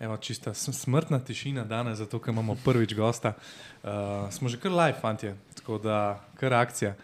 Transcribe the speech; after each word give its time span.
Evo, 0.00 0.16
čista 0.16 0.54
smrtna 0.54 1.18
tišina 1.20 1.64
danes, 1.64 1.98
zato 1.98 2.18
ker 2.18 2.32
imamo 2.32 2.54
prvič 2.64 2.94
gosta. 2.94 3.34
Uh, 3.82 3.90
smo 4.32 4.48
že 4.48 4.56
kar 4.56 4.72
live, 4.72 4.96
fanti, 5.00 5.32
tako 5.54 5.78
da 5.78 6.24
kar 6.40 6.54
akcija. 6.54 6.94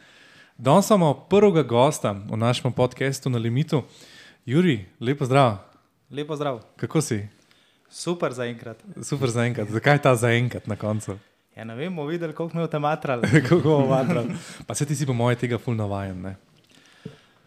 Danes 0.59 0.89
imamo 0.91 1.15
prvega 1.15 1.63
gosta 1.63 2.13
v 2.13 2.37
našem 2.37 2.73
podkastu 2.73 3.31
na 3.31 3.39
limitu. 3.39 3.83
Juri, 4.47 4.87
lepo 5.01 5.29
zdrav. 5.29 5.59
Lepo 6.11 6.37
zdrav. 6.37 6.63
Kako 6.77 7.01
si? 7.01 7.29
Super 7.91 8.33
za 8.33 8.45
enkrat. 8.45 8.81
Super 9.03 9.29
za 9.29 9.45
enkrat. 9.45 9.69
Zakaj 9.69 10.03
ta 10.03 10.17
za 10.17 10.33
enkrat 10.33 10.67
na 10.67 10.77
koncu? 10.77 11.19
Ja, 11.57 11.65
ne 11.65 11.75
vem, 11.75 11.97
bomo 11.97 12.09
videli, 12.09 12.33
koliko 12.33 12.57
me 12.57 12.63
je 12.65 12.71
tematrali. 12.71 13.29
Kako 13.49 13.61
bomo 13.61 13.87
matrali? 13.87 14.33
Pa 14.67 14.75
se 14.75 14.87
ti 14.87 14.97
si 14.97 15.07
po 15.07 15.13
moje 15.13 15.37
tega 15.37 15.59
ful 15.59 15.77
navajen, 15.77 16.21
ne? 16.21 16.37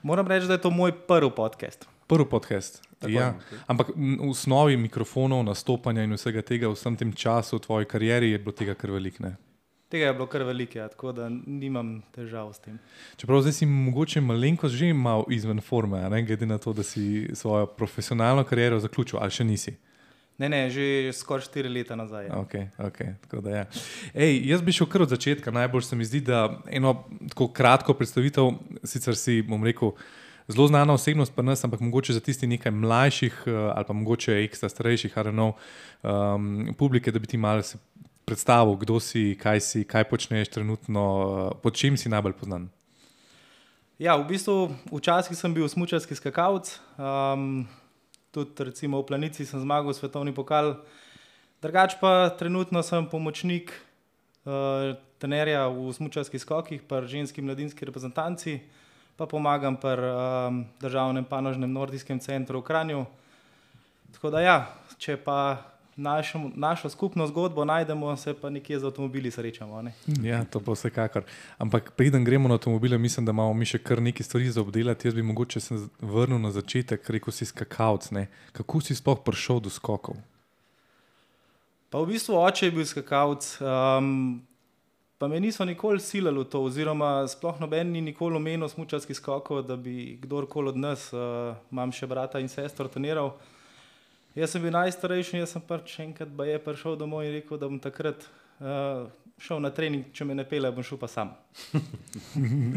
Moram 0.04 0.28
reči, 0.28 0.48
da 0.48 0.54
je 0.54 0.62
to 0.62 0.70
moj 0.70 0.92
prvi 0.92 1.32
podcast. 1.36 1.90
Prvi 2.10 2.26
podcast. 2.26 2.82
Tako 3.00 3.12
Ja. 3.12 3.26
je. 3.26 3.34
Ampak 3.68 3.90
m, 3.96 4.18
v 4.18 4.30
osnovi 4.30 4.78
mikrofonov, 4.78 5.44
nastopanja 5.46 6.04
in 6.04 6.14
vsega 6.18 6.42
tega 6.42 6.68
v 6.68 6.74
vsem 6.74 6.96
tem 6.98 7.12
času 7.14 7.58
v 7.58 7.62
tvoji 7.62 7.86
karieri 7.86 8.32
je 8.32 8.40
bilo 8.40 8.52
tega 8.52 8.74
kar 8.74 8.92
veliko. 8.92 9.24
ne? 9.24 9.36
Tega 9.90 10.06
je 10.06 10.14
bilo 10.14 10.26
kar 10.28 10.44
veliko, 10.44 10.78
ja, 10.78 10.88
tako 10.90 11.12
da 11.12 11.30
nimam 11.30 12.02
težav 12.12 12.50
s 12.54 12.60
tem. 12.60 12.80
Čeprav 13.18 13.42
zdaj 13.42 13.54
si 13.54 13.66
mogoče 13.66 14.22
malenkost 14.22 14.76
že 14.76 14.94
mal 14.94 15.26
izven 15.30 15.62
forme, 15.62 16.02
a 16.02 16.10
ne 16.10 16.24
glede 16.24 16.46
na 16.46 16.58
to, 16.58 16.74
da 16.74 16.84
si 16.84 17.30
svojo 17.34 17.66
profesionalno 17.66 18.44
kariero 18.44 18.80
zaključil, 18.80 19.20
ali 19.22 19.32
še 19.32 19.44
nisi. 19.44 19.76
Ne, 20.38 20.50
ne, 20.50 20.70
že 20.70 21.12
skoraj 21.14 21.46
štiri 21.46 21.70
leta 21.70 21.96
nazaj. 21.96 22.26
Ja. 22.26 22.38
Okay, 22.42 22.70
okay, 22.78 23.42
da 23.42 23.50
ja. 23.50 23.66
Ej, 24.14 24.40
jaz 24.48 24.62
bi 24.62 24.72
šel 24.72 24.88
kar 24.88 25.02
od 25.02 25.10
začetka. 25.10 25.52
Najbolj 25.52 25.82
se 25.82 25.96
mi 25.96 26.06
zdi, 26.06 26.22
da 26.22 26.62
eno 26.72 27.04
tako 27.30 27.50
kratko 27.52 27.94
predstavitev, 27.94 28.54
sicer 28.84 29.18
si 29.20 29.42
bom 29.42 29.62
rekel. 29.64 29.92
Zelo 30.50 30.68
znana 30.68 30.94
osebnost 30.94 31.36
pa 31.36 31.42
nas, 31.42 31.64
ampak 31.64 31.80
mogoče 31.80 32.14
za 32.14 32.20
tisti 32.20 32.48
nekaj 32.48 32.72
mlajših 32.72 33.44
eh, 33.46 33.52
ali 33.76 33.86
pa 33.86 33.94
mogoče 33.94 34.44
ekstra 34.44 34.70
starejših, 34.70 35.14
I 35.14 35.20
don't 35.20 35.38
know, 35.38 35.54
um, 36.02 36.74
publike, 36.78 37.12
da 37.12 37.20
bi 37.20 37.28
ti 37.28 37.38
malo 37.38 37.62
se 37.62 37.78
predstavil, 38.26 38.76
kdo 38.76 39.00
si, 39.00 39.38
kaj 39.42 39.60
si, 39.62 39.84
kaj 39.84 40.10
počneš 40.10 40.50
trenutno, 40.50 41.06
eh, 41.54 41.62
pod 41.62 41.78
čim 41.78 41.98
si 41.98 42.10
najbolj 42.10 42.34
poznan. 42.34 42.70
ja, 44.00 44.16
v 44.18 44.26
bistvu 44.26 44.74
včasih 44.92 45.38
sem 45.38 45.54
bil 45.54 45.68
smučarski 45.70 46.16
skakalec, 46.16 46.80
um, 46.98 47.68
tudi 48.32 48.64
recimo 48.64 49.02
v 49.02 49.06
Planici 49.06 49.46
sem 49.46 49.62
zmagal 49.62 49.94
svetovni 49.94 50.34
pokal. 50.34 50.82
Drugač 51.62 52.00
pa 52.02 52.30
trenutno 52.30 52.82
sem 52.82 53.06
pomočnik 53.06 53.76
uh, 54.48 54.96
trenerja 55.20 55.68
v 55.68 55.94
smučarskih 55.94 56.42
skokih, 56.42 56.82
pa 56.88 57.04
ženski 57.06 57.42
mladinski 57.42 57.86
reprezentanci, 57.86 58.64
pa 59.20 59.28
pomagam 59.28 59.76
pri 59.76 60.00
um, 60.08 60.64
državnem 60.80 61.26
panožnem 61.28 61.72
nordijskem 61.72 62.20
centru 62.24 62.64
v 62.64 62.68
Kranju. 62.72 63.06
Tako 64.16 64.32
da 64.32 64.42
ja, 64.42 64.58
če 64.98 65.18
pa 65.20 65.60
našo, 66.00 66.40
našo 66.56 66.90
skupno 66.90 67.28
zgodbo 67.28 67.66
najdemo, 67.66 68.16
se 68.18 68.34
pa 68.34 68.50
nekje 68.50 68.80
z 68.80 68.88
avtomobili 68.88 69.32
srečamo. 69.32 69.82
Ne? 69.82 69.94
Ja, 70.24 70.46
to 70.46 70.64
pa 70.64 70.72
vsekakor. 70.72 71.28
Ampak 71.58 71.92
preden 72.00 72.24
gremo 72.24 72.48
na 72.48 72.56
avtomobile, 72.56 72.98
mislim, 72.98 73.26
da 73.26 73.36
imamo 73.36 73.54
mi 73.54 73.68
še 73.68 73.82
kar 73.84 74.02
nekaj 74.02 74.24
stvari 74.24 74.50
za 74.50 74.62
obdelati. 74.62 75.08
Jaz 75.08 75.16
bi 75.16 75.24
mogoče 75.24 75.60
se 75.60 75.84
vrnil 76.00 76.40
na 76.40 76.52
začetek, 76.56 77.10
rekel 77.10 77.36
si 77.36 77.46
skakalc. 77.46 78.12
ne. 78.12 78.28
Kako 78.56 78.82
si 78.82 78.96
sploh 78.96 79.20
prišel 79.20 79.60
do 79.60 79.70
skokov? 79.70 80.16
Pa 81.90 82.00
v 82.00 82.14
bistvu 82.14 82.38
oče 82.38 82.70
je 82.70 82.72
bil 82.72 82.86
skakalec, 82.86 83.46
um, 83.60 84.40
pa 85.20 85.28
me 85.28 85.40
niso 85.40 85.66
nikoli 85.66 86.00
silili 86.00 86.40
v 86.40 86.48
to, 86.48 86.64
oziroma 86.64 87.28
sploh 87.28 87.60
noben 87.60 87.92
ni 87.92 88.02
nikoli 88.02 88.40
omenil 88.40 88.70
smučarskih 88.72 89.18
skokov, 89.18 89.66
da 89.68 89.76
bi 89.76 90.16
kdorkoli 90.22 90.72
od 90.72 90.78
nas, 90.80 91.10
uh, 91.12 91.60
imam 91.72 91.92
še 91.92 92.08
brata 92.08 92.40
in 92.40 92.48
sestro, 92.48 92.88
treniral. 92.88 93.34
Jaz 94.40 94.56
sem 94.56 94.64
bil 94.64 94.72
najstarejši, 94.72 95.42
jaz 95.42 95.58
sem 95.58 95.66
pač 95.66 95.98
enkrat 96.00 96.32
ba 96.32 96.48
je 96.48 96.56
prišel 96.64 96.96
domov 96.96 97.28
in 97.28 97.36
rekel, 97.36 97.60
da 97.60 97.68
bom 97.68 97.82
takrat 97.84 98.24
uh, 98.64 99.12
šel 99.44 99.60
na 99.60 99.74
trening, 99.76 100.08
če 100.16 100.24
me 100.24 100.40
ne 100.40 100.48
pele, 100.48 100.72
bom 100.72 100.88
šel 100.88 101.02
pa 101.02 101.12
sam. 101.12 101.36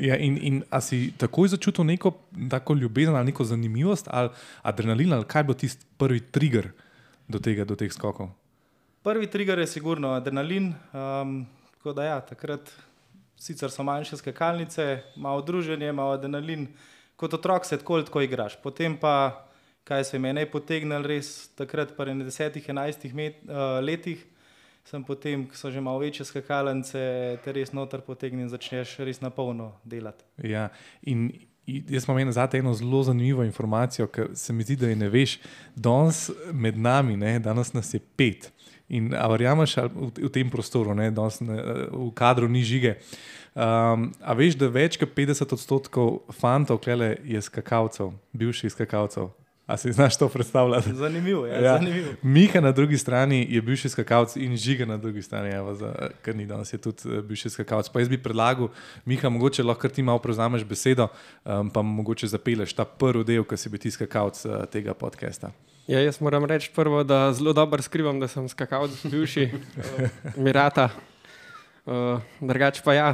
Ja, 0.02 0.16
in, 0.18 0.34
in 0.42 0.60
a 0.66 0.80
si 0.82 1.12
takoj 1.14 1.52
začutil 1.54 1.86
neko 1.86 2.10
tako 2.50 2.74
ljubezen 2.74 3.14
ali 3.14 3.30
neko 3.30 3.44
zanimivost 3.46 4.08
ali 4.10 4.32
adrenalin, 4.66 5.12
ali 5.14 5.28
kaj 5.30 5.44
bo 5.46 5.54
tisti 5.54 5.86
prvi 5.98 6.24
trigger 6.34 6.72
do 7.30 7.38
tega, 7.38 7.62
do 7.68 7.78
teh 7.78 7.92
skokov? 7.92 8.32
Prvi 9.06 9.30
trigger 9.30 9.62
je 9.62 9.70
sigurno 9.70 10.16
adrenalin. 10.18 10.72
Um, 10.90 11.44
tako 11.82 11.92
da 11.92 12.04
ja, 12.04 12.20
takrat 12.20 12.70
sicer 13.36 13.70
so 13.70 13.82
manjše 13.82 14.16
skakalnice, 14.16 15.02
malo 15.16 15.42
druženje, 15.42 15.92
malo 15.92 16.12
adrenalin. 16.14 16.68
Kot 17.16 17.34
otrok 17.34 17.66
se 17.66 17.78
tako 17.78 17.94
ali 17.94 18.04
tako 18.04 18.20
igraš. 18.22 18.54
Potem 18.62 18.94
pa, 18.96 19.48
kaj 19.84 20.04
se 20.04 20.18
meni 20.18 20.46
potegnilo, 20.46 21.02
res 21.02 21.48
takrat, 21.58 21.96
pa 21.96 22.06
na 22.06 22.22
desetih, 22.24 22.68
enajstih 22.68 23.14
met, 23.14 23.42
uh, 23.48 23.80
letih, 23.82 24.22
sem 24.86 25.02
potem, 25.02 25.42
ko 25.50 25.58
so 25.58 25.70
že 25.74 25.82
malo 25.82 25.98
večje 25.98 26.28
skakalnice, 26.30 27.02
te 27.42 27.52
res 27.52 27.74
noter 27.74 28.06
potegnil 28.06 28.46
in 28.46 28.52
začneš 28.54 29.00
res 29.02 29.18
na 29.18 29.34
polno 29.34 29.72
delati. 29.82 30.22
Ja, 30.38 30.68
in 31.02 31.32
jaz 31.66 32.06
imam 32.06 32.22
eno 32.22 32.32
zate 32.32 32.62
eno 32.62 32.74
zelo 32.78 33.02
zanimivo 33.02 33.42
informacijo, 33.42 34.06
ker 34.06 34.30
se 34.38 34.52
mi 34.52 34.62
zdi, 34.62 34.76
da 34.76 34.86
je 34.86 35.02
ne 35.02 35.10
veš. 35.10 35.40
Danes 35.74 36.28
med 36.52 36.78
nami, 36.78 37.18
ne, 37.18 37.40
danes 37.42 37.74
nas 37.74 37.90
je 37.94 37.98
pet. 37.98 38.52
In 38.88 39.12
verjameš 39.14 39.76
v, 39.76 40.10
v 40.16 40.30
tem 40.32 40.50
prostoru, 40.50 40.94
ne, 40.94 41.10
danes 41.10 41.40
ne, 41.40 41.58
v 41.92 42.10
kadru 42.14 42.48
ni 42.48 42.64
žige. 42.66 42.96
Um, 43.52 44.10
a 44.24 44.32
veš, 44.32 44.56
da 44.56 44.70
več 44.72 44.96
kot 45.00 45.12
50 45.12 45.52
odstotkov 45.52 46.22
fantov 46.32 46.80
klele 46.80 47.18
je 47.24 47.40
skakalcev, 47.44 48.14
bivših 48.32 48.72
skakalcev. 48.72 49.28
A 49.66 49.76
si 49.76 49.92
znaš 49.92 50.18
to 50.18 50.28
predstavljati? 50.28 50.92
Zanimivo 50.94 51.46
je, 51.46 51.52
Ja. 51.52 51.60
ja. 51.60 51.78
zanimivo. 51.78 52.12
Miha 52.22 52.60
na 52.60 52.72
drugi 52.72 52.98
strani 52.98 53.46
je 53.50 53.62
bivši 53.62 53.88
skakalec 53.88 54.36
in 54.36 54.56
žiga 54.56 54.86
na 54.86 54.96
drugi 54.96 55.22
strani, 55.22 55.54
evo, 55.54 55.74
za, 55.74 55.92
ker 56.22 56.36
ni 56.36 56.46
danes 56.46 56.72
je 56.72 56.78
tudi 56.78 57.08
eh, 57.08 57.22
bivši 57.22 57.50
skakalec. 57.50 57.88
Pa 57.88 58.00
jaz 58.00 58.08
bi 58.08 58.18
predlagal, 58.18 58.68
Miha, 59.04 59.28
mogoče 59.28 59.62
lahko 59.62 59.80
kar 59.82 59.90
ti 59.90 60.02
malo 60.02 60.18
prevzameš 60.18 60.64
besedo, 60.64 61.08
um, 61.44 61.70
pa 61.70 61.82
mogoče 61.82 62.26
zapeleš 62.26 62.74
ta 62.74 62.84
prvi 62.84 63.24
del, 63.24 63.44
ki 63.44 63.56
si 63.56 63.68
bi 63.68 63.78
ti 63.78 63.90
skakalec 63.90 64.44
uh, 64.44 64.64
tega 64.66 64.94
podcasta. 64.94 65.52
Ja, 65.86 65.98
jaz 65.98 66.20
moram 66.22 66.44
reči 66.46 66.70
prvo, 66.74 67.02
da 67.02 67.32
zelo 67.32 67.52
dobro 67.52 67.82
skrivam, 67.82 68.20
da 68.20 68.28
sem 68.30 68.44
skakalec 68.48 69.02
bivši 69.02 69.48
uh, 69.50 70.36
Mirata. 70.36 70.90
Uh, 71.86 72.22
drugač 72.38 72.78
pa 72.86 72.94
ja, 72.94 73.08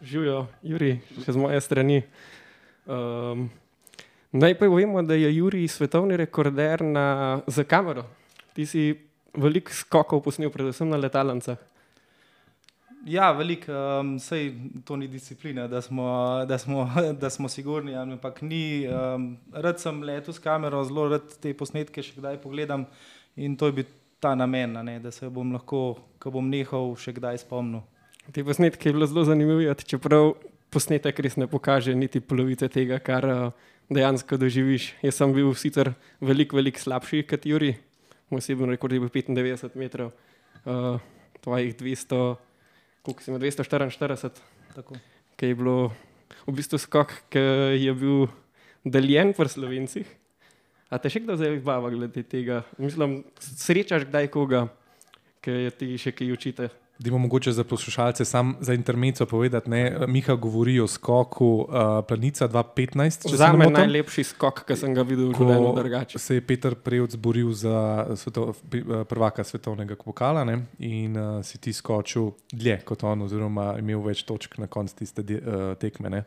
živijo, 0.00 0.46
Juri, 0.64 0.94
še 1.20 1.34
z 1.36 1.36
moje 1.36 1.60
strani. 1.60 1.98
Um, 2.88 3.50
najprej 4.32 4.72
vemo, 4.72 5.02
da 5.04 5.18
je 5.20 5.28
Juri 5.36 5.68
svetovni 5.68 6.16
rekorder 6.16 6.80
na, 6.80 7.06
za 7.44 7.60
kamero. 7.60 8.06
Ti 8.56 8.64
si 8.64 8.86
veliko 9.36 9.76
skokov 9.76 10.24
posnel, 10.24 10.48
predvsem 10.48 10.88
na 10.88 10.96
letalnicah. 10.96 11.60
Ja, 13.04 13.32
veliko, 13.36 13.72
um, 14.00 14.14
sej 14.16 14.54
to 14.84 14.96
ni 14.96 15.08
disciplina, 15.12 15.66
da 15.68 15.82
smo, 15.84 16.06
da 16.48 16.56
smo, 16.58 16.86
da 17.20 17.30
smo 17.30 17.48
sigurni, 17.48 17.92
ampak 17.96 18.40
ni. 18.42 18.86
Um, 18.88 19.36
rad 19.52 19.80
sem 19.80 20.02
letel 20.02 20.32
s 20.34 20.40
kamero, 20.40 20.80
zelo 20.88 21.10
rad 21.12 21.34
te 21.40 21.52
posnetke 21.52 22.02
še 22.02 22.16
kdaj 22.16 22.38
pogledam 22.40 22.86
in 23.36 23.58
to 23.60 23.68
je 23.68 23.76
bil 23.80 23.90
ta 24.24 24.32
namen, 24.34 24.78
ne, 24.86 24.96
da 25.04 25.12
se 25.12 25.28
bom 25.28 25.52
lahko, 25.52 25.98
ko 26.18 26.32
bom 26.32 26.48
nehal, 26.48 26.94
še 26.96 27.12
kdaj 27.18 27.42
spomnil. 27.42 27.82
Te 28.32 28.44
posnetke 28.46 28.88
je 28.88 28.96
bilo 28.96 29.08
zelo 29.10 29.26
zanimivo, 29.28 29.58
videti, 29.60 29.84
čeprav 29.92 30.30
posnetek 30.72 31.20
res 31.26 31.36
ne 31.36 31.48
pokaže 31.50 31.92
niti 31.92 32.24
polovice 32.24 32.70
tega, 32.72 32.96
kar 33.04 33.28
uh, 33.28 33.68
dejansko 33.92 34.40
doživiš. 34.40 34.94
Jaz 35.04 35.20
sem 35.20 35.36
bil 35.36 35.52
sicer 35.60 35.92
veliko, 36.24 36.56
veliko 36.56 36.80
slabši 36.80 37.20
kot 37.28 37.44
Juri, 37.44 37.74
moj 38.32 38.40
osebni 38.40 38.72
rekord 38.72 38.96
je 38.96 39.04
bil 39.04 39.12
95 39.12 39.76
metrov, 39.76 40.14
uh, 40.64 40.96
tvojih 41.44 41.76
200, 41.76 42.24
koliko 43.04 43.22
si 43.22 43.30
imel 43.30 43.42
244, 43.44 44.40
Tako. 44.74 44.96
ki 45.36 45.52
je 45.52 45.54
bilo 45.54 45.92
v 46.48 46.54
bistvu 46.56 46.80
skok, 46.80 47.12
ki 47.28 47.42
je 47.84 47.92
bil 47.92 48.26
deljen 48.84 49.34
pri 49.36 49.48
slovencih. 49.48 50.08
A 50.88 51.00
te 51.00 51.12
še 51.12 51.20
kdo 51.24 51.36
zdaj 51.36 51.60
bava 51.64 51.90
glede 51.92 52.24
tega? 52.24 52.62
Mislim, 52.80 53.22
srečaš 53.40 54.08
kdaj 54.08 54.30
koga, 54.32 54.66
ki 55.44 55.68
ti 55.76 55.98
še 56.00 56.14
kaj 56.16 56.32
učite? 56.32 56.70
Dimo 56.96 57.18
mogoče 57.18 57.52
za 57.52 57.64
poslušalce 57.64 58.24
sam 58.24 58.56
za 58.60 58.74
intermezzo 58.74 59.26
povedati, 59.26 59.70
ne, 59.70 59.80
Miha 60.08 60.34
govori 60.34 60.80
o 60.80 60.86
skoku 60.86 61.46
uh, 61.60 61.74
Planica 62.08 62.48
2015. 62.48 63.22
če 63.22 63.28
se 63.28 63.36
Za 63.36 63.52
me 63.52 63.66
najlepši 63.66 64.24
skok, 64.24 64.62
ki 64.64 64.76
sem 64.76 64.94
ga 64.94 65.02
videl 65.02 65.28
v 65.28 65.34
življenju 65.34 65.72
drugače. 65.74 66.18
se 66.18 66.34
je 66.34 66.40
Peter 66.42 66.74
Prevc 66.76 67.16
boril 67.16 67.50
za 67.52 67.74
sveto, 68.14 68.54
pri- 68.70 68.84
eh, 68.92 69.04
prvaka 69.04 69.44
svetovnega 69.44 69.96
pokala 69.96 70.44
ne? 70.44 70.54
in 70.78 71.16
uh, 71.16 71.42
si 71.42 71.58
ti 71.58 71.72
skočil 71.72 72.30
dlje 72.52 72.80
kot 72.84 73.02
on, 73.04 73.22
oziroma 73.22 73.74
imel 73.78 74.00
več 74.00 74.22
točk 74.22 74.58
na 74.58 74.66
koncu 74.66 74.94
tiste 74.96 75.22
di- 75.22 75.34
uh, 75.36 75.74
tekme. 75.74 76.10
Ne? 76.10 76.24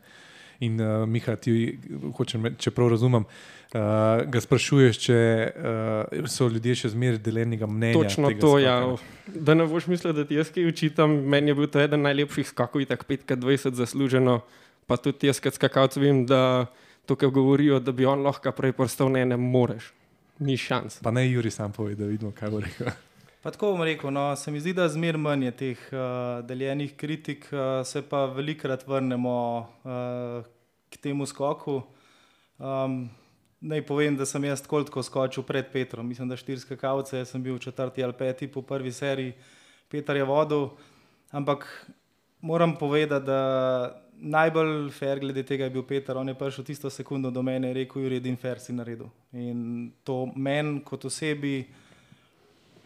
In 0.60 0.80
uh, 0.82 1.06
Miha, 1.06 1.36
ti, 1.38 1.78
hočem, 2.18 2.48
reči, 2.50 2.66
če 2.66 2.72
prav 2.74 2.90
razumem, 2.96 3.28
uh, 3.28 4.24
ga 4.26 4.42
sprašuješ, 4.42 5.00
če 5.04 5.18
uh, 5.52 6.30
so 6.32 6.48
ljudje 6.50 6.80
še 6.82 6.94
zmeraj 6.96 7.22
deljenega 7.26 7.70
mnenja. 7.70 8.00
Točno 8.00 8.32
to, 8.42 8.56
ja. 8.62 8.80
Da 9.28 9.54
ne 9.54 9.68
boš 9.70 9.90
mislil, 9.92 10.16
da 10.18 10.26
ti 10.26 10.40
jaz 10.40 10.50
kaj 10.54 10.66
učitam. 10.72 11.14
Meni 11.30 11.54
je 11.54 11.60
bil 11.60 11.70
to 11.70 11.84
eden 11.84 12.02
najlepših 12.08 12.50
skokov, 12.50 12.88
tako 12.90 13.06
5-20 13.14 13.78
zasluženo. 13.78 14.42
Pa 14.90 14.98
tudi 14.98 15.30
jaz, 15.30 15.42
kot 15.44 15.60
skakalec, 15.60 16.00
vem, 16.02 16.24
da 16.26 16.72
to, 17.06 17.16
kar 17.20 17.30
govorijo, 17.30 17.78
da 17.84 17.94
bi 17.94 18.08
on 18.08 18.26
lahko 18.26 18.52
prej 18.56 18.74
postal, 18.78 19.12
ne, 19.14 19.26
ne 19.28 19.38
moreš. 19.38 19.94
ni 20.40 20.58
šans. 20.58 21.00
Pa 21.02 21.12
ne 21.12 21.26
Juri 21.32 21.52
sam 21.52 21.72
pove, 21.72 21.96
da 21.96 22.06
vidimo, 22.06 22.32
kaj 22.32 22.50
bo 22.50 22.60
rekel. 22.62 22.92
Pa 23.42 23.52
tako 23.54 23.72
bom 23.72 23.84
rekel, 23.86 24.12
no, 24.12 24.36
se 24.36 24.52
mi 24.52 24.60
zdi, 24.60 24.74
da 24.74 24.88
zmer 24.90 25.18
manj 25.22 25.46
je 25.46 25.52
teh 25.62 25.82
uh, 25.94 26.46
deljenih 26.46 26.96
kritik, 26.98 27.46
uh, 27.54 27.86
se 27.86 28.02
pa 28.02 28.26
velikrat 28.26 28.88
vrnemo 28.88 29.38
uh, 29.60 30.48
k 30.90 30.98
temu 31.02 31.26
skoku. 31.26 31.82
Um, 32.58 33.10
naj 33.62 33.86
povem, 33.86 34.18
da 34.18 34.26
sem 34.26 34.44
jaz 34.44 34.62
tako 34.66 34.82
tako 34.84 35.04
skočil 35.04 35.46
pred 35.46 35.70
Petrom. 35.74 36.08
Mislim, 36.08 36.30
da 36.30 36.38
štiri 36.38 36.60
skakavce, 36.60 37.26
sem 37.26 37.44
bil 37.44 37.60
četrti 37.62 38.04
ali 38.04 38.14
peti 38.14 38.48
po 38.48 38.62
prvi 38.62 38.92
seriji, 38.92 39.34
Petar 39.88 40.18
je 40.18 40.24
vodil. 40.24 40.70
Ampak 41.32 41.68
moram 42.42 42.76
povedati, 42.76 43.26
da 43.26 44.02
najbolj 44.18 44.90
fair 44.92 45.20
glede 45.20 45.44
tega 45.44 45.64
je 45.64 45.70
bil 45.70 45.84
Petar. 45.84 46.18
On 46.18 46.28
je 46.28 46.36
prišel 46.36 46.66
tisto 46.66 46.90
sekundo 46.90 47.32
do 47.32 47.42
mene 47.42 47.70
in 47.70 47.76
rekel: 47.76 48.06
Uredim 48.06 48.38
fair 48.38 48.60
si 48.60 48.74
naredil. 48.74 49.10
In 49.32 49.92
to 50.04 50.26
meni 50.36 50.82
kot 50.84 51.06
osebi 51.06 51.68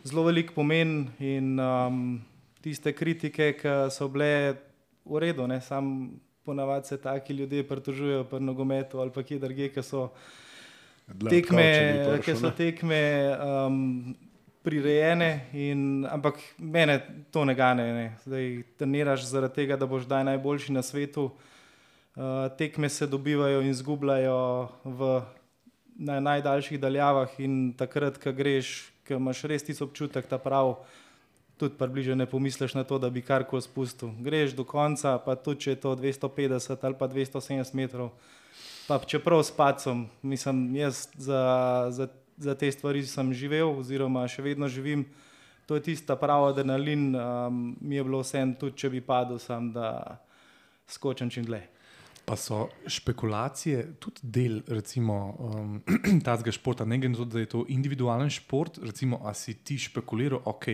zelo 0.04 0.24
velik 0.24 0.52
pomen 0.56 1.10
in 1.20 1.60
um, 1.60 2.22
tiste 2.62 2.94
kritike, 2.94 3.54
ki 3.58 3.76
so 3.94 4.10
bile 4.10 4.58
v 5.06 5.22
redu, 5.22 5.48
ne 5.48 5.62
sam 5.62 6.12
ponavadi 6.46 6.88
se 6.88 6.98
taki 7.02 7.34
ljudje 7.34 7.68
pritožujejo 7.68 8.24
pri 8.24 8.40
nogometu 8.40 9.00
ali 9.00 9.12
pa 9.12 9.24
kje 9.24 9.40
drugje, 9.40 9.70
ki 9.70 9.84
so 9.84 10.10
tekme, 11.30 12.20
ki 12.26 12.36
so 12.36 12.52
tekme 12.58 13.02
um, 13.38 14.16
prirejene, 14.64 15.48
in, 15.54 16.06
ampak 16.06 16.38
mene 16.58 17.00
to 17.32 17.46
ne 17.46 17.56
gane. 17.56 17.86
Ne. 17.94 18.08
Zdaj 18.26 18.64
treniraš 18.78 19.26
zaradi 19.26 19.56
tega, 19.62 19.78
da 19.78 19.90
boš 19.90 20.06
daj 20.10 20.24
najboljši 20.24 20.74
na 20.74 20.82
svetu. 20.86 21.32
Uh, 22.12 22.52
tekme 22.58 22.90
se 22.90 23.08
dobivajo 23.08 23.62
in 23.62 23.72
izgubljajo 23.72 24.70
v 24.84 25.22
na 26.02 26.20
najdaljših 26.20 26.80
daljavah, 26.82 27.30
in 27.40 27.74
takrat, 27.78 28.18
ko 28.18 28.34
greš, 28.34 28.91
ki 29.08 29.18
imaš 29.18 29.44
res 29.50 29.66
tisti 29.66 29.84
občutek, 29.84 30.28
da 30.30 30.38
prav, 30.42 30.76
tudi 31.62 31.78
približno 31.78 32.16
ne 32.16 32.26
pomisliš 32.26 32.74
na 32.74 32.84
to, 32.84 32.98
da 33.00 33.10
bi 33.10 33.22
karkoli 33.22 33.62
spustil. 33.62 34.14
Greš 34.20 34.56
do 34.58 34.66
konca, 34.66 35.18
pa 35.22 35.36
tudi 35.36 35.68
če 35.68 35.76
je 35.76 35.82
to 35.84 35.96
250 35.96 36.86
ali 36.88 36.98
pa 36.98 37.08
270 37.08 37.76
metrov, 37.78 38.12
pa 38.88 39.00
čeprav 39.06 39.44
s 39.46 39.54
pacom, 39.54 40.08
mislim, 40.22 40.64
jaz 40.76 41.08
za, 41.14 41.42
za, 41.90 42.08
za 42.38 42.56
te 42.56 42.72
stvari 42.72 43.06
sem 43.06 43.34
živel, 43.34 43.78
oziroma 43.78 44.26
še 44.28 44.42
vedno 44.42 44.68
živim. 44.68 45.06
To 45.70 45.78
je 45.78 45.86
tista 45.94 46.18
prava 46.20 46.50
adrenalin, 46.50 47.14
um, 47.16 47.60
mi 47.82 47.96
je 47.96 48.04
bilo 48.04 48.20
vse 48.26 48.42
en, 48.42 48.56
tudi 48.58 48.82
če 48.82 48.90
bi 48.90 49.06
padel, 49.06 49.38
sam 49.40 49.70
da 49.72 50.18
skočim 50.90 51.30
čim 51.30 51.46
dlje. 51.46 51.62
Pa 52.26 52.36
so 52.38 52.68
špekulacije 52.88 53.96
tudi 54.00 54.22
del 54.24 54.62
recimo, 54.68 55.36
um, 55.40 55.82
tega 56.26 56.52
športa, 56.52 56.86
ne 56.86 57.00
glede 57.02 57.16
na 57.16 57.18
to, 57.18 57.26
da 57.26 57.40
je 57.40 57.50
to 57.50 57.66
individualen 57.68 58.30
šport. 58.30 58.78
Recimo, 58.84 59.20
a 59.26 59.34
si 59.34 59.58
ti 59.66 59.78
špekuliral, 59.82 60.44
ok, 60.46 60.68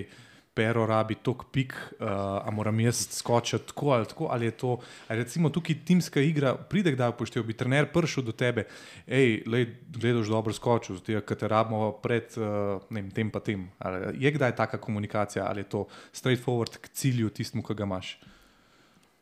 pero 0.57 0.87
rabi 0.89 1.19
tok 1.21 1.45
pik, 1.53 1.73
uh, 1.73 2.07
a 2.41 2.49
moram 2.51 2.79
jaz 2.81 3.03
skočiti 3.13 3.69
tako 3.69 3.91
ali 3.93 4.05
tako. 4.09 4.27
Ali 4.33 4.45
je 4.45 4.51
to, 4.51 4.77
ali 5.07 5.23
recimo 5.23 5.49
tukaj 5.49 5.75
timska 5.85 6.21
igra, 6.21 6.55
pride 6.57 6.95
kdaj 6.95 7.13
upoštev, 7.13 7.45
bi 7.45 7.53
trener 7.53 7.91
prišel 7.93 8.25
do 8.25 8.33
tebe, 8.33 8.65
hej, 9.05 9.43
gledaš 9.87 10.31
dobro 10.33 10.53
skočil, 10.53 10.97
zato 10.97 11.21
ker 11.21 11.37
te 11.37 11.47
rabimo 11.47 11.91
pred 12.01 12.33
uh, 12.41 12.81
vem, 12.89 13.11
tem 13.13 13.29
pa 13.29 13.39
tem. 13.39 13.69
Ali 13.77 14.17
je 14.25 14.33
kdaj 14.33 14.55
taka 14.57 14.81
komunikacija, 14.81 15.45
ali 15.45 15.61
je 15.61 15.69
to 15.75 15.85
straightforward 16.11 16.81
k 16.81 16.89
cilju, 16.89 17.29
tistmu, 17.29 17.61
ki 17.63 17.77
ga 17.77 17.85
imaš. 17.85 18.17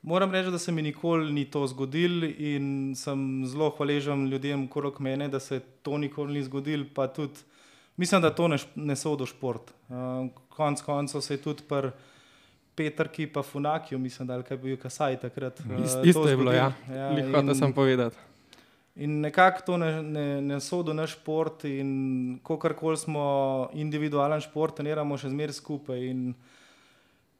Moram 0.05 0.31
reči, 0.31 0.51
da 0.53 0.57
se 0.61 0.71
mi 0.71 0.81
nikoli 0.81 1.33
ni 1.33 1.45
to 1.49 1.63
zgodilo 1.67 2.27
in 2.37 2.93
sem 2.95 3.45
zelo 3.45 3.71
hvaležen 3.73 4.27
ljudem 4.29 4.67
okrog 4.67 4.99
mene, 5.01 5.27
da 5.27 5.39
se 5.39 5.59
to 5.81 5.97
nikoli 5.97 6.33
ni 6.33 6.43
zgodilo. 6.43 6.85
Pa 6.93 7.07
tudi 7.07 7.41
mislim, 7.97 8.21
da 8.21 8.29
to 8.29 8.47
ne, 8.47 8.57
ne 8.75 8.95
so 8.95 9.15
do 9.15 9.25
šport. 9.25 9.71
Uh, 9.89 10.29
konc 10.49 10.81
koncev 10.81 11.21
se 11.21 11.33
je 11.33 11.41
tudi 11.41 11.63
pri 11.67 11.89
Petrki, 12.75 13.27
pa 13.27 13.43
Funakiju, 13.43 13.99
mislim, 13.99 14.27
da 14.27 14.43
je 14.49 14.57
bil 14.57 14.77
Kasaj 14.77 15.17
takrat. 15.19 15.59
Uh, 15.59 16.05
Isto 16.05 16.27
je 16.27 16.37
bilo, 16.37 16.51
ja. 16.51 16.73
ja 16.89 17.09
Lihko, 17.09 17.53
sem 17.55 17.73
povedati. 17.73 18.17
In 18.95 19.19
nekako 19.21 19.61
to 19.65 19.77
ne, 19.77 20.03
ne, 20.03 20.41
ne 20.41 20.59
sodi 20.61 20.91
v 20.91 21.01
naš 21.01 21.17
šport, 21.17 21.65
in 21.65 22.39
ko 22.43 22.59
karkoli 22.61 22.97
smo 22.97 23.69
individualen 23.73 24.41
šport, 24.41 24.77
treniramo 24.77 25.17
še 25.17 25.33
zmeraj 25.33 25.57
skupaj. 25.57 26.05
In 26.13 26.33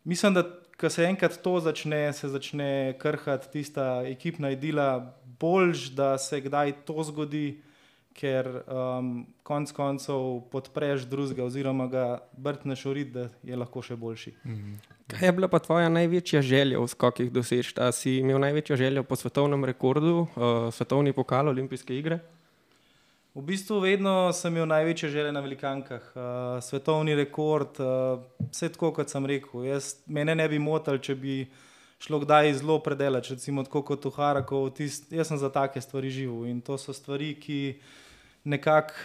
mislim, 0.03 0.33
da 0.33 0.43
ko 0.79 0.89
se 0.89 1.05
enkrat 1.05 1.37
to 1.41 1.59
začne, 1.59 2.13
se 2.13 2.29
začne 2.29 2.95
krhati 2.99 3.51
tista 3.51 4.03
ekipna 4.05 4.51
idila, 4.51 5.15
boljš, 5.39 5.89
da 5.95 6.17
se 6.17 6.41
kdaj 6.41 6.73
to 6.85 7.03
zgodi, 7.03 7.61
ker 8.15 8.47
um, 8.47 9.25
konec 9.43 9.71
koncev 9.75 10.19
podpreš 10.51 11.03
drugega, 11.11 11.43
oziroma 11.43 11.87
ga 11.91 12.05
brtneš 12.37 12.85
urit, 12.87 13.11
da 13.11 13.27
je 13.43 13.57
lahko 13.59 13.83
še 13.83 13.97
boljši. 13.99 14.31
Mhm. 14.45 14.77
Kaj 15.11 15.27
je 15.27 15.33
bila 15.37 15.47
pa 15.51 15.59
tvoja 15.59 15.89
največja 15.91 16.41
želja 16.41 16.79
v 16.79 16.87
skokih 16.89 17.27
doseči? 17.31 17.75
Ali 17.77 17.93
si 17.93 18.15
imel 18.23 18.39
največjo 18.41 18.77
željo 18.79 19.03
po 19.03 19.15
svetovnem 19.19 19.65
rekordu, 19.65 20.23
uh, 20.23 20.71
svetovni 20.73 21.13
pokal, 21.13 21.51
olimpijske 21.51 21.97
igre? 21.97 22.19
V 23.35 23.41
bistvu 23.43 23.81
vedno 23.83 24.31
sem 24.31 24.53
imel 24.55 24.67
največje 24.71 25.09
želje 25.09 25.31
na 25.35 25.41
velikankah, 25.43 26.03
uh, 26.15 26.23
svetovni 26.63 27.15
rekord, 27.15 27.79
uh, 27.83 28.21
vse 28.47 28.69
tako 28.71 28.93
kot 28.95 29.11
sem 29.11 29.25
rekel. 29.27 29.65
Jaz, 29.67 29.97
mene 30.07 30.31
ne 30.39 30.45
bi 30.47 30.59
motil, 30.59 31.01
če 31.03 31.15
bi 31.19 31.33
šlo 31.99 32.21
kdaj 32.23 32.53
zelo 32.61 32.77
predelač, 32.79 33.33
recimo 33.35 33.65
tako 33.67 33.81
kot 33.89 34.07
v 34.07 34.13
Haraku. 34.15 34.61
Jaz 35.11 35.27
sem 35.27 35.41
za 35.41 35.49
take 35.51 35.83
stvari 35.83 36.13
živel 36.15 36.47
in 36.47 36.61
to 36.63 36.77
so 36.79 36.95
stvari, 36.95 37.33
ki 37.35 37.59
nekako, 38.47 38.95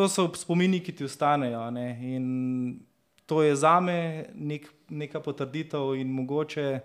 to 0.00 0.08
so 0.08 0.24
spomini, 0.32 0.80
ki 0.80 0.96
ti 0.96 1.04
ostanejo. 1.04 1.66
Ne? 1.76 1.90
In 2.14 2.24
to 3.28 3.42
je 3.44 3.52
za 3.52 3.80
me 3.84 4.30
nek, 4.32 4.64
neka 4.88 5.20
potrditev 5.20 5.92
in 6.00 6.08
mogoče 6.16 6.80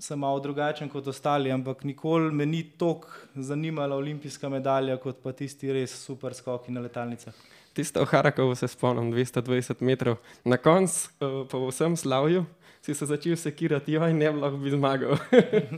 sem 0.00 0.18
malo 0.18 0.40
drugačen 0.40 0.88
kot 0.88 1.06
ostali, 1.06 1.52
ampak 1.52 1.84
nikoli 1.84 2.32
me 2.32 2.46
ni 2.46 2.62
tako 2.78 3.08
zanimala 3.34 3.96
olimpijska 3.96 4.48
medalja, 4.48 4.96
kot 4.96 5.20
pa 5.22 5.32
tisti 5.32 5.72
res 5.72 5.94
super 6.04 6.34
skoki 6.34 6.72
na 6.72 6.80
letalnicah. 6.80 7.34
Tisto 7.76 8.02
v 8.02 8.10
Harakovu 8.10 8.54
se 8.54 8.68
spomnim, 8.68 9.12
220 9.12 9.84
metrov. 9.86 10.16
Na 10.44 10.56
koncu, 10.56 11.10
uh, 11.20 11.46
po 11.48 11.68
vsem 11.68 11.96
slavju, 11.96 12.44
si 12.82 12.94
se 12.94 13.06
začel 13.06 13.36
sekirati, 13.36 13.94
in 13.94 14.18
ne 14.18 14.32
bi 14.32 14.40
lahko 14.40 14.58
bi 14.58 14.70
zmagal. 14.70 15.16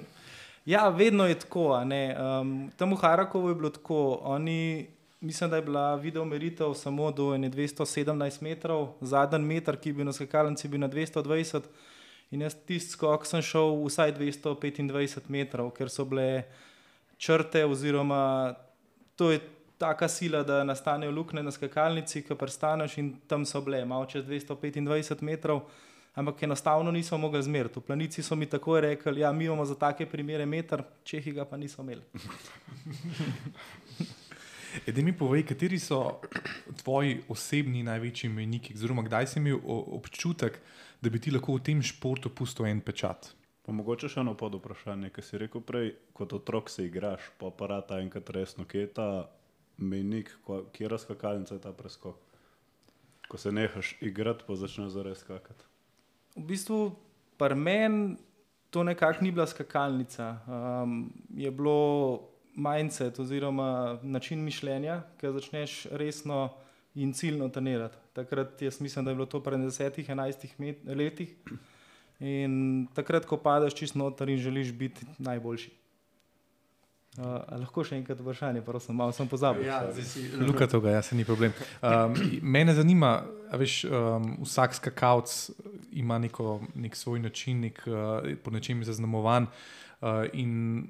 ja, 0.73 0.89
vedno 0.89 1.27
je 1.27 1.35
tako. 1.35 1.77
Um, 1.77 2.71
tam 2.77 2.95
v 2.95 3.01
Harakovu 3.03 3.49
je 3.49 3.55
bilo 3.55 3.71
tako. 3.71 4.21
Oni, 4.23 4.87
mislim, 5.21 5.51
da 5.51 5.57
je 5.57 5.63
bila 5.63 5.95
video 5.95 6.25
meritev 6.25 6.75
samo 6.75 7.11
do 7.11 7.35
217 7.37 8.43
metrov, 8.43 8.95
zadnji 9.01 9.45
meter, 9.45 9.77
ki 9.77 9.93
bi 9.93 10.05
na 10.05 10.13
skakalnici 10.13 10.69
bil 10.69 10.81
na 10.81 10.89
220 10.89 11.61
metrov. 11.61 11.91
In 12.33 12.41
jaz 12.41 12.57
tisti 12.67 12.97
skok 12.97 13.27
sem 13.29 13.43
šel 13.45 13.75
vsaj 13.85 14.15
225 14.17 15.29
metrov, 15.29 15.71
ker 15.77 15.91
so 15.93 16.07
bile 16.09 16.45
črte, 17.21 17.65
oziroma 17.69 18.55
to 19.17 19.31
je 19.31 19.41
taka 19.79 20.09
sila, 20.09 20.43
da 20.43 20.65
nastanejo 20.65 21.13
luknje 21.13 21.43
na 21.43 21.53
skakalnici, 21.53 22.23
ki 22.25 22.35
prstaneš 22.39 22.97
in 22.99 23.13
tam 23.29 23.45
so 23.47 23.61
bile, 23.61 23.85
malo 23.85 24.07
čez 24.07 24.25
225 24.25 25.23
metrov, 25.27 25.67
ampak 26.15 26.43
enostavno 26.43 26.91
niso 26.91 27.19
mogli 27.19 27.43
zmeriti. 27.43 27.81
V 27.81 27.87
planici 27.91 28.23
so 28.23 28.37
mi 28.37 28.47
takoj 28.47 28.81
rekli, 28.81 29.13
da 29.13 29.21
ja, 29.27 29.33
mi 29.33 29.45
imamo 29.45 29.65
za 29.65 29.75
take 29.75 30.07
primere 30.07 30.47
meter, 30.47 30.83
čehi 31.05 31.33
ga 31.33 31.45
pa 31.45 31.57
niso 31.57 31.83
imeli. 31.83 32.03
Edini 34.87 35.13
mi 35.13 35.19
povej, 35.19 35.45
kateri 35.47 35.79
so 35.79 36.21
tvoji 36.83 37.21
osebni 37.29 37.83
največji 37.85 38.31
meniki, 38.33 38.75
oziroma 38.75 39.05
kdaj 39.05 39.27
si 39.27 39.39
imel 39.41 39.61
občutek, 39.69 40.59
da 41.03 41.11
bi 41.11 41.21
ti 41.21 41.31
lahko 41.35 41.59
v 41.59 41.65
tem 41.67 41.83
športu 41.85 42.33
pustil 42.33 42.67
en 42.71 42.81
pečat. 42.81 43.33
Pa 43.63 43.75
mogoče 43.77 44.09
še 44.11 44.23
eno 44.25 44.35
pod 44.39 44.57
vprašanje, 44.59 45.13
ki 45.15 45.23
si 45.23 45.39
rekel 45.39 45.63
prej, 45.67 45.93
kot 46.17 46.33
otrok 46.35 46.73
se 46.73 46.87
igraš, 46.89 47.29
pa 47.39 47.53
aparata 47.53 48.01
enkrat 48.03 48.33
resno, 48.35 48.67
kje 48.67 48.87
je 48.87 48.93
ta 48.97 49.09
menik, 49.79 50.33
kje 50.47 50.87
je 50.87 50.91
razkakalnica 50.91 51.61
ta 51.63 51.75
preskok. 51.77 52.19
Ko 53.29 53.39
se 53.39 53.53
nehaš 53.53 53.95
igrati, 54.01 54.45
pa 54.49 54.57
začneš 54.59 54.97
zares 54.97 55.23
skakati. 55.23 55.69
V 56.35 56.49
bistvu, 56.49 56.81
pri 57.39 57.55
meni 57.55 58.17
to 58.73 58.83
nekako 58.83 59.25
ni 59.25 59.31
bila 59.31 59.47
skakalnica. 59.47 60.39
Um, 60.49 61.13
je 61.37 61.51
bilo 61.51 62.32
mindset 62.55 63.19
oziroma 63.19 63.99
način 64.03 64.45
mišljenja, 64.45 65.03
ki 65.21 65.33
začneš 65.33 65.87
resno 65.91 66.51
in 66.95 67.13
ciljno 67.13 67.49
trenirati. 67.49 67.97
Takrat 68.13 68.63
jaz 68.63 68.81
mislim, 68.81 69.05
da 69.05 69.11
je 69.11 69.15
bilo 69.15 69.27
to 69.27 69.43
pred 69.43 69.61
desetih, 69.61 70.09
enajstih 70.09 70.57
letih. 70.87 71.37
In 72.21 72.87
takrat, 72.95 73.27
ko 73.27 73.37
padeš 73.37 73.75
čist 73.75 73.95
noter 73.95 74.29
in 74.29 74.39
želiš 74.39 74.73
biti 74.73 75.07
najboljši. 75.19 75.71
Uh, 77.13 77.43
lahko 77.61 77.83
še 77.85 77.99
enkrat 77.99 78.21
vprašanje, 78.25 78.63
pa 78.65 78.79
sem 78.81 78.97
malo 78.97 79.13
pozabil. 79.29 79.67
Ja, 79.67 79.83
Luka 80.41 80.65
tega, 80.65 80.95
jaz 80.95 81.11
se 81.11 81.17
ni 81.17 81.27
problem. 81.29 81.53
Um, 81.85 82.15
mene 82.41 82.73
zanima, 82.73 83.27
veš, 83.53 83.83
um, 83.85 84.31
vsak 84.47 84.79
skakavc 84.79 85.35
ima 85.93 86.17
neko, 86.19 86.63
nek 86.73 86.97
svoj 86.97 87.21
način, 87.21 87.61
nek, 87.67 87.83
uh, 87.85 88.25
po 88.41 88.55
nečem 88.55 88.81
je 88.81 88.89
zaznamovan 88.89 89.45
uh, 89.45 90.25
in 90.33 90.87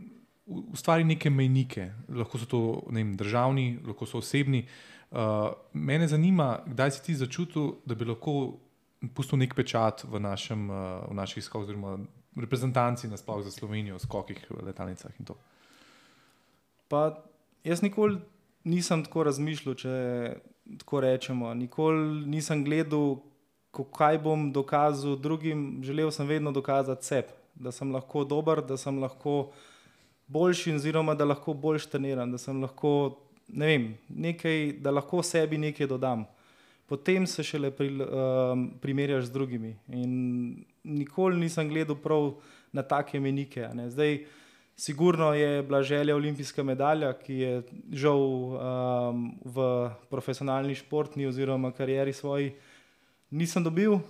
ustvari 0.73 1.05
neke 1.05 1.31
mejnike. 1.31 1.91
Lahko 2.09 2.39
so 2.39 2.47
to 2.47 2.63
vem, 2.91 3.15
državni, 3.17 3.79
lahko 3.87 4.07
so 4.07 4.19
osebni. 4.19 4.65
Uh, 5.13 5.53
mene 5.73 6.09
zanima, 6.09 6.63
kdaj 6.67 6.91
si 6.91 7.03
ti 7.05 7.15
začutil, 7.15 7.75
da 7.87 7.95
bi 7.95 8.09
lahko 8.09 8.59
pustil 9.15 9.39
nek 9.39 9.55
pečat 9.55 10.07
v, 10.09 10.21
našem, 10.23 10.71
uh, 10.71 11.03
v 11.11 11.17
naših 11.19 11.45
skokih, 11.45 11.69
oziroma 11.69 11.99
reprezentanci 12.37 13.09
nasploh 13.09 13.43
za 13.45 13.51
Slovenijo, 13.51 13.99
skokih, 13.99 14.41
letalnicah 14.63 15.13
in 15.21 15.29
to. 15.29 15.37
Pa 16.89 17.11
jaz 17.65 17.83
nikoli 17.83 18.21
nisem 18.65 19.05
tako 19.05 19.27
razmišljal, 19.29 19.75
če 19.75 19.93
tako 20.79 21.03
rečemo. 21.05 21.53
Nikoli 21.55 22.25
nisem 22.31 22.65
gledal, 22.65 23.19
kaj 23.73 24.19
bom 24.23 24.51
dokazal 24.53 25.17
drugim. 25.17 25.83
Želel 25.85 26.11
sem 26.11 26.27
vedno 26.27 26.53
dokazati 26.53 27.07
sebi, 27.07 27.37
da 27.55 27.73
sem 27.73 27.93
lahko 27.93 28.25
dober, 28.25 28.63
da 28.65 28.77
sem 28.77 28.99
lahko 29.03 29.53
boljši, 30.33 30.77
oziroma 30.79 31.15
da 31.15 31.27
lahko 31.29 31.55
bolj 31.55 31.87
treniram, 31.93 32.33
da 32.33 32.41
sem 32.41 32.61
lahko, 32.63 32.93
ne 33.49 33.69
vem, 33.69 33.89
nekaj, 34.09 34.79
da 34.83 34.95
lahko 34.95 35.23
sebi 35.27 35.61
nekaj 35.61 35.91
dodam. 35.91 36.25
Potem 36.89 37.27
se 37.27 37.45
šele 37.47 37.71
pri, 37.73 37.89
um, 38.05 38.67
primerjaš 38.81 39.31
z 39.31 39.33
drugimi. 39.33 39.77
In 39.89 40.13
nikoli 40.85 41.41
nisem 41.41 41.71
gledal 41.71 41.97
prav 41.97 42.35
na 42.73 42.83
take 42.83 43.21
menike. 43.21 43.69
Zdaj, 43.89 44.19
sigurno 44.77 45.31
je 45.35 45.63
bila 45.63 45.83
želja 45.83 46.17
olimpijska 46.17 46.63
medalja, 46.63 47.13
ki 47.17 47.39
je 47.39 47.63
žal 48.03 48.21
um, 48.21 49.25
v 49.45 49.65
profesionalni 50.11 50.77
športni 50.77 51.27
oziroma 51.31 51.73
karieri 51.73 52.13
svoji 52.13 52.53
nisem 53.33 53.65
dobil, 53.65 53.93
um, 53.93 54.03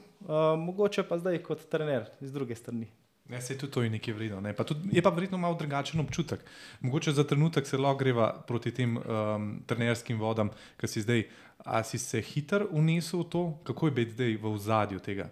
mogoče 0.67 1.07
pa 1.07 1.19
zdaj 1.19 1.39
kot 1.47 1.63
trener 1.71 2.11
iz 2.21 2.33
druge 2.33 2.55
strani. 2.59 2.91
Ne, 3.33 3.41
se 3.41 3.59
tudi 3.59 3.73
to 3.73 3.83
je 3.83 3.91
nekaj 3.91 4.15
vredno. 4.15 4.41
Ne? 4.45 4.53
Pa 4.53 4.65
tudi, 4.65 4.91
je 4.93 5.03
pa 5.03 5.11
verjetno 5.11 5.39
malo 5.41 5.57
drugačen 5.57 6.01
občutek. 6.01 6.41
Mogoče 6.81 7.13
za 7.17 7.25
trenutek 7.25 7.67
se 7.67 7.79
lahko 7.79 7.99
greva 7.99 8.27
proti 8.47 8.71
tem 8.77 8.97
um, 8.97 9.47
trenerskim 9.67 10.21
vodam, 10.21 10.51
ki 10.77 10.89
si 10.89 11.01
zdaj. 11.01 11.25
A 11.65 11.81
si 11.87 11.99
se 11.99 12.21
hiter 12.21 12.67
unesel 12.71 13.23
v 13.23 13.29
to, 13.31 13.43
kako 13.65 13.87
je 13.87 13.93
biti 13.93 14.13
zdaj 14.13 14.37
v 14.43 14.53
zadju 14.59 14.99
tega? 15.01 15.29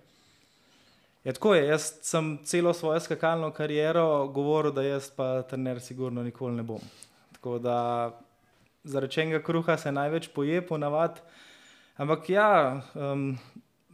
Ja, 1.25 1.35
tako 1.37 1.54
je. 1.54 1.66
Jaz 1.66 1.90
sem 2.07 2.38
celo 2.45 2.73
svojo 2.73 3.00
skakalno 3.00 3.50
kariero 3.52 4.28
govoril, 4.33 4.73
da 4.73 4.83
jaz 4.87 5.11
pa 5.16 5.42
trener, 5.42 5.80
sigurno 5.80 6.23
nikoli 6.23 6.57
ne 6.57 6.62
bom. 6.62 6.80
Tako 7.37 7.59
da 7.59 7.76
za 8.85 9.00
rečenega 9.00 9.42
kruha 9.45 9.76
se 9.76 9.92
največ 9.92 10.30
poje, 10.33 10.62
ponavadi. 10.66 11.21
Ampak 11.97 12.30
ja, 12.30 12.80
um, 12.95 13.35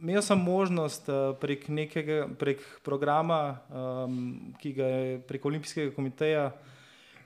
imel 0.01 0.21
sem 0.21 0.39
možnost 0.39 1.09
uh, 1.09 1.33
prek 1.39 1.67
nekega 1.69 2.27
prek 2.39 2.61
programa, 2.83 3.59
um, 3.69 4.53
ki 4.61 4.73
ga 4.77 4.87
je 4.87 5.21
prek 5.27 5.45
Olimpijskega 5.45 5.93
komiteja, 5.95 6.51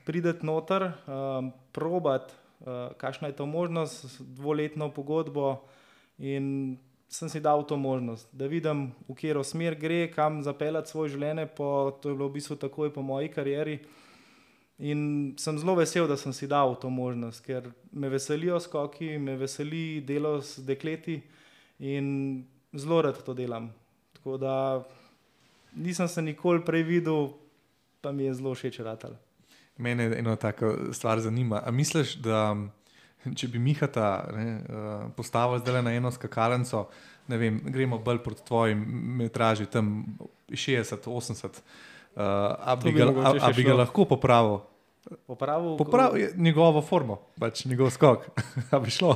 prideti 0.05 0.45
noter, 0.45 0.91
um, 1.05 1.51
probat, 1.75 2.31
uh, 2.61 2.93
kakšna 2.97 3.31
je 3.31 3.37
to 3.39 3.45
možnost, 3.45 4.21
dvoletno 4.21 4.91
pogodbo. 4.93 5.61
In 6.21 6.77
sem 7.11 7.27
si 7.29 7.41
dal 7.43 7.65
to 7.67 7.75
možnost, 7.77 8.29
da 8.31 8.47
vidim, 8.47 8.93
v 9.07 9.15
katero 9.15 9.43
smer 9.43 9.75
gre, 9.75 10.05
kam 10.13 10.39
zapeljati 10.43 10.89
svoje 10.89 11.11
življenje. 11.17 11.49
Po, 11.57 11.91
to 11.99 12.09
je 12.09 12.15
bilo 12.15 12.29
v 12.29 12.37
bistvu 12.37 12.55
takoj 12.55 12.93
po 12.93 13.03
moji 13.03 13.27
karieri. 13.33 13.81
In 14.81 15.33
sem 15.37 15.59
zelo 15.59 15.75
vesel, 15.75 16.07
da 16.07 16.15
sem 16.17 16.33
si 16.33 16.47
dal 16.47 16.73
to 16.79 16.89
možnost, 16.89 17.43
ker 17.45 17.67
me 17.91 18.09
veselijo 18.09 18.57
skoki, 18.63 19.17
me 19.19 19.35
veseli 19.37 19.99
delo 20.01 20.39
z 20.41 20.63
dekleti 20.65 21.19
in 21.81 22.07
zelo 22.73 23.01
rad 23.01 23.23
to 23.23 23.33
delam. 23.33 23.71
Tako 24.13 24.37
da 24.37 24.83
nisem 25.75 26.07
se 26.07 26.21
nikoli 26.21 26.65
prej 26.65 26.83
videl, 26.83 27.29
pa 28.01 28.11
mi 28.11 28.23
je 28.23 28.33
zelo 28.33 28.55
všeč 28.55 28.79
ratal. 28.79 29.15
Mene 29.77 30.11
ena 30.17 30.35
taka 30.35 30.93
stvar 30.93 31.19
zanima. 31.19 31.61
A 31.65 31.71
misliš, 31.71 32.15
da 32.21 32.55
če 33.37 33.47
bi 33.53 33.61
Mihata 33.61 34.07
ne, 34.33 34.45
uh, 34.57 35.05
postavil 35.17 35.61
zdaj 35.61 35.83
na 35.85 35.93
eno 35.93 36.11
skakalnico, 36.11 36.87
ne 37.29 37.37
vem, 37.37 37.59
gremo 37.71 37.99
bolj 38.01 38.21
proti 38.25 38.45
tvojim 38.47 38.81
metraži, 39.21 39.67
tam 39.71 40.03
60-80, 40.49 41.45
uh, 41.45 42.21
a, 42.21 42.75
bi 42.81 42.93
ga, 42.97 43.11
a, 43.11 43.35
a 43.47 43.51
bi 43.55 43.65
ga 43.67 43.77
lahko 43.83 44.07
popravil? 44.09 44.61
Popravil, 45.27 45.75
popravil 45.79 46.21
je 46.21 46.33
njegovo 46.37 46.81
formo, 46.85 47.17
pač 47.39 47.65
njegov 47.65 47.89
skok, 47.93 48.27
a 48.73 48.79
bi 48.81 48.93
šlo. 48.93 49.15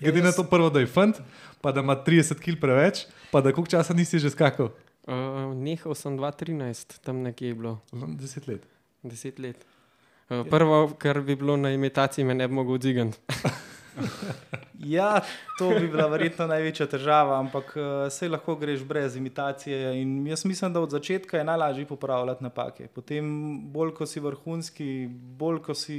Glede 0.00 0.18
ja, 0.18 0.24
na 0.24 0.32
to, 0.32 0.44
prvo, 0.44 0.70
da 0.70 0.80
je 0.80 0.86
fant, 0.86 1.18
pa 1.60 1.72
da 1.72 1.80
ima 1.80 1.96
30 2.06 2.40
kg 2.40 2.60
preveč, 2.60 3.06
pa 3.30 3.40
da 3.40 3.52
koliko 3.52 3.70
časa 3.70 3.94
nisi 3.94 4.18
že 4.18 4.30
skakal? 4.30 4.72
Uh, 5.02 5.50
nehal 5.58 5.94
sem 5.98 6.18
2-13, 6.18 7.00
tam 7.02 7.22
nekje 7.22 7.48
je 7.48 7.54
bilo. 7.54 7.78
10 7.92 8.48
let. 8.48 8.66
10 9.02 9.40
let. 9.42 9.66
Eh, 10.32 10.44
prvo, 10.50 10.92
kar 10.98 11.20
bi 11.20 11.36
bilo 11.36 11.56
na 11.56 11.70
imitaciji, 11.70 12.24
me 12.24 12.34
ne 12.34 12.48
bi 12.48 12.54
mogel 12.54 12.74
odzigati. 12.74 13.18
ja, 14.96 15.20
to 15.58 15.68
bi 15.68 15.88
bila 15.88 16.06
verjetno 16.08 16.46
največja 16.46 16.86
težava, 16.86 17.38
ampak 17.38 17.74
uh, 17.76 17.82
eh, 17.82 18.10
se 18.10 18.28
lahko 18.28 18.54
greš 18.56 18.84
brez 18.88 19.16
imitacije. 19.16 19.96
In 20.02 20.26
jaz 20.26 20.44
mislim, 20.44 20.72
da 20.72 20.80
od 20.80 20.90
začetka 20.90 21.38
je 21.38 21.44
najlažje 21.44 21.86
popravljati 21.86 22.44
napake. 22.44 22.86
Potem, 22.94 23.26
bolj 23.72 23.92
ko 23.98 24.06
si 24.06 24.20
vrhunski, 24.20 25.08
bolj 25.10 25.60
ko 25.66 25.74
si 25.74 25.98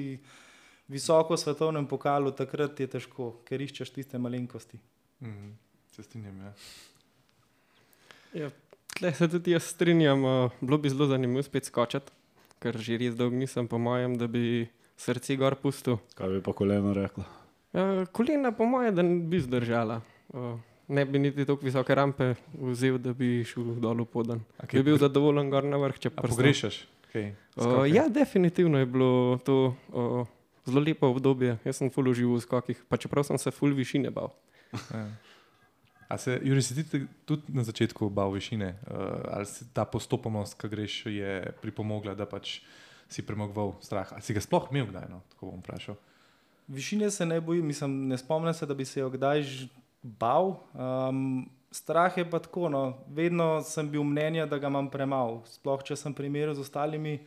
visoko 0.88 1.36
v 1.36 1.42
svetovnem 1.44 1.88
pokalu, 1.88 2.32
takrat 2.32 2.80
je 2.80 2.88
težko, 2.88 3.30
ker 3.48 3.62
iščeš 3.62 3.94
tiste 3.94 4.20
malenkosti. 4.20 4.80
Mm. 5.24 5.54
Se 5.96 6.04
strinjam. 6.04 6.42
Ja. 6.42 6.54
Ja, 8.34 8.52
Tle 8.94 9.10
se 9.13 9.25
tudi 9.30 9.54
jaz 9.54 9.72
strinjam, 9.74 10.22
bilo 10.62 10.78
bi 10.78 10.90
zelo 10.90 11.08
zanimivo 11.10 11.42
spet 11.46 11.66
skočiti 11.66 12.13
ker 12.63 12.80
že 12.80 12.96
res 12.96 13.16
dolgo 13.20 13.36
nisem, 13.36 13.68
po 13.68 13.75
mojem, 13.75 14.16
da 14.16 14.30
bi 14.32 14.63
srce 14.96 15.36
gor 15.36 15.60
pustil. 15.60 16.00
Kaj 16.16 16.38
bi 16.38 16.44
pa 16.46 16.56
koleno 16.56 16.96
rekla? 16.96 17.25
Ja, 17.75 18.06
kolena, 18.16 18.54
po 18.56 18.68
mojem, 18.70 18.96
da 18.96 19.04
ne 19.04 19.20
bi 19.28 19.42
zdržala. 19.44 20.00
Uh, 20.32 20.56
ne 20.88 21.04
bi 21.06 21.20
niti 21.20 21.44
tako 21.44 21.68
visoke 21.68 21.96
rampe 21.98 22.34
vzel, 22.56 23.02
da 23.04 23.12
bi 23.18 23.42
šel 23.48 23.75
dol 23.84 24.06
v 24.06 24.08
podan. 24.08 24.44
Okay, 24.63 24.80
bi 24.80 24.92
bil 24.92 25.02
zadovoljen 25.02 25.52
gor 25.52 25.68
na 25.68 25.82
vrh, 25.82 26.00
če 26.00 26.13
pa 26.13 26.24
pogrešaš. 26.30 26.86
Okay, 27.10 27.34
uh, 27.60 27.84
ja, 27.90 28.08
definitivno 28.10 28.80
je 28.82 28.88
bilo 28.90 29.12
to 29.46 29.58
uh, 29.92 30.24
zelo 30.65 30.82
lepo 30.84 31.10
obdobje. 31.12 31.58
Jaz 31.65 31.82
sem 31.82 31.91
full 31.91 32.10
užival 32.12 32.39
v 32.39 32.46
skokih, 32.46 32.84
pa 32.89 32.98
čeprav 32.98 33.27
sem 33.27 33.38
se 33.38 33.51
full 33.51 33.75
višine 33.75 34.12
bal. 34.13 34.34
Ja. 34.93 35.08
A 36.13 36.17
se, 36.17 36.38
Juri, 36.43 36.62
si 36.62 36.77
ti 36.77 37.08
tudi 37.25 37.50
na 37.50 37.63
začetku 37.65 38.10
bal 38.13 38.29
višine, 38.36 38.75
uh, 38.86 39.34
ali 39.34 39.48
si 39.50 39.65
ta 39.74 39.82
postopnost, 39.86 40.53
ki 40.62 40.70
greš, 40.70 40.98
je 41.10 41.53
pripomogla, 41.63 42.13
da 42.13 42.27
pač 42.29 42.60
si 43.10 43.25
premogval 43.25 43.74
strah? 43.82 44.12
Ali 44.13 44.22
si 44.22 44.36
ga 44.36 44.43
sploh 44.43 44.67
imel 44.70 44.91
kdaj? 44.91 45.08
No? 45.10 45.24
Tako 45.34 45.50
bom 45.50 45.63
vprašal. 45.63 45.98
Višine 46.70 47.10
se 47.12 47.25
ne 47.25 47.41
bojim, 47.41 47.65
mislim, 47.65 48.08
ne 48.08 48.17
spomnim 48.17 48.53
se, 48.53 48.70
da 48.70 48.77
bi 48.77 48.86
se 48.86 49.00
jo 49.00 49.10
kdaj 49.10 49.41
bal. 50.03 50.60
Um, 50.74 51.50
strah 51.74 52.17
je 52.17 52.29
pa 52.29 52.39
tako, 52.39 52.70
no. 52.70 52.84
vedno 53.10 53.63
sem 53.65 53.89
bil 53.89 54.03
mnenja, 54.03 54.46
da 54.46 54.62
ga 54.62 54.70
imam 54.70 54.91
premalo. 54.93 55.41
Sploh 55.50 55.82
če 55.84 55.98
sem 55.98 56.13
primerjal 56.13 56.53
z 56.53 56.67
ostalimi, 56.67 57.17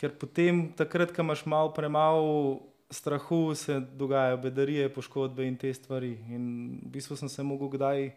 ker 0.00 0.16
potem, 0.16 0.70
takrat, 0.76 1.12
ko 1.12 1.22
imaš 1.22 1.44
malo 1.44 1.74
premalo 1.76 2.70
strahu 2.90 3.54
se 3.54 3.80
dogajajo 3.80 4.36
bedarije, 4.36 4.88
poškodbe 4.94 5.46
in 5.46 5.56
te 5.56 5.74
stvari. 5.74 6.16
In 6.28 6.80
v 6.82 6.90
bistvu 6.96 7.16
sem 7.16 7.28
se 7.28 7.42
mogel 7.42 7.68
kdaj 7.68 8.10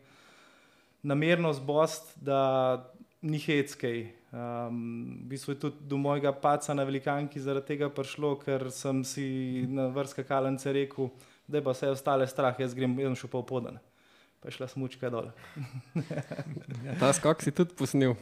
namerno 1.04 1.54
zbost, 1.54 2.16
da 2.16 2.90
ni 3.22 3.40
heckej. 3.40 4.08
Um, 4.34 5.20
v 5.24 5.30
bistvu 5.36 5.54
je 5.54 5.60
tudi 5.60 5.86
do 5.88 5.98
mojega 5.98 6.34
paca 6.34 6.74
na 6.74 6.84
velikanki 6.84 7.40
zaradi 7.40 7.76
tega 7.76 7.90
prišlo, 7.94 8.36
ker 8.42 8.72
sem 8.74 9.04
si 9.06 9.28
na 9.70 9.88
vrsta 9.94 10.26
kalence 10.26 10.74
rekel, 10.74 11.12
da 11.48 11.60
je 11.60 11.64
pa 11.64 11.76
vse 11.76 11.94
ostale 11.94 12.28
strah, 12.28 12.58
jaz 12.60 12.74
grem, 12.74 12.98
jaz 13.00 13.20
še 13.20 13.30
pol 13.30 13.46
podan. 13.46 13.78
Pa 14.42 14.50
je 14.50 14.58
šla 14.58 14.68
smučka 14.68 15.12
dol. 15.14 15.30
Ta 17.00 17.14
skok 17.16 17.46
si 17.46 17.54
tudi 17.56 17.78
posnil. 17.78 18.18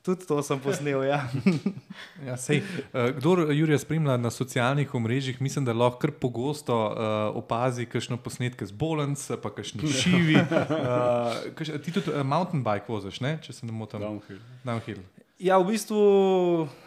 Tudi 0.00 0.24
to 0.24 0.40
sem 0.42 0.60
posnel. 0.60 1.02
Ja. 1.04 1.28
ja, 2.28 2.36
sej, 2.40 2.62
uh, 2.62 3.10
kdor 3.18 3.50
Jurija 3.52 3.78
spremlja 3.78 4.16
na 4.16 4.30
socialnih 4.32 4.94
omrežjih, 4.94 5.40
mislim, 5.44 5.66
da 5.68 5.74
lahko 5.76 6.00
kar 6.00 6.14
pogosto 6.16 6.76
uh, 6.88 7.36
opazi 7.36 7.84
kakšno 7.86 8.16
posnetke 8.16 8.66
z 8.66 8.72
Bolens, 8.72 9.26
pa 9.42 9.52
kakšni 9.52 9.92
šivi. 9.92 10.38
Uh, 10.40 11.52
kaš, 11.58 11.74
ti 11.84 11.92
tudi 11.92 12.14
uh, 12.14 12.24
mountain 12.24 12.64
bike 12.64 12.88
voziš, 12.88 13.20
ne? 13.20 13.36
če 13.44 13.52
se 13.52 13.68
ne 13.68 13.76
motim. 13.76 14.00
Downhill. 14.00 14.40
Downhill. 14.64 15.04
Ja, 15.40 15.60
v 15.60 15.74
bistvu 15.74 16.00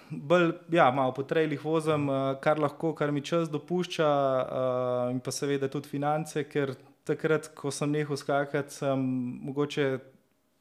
bolj, 0.09 0.51
ja, 0.73 0.89
malo 0.93 1.13
po 1.13 1.21
trejlih 1.25 1.61
vozim, 1.61 2.09
uh, 2.09 2.33
kar 2.41 2.57
lahko, 2.61 2.95
kar 2.97 3.13
mi 3.13 3.21
čas 3.21 3.45
dopušča, 3.53 4.09
uh, 4.09 5.13
in 5.13 5.21
pa 5.21 5.33
seveda 5.33 5.69
tudi 5.69 5.89
finance, 5.89 6.47
ker 6.49 6.73
takrat, 7.05 7.51
ko 7.53 7.69
sem 7.69 7.93
nehal 7.93 8.17
skakati, 8.17 8.73
sem 8.73 9.05
mogoče 9.45 9.87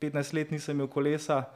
15 0.05 0.37
let 0.37 0.53
nisem 0.53 0.77
imel 0.77 0.93
kolesa. 0.93 1.47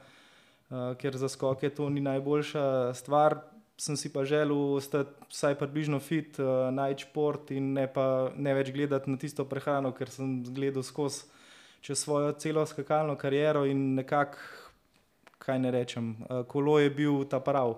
Eh, 0.67 0.95
ker 0.99 1.15
za 1.15 1.29
skoke 1.29 1.69
to 1.69 1.89
ni 1.89 2.01
najboljša 2.01 2.93
stvar. 2.93 3.39
Sem 3.77 3.97
si 3.97 4.13
pa 4.13 4.25
želel 4.25 4.73
ostati 4.73 5.09
vsaj 5.29 5.55
približno 5.55 5.99
fit, 5.99 6.39
uh, 6.39 6.73
najti 6.73 7.03
šport 7.03 7.51
in 7.51 7.73
ne, 7.73 7.85
pa, 7.93 8.31
ne 8.35 8.55
več 8.57 8.71
gledati 8.73 9.09
na 9.09 9.19
tisto 9.21 9.45
prehrano, 9.45 9.91
ker 9.93 10.09
sem 10.09 10.39
gledal 10.43 10.81
skozi 10.83 11.27
čez 11.85 12.01
svojo 12.01 12.31
celo 12.41 12.65
skakalno 12.65 13.13
kariero 13.15 13.67
in 13.69 13.93
nekako, 13.99 14.41
kaj 15.37 15.59
ne 15.59 15.71
rečem, 15.71 16.09
uh, 16.25 16.41
kolo 16.49 16.79
je 16.79 16.89
bil 16.89 17.21
ta 17.29 17.37
prav. 17.39 17.75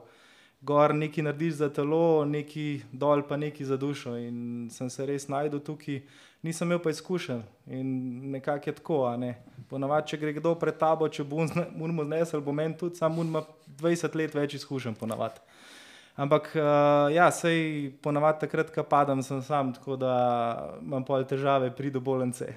Gor 0.61 0.95
nekaj 0.95 1.27
narediš 1.27 1.59
za 1.59 1.69
telo, 1.69 2.23
nekaj 2.25 2.79
dol 2.91 3.27
pa 3.27 3.35
nekaj 3.37 3.67
za 3.67 3.77
dušo. 3.77 4.15
In 4.15 4.69
sem 4.71 4.89
se 4.89 5.05
res 5.05 5.27
najdel 5.27 5.59
tukaj, 5.59 5.99
nisem 6.41 6.67
imel 6.67 6.79
pa 6.79 6.89
izkušenj 6.89 7.41
in 7.67 7.87
nekako 8.31 8.69
je 8.69 8.75
tako. 8.75 9.17
Ne. 9.17 9.35
Ponavadi, 9.69 10.07
če 10.07 10.17
gre 10.17 10.33
kdo 10.33 10.55
pred 10.59 10.77
tabo, 10.79 11.09
če 11.09 11.23
bo 11.23 11.45
mu 11.75 12.05
znesel, 12.05 12.41
bo 12.41 12.55
meni 12.55 12.77
tudi, 12.77 12.97
samo 12.97 13.23
ima 13.23 13.43
20 13.79 14.15
let 14.15 14.35
več 14.35 14.55
izkušenj, 14.57 14.95
ponavadi. 14.99 15.43
Ampak, 16.19 16.49
uh, 16.57 17.07
ja, 17.15 17.29
sej 17.31 17.93
ponavadi 18.03 18.41
takrat, 18.41 18.73
ko 18.75 18.83
padam, 18.83 19.21
sem 19.23 19.39
sam, 19.45 19.69
tako 19.71 19.95
da 19.95 20.13
imam 20.81 21.05
pol 21.07 21.23
težave 21.23 21.69
pri 21.75 21.93
dobolence. 21.95 22.49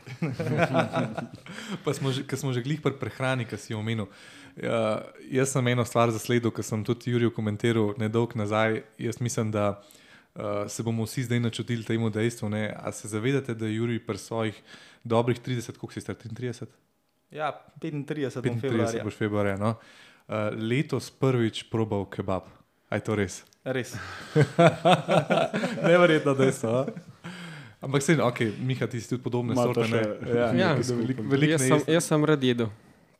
pa 1.84 1.94
smo 1.94 2.10
že, 2.10 2.24
smo 2.34 2.50
že 2.50 2.64
glih 2.64 2.82
pri 2.82 2.96
prehrani, 2.98 3.46
ki 3.46 3.60
si 3.60 3.74
jo 3.74 3.78
omenil. 3.78 4.08
Uh, 4.58 5.04
jaz 5.30 5.54
sem 5.54 5.68
eno 5.70 5.84
stvar 5.86 6.10
zasledil, 6.10 6.50
ker 6.50 6.66
sem 6.66 6.82
tudi 6.82 7.14
Juriju 7.14 7.30
komentiral 7.36 7.94
nedolgo 8.02 8.40
nazaj. 8.40 8.82
Jaz 8.98 9.20
mislim, 9.22 9.54
da 9.54 9.68
uh, 9.76 10.01
se 10.66 10.82
bomo 10.82 11.04
vsi 11.04 11.22
zdaj 11.22 11.40
načutili 11.40 11.84
temu 11.84 12.10
dejstvu. 12.10 12.48
Ne? 12.48 12.74
A 12.74 12.92
se 12.92 13.08
zavedate, 13.08 13.54
da 13.54 13.66
je 13.66 13.74
Jurij 13.74 14.00
pri 14.00 14.18
svojih 14.18 14.62
dobrih 15.02 15.38
30, 15.38 15.72
koliko 15.72 15.92
si 15.92 16.00
star 16.00 16.16
33? 16.16 16.66
Ja, 17.30 17.50
35, 17.76 18.40
35 18.40 18.60
februarja. 18.60 19.04
boš 19.04 19.14
februarja. 19.14 19.56
No? 19.56 19.74
Uh, 20.22 20.34
letos 20.54 21.10
prvič 21.10 21.62
probal 21.64 22.04
kebab. 22.06 22.42
Aj 22.88 23.00
to 23.00 23.14
res? 23.14 23.42
Res. 23.64 23.94
Neverjetno 25.82 26.34
dejstvo. 26.34 26.86
Ampak 27.80 28.02
se, 28.02 28.14
ok, 28.14 28.40
Miha, 28.58 28.86
ti 28.86 29.00
si 29.00 29.08
tudi 29.08 29.22
podobne 29.22 29.54
to 29.54 29.62
sorte. 29.64 29.80
ne? 29.82 29.88
še- 29.88 30.28
Ja, 30.28 30.46
Ja, 30.54 30.68
nekaj, 30.70 30.84
da 30.84 30.94
velik, 30.94 31.18
velik 31.20 31.50
Jaz 31.50 31.60
ne 31.60 31.68
sem, 31.68 31.80
jaz 31.88 32.04
sem 32.04 32.24
rad 32.24 32.42
jedel, 32.42 32.68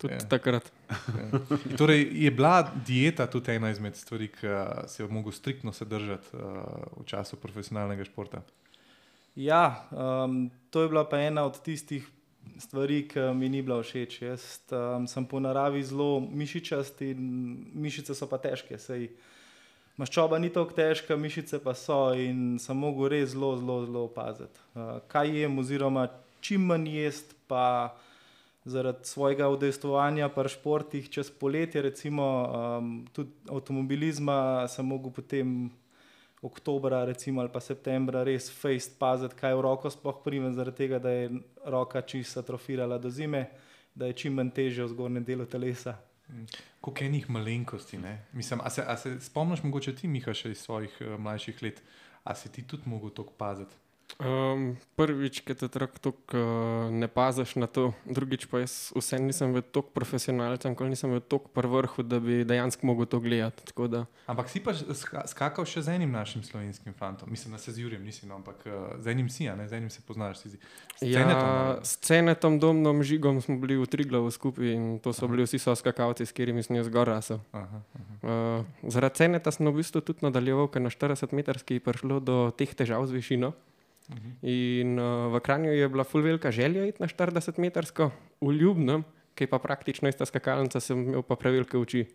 tudi 0.03 0.19
Ja. 0.19 0.25
takrat. 0.29 0.73
Ja. 0.91 1.41
Torej, 1.79 2.09
je 2.25 2.31
bila 2.35 2.63
dieta 2.87 3.27
tudi 3.31 3.55
ena 3.55 3.71
izmed 3.71 3.97
stvari, 3.97 4.29
ki 4.29 4.51
se 4.87 5.03
je 5.03 5.09
mogel 5.09 5.33
striktno 5.33 5.73
se 5.73 5.85
držati 5.85 6.37
uh, 6.37 6.41
v 6.99 7.07
času 7.07 7.37
profesionalnega 7.37 8.05
športa? 8.05 8.43
Ja, 9.35 9.89
um, 9.91 10.51
to 10.71 10.83
je 10.83 10.89
bila 10.93 11.07
pa 11.09 11.23
ena 11.23 11.47
od 11.49 11.63
tistih 11.63 12.05
stvari, 12.59 13.09
ki 13.09 13.33
mi 13.35 13.49
ni 13.49 13.63
bila 13.63 13.81
všeč. 13.83 14.23
Jaz 14.23 14.43
um, 14.71 15.07
sem 15.09 15.25
po 15.25 15.41
naravi 15.41 15.83
zelo 15.83 16.21
mišičast 16.21 17.01
in 17.07 17.23
mišice 17.75 18.15
so 18.15 18.29
pa 18.29 18.39
težke. 18.43 18.79
Sej, 18.79 19.09
maščoba 19.97 20.39
ni 20.39 20.51
tako 20.53 20.77
težka, 20.77 21.17
mišice 21.17 21.63
pa 21.65 21.75
so 21.79 22.13
in 22.13 22.59
sem 22.61 22.77
mogel 22.77 23.09
res 23.15 23.33
zelo, 23.33 23.55
zelo, 23.57 23.79
zelo 23.87 24.07
paziti. 24.13 24.61
Uh, 24.75 24.99
kaj 25.09 25.33
jem, 25.43 25.59
oziroma 25.59 26.09
čim 26.43 26.67
manj 26.69 26.91
jest, 26.91 27.35
pa 27.49 27.95
zaradi 28.65 29.05
svojega 29.05 29.49
udejstvovanja 29.49 30.29
pri 30.29 30.49
športih 30.49 31.11
čez 31.11 31.31
poletje, 31.31 31.83
recimo 31.83 32.25
um, 32.25 33.07
tudi 33.13 33.31
avtomobilizma, 33.51 34.69
sem 34.69 34.87
mogel 34.87 35.11
potem 35.11 35.71
oktobra 36.43 37.05
recimo, 37.05 37.41
ali 37.41 37.51
pa 37.53 37.61
septembra 37.61 38.25
res 38.27 38.51
fejst 38.51 38.99
paziti, 38.99 39.39
kaj 39.39 39.55
v 39.55 39.63
roko 39.63 39.91
sploh 39.91 40.23
primem, 40.25 40.55
zaradi 40.55 40.77
tega, 40.77 40.99
da 40.99 41.11
je 41.11 41.31
roka 41.65 42.03
čisto 42.03 42.43
atrofirala 42.43 42.99
do 42.99 43.11
zime, 43.11 43.47
da 43.95 44.07
je 44.11 44.19
čim 44.25 44.35
manj 44.35 44.51
teže 44.51 44.85
v 44.85 44.91
zgornjem 44.95 45.25
delu 45.25 45.47
telesa. 45.47 45.95
Koliko 46.81 47.05
enih 47.05 47.31
malenkosti. 47.31 47.99
ne? 47.99 48.25
Mislim, 48.33 48.61
a 48.65 48.71
se, 48.71 48.83
a 48.87 48.97
se 48.97 49.21
spomniš, 49.21 49.63
mogoče 49.63 49.95
ti, 49.95 50.09
Miha, 50.09 50.35
še 50.35 50.51
iz 50.51 50.63
svojih 50.65 50.97
uh, 51.01 51.19
mlajših 51.21 51.63
let, 51.63 51.83
a 52.25 52.35
si 52.35 52.49
ti 52.49 52.63
tudi 52.67 52.91
mogel 52.91 53.11
to 53.11 53.27
paziti? 53.39 53.82
Um, 54.21 54.77
prvič, 54.95 55.41
ki 55.41 55.55
te 55.57 55.67
otrok 55.67 55.97
tako 55.99 56.37
uh, 56.37 56.93
ne 56.93 57.09
paziš 57.09 57.57
na 57.57 57.67
to, 57.67 57.95
drugič 58.05 58.45
pa 58.47 58.61
jaz 58.61 58.93
vsem 58.93 59.25
nisem 59.25 59.51
bil 59.51 59.65
tako 59.65 59.89
profesionalen, 59.91 60.61
kot 60.77 60.87
nisem 60.87 61.11
bil 61.11 61.25
tako 61.25 61.49
pri 61.49 61.67
vrhu, 61.67 62.05
da 62.05 62.21
bi 62.21 62.45
dejansko 62.45 62.87
mogel 62.87 63.09
to 63.09 63.19
gledati. 63.19 63.65
Ampak 64.27 64.49
si 64.49 64.61
pa 64.61 64.71
ska- 64.73 65.25
skakal 65.27 65.65
še 65.65 65.83
z 65.83 65.97
enim 65.97 66.13
našim 66.13 66.45
slovenskim 66.45 66.93
fantom, 66.95 67.31
mislim, 67.31 67.53
da 67.53 67.59
se 67.59 67.73
z 67.73 67.83
Jurjem 67.83 68.05
nisi, 68.05 68.29
no, 68.29 68.37
ampak 68.37 68.63
uh, 68.69 69.01
z 69.01 69.07
enim 69.11 69.27
si, 69.33 69.49
a 69.49 69.57
ne 69.57 69.67
z 69.69 69.81
enim 69.81 69.91
se 69.91 70.05
poznaš. 70.07 70.39
Si. 70.39 70.49
S 70.53 71.01
Cenetom, 71.01 71.49
Ja, 71.49 71.73
ali? 71.73 71.81
s 71.83 71.97
cenetom, 71.99 72.59
domnom, 72.61 73.03
žigom 73.03 73.41
smo 73.41 73.57
bili 73.59 73.81
v 73.81 73.89
Triglavu 73.89 74.31
skupaj 74.31 74.71
in 74.71 74.85
to 75.01 75.11
so 75.13 75.27
bili 75.27 75.43
vsi 75.43 75.59
so 75.59 75.75
skakalci, 75.75 76.27
s 76.27 76.31
katerimi 76.33 76.63
sem 76.63 76.77
jaz 76.77 76.87
zgor 76.87 77.09
rasel. 77.09 77.41
Aha, 77.53 77.81
aha. 77.81 78.13
Uh, 78.23 78.91
zaradi 78.93 79.25
ceneta 79.25 79.51
sem 79.51 79.67
v 79.67 79.83
bistvu 79.83 79.99
tudi 79.99 80.23
nadaljeval, 80.23 80.69
ker 80.69 80.85
na 80.85 80.93
40-metrski 80.93 81.81
je 81.81 81.83
prišlo 81.83 82.21
do 82.21 82.53
teh 82.55 82.71
težav 82.71 83.03
z 83.09 83.19
višino. 83.19 83.53
Mhm. 84.11 84.31
In 84.43 84.99
uh, 84.99 85.31
v 85.33 85.41
Kranju 85.41 85.73
je 85.73 85.89
bila 85.89 86.05
ful 86.05 86.23
velika 86.23 86.51
želja 86.51 86.87
iti 86.87 87.03
na 87.03 87.09
40-metrsko, 87.09 88.11
v 88.41 88.53
Ljubnem, 88.53 89.05
ki 89.35 89.45
je 89.45 89.49
pa 89.49 89.59
praktično 89.59 90.09
ista 90.09 90.27
skakalnica, 90.27 90.81
sem 90.81 90.99
imel 90.99 91.23
pa 91.23 91.37
prevelike 91.37 91.79
oči. 91.79 92.07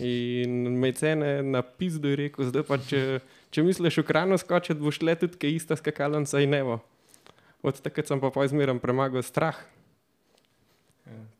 In 0.00 0.78
me 0.80 0.88
je 0.88 0.92
cene 0.92 1.42
na 1.42 1.60
pizdu 1.62 2.08
je 2.08 2.16
rekel, 2.16 2.48
zdaj 2.48 2.64
pa 2.64 2.78
če, 2.80 3.20
če 3.52 3.64
misliš 3.64 4.00
v 4.00 4.06
Kranju 4.08 4.38
skočiti, 4.40 4.80
boš 4.80 5.02
le 5.04 5.16
tudi 5.20 5.40
kaj 5.40 5.56
ista 5.56 5.76
skakalnica 5.76 6.40
in 6.40 6.54
nevo. 6.54 6.80
Od 7.62 7.80
takrat 7.82 8.08
sem 8.08 8.20
pa 8.20 8.44
izmeren 8.44 8.78
premagal 8.80 9.24
strah, 9.26 9.58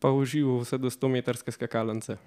pa 0.01 0.13
užival 0.13 0.61
vse 0.63 0.79
do 0.79 0.91
100-metrske 0.93 1.53
skakalnice. 1.55 2.19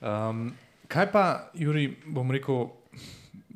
Um, 0.00 0.52
kaj 0.92 1.10
pa, 1.12 1.24
Juri, 1.54 1.90
bom 2.06 2.30
rekel, 2.30 2.70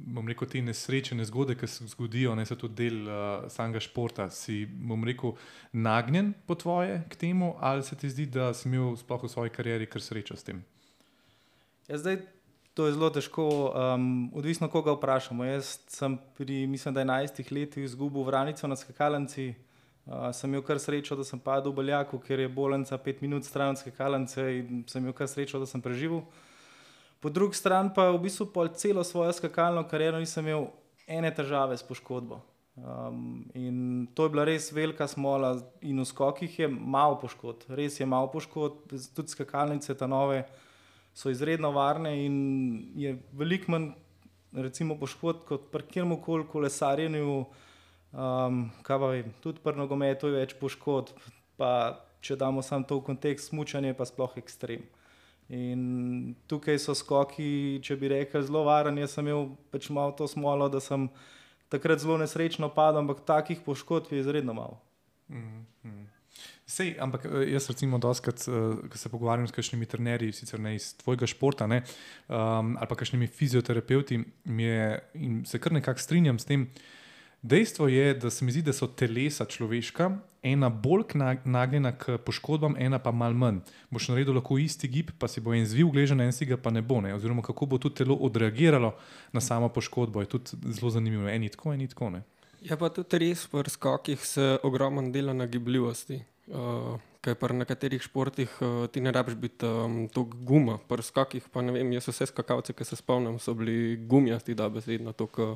bom 0.07 0.29
rekel, 0.29 0.49
te 0.49 0.63
nesreče, 0.65 1.15
nezgode, 1.19 1.55
ki 1.59 1.69
se 1.69 1.87
zgodijo, 1.93 2.35
ne 2.39 2.45
so 2.49 2.57
tudi 2.59 2.85
del 2.85 2.99
uh, 3.05 3.47
samega 3.53 3.83
športa. 3.83 4.29
Si, 4.35 4.63
bom 4.67 5.05
rekel, 5.07 5.37
nagnjen 5.73 6.33
po 6.49 6.57
tvoje 6.59 7.03
k 7.11 7.21
temu, 7.21 7.55
ali 7.61 7.85
se 7.87 7.99
ti 7.99 8.11
zdi, 8.11 8.27
da 8.27 8.51
si 8.57 8.69
imel 8.69 8.97
sploh 9.01 9.25
v 9.27 9.33
svoji 9.33 9.55
karieri 9.55 9.89
kar 9.91 10.05
srečo 10.05 10.37
s 10.37 10.47
tem? 10.47 10.63
Ja, 11.89 11.99
zdaj, 12.01 12.23
to 12.75 12.87
je 12.87 12.95
zelo 12.97 13.11
težko, 13.11 13.47
um, 13.71 14.31
odvisno 14.35 14.69
koga 14.73 14.95
vprašamo. 14.97 15.45
Jaz 15.45 15.77
sem 15.91 16.19
pri, 16.39 16.67
mislim, 16.71 16.95
da 16.95 17.05
11 17.05 17.53
letih 17.53 17.85
izgubil 17.85 18.25
vranico 18.25 18.69
na 18.71 18.77
skakalnici. 18.77 19.53
Uh, 20.07 20.31
sem 20.35 20.51
imel 20.51 20.63
kar 20.67 20.79
srečo, 20.81 21.17
da 21.17 21.25
sem 21.27 21.39
padel 21.39 21.75
v 21.75 21.83
Beljaku, 21.83 22.19
ker 22.25 22.41
je 22.41 22.49
bolnica 22.49 22.97
pet 22.99 23.21
minut 23.23 23.45
stran 23.45 23.77
od 23.77 23.79
skakalnice 23.79 24.47
in 24.59 24.85
sem 24.89 25.03
imel 25.03 25.15
kar 25.15 25.29
srečo, 25.29 25.61
da 25.61 25.69
sem 25.69 25.83
preživel. 25.83 26.25
Po 27.20 27.28
drugi 27.28 27.54
strani 27.54 27.90
pa 27.94 28.09
v 28.11 28.18
bistvu 28.22 28.48
celo 28.74 29.04
svojo 29.04 29.33
skakalno 29.33 29.85
kariero 29.88 30.18
nisem 30.18 30.46
imel 30.46 30.70
ene 31.06 31.30
težave 31.35 31.76
s 31.76 31.83
poškodbo. 31.83 32.40
Um, 32.80 33.50
in 33.54 34.06
to 34.14 34.24
je 34.24 34.33
bila 34.33 34.44
res 34.44 34.70
velika 34.72 35.04
smola, 35.09 35.59
in 35.83 36.00
v 36.00 36.06
skokih 36.06 36.59
je 36.59 36.68
malo 36.68 37.18
poškodb, 37.20 37.66
res 37.76 38.00
je 38.00 38.06
malo 38.06 38.30
poškodb, 38.33 38.94
tudi 39.14 39.28
skakalnice, 39.28 39.94
ta 39.94 40.06
nove 40.06 40.46
so 41.12 41.28
izredno 41.28 41.72
varne 41.74 42.14
in 42.24 42.37
je 42.96 43.18
veliko 43.37 43.74
manj 43.74 43.90
recimo, 44.52 44.96
poškodb 44.96 45.44
kot 45.48 45.68
pri 45.72 45.85
kjerem 45.90 46.16
koli 46.22 46.46
kolesarjenju. 46.48 47.44
Um, 48.11 48.62
kaj 48.83 48.98
pa 48.98 49.11
vem, 49.12 49.35
tudi 49.42 49.61
pri 49.62 49.76
nogometu 49.78 50.30
je 50.30 50.40
več 50.40 50.56
poškodb, 50.59 51.20
pa 51.61 52.00
če 52.24 52.38
damo 52.40 52.62
samo 52.62 52.88
to 52.88 52.98
v 52.98 53.06
kontekst, 53.12 53.52
smučanje 53.52 53.92
pa 53.94 54.09
sploh 54.09 54.35
ekstrem. 54.40 54.83
In 55.51 56.35
tukaj 56.47 56.79
so 56.79 56.95
skoki, 56.95 57.81
če 57.83 57.97
bi 57.99 58.13
rekel, 58.13 58.45
zelo 58.47 58.63
varen. 58.69 59.01
Jaz 59.03 59.17
sem 59.17 59.27
imel 59.27 59.49
pač 59.75 59.89
malo 59.91 60.15
to 60.15 60.29
smolo, 60.31 60.69
da 60.71 60.79
sem 60.83 61.09
takrat 61.71 62.03
zelo 62.03 62.19
nesrečno 62.23 62.71
padel, 62.75 63.03
ampak 63.03 63.25
takih 63.27 63.59
poškodb 63.67 64.13
je 64.15 64.23
izredno 64.23 64.55
malo. 64.55 64.79
Mm, 65.31 65.67
mm. 65.83 66.07
Sej, 66.71 66.95
ampak 67.03 67.27
eh, 67.27 67.51
jaz, 67.51 67.67
recimo, 67.73 67.99
doskrat, 67.99 68.47
ko 68.47 68.99
se 68.99 69.11
pogovarjam 69.11 69.49
s 69.51 69.57
kakšnimi 69.57 69.91
trenerji, 69.91 70.37
sicer 70.39 70.63
ne 70.63 70.77
iz 70.79 70.93
tvojega 71.03 71.27
športa, 71.27 71.67
ne, 71.71 71.83
um, 72.29 72.77
ali 72.79 72.87
pa 72.87 72.99
kakšnimi 73.03 73.27
fizioterapeuti, 73.27 74.21
mi 74.55 74.69
je, 74.69 74.87
in 75.19 75.43
se 75.47 75.59
kar 75.59 75.75
nekako 75.75 76.03
strinjam 76.03 76.39
s 76.39 76.47
tem. 76.47 76.69
Dejstvo 77.42 77.88
je, 77.88 78.14
da 78.14 78.31
se 78.31 78.44
mi 78.44 78.53
zdi, 78.53 78.62
da 78.62 78.72
so 78.72 78.87
telesa 78.87 79.46
človeška, 79.48 80.11
ena 80.42 80.68
bolj 80.68 81.16
nagnjena 81.44 81.92
k 81.96 82.18
poškodbam, 82.20 82.74
ena 82.79 82.98
pa 82.98 83.12
mal 83.16 83.33
manj. 83.33 83.62
Boš 83.90 84.11
naredil 84.12 84.37
lahko 84.37 84.59
isti 84.61 84.88
gib, 84.88 85.14
pa 85.18 85.29
si 85.29 85.40
bo 85.40 85.55
en 85.57 85.64
zvil 85.66 85.88
gležen, 85.88 86.20
en 86.20 86.33
si 86.37 86.44
ga 86.44 86.59
pa 86.61 86.70
ne 86.70 86.83
bo. 86.83 87.00
Ne? 87.00 87.14
Oziroma, 87.16 87.42
kako 87.42 87.66
bo 87.66 87.79
tudi 87.79 88.03
telo 88.03 88.14
odreagiralo 88.14 88.92
na 89.33 89.40
samo 89.40 89.68
poškodbo, 89.72 90.20
je 90.20 90.29
tudi 90.37 90.61
zelo 90.68 90.90
zanimivo. 90.90 91.29
Eni 91.29 91.48
tako, 91.48 91.72
eni 91.72 91.88
tako. 91.88 92.11
Ne? 92.11 92.22
Je 92.61 92.76
pa 92.76 92.92
tudi 92.92 93.24
res, 93.24 93.46
pri 93.48 93.72
skokih 93.72 94.20
se 94.26 94.59
ogromno 94.62 95.09
dela 95.11 95.33
na 95.33 95.46
gibljivosti. 95.46 96.20
Uh, 96.50 96.98
Ker 97.20 97.37
pri 97.37 97.53
nekaterih 97.53 98.00
športih 98.00 98.53
uh, 98.64 98.87
ti 98.88 99.00
ne 99.00 99.12
rabiš 99.12 99.35
biti 99.37 99.68
um, 99.68 100.07
tako 100.09 100.37
guma, 100.44 100.79
pri 100.88 101.05
skokih 101.05 101.48
pa 101.53 101.61
ne 101.61 101.72
vem, 101.72 101.92
jaz 101.92 102.09
vse 102.09 102.31
skakalce, 102.33 102.72
ki 102.72 102.85
se 102.85 102.96
spomnim, 102.96 103.38
so 103.38 103.53
bili 103.55 103.96
gumijasti, 104.09 104.57
da 104.57 104.68
besedno 104.72 105.12
tako 105.12 105.55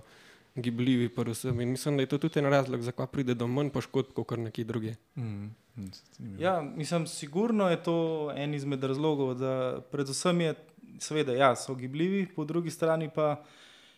gibljivi. 0.55 1.09
pri 1.09 1.31
vsem. 1.31 1.61
In 1.61 1.71
mislim, 1.71 1.97
da 1.97 2.03
je 2.03 2.07
to 2.07 2.19
tudi 2.19 2.39
en 2.39 2.47
razlog, 2.47 2.83
zakaj 2.83 3.07
pride 3.07 3.35
do 3.35 3.47
manj 3.47 3.71
poškodb 3.71 4.13
kot 4.15 4.39
nekje 4.39 4.65
druge. 4.65 4.95
Mm, 5.17 5.51
mm. 5.77 5.91
Ja, 6.39 6.61
mislim, 6.63 7.07
sigurno 7.07 7.69
je 7.71 7.83
to 7.83 8.33
en 8.37 8.55
izmed 8.55 8.85
razlogov, 8.85 9.35
da 9.35 9.81
predvsem 9.91 10.41
je, 10.41 10.55
seveda, 11.01 11.33
ja, 11.33 11.57
so 11.57 11.75
gibljivi, 11.75 12.27
po 12.37 12.45
drugi 12.45 12.71
strani 12.71 13.11
pa, 13.15 13.43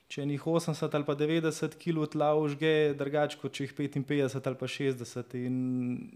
če 0.08 0.22
jih 0.22 0.42
80 0.42 0.94
ali 0.94 1.04
pa 1.04 1.14
90 1.14 1.76
kg 1.82 2.08
tla 2.12 2.34
užge, 2.38 2.94
drugače 2.94 3.38
kot 3.42 3.52
če 3.52 3.64
jih 3.64 3.74
55 3.74 4.40
ali 4.46 4.56
pa 4.56 4.66
60. 4.66 5.38
In 5.46 5.56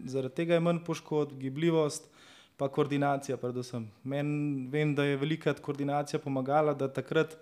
zaradi 0.06 0.34
tega 0.42 0.56
je 0.56 0.64
manj 0.64 0.84
poškodb, 0.86 1.38
gibljivost, 1.40 2.06
pa 2.56 2.68
koordinacija 2.68 3.36
predvsem. 3.40 3.88
Meni 4.04 4.68
vem, 4.72 4.94
da 4.94 5.04
je 5.04 5.16
velika 5.16 5.54
koordinacija 5.54 6.20
pomagala, 6.20 6.74
da 6.74 6.88
takrat, 6.92 7.36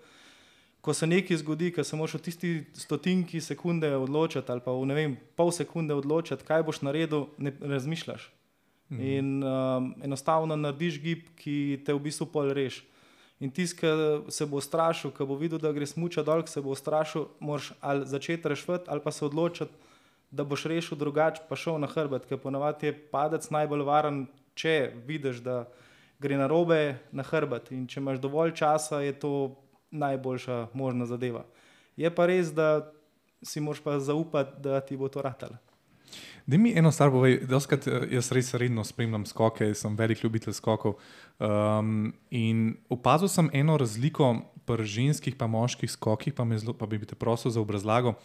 ko 0.81 0.93
se 0.93 1.07
nekaj 1.07 1.37
zgodi, 1.37 1.71
ko 1.75 1.83
se 1.83 1.95
moraš 1.95 2.13
v 2.13 2.21
tisti 2.23 2.51
stotinki 2.73 3.41
sekunde 3.41 3.91
odločiti, 3.97 4.51
ali 4.51 4.61
pa 4.63 4.71
v 4.71 4.85
ne 4.87 4.95
vem, 4.95 5.17
pol 5.35 5.51
sekunde 5.51 5.93
odločiti, 5.93 6.45
kaj 6.47 6.63
boš 6.63 6.81
naredil, 6.87 7.27
ne 7.37 7.53
razmišljaš. 7.59 8.29
Mhm. 8.89 9.01
In 9.01 9.43
um, 9.43 9.91
enostavno 10.03 10.55
narediš 10.55 11.01
gib, 11.01 11.27
ki 11.37 11.83
te 11.85 11.93
v 11.93 12.01
bistvu 12.07 12.29
pol 12.31 12.53
reš. 12.55 12.81
In 13.39 13.51
tisti, 13.51 13.77
ki 13.79 14.31
se 14.33 14.45
bo 14.45 14.59
strašil, 14.59 15.13
ki 15.15 15.27
bo 15.27 15.37
videl, 15.39 15.59
da 15.59 15.71
gre 15.71 15.85
smuča 15.87 16.23
dol, 16.27 16.43
ki 16.43 16.51
se 16.51 16.63
bo 16.63 16.75
strašil, 16.75 17.29
moraš 17.39 17.71
ali 17.79 18.07
začeti 18.07 18.49
rešiti, 18.49 18.87
ali 18.87 19.03
pa 19.03 19.11
se 19.11 19.25
odločiti, 19.25 19.71
da 20.31 20.43
boš 20.43 20.65
rešil 20.65 20.97
drugače, 20.97 21.45
pa 21.49 21.55
šel 21.55 21.79
na 21.79 21.87
hrbet, 21.87 22.27
ker 22.29 22.37
ponavadi 22.37 22.89
je 22.89 22.97
padec 23.11 23.47
najbolj 23.49 23.85
varen, 23.87 24.25
če 24.55 24.91
vidiš, 25.07 25.39
da 25.45 25.63
gre 26.19 26.37
na 26.37 26.47
robe 26.51 26.99
na 27.15 27.23
hrbet. 27.23 27.71
In 27.71 27.87
če 27.87 28.01
imaš 28.03 28.19
dovolj 28.19 28.53
časa, 28.59 28.99
je 29.01 29.15
to 29.15 29.31
najboljša 29.91 30.67
možna 30.73 31.05
zadeva. 31.05 31.45
Je 31.97 32.09
pa 32.15 32.25
res, 32.25 32.53
da 32.53 32.91
si 33.43 33.59
moraš 33.59 33.81
pa 33.83 33.99
zaupati, 33.99 34.61
da 34.61 34.79
ti 34.79 34.97
bo 34.97 35.07
to 35.07 35.21
ratalo. 35.21 35.57
Da 36.49 36.57
mi 36.57 36.73
eno 36.77 36.91
stvar 36.91 37.11
povej, 37.13 37.43
doskrat 37.45 37.85
jaz 38.09 38.31
res 38.33 38.53
redno 38.57 38.83
spremljam 38.83 39.25
skoke, 39.29 39.67
sem 39.77 39.95
velik 39.95 40.23
ljubitelj 40.23 40.55
skokov. 40.57 40.95
Um, 41.39 42.13
in 42.31 42.73
opazil 42.89 43.29
sem 43.29 43.49
eno 43.53 43.77
razliko 43.77 44.31
pri 44.65 44.85
ženskih 44.85 45.35
in 45.39 45.49
moških 45.49 45.91
skokih, 45.91 46.33
pa, 46.33 46.45
zlo, 46.57 46.73
pa 46.73 46.85
bi 46.85 47.05
te 47.05 47.15
prosil 47.15 47.51
za 47.51 47.61
obrazlago. 47.61 48.15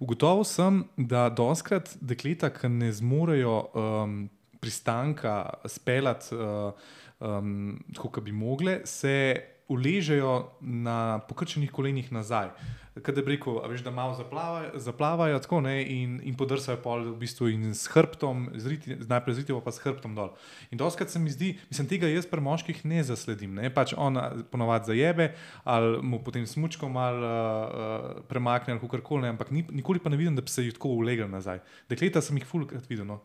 Ugotovil 0.00 0.44
sem, 0.44 0.84
da 0.96 1.28
doskrat 1.28 1.96
dekleta, 2.00 2.50
ki 2.50 2.68
ne 2.68 2.92
zmorejo 2.92 3.70
um, 3.74 4.28
pristanka 4.60 5.54
speljati 5.66 6.34
uh, 6.34 6.72
um, 7.20 7.78
kot 7.94 8.22
bi 8.24 8.32
mogle, 8.32 8.80
se 8.86 9.57
uležejo 9.68 10.50
na 10.60 11.20
pokrčenih 11.28 11.70
kolenih 11.72 12.12
nazaj. 12.12 12.50
Kaj 12.98 13.14
bi 13.14 13.36
rekel, 13.36 13.60
veš, 13.70 13.84
da 13.86 13.92
malo 13.94 14.16
zaplavajo, 14.18 14.70
zaplavajo 14.82 15.38
tako, 15.38 15.60
ne, 15.62 15.76
in, 15.86 16.16
in 16.26 16.34
podrsajo 16.34 16.80
pol 16.82 17.04
v 17.12 17.14
bistvu 17.20 17.50
in 17.52 17.68
s 17.70 17.86
hrbtom, 17.92 18.48
zriti, 18.58 18.96
najprej 19.06 19.36
z 19.36 19.44
ritijo, 19.44 19.60
pa 19.62 19.70
s 19.70 19.78
hrbtom 19.84 20.16
dol. 20.16 20.32
In 20.74 20.80
doskrat 20.80 21.12
se 21.12 21.22
mi 21.22 21.30
zdi, 21.30 21.52
mislim, 21.70 21.86
tega 21.86 22.10
jaz 22.10 22.26
pri 22.26 22.42
moških 22.42 22.80
ne 22.88 23.04
zasledim. 23.06 23.54
Ne. 23.60 23.70
Pač 23.70 23.94
on 23.94 24.18
ponovadi 24.50 24.90
zajebe 24.90 25.30
ali 25.62 26.02
mu 26.02 26.18
potem 26.24 26.46
smučko 26.48 26.88
mal 26.90 27.22
uh, 27.22 28.08
premakne 28.26 28.74
ali 28.74 28.82
kakorkoli, 28.82 29.30
ampak 29.30 29.52
ni, 29.54 29.62
nikoli 29.70 30.02
pa 30.02 30.10
ne 30.10 30.18
vidim, 30.18 30.34
da 30.34 30.42
bi 30.42 30.50
se 30.50 30.64
jih 30.64 30.74
tako 30.74 30.96
ulegli 30.98 31.28
nazaj. 31.28 31.62
Dekleta 31.92 32.24
sem 32.24 32.40
jih 32.40 32.48
fulkrat 32.48 32.88
videl. 32.90 33.06
No. 33.06 33.20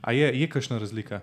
A 0.00 0.16
je, 0.16 0.32
je 0.32 0.48
kakšna 0.48 0.80
razlika? 0.80 1.20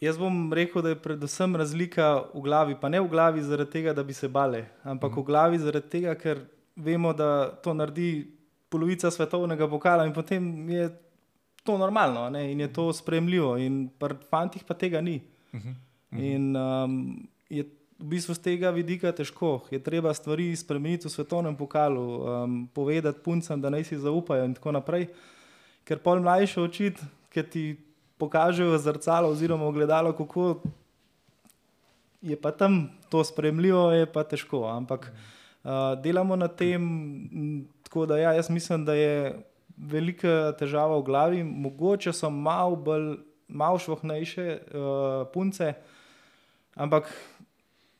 Jaz 0.00 0.18
bom 0.20 0.52
rekel, 0.52 0.82
da 0.82 0.88
je 0.92 0.98
predvsem 1.00 1.56
razlika 1.56 2.26
v 2.34 2.42
glavi, 2.44 2.74
pa 2.80 2.88
ne 2.92 3.00
v 3.00 3.08
glavi 3.08 3.42
zaradi 3.42 3.70
tega, 3.70 3.94
da 3.96 4.04
bi 4.04 4.12
se 4.12 4.28
bale, 4.28 4.66
ampak 4.84 5.12
mm. 5.12 5.20
v 5.20 5.24
glavi 5.24 5.58
zaradi 5.58 5.88
tega, 5.88 6.14
ker 6.20 6.42
vemo, 6.76 7.14
da 7.16 7.48
to 7.64 7.72
naredi 7.74 8.26
polovica 8.68 9.10
svetovnega 9.10 9.68
pokala 9.68 10.04
in 10.04 10.12
potem 10.12 10.68
je 10.68 10.90
to 11.64 11.78
normalno 11.78 12.30
ne? 12.30 12.52
in 12.52 12.60
je 12.60 12.72
to 12.72 12.92
spremljivo. 12.92 13.56
In 13.58 13.88
pri 13.98 14.14
fantih 14.30 14.64
pa 14.64 14.74
tega 14.74 15.00
ni. 15.00 15.20
Mm 15.52 15.58
-hmm. 15.60 15.74
In 16.18 16.56
um, 16.56 17.28
je 17.48 17.64
v 17.98 18.04
bistvu 18.04 18.34
z 18.34 18.38
tega 18.38 18.70
vidika 18.70 19.12
težko. 19.12 19.66
Je 19.70 19.78
treba 19.82 20.14
stvari 20.14 20.56
spremeniti 20.56 21.08
v 21.08 21.10
svetovnem 21.10 21.56
pokalu, 21.56 22.04
um, 22.04 22.68
povedati 22.74 23.20
puncem, 23.24 23.60
da 23.60 23.70
naj 23.70 23.84
si 23.84 23.98
zaupajo 23.98 24.44
in 24.44 24.54
tako 24.54 24.72
naprej. 24.72 25.08
Ker 25.84 25.98
pol 25.98 26.20
mlajše 26.20 26.60
očit, 26.60 27.00
ki 27.30 27.42
ti 27.42 27.76
pokažejo 28.18 28.78
zrcalo 28.78 29.28
oziroma 29.28 29.66
ogledalo, 29.66 30.12
kako 30.12 30.62
je 32.22 32.36
pa 32.40 32.50
tam 32.50 32.90
to 33.08 33.24
spremljivo, 33.24 33.90
je 33.92 34.06
pa 34.06 34.24
težko. 34.24 34.66
Ampak 34.68 35.12
uh, 35.12 35.70
delamo 36.02 36.36
na 36.36 36.48
tem, 36.48 36.82
tako 37.82 38.06
da 38.06 38.18
ja, 38.18 38.32
jaz 38.32 38.50
mislim, 38.50 38.84
da 38.84 38.94
je 38.94 39.42
velika 39.76 40.52
težava 40.58 40.98
v 40.98 41.02
glavi, 41.02 41.44
mogoče 41.44 42.12
so 42.12 42.30
malo 42.30 42.76
bolj. 42.76 43.16
Malo 43.48 43.78
šlohnejše 43.78 44.58
uh, 44.58 45.28
punce, 45.30 45.68
ampak 46.74 47.12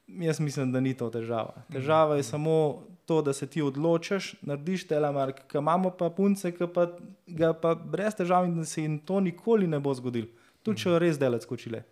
jaz 0.09 0.41
mislim, 0.41 0.73
da 0.73 0.81
ni 0.81 0.91
to 0.99 1.07
težava. 1.11 1.63
Težava 1.71 2.17
je 2.19 2.25
samo 2.27 2.83
to, 3.07 3.23
da 3.23 3.33
se 3.33 3.47
ti 3.47 3.63
odločiš, 3.63 4.35
narediš 4.43 4.87
telemark, 4.91 5.45
ki 5.51 5.59
imamo 5.59 5.91
pa 5.99 6.11
punce, 6.11 6.51
ki 6.53 6.67
pa 6.75 6.89
ga 7.27 7.53
pa 7.55 7.75
brez 7.75 8.17
težav 8.19 8.49
in 8.49 8.65
se 8.65 8.83
jim 8.83 8.99
to 8.99 9.21
nikoli 9.21 9.67
ne 9.67 9.81
bo 9.81 9.95
zgodilo. 9.95 10.29
Tudi 10.67 10.83
če 10.83 10.99
res 10.99 11.19
delec 11.19 11.47
skočile. 11.47 11.85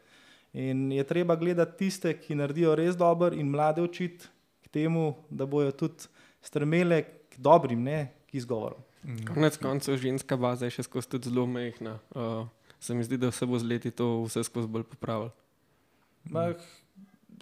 In 0.58 0.90
je 0.92 1.04
treba 1.06 1.36
gledati 1.36 1.78
tiste, 1.84 2.16
ki 2.18 2.34
naredijo 2.38 2.74
res 2.78 2.98
dobro 2.98 3.30
in 3.34 3.50
mlade 3.50 3.82
učiti 3.82 4.26
k 4.66 4.74
temu, 4.74 5.14
da 5.30 5.46
bojo 5.46 5.70
tudi 5.72 6.10
strmele 6.42 7.02
k 7.30 7.38
dobrim, 7.38 7.82
ne 7.82 8.26
k 8.26 8.42
izgovorom. 8.42 8.82
Mhm. 9.04 9.34
Konec 9.34 9.56
koncev 9.62 9.96
ženska 10.02 10.36
baza 10.36 10.66
je 10.66 10.78
še 10.78 10.86
skozi 10.86 11.22
zelo 11.28 11.46
mehna. 11.46 11.98
Uh, 12.14 12.46
se 12.80 12.94
mi 12.94 13.04
zdi, 13.04 13.16
da 13.16 13.30
se 13.30 13.46
bo 13.46 13.58
z 13.58 13.70
leti 13.70 13.90
to 13.90 14.24
vse 14.26 14.44
skozi 14.44 14.68
bolj 14.68 14.86
popravilo 14.90 15.30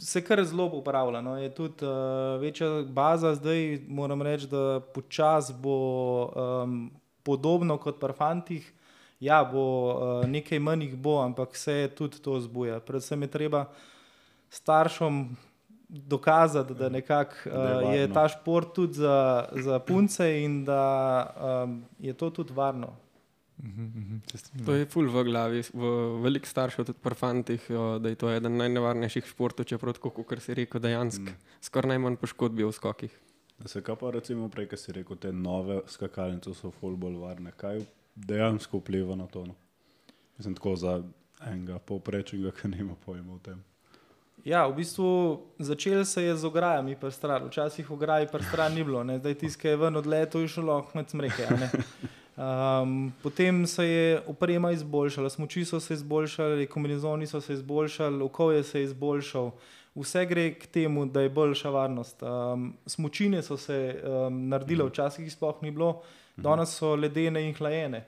se 0.01 0.25
kar 0.25 0.45
zelo 0.45 0.67
uporablja. 0.67 1.21
No. 1.21 1.37
Je 1.37 1.55
tudi 1.55 1.85
uh, 1.85 2.41
večja 2.41 2.83
baza, 2.83 3.35
zdaj 3.35 3.81
moram 3.89 4.23
reči, 4.23 4.47
da 4.47 4.81
počasi 4.95 5.55
bo 5.59 5.77
um, 6.27 6.91
podobno 7.23 7.79
kot 7.79 8.01
pri 8.01 8.13
fantih. 8.13 8.73
Ja, 9.21 9.45
bo 9.45 9.63
uh, 9.63 10.27
nekaj 10.27 10.59
manj 10.59 10.85
jih 10.85 10.97
bo, 10.97 11.21
ampak 11.23 11.57
se 11.57 11.91
tudi 11.97 12.19
to 12.23 12.41
zbuja. 12.41 12.81
Predvsem 12.81 13.23
je 13.23 13.31
treba 13.31 13.65
staršem 14.51 15.37
dokazati, 15.89 16.75
da 16.75 16.89
nekak, 16.89 17.47
uh, 17.47 17.95
je 17.95 18.13
ta 18.13 18.29
šport 18.29 18.75
tudi 18.75 18.95
za, 18.95 19.49
za 19.53 19.79
punce 19.79 20.43
in 20.43 20.65
da 20.65 20.83
um, 21.65 21.85
je 21.99 22.13
to 22.13 22.31
tudi 22.31 22.53
varno. 22.53 23.02
Mhm, 23.63 23.83
mhm, 23.83 24.21
to 24.67 24.75
je 24.75 24.87
ful 24.91 25.07
v 25.07 25.23
glavi, 25.25 25.63
v 25.63 25.91
velik 26.23 26.47
staršev, 26.47 26.87
tudi 26.89 26.99
pri 26.99 27.15
fantih, 27.15 27.63
da 28.03 28.11
je 28.11 28.19
to 28.19 28.31
eden 28.31 28.57
najnevarnejših 28.59 29.29
športov, 29.31 29.69
čeprav 29.71 29.95
tako, 29.95 30.11
kot 30.11 30.43
si 30.43 30.55
rekel, 30.59 30.83
dejansko 30.83 31.31
mm. 31.31 31.37
skoraj 31.63 31.95
najmanj 31.95 32.19
poškodbi 32.19 32.67
v 32.67 32.73
skokih. 32.75 33.15
Da 33.63 33.69
se 33.71 33.83
kaj 33.87 33.97
pa 34.01 34.11
recimo 34.11 34.49
prej, 34.51 34.67
ki 34.73 34.77
si 34.77 34.93
rekel, 34.93 35.17
te 35.17 35.31
nove 35.33 35.85
skakalnice 35.87 36.55
so 36.59 36.73
ful 36.75 36.97
bolj 36.99 37.21
varne. 37.23 37.53
Kaj 37.57 37.85
dejansko 38.17 38.81
vpliva 38.83 39.15
na 39.15 39.29
to? 39.31 39.45
No? 39.47 39.55
Mislim, 40.39 40.57
tako 40.59 40.75
za 40.77 41.03
enega 41.47 41.79
povprečnega, 41.79 42.51
ki 42.57 42.73
nima 42.73 42.97
pojma 43.07 43.37
o 43.37 43.39
tem. 43.39 43.63
Ja, 44.45 44.65
v 44.67 44.75
bistvu 44.81 45.07
začel 45.63 46.03
se 46.05 46.25
je 46.25 46.35
z 46.37 46.45
ograjami, 46.45 46.97
včasih 47.47 47.91
ograj, 47.91 48.27
pa 48.27 48.43
stran 48.43 48.75
ni 48.75 48.83
bilo, 48.83 49.05
ne? 49.05 49.21
zdaj 49.23 49.39
tiskaj 49.39 49.71
je 49.71 49.77
ven 49.77 49.97
odletel 49.97 50.43
in 50.43 50.51
šlo 50.51 50.67
lahko 50.67 50.99
med 50.99 51.15
smreke. 51.15 51.47
Um, 52.37 53.13
potem 53.23 53.67
se 53.67 53.85
je 53.87 54.23
oprema 54.27 54.73
izboljšala, 54.73 55.31
smoči 55.31 55.65
so 55.65 55.81
se 55.81 55.95
izboljšale, 55.95 56.67
kombinizoni 56.67 57.27
so 57.27 57.41
se 57.41 57.53
izboljšali, 57.53 58.23
okolje 58.23 58.63
se 58.63 58.81
je 58.81 58.85
izboljšal. 58.85 59.51
Vse 59.95 60.25
gre 60.27 60.55
k 60.55 60.67
temu, 60.67 61.07
da 61.07 61.21
je 61.21 61.29
boljša 61.29 61.71
varnost. 61.71 62.23
Um, 62.23 62.73
smočine 62.87 63.43
so 63.43 63.57
se 63.57 64.01
um, 64.05 64.49
naredile, 64.49 64.87
včasih 64.89 65.27
jih 65.27 65.33
sploh 65.33 65.61
ni 65.63 65.71
bilo, 65.71 66.01
danes 66.37 66.73
so 66.79 66.95
ledene 66.95 67.45
in 67.49 67.55
hlajene. 67.55 68.07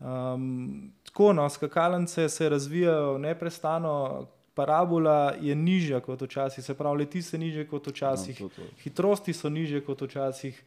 Um, 0.00 0.92
tako, 1.04 1.32
no, 1.32 1.48
skakalnice 1.48 2.28
se 2.28 2.48
razvijajo 2.48 3.18
neprestano, 3.18 4.26
parabola 4.54 5.34
je 5.40 5.54
nižja 5.54 6.00
kot 6.00 6.22
včasih, 6.22 6.64
se 6.64 6.74
pravi, 6.74 6.98
leti 6.98 7.22
se 7.22 7.38
niže 7.38 7.66
kot 7.68 7.86
včasih, 7.86 8.40
no, 8.40 8.48
hitrosti 8.82 9.32
so 9.32 9.48
niže 9.48 9.84
kot 9.84 10.02
včasih 10.02 10.64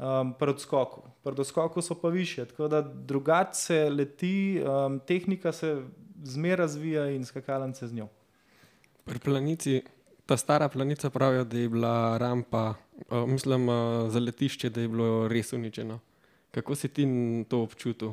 um, 0.00 0.32
pri 0.34 0.50
odskoku. 0.50 1.02
Pri 1.22 1.34
odskoku 1.38 1.82
so 1.82 1.94
pa 1.94 2.08
više, 2.08 2.44
tako 2.44 2.68
da 2.68 2.80
drugače 2.82 3.90
leti, 3.90 4.62
um, 4.64 5.00
tehnika 5.06 5.52
se 5.52 5.82
zmeraj 6.24 6.56
razvija 6.56 7.10
in 7.10 7.24
skakalnice 7.24 7.88
z 7.88 7.94
njo. 7.94 8.08
Pri 9.04 9.18
planici, 9.18 9.82
ta 10.26 10.36
stara 10.36 10.68
planica 10.68 11.10
pravijo, 11.10 11.44
da 11.44 11.58
je 11.58 11.68
bila 11.68 12.18
rampa, 12.18 12.74
uh, 13.10 13.28
mislim, 13.28 13.68
uh, 13.68 14.10
za 14.10 14.18
letišče, 14.18 14.70
da 14.70 14.80
je 14.80 14.88
bilo 14.88 15.28
res 15.28 15.52
uničeno. 15.52 16.00
Kako 16.50 16.74
si 16.74 16.88
ti 16.88 17.06
to 17.48 17.62
občutil? 17.62 18.12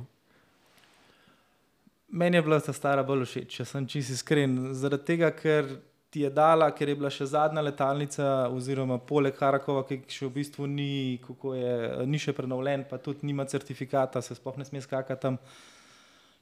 Meni 2.10 2.38
je 2.38 2.42
bila 2.42 2.60
ta 2.60 2.74
stara 2.74 3.04
bolj 3.04 3.26
všeč, 3.26 3.56
če 3.58 3.66
sem 3.66 3.88
čisto 3.88 4.14
iskren. 4.14 4.74
Zaradi 4.74 5.06
tega, 5.06 5.32
ker 5.36 5.68
ti 6.10 6.22
je 6.22 6.30
dala, 6.30 6.70
ker 6.72 6.90
je 6.90 6.96
bila 6.96 7.10
še 7.12 7.28
zadnja 7.28 7.62
letalnica, 7.62 8.48
oziroma 8.56 8.98
poleg 9.04 9.36
Harakova, 9.40 9.84
ki 9.88 10.00
še 10.12 10.28
v 10.28 10.34
bistvu 10.40 10.68
ni, 10.72 11.20
je, 11.20 11.74
ni 12.08 12.22
še 12.22 12.34
prenovljen, 12.36 12.86
pa 12.88 13.00
tudi 13.02 13.28
nima 13.28 13.46
certifikata, 13.46 14.24
se 14.24 14.38
sploh 14.38 14.58
ne 14.60 14.68
sme 14.68 14.82
skakati 14.84 15.22
tam. 15.22 15.40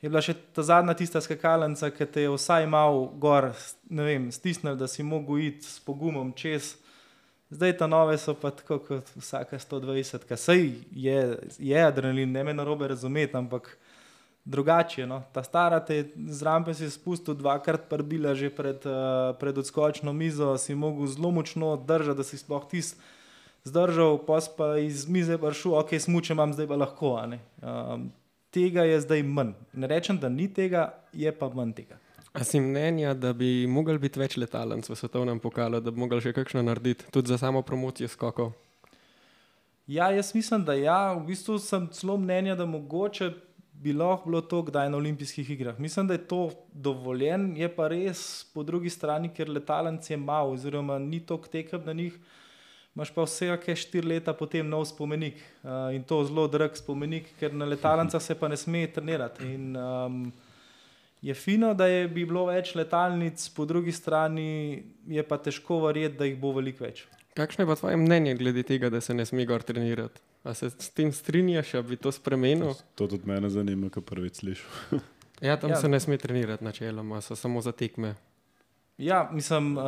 Je 0.04 0.12
bila 0.12 0.22
še 0.22 0.36
ta 0.54 0.62
zadnja 0.66 0.94
tista 0.98 1.22
skakalnica, 1.24 1.90
ki 1.90 2.06
te 2.14 2.26
je 2.28 2.34
vsaj 2.36 2.68
malo 2.70 3.08
gor, 3.18 3.50
ne 3.90 4.06
vem, 4.06 4.28
stisnil, 4.34 4.78
da 4.78 4.90
si 4.92 5.06
mogel 5.06 5.48
iti 5.48 5.66
s 5.66 5.80
pogumom 5.82 6.34
čez. 6.38 6.76
Zdaj 7.50 7.78
ta 7.80 7.88
nove 7.90 8.18
so 8.22 8.34
pa 8.38 8.52
tako 8.54 8.80
kot 8.84 9.10
vsaka 9.16 9.58
120, 9.62 10.26
kaj 10.30 10.40
sej 10.42 10.64
je, 10.92 11.18
je 11.58 11.82
adrenalin, 11.82 12.32
ne 12.34 12.44
me 12.44 12.54
narobe 12.54 12.90
razumeti, 12.90 13.38
ampak 13.38 13.70
drugače. 14.46 15.08
No. 15.10 15.24
Ta 15.34 15.44
stara 15.44 15.80
te 15.82 16.04
z 16.16 16.46
rampe 16.46 16.74
si 16.74 16.90
spustil 16.90 17.34
dvakrat, 17.36 17.90
prbila 17.90 18.36
že 18.38 18.50
pred, 18.54 18.86
uh, 18.86 19.34
pred 19.40 19.58
odskočno 19.58 20.14
mizo, 20.14 20.54
si 20.58 20.76
mogel 20.76 21.08
zelo 21.08 21.32
močno 21.32 21.76
držati, 21.76 22.18
da 22.18 22.24
si 22.24 22.38
sploh 22.38 22.66
tisti 22.70 23.02
zdržal, 23.66 24.20
pos 24.26 24.48
pa 24.58 24.78
iz 24.78 25.08
mize 25.10 25.38
prišel, 25.38 25.74
ok, 25.82 25.98
smuče 26.00 26.34
imam 26.34 26.54
zdaj 26.54 26.68
pa 26.68 26.76
lahko. 26.76 27.18
Um, 27.18 28.12
tega 28.54 28.86
je 28.86 29.02
zdaj 29.02 29.24
manj. 29.24 29.56
Ne 29.74 29.88
rečem, 29.88 30.20
da 30.22 30.30
ni 30.30 30.48
tega, 30.54 30.94
je 31.14 31.32
pa 31.34 31.50
manj 31.50 31.74
tega. 31.82 31.98
A 32.36 32.44
si 32.44 32.60
mnenja, 32.60 33.14
da 33.14 33.34
bi 33.34 33.66
mogli 33.68 33.98
biti 34.00 34.20
več 34.20 34.36
letalnic 34.38 34.90
v 34.90 34.96
svetovnem 35.00 35.40
pokalu, 35.40 35.80
da 35.80 35.92
bi 35.92 36.04
mogli 36.04 36.20
še 36.22 36.36
kakšno 36.36 36.66
narediti, 36.68 37.08
tudi 37.12 37.32
za 37.32 37.40
samo 37.40 37.64
promocijo 37.64 38.12
skokov? 38.12 38.52
Ja, 39.88 40.10
jaz 40.12 40.34
mislim, 40.36 40.66
da 40.66 40.76
ja, 40.76 41.14
v 41.16 41.30
bistvu 41.30 41.58
sem 41.62 41.88
celo 41.94 42.18
mnenja, 42.20 42.58
da 42.60 42.66
mogoče 42.68 43.32
bi 43.82 43.94
lahko 43.94 44.30
bilo 44.30 44.42
to 44.42 44.62
kdaj 44.64 44.90
na 44.90 44.98
olimpijskih 44.98 45.50
igrah. 45.50 45.80
Mislim, 45.80 46.08
da 46.08 46.14
je 46.14 46.28
to 46.28 46.50
dovoljen, 46.74 47.54
je 47.58 47.70
pa 47.76 47.88
res 47.88 48.46
po 48.54 48.64
drugi 48.64 48.90
strani, 48.90 49.30
ker 49.30 49.50
letalnic 49.50 50.10
je 50.10 50.18
malo, 50.18 50.56
oziroma 50.56 51.00
ni 51.00 51.20
toliko 51.20 51.48
tekem 51.48 51.86
na 51.86 51.94
njih. 51.94 52.18
Imáš 52.96 53.12
pa 53.12 53.26
vsake 53.28 53.76
štiri 53.76 54.08
leta 54.08 54.34
potem 54.34 54.70
nov 54.70 54.86
spomenik 54.88 55.36
uh, 55.64 55.92
in 55.92 56.04
to 56.04 56.22
zelo 56.24 56.48
drag 56.48 56.78
spomenik, 56.80 57.28
ker 57.40 57.54
na 57.54 57.68
letalnicah 57.68 58.22
se 58.24 58.36
pa 58.40 58.48
ne 58.48 58.58
sme 58.58 58.88
trenirati. 58.88 59.44
In, 59.44 59.76
um, 59.76 60.32
je 61.22 61.34
fino, 61.34 61.74
da 61.74 61.88
je 61.88 62.08
bi 62.08 62.24
bilo 62.26 62.46
več 62.46 62.76
letalnic, 62.76 63.50
po 63.56 63.66
drugi 63.66 63.92
strani 63.92 64.84
je 65.08 65.24
pa 65.28 65.38
težko 65.38 65.82
verjeti, 65.84 66.18
da 66.18 66.30
jih 66.30 66.40
bo 66.40 66.54
veliko 66.56 66.86
več. 66.86 67.04
Kakšno 67.36 67.64
je 67.64 67.68
pa 67.68 67.76
tvoje 67.76 67.98
mnenje 67.98 68.36
glede 68.40 68.64
tega, 68.64 68.90
da 68.90 69.02
se 69.02 69.14
ne 69.14 69.26
sme 69.26 69.46
gor 69.46 69.64
trenirati? 69.64 70.22
A 70.44 70.54
se 70.54 70.70
s 70.70 70.90
tem 70.90 71.12
strinjaš, 71.12 71.72
da 71.72 71.82
bi 71.82 71.98
to 72.00 72.12
spremenil? 72.12 72.74
To 72.96 73.08
tudi 73.08 73.28
mene 73.28 73.50
zanima, 73.50 73.90
kar 73.90 74.04
prvič 74.04 74.40
slišim. 74.40 75.02
Ja, 75.42 75.58
tam 75.60 75.70
Ja. 75.70 75.76
ja. 75.76 75.82
se 75.82 75.90
ne 75.90 76.00
sme 76.00 76.18
trenirati 76.18 76.64
načeloma, 76.64 77.22
so 77.22 77.36
samo 77.36 77.62
za 77.62 77.72
tekme. 77.72 78.16
Ja, 78.98 79.30
mislim, 79.34 79.78
uh, 79.78 79.84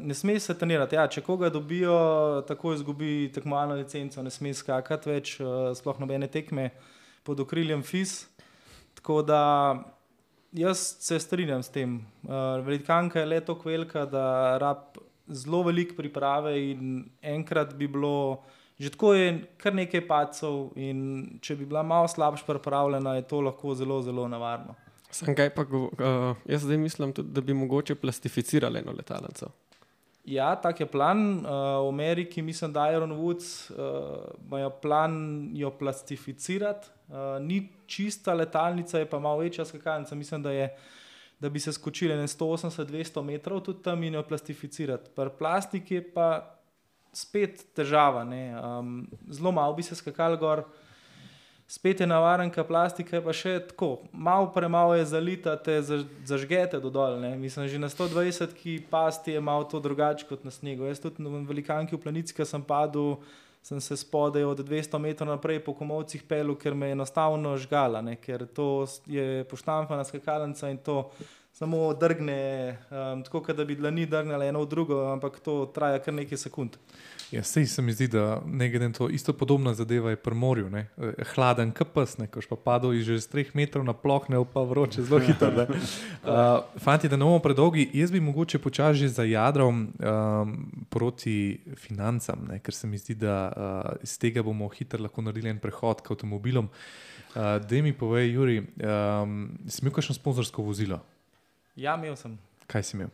ne 0.00 0.14
sme 0.14 0.38
se 0.40 0.54
trenirati. 0.58 0.96
Ja, 0.96 1.04
če 1.08 1.20
koga 1.20 1.50
dobijo, 1.52 2.44
tako 2.48 2.72
izgubi 2.72 3.28
tekmovalno 3.34 3.74
licenco, 3.76 4.22
ne 4.22 4.30
sme 4.32 4.54
skakati 4.54 5.10
več, 5.10 5.34
uh, 5.40 5.74
sploh 5.76 6.00
nobene 6.00 6.30
tekme 6.32 6.70
pod 7.22 7.40
okriljem 7.40 7.82
FIS. 7.82 8.24
Tako 8.94 9.20
da 9.22 9.42
jaz 10.52 10.80
se 11.04 11.20
strinjam 11.20 11.62
s 11.62 11.68
tem. 11.68 11.98
Uh, 12.24 12.64
Velikanka 12.64 13.20
je 13.20 13.26
le 13.26 13.44
tako 13.44 13.68
velika, 13.68 14.06
da 14.08 14.56
rab 14.58 14.96
zelo 15.30 15.62
veliko 15.62 15.96
priprave 15.96 16.56
in 16.70 17.04
enkrat 17.22 17.74
bi 17.74 17.88
bilo. 17.88 18.42
Že 18.80 18.90
tako 18.90 19.12
je 19.14 19.32
kar 19.60 19.74
nekaj 19.76 20.06
pacov, 20.08 20.70
in 20.80 21.00
če 21.44 21.56
bi 21.56 21.66
bila 21.68 21.82
malo 21.84 22.08
slabša 22.08 22.46
pripravljena, 22.48 23.18
je 23.18 23.26
to 23.28 23.40
lahko 23.44 23.74
zelo, 23.76 23.98
zelo 24.02 24.24
nevarno. 24.28 24.72
Sam 25.10 25.34
kaj 25.36 25.50
pa, 25.52 25.66
uh, 25.68 25.90
jaz 26.48 26.64
zdaj 26.64 26.78
mislim 26.80 27.12
tudi, 27.12 27.34
da 27.34 27.40
bi 27.44 27.54
mogoče 27.54 27.94
plastificirali 27.94 28.80
eno 28.80 28.94
letalnico. 28.96 29.50
Ja, 30.24 30.54
tak 30.56 30.80
je 30.80 30.86
plan. 30.86 31.20
Uh, 31.38 31.44
v 31.84 31.88
Ameriki, 31.88 32.42
mislim, 32.42 32.72
da 32.72 32.90
Iron 32.92 33.12
Woods 33.18 33.70
uh, 33.70 33.76
imajo 34.46 34.70
plan 34.70 35.50
jo 35.54 35.70
plastificirati. 35.70 36.88
Uh, 37.08 37.42
ni 37.42 37.68
čista 37.86 38.34
letalnica, 38.34 38.98
je 38.98 39.10
pa 39.10 39.18
malo 39.18 39.38
večja 39.38 39.64
skakalnica. 39.64 40.14
Mislim, 40.14 40.42
da, 40.42 40.50
je, 40.50 40.76
da 41.40 41.48
bi 41.48 41.60
se 41.60 41.72
skočili 41.72 42.16
na 42.16 42.26
180-200 42.26 43.22
metrov 43.22 43.60
tudi 43.60 43.82
tam 43.82 44.02
in 44.02 44.14
jo 44.14 44.22
plastificirati. 44.22 45.10
Pri 45.16 45.30
plastiki 45.38 45.94
je 45.94 46.12
pa 46.12 46.60
spet 47.12 47.64
težava. 47.74 48.24
ne. 48.24 48.54
Um, 48.60 49.08
zelo 49.30 49.52
malo 49.52 49.74
bi 49.74 49.82
se 49.82 49.94
skakal 49.94 50.36
gor. 50.36 50.64
Spet 51.70 52.00
je 52.00 52.06
navarenka 52.06 52.64
plastika, 52.64 53.16
je 53.16 53.22
pa 53.22 53.32
še 53.32 53.52
tako, 53.68 54.00
malo 54.12 54.48
premalo 54.50 54.94
je 54.98 55.04
zalita, 55.06 55.54
te 55.56 55.78
zaž- 55.82 56.06
zažgete 56.26 56.80
do 56.80 56.90
dol. 56.90 57.20
Ne. 57.20 57.36
Mislim, 57.38 57.68
že 57.68 57.78
na 57.78 57.88
120 57.88 58.54
ki 58.54 58.82
pasti 58.90 59.32
je 59.32 59.40
malo 59.40 59.64
to 59.64 59.78
drugače 59.80 60.26
kot 60.26 60.44
na 60.44 60.50
snegu. 60.50 60.84
Jaz 60.84 60.98
tudi 60.98 61.22
na 61.22 61.30
velikanki 61.30 61.94
v 61.94 62.02
planici, 62.02 62.34
ki 62.34 62.44
sem 62.44 62.62
padel, 62.62 63.22
sem 63.62 63.80
se 63.80 63.96
spodaj 63.96 64.44
od 64.44 64.60
200 64.64 64.98
metrov 64.98 65.28
naprej 65.28 65.60
po 65.64 65.74
komovcih 65.76 66.22
pelil, 66.22 66.56
ker 66.56 66.74
me 66.74 66.88
je 66.88 66.96
enostavno 66.96 67.56
žgala, 67.60 68.00
ne. 68.00 68.16
ker 68.16 68.46
to 68.46 68.86
je 69.06 69.44
poštampana 69.44 70.04
skakalnica 70.04 70.70
in 70.70 70.78
to 70.78 71.10
samo 71.60 71.94
drgne, 71.94 72.76
um, 73.12 73.22
tako 73.24 73.52
da 73.52 73.64
bi 73.64 73.74
dlani 73.76 74.06
drgnile 74.06 74.48
eno 74.48 74.62
v 74.62 74.66
drugo, 74.68 75.02
ampak 75.12 75.40
to 75.44 75.66
traja 75.74 75.98
kar 76.00 76.14
nekaj 76.14 76.38
sekund. 76.38 76.78
Ja, 77.30 77.42
sej 77.44 77.66
se 77.66 77.82
mi 77.82 77.92
zdi, 77.92 78.08
da 78.08 78.40
ne 78.46 78.70
glede 78.70 78.88
na 78.88 78.96
to, 78.96 79.08
isto 79.12 79.32
podobna 79.36 79.74
zadeva 79.74 80.10
je 80.10 80.16
pri 80.16 80.34
morju. 80.34 80.70
ne. 80.70 80.86
Eh, 80.96 81.12
Hladen 81.34 81.72
kapes, 81.76 82.16
ne, 82.18 82.30
koš 82.32 82.48
pa 82.48 82.56
padel 82.56 82.94
iz 82.96 83.04
že 83.04 83.18
z 83.20 83.28
3 83.34 83.52
metrov 83.54 83.84
na 83.84 83.92
plohne, 83.92 84.40
pa 84.54 84.62
vroče 84.64 85.02
zelo 85.02 85.20
hitro. 85.20 85.50
ne. 85.50 85.66
Uh, 85.68 86.64
fanti, 86.84 87.12
da 87.12 87.20
ne 87.20 87.28
bomo 87.28 87.44
predolgi, 87.44 87.90
jaz 87.92 88.10
bi 88.10 88.20
mogoče 88.20 88.58
počasi 88.58 89.08
za 89.08 89.28
jadrom 89.28 89.92
um, 89.92 90.56
proti 90.88 91.60
financam, 91.76 92.48
ne, 92.48 92.58
ker 92.64 92.74
se 92.74 92.86
mi 92.86 92.98
zdi, 92.98 93.20
da 93.20 93.52
uh, 93.52 94.02
iz 94.02 94.16
tega 94.18 94.42
bomo 94.42 94.68
hitro 94.72 95.02
lahko 95.02 95.20
naredili 95.28 95.52
en 95.52 95.60
prehod 95.60 96.00
k 96.00 96.16
avtomobilom. 96.16 96.72
Uh, 97.36 97.60
da 97.60 97.84
mi 97.84 97.92
povej, 97.92 98.32
Juri, 98.32 98.60
um, 98.64 99.58
si 99.68 99.84
imel 99.84 99.92
kakšno 99.92 100.16
sponzorsko 100.16 100.64
vozilo? 100.64 101.04
Ja, 101.80 101.96
imel 101.96 102.16
sem. 102.16 102.36
Kaj 102.68 102.84
si 102.84 102.96
imel? 102.98 103.08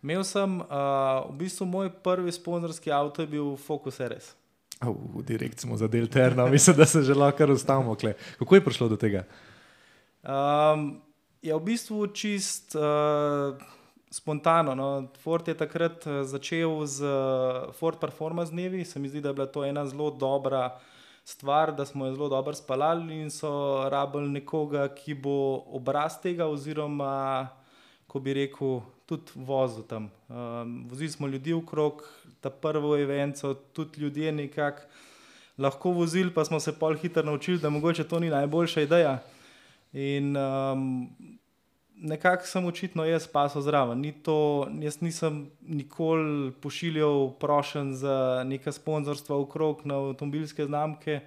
Imel 0.00 0.22
sem, 0.24 0.60
uh, 0.62 1.26
v 1.28 1.34
bistvu 1.42 1.66
moj 1.68 1.90
prvi 2.04 2.32
sponzorski 2.32 2.92
avto 2.94 3.22
je 3.22 3.28
bil 3.28 3.56
Focus 3.60 4.00
RS. 4.00 4.32
Oh, 4.86 4.96
direkt 5.26 5.60
smo 5.60 5.76
zadeli 5.76 6.08
terno, 6.08 6.46
mislim, 6.54 6.76
da 6.76 6.86
se 6.86 7.02
že 7.02 7.14
lahko 7.14 7.44
ustavimo. 7.52 7.94
kle. 7.94 8.14
Kako 8.38 8.54
je 8.54 8.64
prišlo 8.64 8.88
do 8.88 8.96
tega? 8.96 9.24
Um, 10.22 11.02
je 11.42 11.54
v 11.54 11.60
bistvu 11.60 12.06
čist 12.06 12.74
uh, 12.78 13.58
spontano. 14.10 14.74
No. 14.74 15.08
Ford 15.20 15.48
je 15.48 15.54
takrat 15.54 16.06
eh, 16.06 16.24
začel 16.24 16.86
z 16.86 17.04
uh, 17.04 17.74
Ford 17.76 18.00
Performance 18.00 18.52
dnevi, 18.52 18.84
se 18.84 18.98
mi 18.98 19.08
zdi, 19.08 19.20
da 19.20 19.28
je 19.28 19.34
bila 19.34 19.46
to 19.46 19.64
ena 19.64 19.86
zelo 19.86 20.10
dobra 20.10 20.78
stvar, 21.24 21.74
da 21.76 21.84
smo 21.84 22.06
jo 22.06 22.14
zelo 22.14 22.28
dobro 22.28 22.54
spalali 22.54 23.20
in 23.20 23.30
so 23.30 23.84
rabili 23.88 24.28
nekoga, 24.28 24.88
ki 24.88 25.14
bo 25.14 25.64
obraz 25.76 26.16
tega, 26.22 26.46
oziroma, 26.48 27.48
ko 28.08 28.20
bi 28.20 28.34
rekel, 28.34 28.80
tudi 29.06 29.36
vozil 29.36 29.84
tam. 29.88 30.10
Um, 30.28 30.88
vozili 30.88 31.10
smo 31.10 31.28
ljudi 31.28 31.52
okrog, 31.52 32.02
ta 32.40 32.50
prvo 32.50 32.96
evento, 32.96 33.54
tudi 33.54 34.00
ljudje 34.00 34.32
nekako 34.32 34.82
lahko 35.58 35.90
vozili, 35.90 36.34
pa 36.34 36.44
smo 36.44 36.60
se 36.60 36.78
pol 36.78 36.96
hitro 36.96 37.22
naučili, 37.22 37.58
da 37.58 37.70
mogoče 37.70 38.04
to 38.04 38.20
ni 38.20 38.30
najboljša 38.30 38.80
ideja. 38.80 39.18
In 39.92 40.36
um, 40.36 41.10
nekako 41.96 42.46
sem 42.46 42.66
očitno 42.66 43.04
jaz 43.04 43.26
pasal 43.26 43.62
zraven. 43.62 44.00
Ni 44.00 44.12
to, 44.12 44.68
jaz 44.80 45.00
nisem 45.00 45.50
nikoli 45.60 46.52
pošiljal 46.52 47.32
prošen 47.40 47.94
za 47.94 48.42
neka 48.46 48.72
sponzorstva 48.72 49.36
okrog 49.36 49.86
na 49.86 49.94
avtomobilske 49.94 50.64
znamke, 50.64 51.20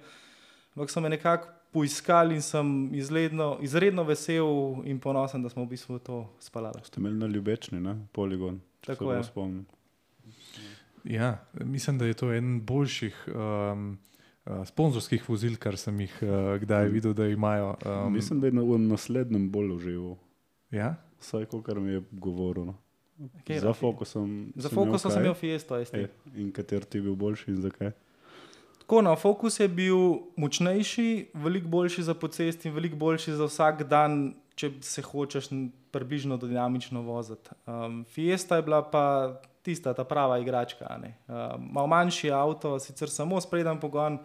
ampak 0.74 0.90
so 0.90 1.00
me 1.00 1.08
nekako 1.08 1.48
poiskali 1.72 2.34
in 2.34 2.42
sem 2.42 2.94
izredno, 2.94 3.56
izredno 3.60 4.04
vesel 4.04 4.46
in 4.84 5.00
ponosen, 5.00 5.42
da 5.42 5.48
smo 5.48 5.64
v 5.64 5.72
bistvu 5.72 5.98
to 5.98 6.24
spalali. 6.40 6.84
Ste 6.84 7.00
imeli 7.00 7.16
na 7.16 7.26
ljubečni, 7.26 7.80
ne? 7.80 7.96
poligon. 8.12 8.60
Tako 8.80 9.04
se 9.04 9.08
prav 9.08 9.16
je. 9.16 9.24
Spomnim. 9.24 9.66
Ja, 11.04 11.44
mislim, 11.64 11.98
da 11.98 12.06
je 12.06 12.14
to 12.14 12.32
eden 12.32 12.60
boljših 12.66 13.24
um, 13.28 13.98
uh, 14.44 14.66
sponzorskih 14.66 15.28
vozil, 15.28 15.56
kar 15.58 15.76
sem 15.76 16.00
jih 16.00 16.18
uh, 16.22 16.60
kdaj 16.60 16.88
videl, 16.88 17.14
da 17.14 17.26
imajo. 17.26 17.74
Um, 17.86 18.12
Mislim, 18.12 18.40
da 18.40 18.46
je 18.46 18.52
na 18.52 18.62
naslednjem 18.78 19.50
bolj 19.50 19.72
užival. 19.72 20.16
ja? 20.70 20.94
Vsaj, 21.20 21.46
kot 21.46 21.66
mi 21.76 21.92
je 21.92 22.02
govoril. 22.12 22.64
No. 22.64 22.74
Katero? 23.38 23.60
Za 23.60 23.72
fokusom. 23.72 24.52
Za 24.56 24.68
si 24.68 24.74
fokusom 24.74 25.10
sem 25.10 25.20
kaj? 25.20 25.24
imel 25.24 25.34
Fiesto, 25.34 25.84
ST. 25.84 25.94
E, 25.94 26.08
in 26.34 26.52
kater 26.52 26.84
ti 26.84 26.98
je 26.98 27.02
bil 27.02 27.14
boljši 27.14 27.50
in 27.50 27.60
zakaj? 27.62 27.92
Tako, 28.82 29.02
no, 29.06 29.14
fokus 29.16 29.60
je 29.60 29.68
bil 29.68 29.96
močnejši, 30.36 31.30
veliko 31.34 31.68
boljši 31.68 32.02
za 32.02 32.14
pocesti 32.18 32.68
in 32.68 32.74
veliko 32.74 32.96
boljši 32.98 33.36
za 33.38 33.46
vsak 33.46 33.84
dan, 33.86 34.34
če 34.58 34.72
se 34.82 35.04
hočeš 35.06 35.52
približno 35.94 36.36
dinamično 36.36 37.04
voziti. 37.06 37.54
Um, 37.66 38.02
Fiesta 38.10 38.58
je 38.58 38.64
bila 38.66 38.82
pa 38.82 39.04
tista, 39.62 39.94
ta 39.94 40.04
prava 40.04 40.40
igračka. 40.42 40.98
ne. 40.98 41.14
Um, 41.28 41.68
Mal 41.72 41.86
manjši 41.86 42.32
avto, 42.34 42.78
sicer 42.82 43.10
samo 43.10 43.40
spreden 43.40 43.78
pogon. 43.80 44.18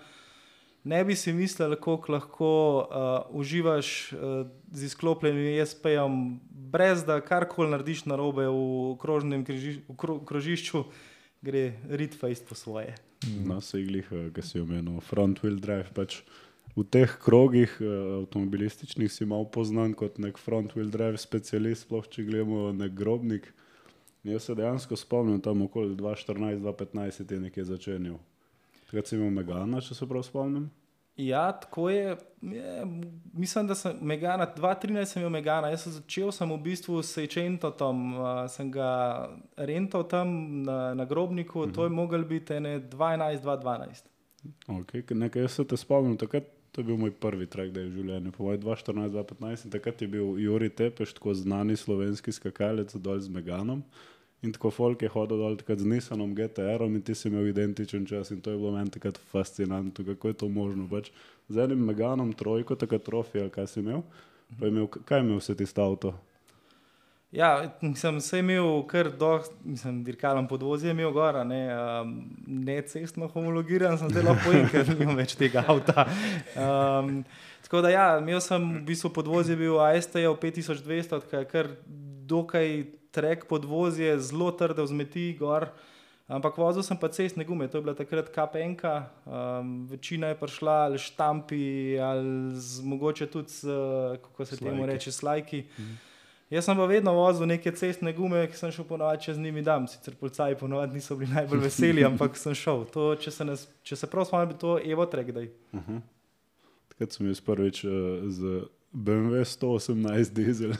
Ne 0.84 1.04
bi 1.06 1.16
si 1.16 1.34
mislil, 1.34 1.76
kako 1.76 2.12
lahko 2.12 2.50
uh, 2.90 3.38
uživaš 3.38 4.14
uh, 4.14 4.48
z 4.72 4.90
izklopljenim 4.90 5.62
ESP-jem, 5.62 6.40
brez 6.50 7.06
da 7.06 7.22
karkoli 7.22 7.70
narediš 7.70 8.06
na 8.06 8.16
robe 8.16 8.48
v 8.48 8.98
krožnem 8.98 9.46
križi, 9.46 9.82
v 9.86 9.98
kro, 9.98 10.18
krožišču, 10.26 10.84
gre 11.42 11.74
ritfajst 11.90 12.48
po 12.50 12.56
svoje. 12.56 12.96
No, 13.46 13.62
se 13.62 13.82
iglih, 13.82 14.10
ki 14.34 14.44
si 14.46 14.62
omenil, 14.62 15.02
front 15.02 15.42
wheel 15.44 15.58
drive. 15.62 15.90
Pač 15.96 16.22
v 16.78 16.86
teh 16.86 17.10
krogih 17.24 17.72
eh, 17.82 17.90
avtomobilističnih 18.22 19.10
si 19.12 19.26
malo 19.26 19.48
poznan 19.50 19.98
kot 19.98 20.20
nek 20.22 20.38
front 20.38 20.76
wheel 20.78 20.92
drive 20.94 21.18
specialist, 21.22 21.88
sploh 21.88 22.06
če 22.06 22.28
gledamo 22.28 22.72
nek 22.78 22.94
grobnik. 22.94 23.50
Jaz 24.28 24.50
se 24.50 24.58
dejansko 24.60 24.98
spomnim, 25.00 25.40
tam 25.42 25.64
okoli 25.64 25.96
2014-2015 25.96 27.32
je 27.32 27.40
nekaj 27.48 27.70
začenjal. 27.70 28.18
Takrat 28.88 29.08
si 29.08 29.16
imel 29.16 29.32
Megana, 29.32 29.80
če 29.84 29.96
se 29.96 30.08
prav 30.08 30.26
spomnim. 30.28 30.68
Ja, 31.18 31.52
tako 31.52 31.90
je. 31.90 32.18
je 32.42 32.86
mislim, 33.34 33.68
da 33.68 33.76
sem 33.76 33.98
Megana, 34.02 34.48
2013 34.58 35.06
sem 35.06 35.22
imel 35.22 35.32
Megana, 35.32 35.70
jaz 35.70 35.84
sem 35.84 35.92
začel 35.92 36.32
sem 36.32 36.52
v 36.52 36.58
bistvu 36.62 37.02
s 37.04 37.16
Sejčentom, 37.18 38.04
uh, 38.14 38.28
sem 38.50 38.70
ga 38.72 39.30
rental 39.58 40.06
tam 40.08 40.62
na, 40.64 40.94
na 40.94 41.06
grobniku, 41.06 41.60
uh 41.60 41.66
-huh. 41.66 41.74
to 41.76 41.84
je 41.84 41.90
mogel 41.90 42.26
biti 42.26 42.54
ene 42.54 42.80
12-212. 42.80 44.04
Okay, 44.68 45.14
nekaj 45.14 45.42
jaz 45.42 45.52
se 45.52 45.68
te 45.68 45.78
spomnim, 45.78 46.18
takrat 46.18 46.44
to 46.72 46.82
je 46.82 46.86
bil 46.86 46.98
moj 46.98 47.12
prvi 47.12 47.46
trek, 47.46 47.72
da 47.72 47.82
je 47.82 47.88
v 47.90 47.92
življenju, 47.92 48.32
po 48.32 48.44
mojem 48.44 48.62
2014-2015 48.62 49.66
in 49.66 49.72
takrat 49.72 50.02
je 50.02 50.08
bil 50.08 50.38
Juri 50.38 50.70
Tepeš, 50.70 51.14
tako 51.14 51.34
znani 51.34 51.76
slovenski 51.76 52.32
skakalec 52.32 52.94
dol 52.96 53.20
z 53.20 53.34
Meganom. 53.34 53.84
In 54.46 54.54
tako 54.54 54.70
folk 54.70 55.02
je 55.02 55.10
hodil 55.10 55.40
dol 55.42 55.58
z 55.58 55.86
Nissanom, 55.86 56.36
GTR-om 56.38 56.94
in 56.96 57.02
ti 57.02 57.16
si 57.18 57.28
imel 57.28 57.48
identičen 57.50 58.06
čas 58.06 58.30
in 58.32 58.42
to 58.42 58.52
je 58.52 58.58
bilo 58.58 58.72
meni 58.72 58.92
takrat 58.94 59.18
fascinantno, 59.32 60.06
kako 60.06 60.28
je 60.28 60.34
to 60.34 60.50
možno. 60.50 60.86
Pač 60.90 61.10
z 61.50 61.64
enim 61.66 61.82
Meganom, 61.86 62.34
trojko, 62.34 62.76
tako 62.76 63.00
trofej, 63.02 63.50
kaj 63.50 63.68
si 63.68 63.80
imel, 63.80 64.04
pa 64.60 64.66
je 64.66 64.72
imel, 64.72 64.88
kaj 64.88 65.18
je 65.18 65.26
imel 65.26 65.42
vse 65.42 65.56
tisto 65.58 65.82
avto. 65.82 66.14
Ja, 67.32 67.76
sem 67.96 68.22
se 68.22 68.40
imel 68.40 68.86
kar 68.88 69.10
do, 69.12 69.42
mislim, 69.66 70.04
dirkalom 70.04 70.46
podvozje 70.48 70.94
imel 70.94 71.12
gora, 71.12 71.44
ne, 71.44 71.64
um, 71.74 72.14
ne 72.48 72.78
cestno 72.88 73.28
homologiran, 73.28 73.98
sem 73.98 74.14
zelo 74.16 74.38
pojem, 74.46 74.70
ker 74.72 74.88
nimam 74.94 75.18
več 75.18 75.34
tega 75.36 75.66
avta. 75.68 76.06
Um, 76.56 77.26
tako 77.66 77.82
da 77.84 77.92
ja, 77.92 78.06
imel 78.22 78.40
sem 78.42 78.70
v 78.78 78.86
bistvu 78.88 79.12
podvozje 79.18 79.58
bil 79.60 79.76
AST-jev 79.82 80.38
5200, 80.40 81.44
kar 81.52 81.74
dokaj 82.30 82.80
trek 83.18 83.48
podvozje, 83.50 84.14
zelo 84.22 84.52
trdo 84.54 84.86
vzmeti 84.86 85.32
gor. 85.40 85.72
Ampak 86.28 86.58
vozil 86.60 86.84
sem 86.84 86.98
pa 87.00 87.08
cestne 87.08 87.46
gume, 87.48 87.70
to 87.72 87.80
je 87.80 87.86
bila 87.88 87.96
takrat 87.96 88.28
KPN, 88.28 88.76
um, 88.84 89.88
večina 89.88 90.34
je 90.34 90.36
prišla 90.36 90.76
ali 90.90 91.00
štampi, 91.00 91.96
ali 92.04 92.52
z, 92.60 92.84
mogoče 92.84 93.30
tudi, 93.32 93.50
z, 93.50 93.64
kako 94.22 94.46
se 94.46 94.60
temu 94.60 94.86
reče, 94.86 95.12
slajki. 95.12 95.64
Mhm. 95.80 95.96
Jaz 96.50 96.66
sem 96.66 96.78
pa 96.80 96.86
vedno 96.88 97.12
vozil 97.12 97.48
neke 97.48 97.72
cestne 97.76 98.14
gume, 98.16 98.46
ki 98.48 98.56
sem 98.56 98.72
šel 98.72 98.86
ponovadi 98.88 99.24
čez 99.24 99.40
njimi 99.40 99.62
dam. 99.62 99.88
Sicer 99.88 100.16
policaji 100.16 100.56
ponovadi 100.56 100.96
niso 100.96 101.16
bili 101.16 101.32
najbolj 101.32 101.60
veseli, 101.60 102.06
ampak 102.10 102.38
sem 102.40 102.56
šel. 102.56 102.86
To, 102.92 103.10
če 103.20 103.32
se, 103.32 103.48
ne, 103.48 103.56
če 103.84 103.96
se 104.00 104.08
prav 104.08 104.28
spomnim, 104.28 104.54
bi 104.54 104.60
to 104.60 104.78
Evo 104.80 105.06
Trek. 105.06 105.28
Uh 105.28 105.80
-huh. 105.80 106.00
Takrat 106.88 107.12
sem 107.12 107.28
jaz 107.28 107.42
prvič 107.42 107.84
uh, 107.84 107.92
z 108.32 108.64
BMW 108.94 109.44
118 109.44 110.34
dizel. 110.34 110.74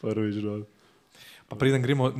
prvič 0.00 0.40
dol. 0.42 0.64
Pa 1.48 1.56
preden 1.56 1.82
gremo, 1.82 2.10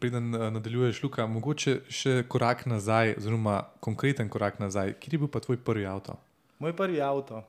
preden 0.00 0.34
uh, 0.34 0.48
nadaljuješ, 0.50 1.02
Luka, 1.04 1.26
mogoče 1.30 1.76
še 1.86 2.22
korak 2.28 2.64
nazaj, 2.66 3.14
oziroma 3.20 3.60
konkreten 3.80 4.28
korak 4.28 4.58
nazaj. 4.58 4.96
Kje 4.98 5.14
je 5.14 5.20
bil 5.22 5.30
pa 5.30 5.40
tvoj 5.40 5.60
prvi 5.62 5.86
avto? 5.86 6.16
Moj 6.58 6.74
prvi 6.76 6.98
avto. 7.02 7.44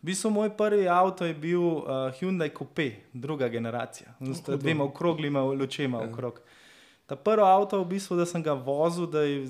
V 0.00 0.08
bistvu 0.08 0.30
moj 0.32 0.48
prvi 0.56 0.88
avto 0.88 1.28
je 1.28 1.36
bil 1.36 1.60
uh, 1.60 2.08
Hyundai 2.16 2.48
Coupe, 2.56 2.94
druga 3.12 3.48
generacija, 3.52 4.14
z 4.20 4.40
oh, 4.40 4.56
dvema 4.56 4.86
okroglima 4.88 5.42
lučema 5.44 6.00
ja. 6.00 6.08
okrog. 6.08 6.40
Ta 7.06 7.16
prvi 7.16 7.44
avto, 7.44 7.82
v 7.84 7.90
bistvu, 7.92 8.16
da 8.16 8.24
sem 8.24 8.40
ga 8.40 8.56
vozil, 8.56 9.04
je, 9.12 9.44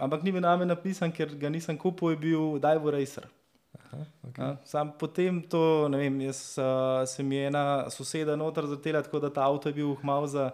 ampak 0.00 0.24
ni 0.24 0.32
bil 0.32 0.40
na 0.40 0.56
me 0.56 0.64
napisan, 0.64 1.12
ker 1.12 1.36
ga 1.36 1.52
nisem 1.52 1.76
kupil, 1.76 2.14
je 2.16 2.22
bil 2.24 2.56
Divo 2.64 2.96
Racer. 2.96 3.28
Aha, 3.76 4.04
okay. 4.28 4.42
ja, 4.44 4.56
sam 4.64 4.92
potem 4.98 5.42
to, 5.42 5.88
ne 5.88 5.98
vem, 5.98 6.20
jaz 6.26 6.40
uh, 6.58 7.04
sem 7.08 7.32
je 7.32 7.46
ena 7.50 7.64
soseda 7.90 8.36
noter 8.36 8.66
zatela, 8.66 9.02
tako 9.02 9.20
da 9.20 9.30
ta 9.30 9.46
avto 9.46 9.68
je 9.68 9.76
bil 9.76 9.94
hmal 10.00 10.26
za 10.26 10.50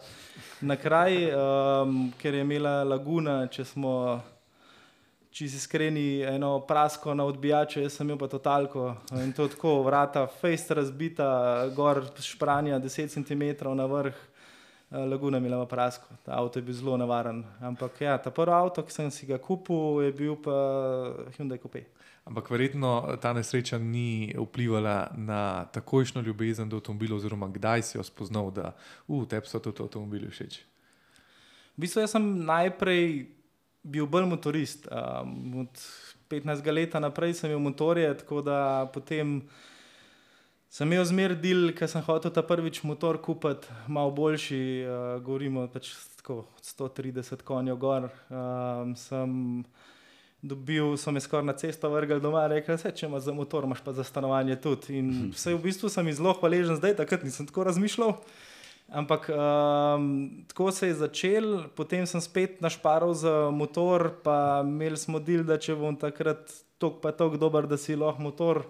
na 0.60 0.76
kraj, 0.76 1.30
um, 1.32 2.12
ker 2.18 2.34
je 2.34 2.44
imela 2.44 2.82
laguna, 2.84 3.46
če 3.46 3.64
smo 3.64 3.94
če 5.32 5.46
si 5.48 5.56
iskreni, 5.56 6.20
eno 6.28 6.58
prasko 6.68 7.14
na 7.16 7.24
odbijaču, 7.24 7.80
jaz 7.80 7.94
sem 7.96 8.04
imel 8.04 8.18
pa 8.20 8.28
totalko 8.28 8.90
in 9.22 9.30
to 9.32 9.46
tako, 9.48 9.78
vrata, 9.86 10.26
fejst 10.42 10.74
razbita, 10.76 11.28
gor 11.76 12.02
špranja 12.20 12.76
10 12.82 13.14
cm 13.16 13.72
na 13.78 13.86
vrh, 13.88 14.18
laguna 14.92 15.40
mi 15.40 15.46
je 15.46 15.50
bila 15.50 15.66
prasko, 15.66 16.06
ta 16.22 16.32
avto 16.36 16.58
je 16.58 16.62
bil 16.62 16.74
zelo 16.74 16.96
navaren. 16.96 17.44
Ampak 17.60 18.00
ja, 18.00 18.18
ta 18.18 18.30
prvi 18.30 18.52
avto, 18.52 18.82
ki 18.84 18.92
sem 18.92 19.10
si 19.10 19.26
ga 19.26 19.38
kupil, 19.38 20.02
je 20.04 20.12
bil 20.12 20.36
pa 20.36 20.52
Hyundai 21.36 21.58
Coupe. 21.58 21.84
Ampak 22.24 22.50
verjetno 22.50 23.16
ta 23.18 23.32
nesreča 23.32 23.78
ni 23.78 24.30
vplivala 24.36 25.10
na 25.16 25.64
takojšno 25.64 26.22
ljubezen 26.22 26.68
do 26.68 26.76
avtomobila, 26.76 27.16
oziroma 27.16 27.48
kdaj 27.48 27.82
si 27.82 27.98
jo 27.98 28.04
spoznal, 28.04 28.50
da 28.50 28.74
uh, 29.08 29.26
tebi 29.26 29.46
so 29.46 29.58
tudi 29.58 29.82
avtomobili 29.82 30.30
všeč. 30.30 30.60
V 31.76 31.82
bistvu 31.82 32.06
sem 32.06 32.22
najprej 32.46 33.26
bil 33.82 34.06
bolj 34.06 34.28
motorist. 34.28 34.86
Um, 34.86 35.66
od 35.66 35.82
15 36.30 36.72
let 36.72 36.94
naprej 36.94 37.34
sem 37.34 37.50
imel 37.50 37.64
motorje, 37.64 38.14
tako 38.18 38.42
da 38.42 38.86
potem 38.94 39.40
sem 40.72 40.88
imel 40.88 41.04
zmer 41.04 41.34
del, 41.36 41.70
ker 41.76 41.90
sem 41.90 42.04
hotel 42.06 42.32
ta 42.32 42.40
prvič 42.46 42.80
motor 42.88 43.18
kupiti, 43.20 43.68
malo 43.92 44.12
boljši, 44.16 44.60
uh, 44.88 45.00
govorimo 45.24 45.66
pač 45.72 45.90
tako 46.16 46.46
130 46.64 47.44
konjev 47.44 47.76
gor. 47.82 48.08
Um, 48.32 48.94
sem 48.96 49.34
dobil, 50.42 50.96
so 50.96 51.12
me 51.12 51.20
skoraj 51.20 51.44
na 51.46 51.54
cesto 51.60 51.90
vrgli 51.92 52.18
doma, 52.24 52.46
rekel 52.50 52.80
sem, 52.80 52.94
če 52.96 53.06
imaš 53.06 53.28
za 53.28 53.34
motor, 53.36 53.68
imaš 53.68 53.82
pa 53.84 53.92
za 53.92 54.06
stanovanje 54.06 54.56
tudi. 54.64 54.96
In 54.98 55.12
vse 55.36 55.52
v 55.52 55.60
bistvu 55.68 55.92
sem 55.92 56.08
jim 56.08 56.16
zelo 56.22 56.32
hvaležen 56.40 56.80
zdaj, 56.80 56.96
takrat 57.02 57.26
nisem 57.26 57.50
tako 57.50 57.68
razmišljal. 57.68 58.16
Ampak 58.92 59.28
um, 59.32 60.08
tako 60.48 60.72
se 60.72 60.88
je 60.88 60.96
začel, 61.04 61.46
potem 61.76 62.08
sem 62.08 62.20
spet 62.20 62.60
našparil 62.64 63.12
za 63.16 63.50
motor, 63.52 64.08
pa 64.24 64.64
imeli 64.64 64.96
smo 65.00 65.20
del, 65.20 65.44
da 65.48 65.60
če 65.60 65.76
bom 65.76 66.00
takrat 66.00 66.48
tok 66.82 66.98
pa 67.04 67.12
tok 67.12 67.36
dober, 67.40 67.68
da 67.68 67.76
si 67.80 67.96
lahko 67.96 68.24
motor 68.24 68.64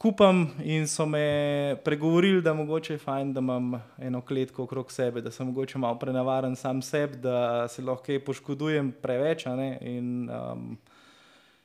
kupam 0.00 0.46
in 0.64 0.86
so 0.88 1.06
me 1.06 1.76
pregovorili, 1.84 2.42
da 2.42 2.54
mogoče 2.54 2.94
je 2.94 2.98
fajn, 2.98 3.34
da 3.36 3.40
imam 3.40 3.74
eno 3.98 4.20
kletko 4.20 4.64
okrog 4.64 4.92
sebe, 4.92 5.20
da 5.20 5.30
sem 5.30 5.46
mogoče 5.46 5.78
malo 5.78 5.98
prenavaren 5.98 6.56
sam 6.56 6.82
sebi, 6.82 7.16
da 7.20 7.68
se 7.68 7.82
lahko 7.82 8.06
kaj 8.06 8.24
poškodujem 8.24 8.94
preveč. 9.02 9.46
In, 9.80 10.30
um, 10.30 10.78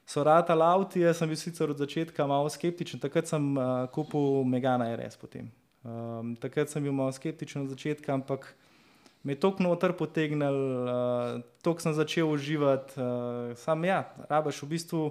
So 0.05 0.23
rata 0.23 0.53
lauti, 0.53 1.01
jaz 1.01 1.17
sem 1.17 1.29
bil 1.31 1.37
sicer 1.37 1.71
od 1.73 1.79
začetka 1.81 2.27
malo 2.29 2.49
skeptičen, 2.49 3.01
takrat 3.01 3.25
sem 3.25 3.41
uh, 3.57 3.87
kupil 3.89 4.43
Megana 4.45 4.91
RS 4.93 5.17
potem. 5.17 5.47
Um, 5.81 6.35
takrat 6.37 6.69
sem 6.69 6.83
bil 6.85 6.93
malo 6.93 7.13
skeptičen 7.13 7.63
od 7.63 7.73
začetka, 7.73 8.13
ampak 8.13 8.51
me 9.25 9.33
je 9.33 9.39
toliko 9.41 9.65
noter 9.65 9.95
potegnil, 9.97 10.59
uh, 10.85 11.41
toliko 11.65 11.81
sem 11.81 11.97
začel 11.97 12.29
uživati. 12.29 12.93
Uh, 13.01 13.57
sam 13.57 13.81
ja, 13.85 14.03
rabaš 14.29 14.61
v 14.61 14.69
bistvu, 14.75 15.01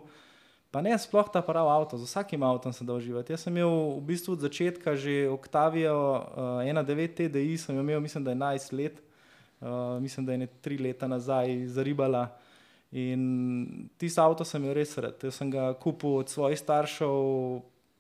pa 0.75 0.83
ne 0.83 0.91
sploh 0.99 1.31
ta 1.31 1.39
pravi 1.39 1.71
avto, 1.71 1.95
z 1.95 2.03
vsakim 2.03 2.43
avtom 2.43 2.75
sem 2.75 2.83
dal 2.83 2.99
uživati. 2.99 3.31
Jaz 3.31 3.47
sem 3.47 3.55
imel 3.55 3.95
v 3.95 4.11
bistvu 4.11 4.35
od 4.35 4.43
začetka 4.43 4.99
že 4.99 5.31
Octavio 5.31 5.95
uh, 5.95 6.67
1.9 6.67 7.15
TDI, 7.15 7.55
sem 7.55 7.79
imel 7.79 8.03
mislim, 8.03 8.27
da 8.27 8.35
je 8.35 8.43
11 8.43 8.75
let, 8.75 8.99
uh, 9.63 10.03
mislim, 10.03 10.27
da 10.27 10.35
je 10.35 10.39
ne 10.43 10.49
3 10.51 10.83
leta 10.83 11.07
nazaj 11.07 11.71
zaribala. 11.71 12.35
In 12.91 13.87
tisto 13.99 14.19
avto 14.27 14.43
sem 14.43 14.67
imel 14.67 14.75
res 14.75 14.99
rad. 14.99 15.15
Jaz 15.23 15.39
sem 15.39 15.47
ga 15.51 15.71
kupil 15.79 16.19
od 16.19 16.35
svojih 16.35 16.59
staršev, 16.59 17.15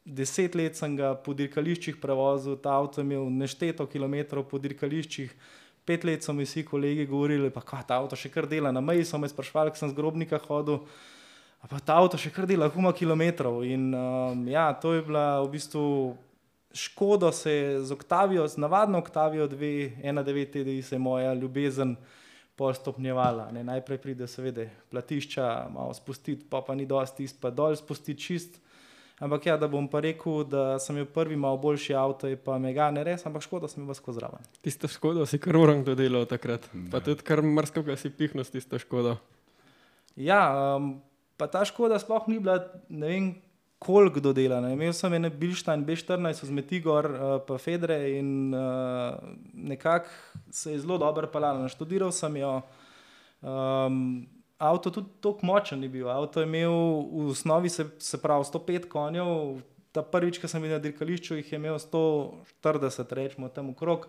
deset 0.02 0.58
let 0.58 0.74
sem 0.74 0.98
ga 0.98 1.14
po 1.14 1.30
dirkališčih 1.30 2.02
prevozil, 2.02 2.58
ta 2.58 2.74
avto 2.74 2.98
je 2.98 3.06
imel 3.06 3.30
nešteto 3.30 3.86
kilometrov 3.86 4.50
po 4.50 4.58
dirkališčih. 4.58 5.30
Pet 5.86 6.02
let 6.02 6.26
so 6.26 6.34
mi 6.34 6.42
vsi 6.42 6.66
kolegi 6.66 7.06
govorili, 7.06 7.54
da 7.54 7.82
ta 7.86 8.02
avto 8.02 8.18
še 8.18 8.34
kar 8.34 8.50
dela. 8.50 8.74
Na 8.74 8.82
meji 8.82 9.06
so 9.06 9.18
me 9.20 9.30
sprašvali, 9.30 9.70
ker 9.70 9.78
sem 9.78 9.94
z 9.94 9.98
grobnika 9.98 10.42
hodil, 10.48 10.82
pa 11.68 11.80
ta 11.80 11.96
avto 12.00 12.20
še 12.20 12.32
kar 12.34 12.46
dela, 12.48 12.68
huma 12.72 12.92
kilometrov. 12.92 13.62
In 13.64 13.88
um, 13.94 14.44
ja, 14.48 14.68
to 14.76 14.92
je 14.96 15.04
bila 15.06 15.40
v 15.44 15.52
bistvu 15.56 15.84
škoda, 16.74 17.32
se 17.32 17.52
je 17.52 17.84
z 17.84 17.92
Octavijo, 17.94 18.48
z 18.48 18.60
navadno 18.60 18.98
Octavijo 18.98 19.48
2.1.9 19.48 20.50
TDI 20.52 20.82
se 20.82 20.94
je 20.94 20.98
moja 20.98 21.34
ljubezen 21.34 21.96
postopnjevala. 22.56 23.50
Ne, 23.52 23.64
najprej 23.64 23.98
pride, 23.98 24.26
seveda, 24.30 24.66
platišča, 24.90 25.70
malo 25.74 25.94
spustiti, 25.94 26.46
pa 26.50 26.60
pa 26.62 26.74
ni 26.74 26.86
dosti, 26.86 27.26
pa 27.40 27.50
dol 27.50 27.76
spustiti 27.76 28.20
čist. 28.20 28.60
Ampak 29.22 29.46
ja, 29.46 29.54
da 29.56 29.68
bom 29.70 29.86
pa 29.88 30.00
rekel, 30.02 30.42
da 30.50 30.78
sem 30.82 30.96
imel 30.96 31.06
prvi 31.14 31.36
malo 31.38 31.56
boljši 31.62 31.94
avto, 31.94 32.26
je 32.26 32.36
pa 32.36 32.58
megane 32.58 33.04
res, 33.06 33.22
ampak 33.26 33.46
škoda, 33.46 33.70
sem 33.70 33.86
vas 33.86 34.02
kozraven. 34.02 34.42
Tisto 34.62 34.90
škodo 34.90 35.26
si 35.26 35.38
kar 35.38 35.56
urank 35.56 35.86
dodelal 35.86 36.26
takrat. 36.26 36.66
Ne. 36.74 36.88
Pa 36.90 36.98
tudi 36.98 37.22
kar 37.26 37.42
mrsko, 37.46 37.86
kaj 37.86 38.00
si 38.02 38.10
pihnil 38.10 38.42
s 38.42 38.50
tisto 38.50 38.78
škodo. 38.82 39.16
Ja, 40.18 40.74
um, 40.76 40.96
pa 41.36 41.48
ta 41.50 41.64
škoda 41.64 41.98
sploh 41.98 42.28
ni 42.28 42.38
bila, 42.38 42.60
ne 42.88 43.10
vem, 43.10 43.32
koliko 43.84 44.20
dodela. 44.20 44.60
Ne. 44.64 44.72
Imel 44.72 44.92
sem 44.96 45.12
ene 45.12 45.30
Bilštajn, 45.30 45.84
B14, 45.84 46.40
so 46.40 46.48
zmeti 46.48 46.80
gor, 46.84 47.08
uh, 47.10 47.34
pa 47.46 47.58
Fedre 47.60 47.98
in 48.16 48.54
uh, 48.54 49.18
nekako 49.52 50.08
se 50.50 50.72
je 50.72 50.80
zelo 50.80 50.98
dobro 50.98 51.28
pelala. 51.32 51.66
Naštudiral 51.66 52.12
sem 52.12 52.36
jo. 52.40 52.54
Um, 53.44 54.24
avto 54.58 54.90
tudi 54.90 55.12
tako 55.20 55.46
močen 55.46 55.80
ni 55.80 55.88
bil. 55.88 56.08
Avto 56.08 56.40
je 56.40 56.48
imel 56.48 56.72
v 57.12 57.28
osnovi 57.34 57.68
se, 57.68 57.86
se 57.98 58.22
pravi 58.22 58.44
105 58.44 58.88
konjev, 58.88 59.60
ta 59.92 60.02
prvič, 60.02 60.40
ki 60.40 60.48
sem 60.48 60.62
videl 60.62 60.80
na 60.80 60.82
dirkališču, 60.82 61.36
jih 61.38 61.52
je 61.52 61.60
imel 61.60 61.76
140, 61.78 63.12
rečemo 63.14 63.48
tam 63.52 63.70
okrog. 63.74 64.08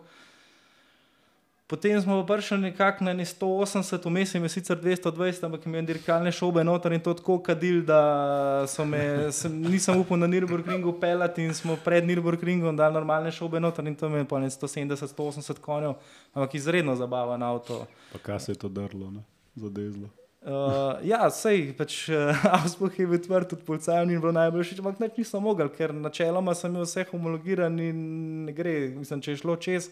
Potem 1.67 2.01
smo 2.01 2.25
prišli 2.25 2.57
nekako 2.57 3.03
na 3.03 3.13
ne 3.13 3.25
180, 3.25 4.05
vmes 4.05 4.35
je 4.35 4.49
sicer 4.49 4.77
220, 4.77 5.45
ampak 5.45 5.65
imam 5.65 5.85
dirkalne 5.85 6.31
šobe 6.31 6.63
noter 6.63 6.93
in 6.93 7.01
to 7.01 7.13
tako 7.13 7.39
kadil, 7.41 7.79
da 7.81 8.65
so 8.69 8.85
me, 8.85 9.31
sem, 9.31 9.61
nisem 9.61 9.97
upal 9.97 10.19
na 10.21 10.27
Nürburgringu 10.27 10.93
pelati 11.01 11.41
in 11.41 11.53
smo 11.53 11.77
pred 11.85 12.05
Nürburgringom 12.05 12.77
dali 12.77 12.93
normalne 12.93 13.31
šobe 13.31 13.59
noter 13.59 13.87
in 13.87 13.95
to 13.95 14.09
me 14.09 14.21
je 14.21 14.27
pa 14.29 14.39
ne 14.39 14.49
170, 14.49 15.09
180 15.17 15.59
konjev, 15.59 15.95
ampak 16.33 16.53
izredno 16.53 16.95
zabaven 16.95 17.43
avto. 17.43 17.87
Pa 18.11 18.19
kaj 18.19 18.39
se 18.39 18.51
je 18.51 18.61
to 18.61 18.69
drlo, 18.69 19.09
ne? 19.11 19.23
za 19.55 19.69
dezlo. 19.69 20.09
Uh, 20.45 21.01
ja, 21.01 21.25
sej, 21.33 21.71
pač 21.73 21.95
uh, 22.13 22.45
Avspuh 22.59 22.99
je 22.99 23.07
bil 23.09 23.23
tvrt, 23.23 23.49
tudi 23.49 23.65
policajem 23.65 24.11
ni 24.11 24.19
bilo 24.19 24.35
najboljši, 24.37 24.77
ampak 24.83 25.01
nič 25.01 25.17
nisem 25.17 25.41
mogel, 25.41 25.73
ker 25.73 25.95
načeloma 25.97 26.53
sem 26.53 26.69
imel 26.69 26.85
vse 26.85 27.07
homologiran 27.09 27.79
in 27.81 28.05
ne 28.45 28.53
gre, 28.53 28.75
mislim, 28.93 29.25
če 29.25 29.33
je 29.33 29.41
šlo 29.41 29.57
čez. 29.57 29.89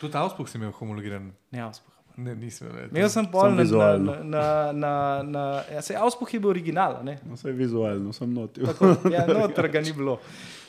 Tudi 0.00 0.18
Avspuh 0.20 0.48
si 0.48 0.58
imel 0.58 0.72
homologiran. 0.76 1.30
Ne, 1.52 1.62
Avspuh. 1.62 1.92
Ne, 2.16 2.34
nisem 2.34 2.68
imel. 2.70 2.88
Imel 2.90 3.08
sem 3.12 3.26
pol 3.28 3.50
na, 3.52 3.62
vizualno. 3.62 4.12
na, 4.12 4.22
na, 4.24 4.42
na, 4.72 4.92
na 5.22 5.44
ja, 5.68 5.82
sej 5.84 5.98
Avspuh 6.00 6.30
je 6.32 6.40
bil 6.40 6.50
original, 6.50 7.02
ne? 7.04 7.18
No, 7.28 7.36
vse 7.36 7.52
vizualno 7.52 8.12
sem 8.16 8.30
notil. 8.32 8.64
Tako, 8.70 8.94
ja, 9.12 9.26
noter 9.36 9.68
ga 9.72 9.82
ni 9.84 9.92
bilo. 9.96 10.16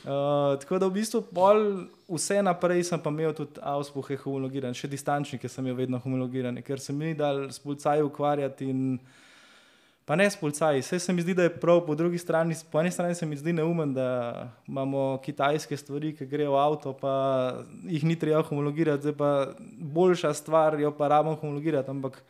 Uh, 0.07 0.55
tako 0.59 0.79
da 0.79 0.87
v 0.87 0.99
bistvu 0.99 1.21
pol 1.35 1.63
vse 2.11 2.41
naprej 2.43 2.83
sem 2.87 2.99
pa 3.03 3.11
imel 3.11 3.31
tudi 3.35 3.63
Avspuhe 3.63 4.19
homologiran, 4.23 4.75
še 4.75 4.91
distančnike 4.91 5.47
sem 5.51 5.63
imel 5.63 5.79
vedno 5.85 6.01
homologirane, 6.03 6.63
ker 6.67 6.83
se 6.83 6.95
mi 6.95 7.15
dal 7.15 7.47
s 7.51 7.63
policaji 7.63 8.03
ukvarjati 8.07 8.67
in 8.71 8.83
pa 10.07 10.15
ne 10.15 10.29
s 10.31 10.39
policaji. 10.39 10.81
Vse 10.81 10.99
se 11.03 11.13
mi 11.13 11.21
zdi, 11.21 11.35
da 11.35 11.43
je 11.43 11.53
prav, 11.59 11.81
po 11.85 11.95
drugi 11.95 12.17
strani, 12.17 12.55
po 12.71 12.79
eni 12.79 12.91
strani 12.91 13.15
se 13.15 13.25
mi 13.27 13.35
zdi 13.35 13.53
neumen, 13.53 13.93
da 13.93 14.07
imamo 14.67 15.19
kitajske 15.23 15.77
stvari, 15.77 16.13
ki 16.15 16.25
grejo 16.25 16.53
v 16.55 16.61
avto, 16.63 16.93
pa 16.95 17.13
jih 17.83 18.05
ni 18.07 18.15
treba 18.19 18.45
homologirati, 18.47 19.09
zdaj 19.09 19.17
pa 19.19 19.31
boljša 19.77 20.33
stvar 20.33 20.79
jo 20.79 20.93
pa 20.95 21.11
rabimo 21.11 21.35
homologirati, 21.35 21.91
ampak 21.91 22.23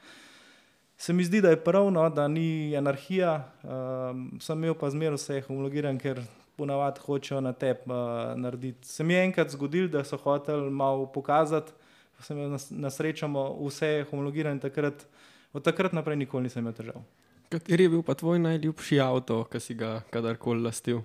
Se 0.98 1.14
mi 1.14 1.24
zdi, 1.24 1.42
da 1.42 1.50
je 1.50 1.64
pravno, 1.64 2.10
da 2.10 2.28
ni 2.28 2.78
anarhija, 2.78 3.52
um, 3.64 4.40
sem 4.42 4.58
imel 4.58 4.74
pa 4.74 4.90
zmeraj 4.90 5.20
vse 5.20 5.42
homologiran, 5.46 6.00
ker 6.02 6.24
ponavadi 6.58 7.04
hočejo 7.06 7.42
na 7.42 7.52
tebi 7.54 7.94
uh, 7.94 8.34
narediti. 8.36 8.88
Se 8.88 9.04
mi 9.04 9.14
je 9.14 9.26
enkrat 9.28 9.54
zgodilo, 9.54 9.92
da 9.94 10.04
so 10.04 10.18
hoteli 10.18 10.72
malo 10.72 11.06
pokazati, 11.06 11.72
pa 12.18 12.26
sem 12.26 12.38
imel 12.38 12.58
na, 12.72 12.90
srečo 12.90 13.30
vse 13.60 14.08
homologiran, 14.10 14.60
takrat, 14.60 15.06
od 15.54 15.64
takrat 15.64 15.94
naprej 15.94 16.18
nisem 16.18 16.66
imel 16.66 16.74
težav. 16.74 17.06
Kateri 17.50 17.84
je 17.84 17.90
bil 17.90 18.02
pa 18.04 18.14
tvoj 18.14 18.40
najljubši 18.44 19.00
avto, 19.00 19.46
ki 19.48 19.60
si 19.64 19.76
ga 19.78 20.02
kadarkoli 20.12 20.66
lastil? 20.66 21.00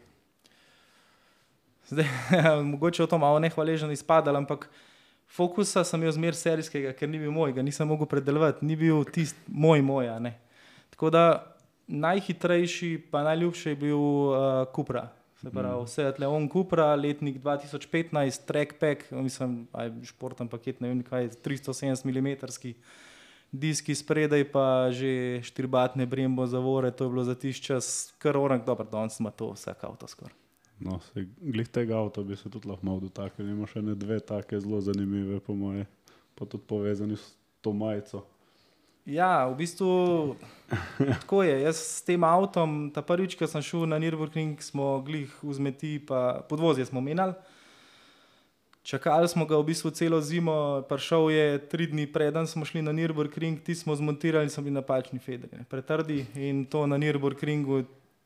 Zdaj, 1.87 2.09
mogoče 2.73 3.03
je 3.03 3.07
to 3.07 3.19
malo 3.19 3.39
nehvaležno 3.39 3.93
izpadalo, 3.93 4.39
ampak 4.43 4.67
fokusa 5.31 5.85
sem 5.85 6.03
imel 6.03 6.13
zmer 6.17 6.35
serijskega, 6.35 6.97
ker 6.99 7.09
ni 7.09 7.21
bil 7.23 7.31
moj, 7.31 7.55
ga 7.55 7.63
nisem 7.63 7.87
mogel 7.89 8.11
predelovati, 8.11 8.67
ni 8.67 8.77
bil 8.77 9.05
tisti 9.05 9.39
moj, 9.47 9.83
moj. 9.87 10.09
a 10.09 10.19
ne. 10.19 10.35
Tako 10.91 11.11
da 11.15 11.25
najhitrejši, 11.87 12.91
pa 13.11 13.23
najljubši 13.23 13.69
je 13.69 13.77
bil 13.77 13.99
uh, 13.99 14.67
Kupra. 14.75 15.09
Se 15.43 15.51
pravi, 15.51 15.85
vse 15.85 16.03
je 16.03 16.13
Leon 16.23 16.49
Kupra, 16.49 16.95
letnik 16.95 17.39
2015, 17.43 18.47
trackpack, 18.47 19.11
mislim, 19.11 19.67
aj 19.73 19.91
športen 20.07 20.49
paket, 20.49 20.81
ne 20.81 20.89
vem 20.89 21.03
kaj, 21.03 21.29
370 21.45 22.07
mm. 22.07 22.83
Diski 23.53 23.95
spredaj, 23.95 24.47
pa 24.49 24.89
že 24.89 25.45
štiribatne 25.45 26.07
brembo 26.09 26.47
zavore, 26.49 26.91
to 26.91 27.05
je 27.05 27.11
bilo 27.11 27.25
za 27.25 27.35
tiš 27.37 27.61
čas, 27.61 28.15
kar 28.19 28.37
orang, 28.37 28.65
dobro, 28.65 28.89
danes 28.89 29.21
ima 29.21 29.31
to 29.31 29.53
vsak 29.53 29.85
avto 29.85 30.09
skoraj. 30.09 30.33
No, 30.81 30.99
se, 31.01 31.27
glih 31.41 31.69
tega 31.69 31.99
avta 32.01 32.23
bi 32.23 32.37
se 32.37 32.51
tudi 32.51 32.69
lahko 32.69 32.87
malo 32.87 33.01
dotaknili. 33.01 33.53
Ima 33.53 33.69
še 33.71 33.83
ne 33.85 33.95
dve 33.95 34.19
take 34.21 34.59
zelo 34.61 34.81
zanimive, 34.81 35.39
po 35.41 35.55
moje, 35.55 35.87
pa 36.35 36.47
tudi 36.47 36.65
povezani 36.67 37.17
s 37.17 37.37
to 37.61 37.73
majico. 37.77 38.25
Ja, 39.07 39.47
v 39.51 39.57
bistvu 39.59 39.91
tako 41.21 41.43
je. 41.43 41.55
Jaz 41.63 41.79
s 41.83 42.03
tem 42.07 42.25
avtom, 42.25 42.91
ta 42.95 43.03
prvič, 43.03 43.35
ko 43.39 43.47
sem 43.51 43.63
šel 43.63 43.87
na 43.91 43.99
Nürburgring, 44.03 44.59
smo 44.63 45.01
glih 45.07 45.31
vzmeti, 45.43 45.99
pa 46.07 46.43
podvozje 46.49 46.87
smo 46.87 47.03
menjali. 47.03 47.35
Čakali 48.83 49.29
smo 49.29 49.47
ga 49.47 49.55
v 49.57 49.71
bistvu 49.71 49.91
celo 49.95 50.19
zimo, 50.21 50.83
prišel 50.91 51.31
je 51.31 51.59
tri 51.71 51.87
dni 51.87 52.07
preden 52.11 52.47
smo 52.51 52.67
šli 52.67 52.83
na 52.83 52.91
Nürburgring, 52.91 53.63
ti 53.63 53.75
smo 53.79 53.95
zmontirali 53.95 54.45
in 54.45 54.51
so 54.51 54.63
bili 54.63 54.75
napačni 54.75 55.23
federi, 55.23 55.63
pretrdi 55.71 56.27
in 56.35 56.65
to 56.67 56.83
na 56.87 56.99
Nürburgringu, 56.99 57.85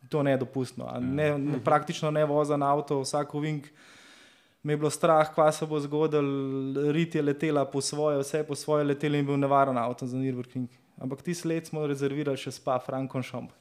to 0.09 0.23
ne 0.23 0.33
je 0.33 0.41
dopustno. 0.41 0.89
A 0.89 1.01
Ne, 1.01 1.39
ne, 1.39 1.61
praktično 1.65 2.11
ne 2.11 2.25
vozen 2.25 2.63
avto, 2.63 3.01
vsak 3.01 3.35
ovink. 3.35 3.69
Me 4.63 4.73
je 4.73 4.77
bilo 4.77 4.91
strah, 4.91 5.29
kva 5.35 5.53
se 5.53 5.67
bo 5.67 5.81
zgodil, 5.81 6.25
rit 6.91 7.15
je 7.15 7.23
letela 7.23 7.65
po 7.65 7.81
svoje, 7.81 8.19
vse 8.19 8.41
po 8.47 8.55
svoje 8.55 8.85
letelo 8.85 9.17
in 9.17 9.27
bil 9.27 9.37
nevaren 9.37 9.79
avto 9.79 10.07
za 10.07 10.17
Nürburgring. 10.17 10.73
Ampak 10.97 11.23
ti 11.23 11.37
let 11.45 11.67
smo 11.67 11.87
rezervirali 11.87 12.37
še 12.37 12.51
spa 12.51 12.79
Frankenšomp. 12.81 13.53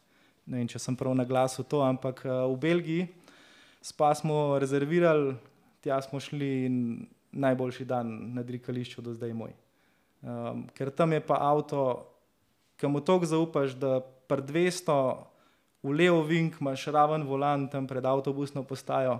Ne 0.47 0.57
vem, 0.57 0.67
če 0.67 0.79
sem 0.79 0.95
prav 0.95 1.11
na 1.15 1.25
glasu 1.25 1.63
to, 1.63 1.83
ampak 1.83 2.23
uh, 2.23 2.47
v 2.53 2.55
Belgiji 2.55 3.07
spa 3.81 4.15
smo 4.15 4.55
rezervirali, 4.57 5.35
tja 5.85 6.01
smo 6.01 6.19
šli 6.19 6.65
in 6.65 7.05
najboljši 7.31 7.85
dan 7.85 8.09
na 8.33 8.41
dirkališču 8.43 9.03
do 9.05 9.13
zdaj 9.13 9.33
moj. 9.37 9.53
Um, 10.25 10.65
ker 10.73 10.89
tam 10.89 11.13
je 11.13 11.21
pa 11.21 11.37
avto, 11.45 12.07
ki 12.81 12.89
mu 12.89 13.03
toliko 13.05 13.29
zaupaš, 13.29 13.77
da 13.77 13.99
pri 14.01 14.41
200 14.41 14.95
v 15.85 15.93
levo 15.93 16.23
vink 16.25 16.57
imaš 16.61 16.87
raven 16.89 17.27
volan 17.29 17.67
tam 17.69 17.85
pred 17.87 18.05
avtobusno 18.05 18.63
postajo, 18.65 19.19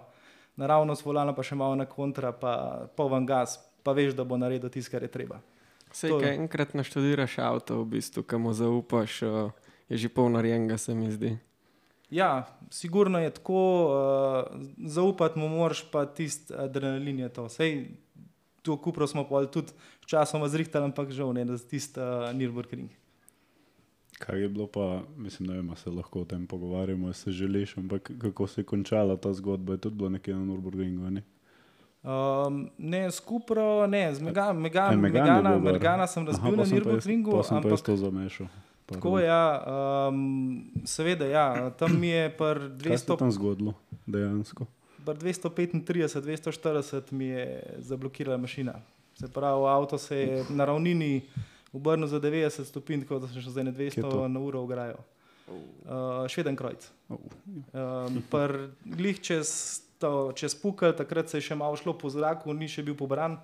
naravno 0.58 0.96
s 0.96 1.06
volana 1.06 1.36
pa 1.38 1.46
še 1.46 1.56
malo 1.56 1.76
na 1.78 1.86
kontra, 1.86 2.32
pa 2.34 2.88
poven 2.98 3.28
gas, 3.30 3.60
pa 3.86 3.94
veš, 3.94 4.16
da 4.18 4.26
bo 4.26 4.40
naredil 4.42 4.72
tisto, 4.74 4.96
kar 4.96 5.06
je 5.06 5.12
treba. 5.14 5.38
Sej, 5.94 6.10
To- 6.10 6.20
ko 6.20 6.26
enkrat 6.26 6.74
naštudiraš 6.74 7.38
avto, 7.46 7.84
v 7.84 8.00
bistvu, 8.00 8.26
ki 8.26 8.42
mu 8.42 8.56
zaupaš, 8.58 9.22
je 9.86 9.96
že 10.02 10.10
pol 10.10 10.34
narejenega, 10.34 10.82
se 10.82 10.96
mi 10.98 11.12
zdi. 11.14 11.38
Ja, 12.16 12.48
sigurno 12.72 13.20
je 13.20 13.30
tako, 13.30 13.62
uh, 13.86 14.62
zaupati 14.78 15.40
mu 15.40 15.50
moraš 15.50 15.84
pa 15.92 16.06
tisti 16.06 16.54
adrenalin 16.58 17.20
je 17.20 17.30
to. 17.30 17.50
Sej, 17.50 17.88
to 18.62 18.78
kupro 18.78 19.08
smo 19.08 19.28
pa 19.28 19.46
tudi 19.46 19.74
včasoma 20.06 20.48
zrihtali, 20.48 20.86
ampak 20.86 21.12
žal 21.12 21.34
ne, 21.34 21.44
da 21.46 21.58
tisti 21.58 22.00
uh, 22.00 22.32
Nürburgring. 22.32 22.88
Kaj 24.20 24.42
je 24.42 24.50
bilo 24.50 24.68
pa, 24.68 25.02
mislim, 25.18 25.50
ne 25.50 25.56
vem, 25.60 25.76
se 25.76 25.90
lahko 25.92 26.22
o 26.22 26.26
tem 26.26 26.48
pogovarjamo, 26.48 27.14
se 27.14 27.32
želiš, 27.32 27.78
ampak 27.78 28.12
kako 28.22 28.48
se 28.48 28.62
je 28.62 28.66
končala 28.66 29.18
ta 29.18 29.34
zgodba, 29.34 29.74
je 29.74 29.78
tudi 29.78 29.96
bilo 29.96 30.10
nekje 30.10 30.36
na 30.36 30.46
Nürburgringu. 30.46 31.10
Ne? 31.10 31.24
Um, 32.04 32.70
ne, 32.78 33.12
skupro, 33.12 33.88
ne, 33.88 34.16
z 34.16 34.22
Mega, 34.22 34.54
Mega, 34.54 34.88
E, 34.92 34.94
je 34.94 34.98
Megana. 34.98 35.58
Megana 35.58 36.08
sem 36.08 36.28
razbil 36.28 36.54
Aha, 36.54 36.64
na 36.64 36.64
pa 36.64 36.70
Nürburgringu, 36.70 37.32
pol 37.32 37.44
sem 37.44 37.62
pa 37.62 37.68
ampak 37.68 37.82
to 37.82 37.98
zamešal. 37.98 38.48
Tako 38.86 39.20
je, 39.20 39.26
ja, 39.26 39.64
um, 40.08 40.20
seveda, 40.86 41.26
ja, 41.26 41.70
tam 41.72 42.00
mi 42.00 42.08
je 42.08 42.30
par 42.38 42.60
Kaj 42.60 42.98
se 42.98 43.04
je 43.04 43.08
200, 43.08 43.18
tam 43.20 43.32
zgodilo 43.32 43.74
dejansko? 44.06 44.66
par 45.06 45.18
235, 45.18 45.86
240 45.86 47.12
mi 47.12 47.26
je 47.26 47.46
zablokirala 47.78 48.38
mašina. 48.38 48.74
Se 49.14 49.28
pravi, 49.28 49.68
avto 49.68 49.98
se 49.98 50.18
je 50.18 50.46
na 50.50 50.66
ravnini 50.66 51.22
obrnil 51.74 52.08
za 52.08 52.20
90 52.20 52.64
stopinj, 52.64 53.02
tako 53.02 53.20
da 53.20 53.28
sem 53.28 53.42
še 53.42 53.64
na 53.64 53.72
Kje 53.72 53.84
je 53.84 53.92
200 53.92 54.02
to? 54.02 54.28
na 54.28 54.40
uro 54.40 54.62
ograjo. 54.62 54.98
Uh, 55.48 56.26
Šveden 56.28 56.56
krojc. 56.56 56.90
Oh, 57.10 57.20
Um, 57.76 58.24
pr- 58.32 58.72
glih 58.86 59.20
čez, 59.22 59.50
to, 60.00 60.32
čez 60.36 60.56
pukal, 60.56 60.92
takrat 60.98 61.30
se 61.30 61.38
je 61.38 61.42
še 61.42 61.56
malo 61.56 61.78
šlo 61.78 61.94
po 61.94 62.10
zraku, 62.10 62.54
ni 62.54 62.66
še 62.68 62.82
bil 62.84 62.96
pobran. 62.98 63.38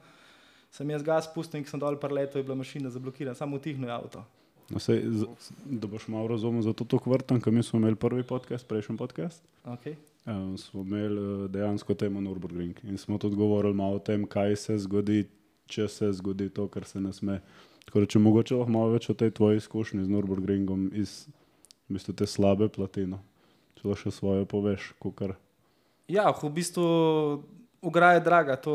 Sem 0.72 0.89
jaz 0.89 1.04
gas 1.04 1.28
spustil 1.30 1.60
in 1.62 1.66
sem 1.68 1.80
dol 1.80 1.96
preletel, 2.00 2.42
je 2.42 2.48
bila 2.48 2.56
mašina 2.58 2.89
zablokirana, 2.89 3.36
samo 3.38 3.56
utihno 3.60 3.88
je 3.88 3.94
avto. 3.94 4.24
No, 4.72 4.80
sej, 4.80 5.03
z, 5.11 5.28
da 5.65 5.88
boš 5.88 6.07
malo 6.07 6.32
razumel, 6.32 6.63
zato 6.65 6.86
to 6.88 6.99
kvrtam, 6.99 7.41
ker 7.41 7.53
mi 7.53 7.63
smo 7.63 7.80
imeli 7.80 7.95
prvi 7.95 8.24
podcast, 8.24 8.67
prejšnji 8.67 8.97
podcast. 8.97 9.43
Okay. 9.65 9.95
Um, 10.26 10.57
smo 10.57 10.82
imeli 10.82 11.22
eh, 11.22 11.47
dejansko 11.47 11.93
temo 11.93 12.22
Nürburgring 12.22 12.78
in 12.84 12.97
smo 12.97 13.17
tudi 13.17 13.36
govorili 13.36 13.74
malo 13.74 13.95
o 13.95 13.99
tem, 13.99 14.26
kaj 14.26 14.55
se 14.55 14.78
zgodi, 14.78 15.26
če 15.65 15.88
se 15.88 16.11
zgodi 16.13 16.49
to, 16.49 16.67
kar 16.67 16.86
se 16.86 17.01
ne 17.01 17.13
sme. 17.13 17.39
Tako 17.86 18.03
da, 18.03 18.05
če 18.05 18.19
mogoče 18.19 18.55
lahko 18.55 18.72
malo 18.72 18.93
več 18.93 19.09
o 19.09 19.17
tej 19.17 19.34
tvoji 19.36 19.57
izkušnji 19.57 20.05
z 20.05 20.13
Nürburgringom 20.13 20.91
iz 20.93 21.26
v 21.89 21.97
bistvu, 21.97 22.15
te 22.15 22.28
slabe 22.30 22.69
platine, 22.72 23.19
če 23.80 23.88
lahko 23.88 24.01
še 24.03 24.13
svoje 24.15 24.45
poveš, 24.47 24.93
kukar. 25.01 25.36
Ja, 26.11 26.30
v 26.32 26.51
bistvu 26.53 26.86
ograja 27.82 28.14
je 28.14 28.20
draga, 28.20 28.56
to 28.56 28.74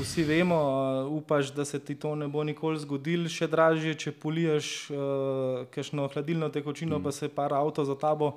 vsi 0.00 0.24
vemo. 0.24 0.56
uh, 0.56 1.12
Upaš, 1.12 1.52
da 1.52 1.64
se 1.64 1.80
ti 1.80 1.94
to 1.94 2.14
ne 2.14 2.28
bo 2.28 2.44
nikoli 2.44 2.78
zgodilo, 2.78 3.28
še 3.28 3.48
dražje, 3.48 3.94
če 3.94 4.12
poliješ 4.12 4.90
uh, 4.90 5.64
kakšno 5.72 6.08
hladilno 6.12 6.48
tekočino, 6.52 6.98
mm. 6.98 7.04
pa 7.04 7.12
se 7.12 7.28
par 7.28 7.54
avto 7.56 7.84
za 7.84 7.96
tabo 7.96 8.36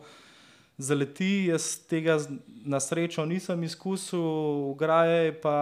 zaleti. 0.77 1.47
Jaz 1.51 1.75
tega 1.89 2.17
na 2.65 2.79
srečo 2.79 3.25
nisem 3.25 3.63
izkusil, 3.63 4.23
ograja 4.71 5.27
je 5.27 5.33
pa 5.43 5.57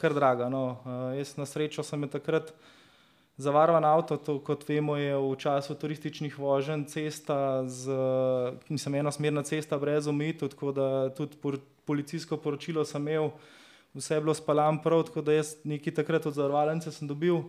kar 0.00 0.16
draga. 0.16 0.48
No. 0.48 0.82
Uh, 0.84 1.12
jaz 1.18 1.36
na 1.36 1.46
srečo 1.46 1.84
sem 1.84 2.08
je 2.08 2.14
takrat. 2.18 2.54
Zavarovan 3.40 3.84
avto, 3.88 4.18
to, 4.20 4.36
kot 4.44 4.64
vemo, 4.68 4.94
je 5.00 5.16
v 5.16 5.36
času 5.40 5.74
turističnih 5.74 6.34
voženj 6.38 6.84
cesta, 6.92 7.64
z, 7.64 7.88
mislim, 8.68 9.00
enosmerna 9.00 9.42
cesta 9.42 9.78
brez 9.80 10.06
omejitev, 10.06 10.52
tako 10.52 10.72
da 10.76 10.86
tudi 11.16 11.40
por, 11.40 11.56
policijsko 11.88 12.36
poročilo 12.36 12.84
sem 12.84 13.08
imel, 13.08 13.32
vse 13.94 14.14
je 14.14 14.20
bilo 14.20 14.34
spalano 14.34 14.82
prav, 14.82 15.02
tako 15.08 15.22
da 15.22 15.32
jaz 15.32 15.54
nekaj 15.64 15.94
takrat 15.94 16.26
od 16.26 16.34
zavarovalnice 16.34 16.92
sem 16.92 17.08
dobil. 17.08 17.42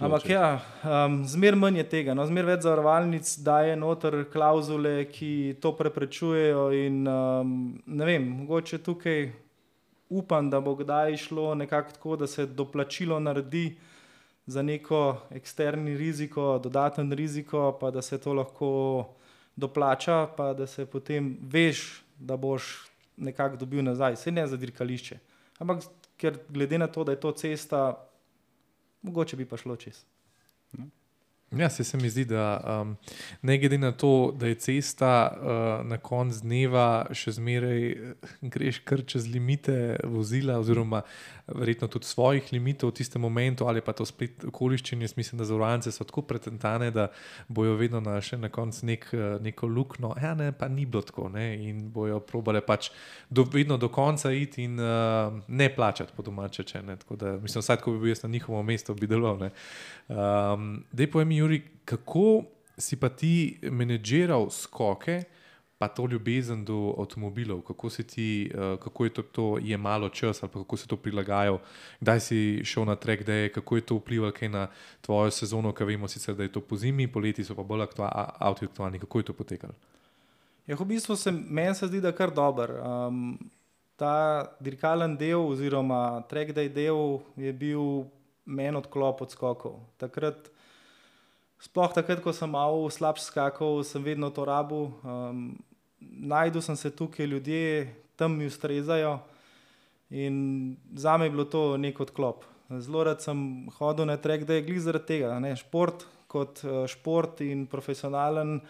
Ampak 0.00 0.28
ja, 0.30 0.60
um, 0.84 1.18
zmer 1.28 1.56
manj 1.56 1.76
je 1.82 1.88
tega. 1.88 2.14
No, 2.16 2.24
zmer 2.26 2.46
več 2.48 2.62
zavarovalnic 2.64 3.28
daje 3.44 3.74
noter 3.76 4.22
klauzule, 4.32 5.04
ki 5.12 5.58
to 5.60 5.74
preprečujejo. 5.76 6.70
In, 6.72 7.02
um, 7.04 7.50
ne 7.84 8.08
vem, 8.08 8.24
mogoče 8.40 8.80
tukaj 8.80 9.28
upam, 10.08 10.48
da 10.50 10.62
bo 10.64 10.74
kdaj 10.78 11.18
šlo 11.26 11.54
nekako 11.54 11.92
tako, 11.92 12.16
da 12.16 12.26
se 12.26 12.46
doplačilo 12.46 13.20
naredi 13.20 13.76
za 14.46 14.62
neko 14.62 15.20
eksterni 15.30 15.96
riziko, 15.96 16.58
dodaten 16.62 17.12
riziko, 17.12 17.76
pa 17.80 17.90
da 17.90 18.02
se 18.02 18.18
to 18.18 18.32
lahko 18.32 18.70
doplača, 19.56 20.26
pa 20.36 20.52
da 20.54 20.66
se 20.66 20.86
potem 20.86 21.36
veš, 21.42 22.02
da 22.18 22.36
boš 22.36 22.86
nekako 23.16 23.56
dobil 23.56 23.84
nazaj. 23.84 24.16
Se 24.16 24.32
ne 24.32 24.46
za 24.46 24.56
dirkališče. 24.56 25.18
Ampak 25.58 25.84
ker 26.16 26.38
glede 26.48 26.78
na 26.78 26.86
to, 26.86 27.04
da 27.04 27.12
je 27.12 27.20
to 27.20 27.32
cesta, 27.32 28.08
mogoče 29.02 29.36
bi 29.36 29.44
pa 29.48 29.56
šlo 29.56 29.76
čez. 29.76 30.04
Ja, 31.50 31.70
se, 31.70 31.84
se 31.84 31.96
mi 31.96 32.10
zdi, 32.10 32.24
da 32.24 32.80
um, 32.82 32.96
ne 33.42 33.58
glede 33.58 33.78
na 33.78 33.92
to, 33.92 34.34
da 34.36 34.46
je 34.46 34.54
cesta 34.54 35.30
uh, 35.30 35.86
na 35.86 35.98
koncu 35.98 36.40
dneva 36.42 37.06
še 37.14 37.36
zmeraj 37.38 37.84
eh, 37.90 38.32
greš 38.42 38.80
kar 38.84 39.04
čez 39.06 39.28
limite 39.30 39.96
vozila, 40.04 40.58
oziroma 40.58 41.04
verjetno 41.46 41.88
tudi 41.88 42.06
svojih 42.06 42.48
limitov 42.52 42.90
v 42.90 42.94
tistem 42.98 43.22
momentu, 43.22 43.66
ali 43.68 43.80
pa 43.80 43.92
to 43.92 44.06
spet 44.06 44.44
okoliščine. 44.48 45.04
Jaz 45.04 45.14
mislim, 45.16 45.38
da 45.38 45.46
zavarovalnice 45.46 45.92
so 45.92 46.04
tako 46.04 46.22
pretentane, 46.26 46.90
da 46.90 47.08
bojo 47.48 47.76
vedno 47.78 48.00
našli 48.00 48.38
na 48.38 48.48
koncu 48.48 48.86
nek, 48.86 49.06
eh, 49.12 49.38
neko 49.42 49.66
luknjo. 49.66 50.14
Ja, 50.22 50.34
ne, 50.34 50.50
pa 50.52 50.68
ni 50.68 50.86
bilo 50.86 51.02
tako. 51.02 51.28
Ne, 51.28 51.68
in 51.68 51.86
bojo 51.92 52.20
probale 52.20 52.60
pač 52.66 52.90
do, 53.30 53.46
vedno 53.52 53.76
do 53.76 53.88
konca 53.88 54.32
iti 54.32 54.64
in 54.64 54.80
uh, 54.80 55.38
ne 55.48 55.68
plačati 55.74 56.12
po 56.16 56.22
domače. 56.22 56.64
Če, 56.66 56.82
ne, 56.82 56.96
tako 56.96 57.16
da, 57.16 57.36
mislim, 57.38 57.62
vsaj 57.62 57.80
ko 57.82 57.94
bi 57.94 58.02
bil 58.02 58.14
jaz 58.14 58.22
na 58.22 58.32
njihovem 58.32 58.66
mestu, 58.66 58.94
bi 58.94 59.06
deloval. 59.06 59.50
Um, 60.08 60.84
Dej 60.92 61.10
povem, 61.12 61.32
Juri, 61.36 61.62
kako 61.84 62.44
si 62.78 62.98
pa 63.00 63.08
ti 63.08 63.58
menedžiral 63.62 64.50
skoke, 64.50 65.22
pa 65.78 65.88
to 65.88 66.06
ljubezen 66.06 66.64
do 66.64 66.94
avtomobilov, 66.98 67.60
kako, 67.60 67.90
ti, 67.90 68.50
uh, 68.54 68.78
kako 68.80 69.04
je 69.04 69.10
to, 69.10 69.22
to 69.22 69.58
jemalo 69.60 70.08
čas 70.08 70.42
ali 70.42 70.52
kako 70.52 70.76
si 70.76 70.88
to 70.88 70.96
prilagajal, 70.96 71.58
kdaj 72.00 72.20
si 72.20 72.64
šel 72.64 72.84
na 72.84 72.96
trek, 72.96 73.22
kdaj, 73.22 73.48
kako 73.52 73.76
je 73.76 73.82
to 73.82 73.94
vplivalo 73.96 74.32
na 74.48 74.68
tvojo 75.00 75.30
sezono, 75.30 75.72
ki 75.72 75.84
vemo 75.84 76.08
sicer, 76.08 76.34
da 76.34 76.42
je 76.42 76.52
to 76.52 76.60
po 76.60 76.76
zimi, 76.76 77.12
poleti 77.12 77.44
so 77.44 77.54
pa 77.54 77.62
bolj 77.62 77.82
aktua, 77.82 78.08
avto 78.38 78.64
aktualni. 78.64 78.98
Kako 78.98 79.18
je 79.18 79.24
to 79.24 79.32
potekalo? 79.32 79.74
Ja, 80.66 80.74
v 80.74 80.84
bistvu 80.84 81.16
se 81.16 81.30
meni 81.30 81.74
se 81.74 81.86
zdi, 81.86 82.00
da 82.00 82.08
je 82.08 82.16
kar 82.16 82.32
dober. 82.34 82.72
Um, 82.82 83.38
ta 83.96 84.44
dirkalen 84.60 85.16
del, 85.16 85.38
oziroma 85.38 86.22
track 86.28 86.50
day 86.56 86.68
del, 86.72 87.20
je 87.36 87.52
bil 87.52 88.06
meni 88.44 88.76
odklop 88.76 89.22
od 89.22 89.30
skokov. 89.30 89.78
Takrat, 89.96 90.50
sploh 91.62 91.94
takrat, 91.94 92.20
ko 92.22 92.34
sem 92.34 92.50
malo 92.50 92.90
slabš 92.90 93.28
skakal, 93.30 93.84
sem 93.84 94.02
vedno 94.02 94.30
to 94.30 94.44
rabu. 94.44 94.90
Um, 95.06 95.54
Najdel 96.16 96.62
sem 96.62 96.76
se 96.76 96.90
tukaj, 96.90 97.26
ljudje 97.26 97.94
tam 98.16 98.36
mi 98.38 98.46
ustrezajo 98.46 99.18
in 100.10 100.76
za 100.94 101.16
me 101.16 101.26
je 101.26 101.30
bilo 101.30 101.44
to 101.44 101.76
nek 101.76 102.00
odklop. 102.00 102.44
Zelo 102.70 103.04
rad 103.04 103.22
sem 103.22 103.68
hodil 103.78 104.06
na 104.06 104.16
trek, 104.16 104.44
da 104.44 104.54
je 104.54 104.62
glih 104.62 104.80
zaradi 104.80 105.06
tega. 105.06 105.38
Ne? 105.40 105.54
Šport 105.56 106.06
kot 106.26 106.64
eh, 106.64 106.86
šport 106.88 107.40
in 107.40 107.66
profesionalen, 107.66 108.60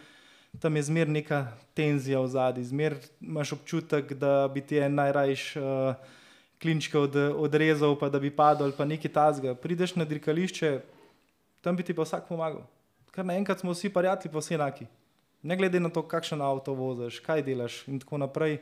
tam 0.60 0.76
je 0.76 0.82
zmer 0.88 1.08
neka 1.08 1.46
tenzija 1.76 2.20
v 2.20 2.28
zadnji, 2.32 2.64
zmer 2.64 2.96
imaš 3.20 3.52
občutek, 3.52 4.14
da 4.16 4.48
bi 4.48 4.62
ti 4.64 4.78
en 4.80 4.94
najrajš 4.96 5.42
uh, 5.60 6.14
klinčke 6.62 6.96
od, 6.98 7.16
odrezal, 7.36 7.92
pa 8.00 8.08
da 8.08 8.16
bi 8.22 8.30
padel, 8.32 8.72
pa 8.72 8.86
nekaj 8.88 9.12
tazga. 9.12 9.52
Prideš 9.52 9.98
na 10.00 10.06
dirkališče, 10.08 10.70
tam 11.60 11.76
bi 11.76 11.84
ti 11.84 11.92
pa 11.92 12.06
vsak 12.08 12.24
pomagal. 12.30 12.64
Kar 13.12 13.28
naenkrat 13.28 13.60
smo 13.60 13.74
vsi 13.76 13.92
prijatelji, 13.92 14.32
pa 14.32 14.40
vsi 14.40 14.56
enaki. 14.56 14.88
Ne 15.46 15.56
glede 15.56 15.80
na 15.80 15.88
to, 15.88 16.02
kakšen 16.02 16.42
avto 16.42 16.74
voziš, 16.74 17.20
kaj 17.22 17.44
delaš 17.46 17.84
in 17.86 18.02
tako 18.02 18.18
naprej. 18.18 18.58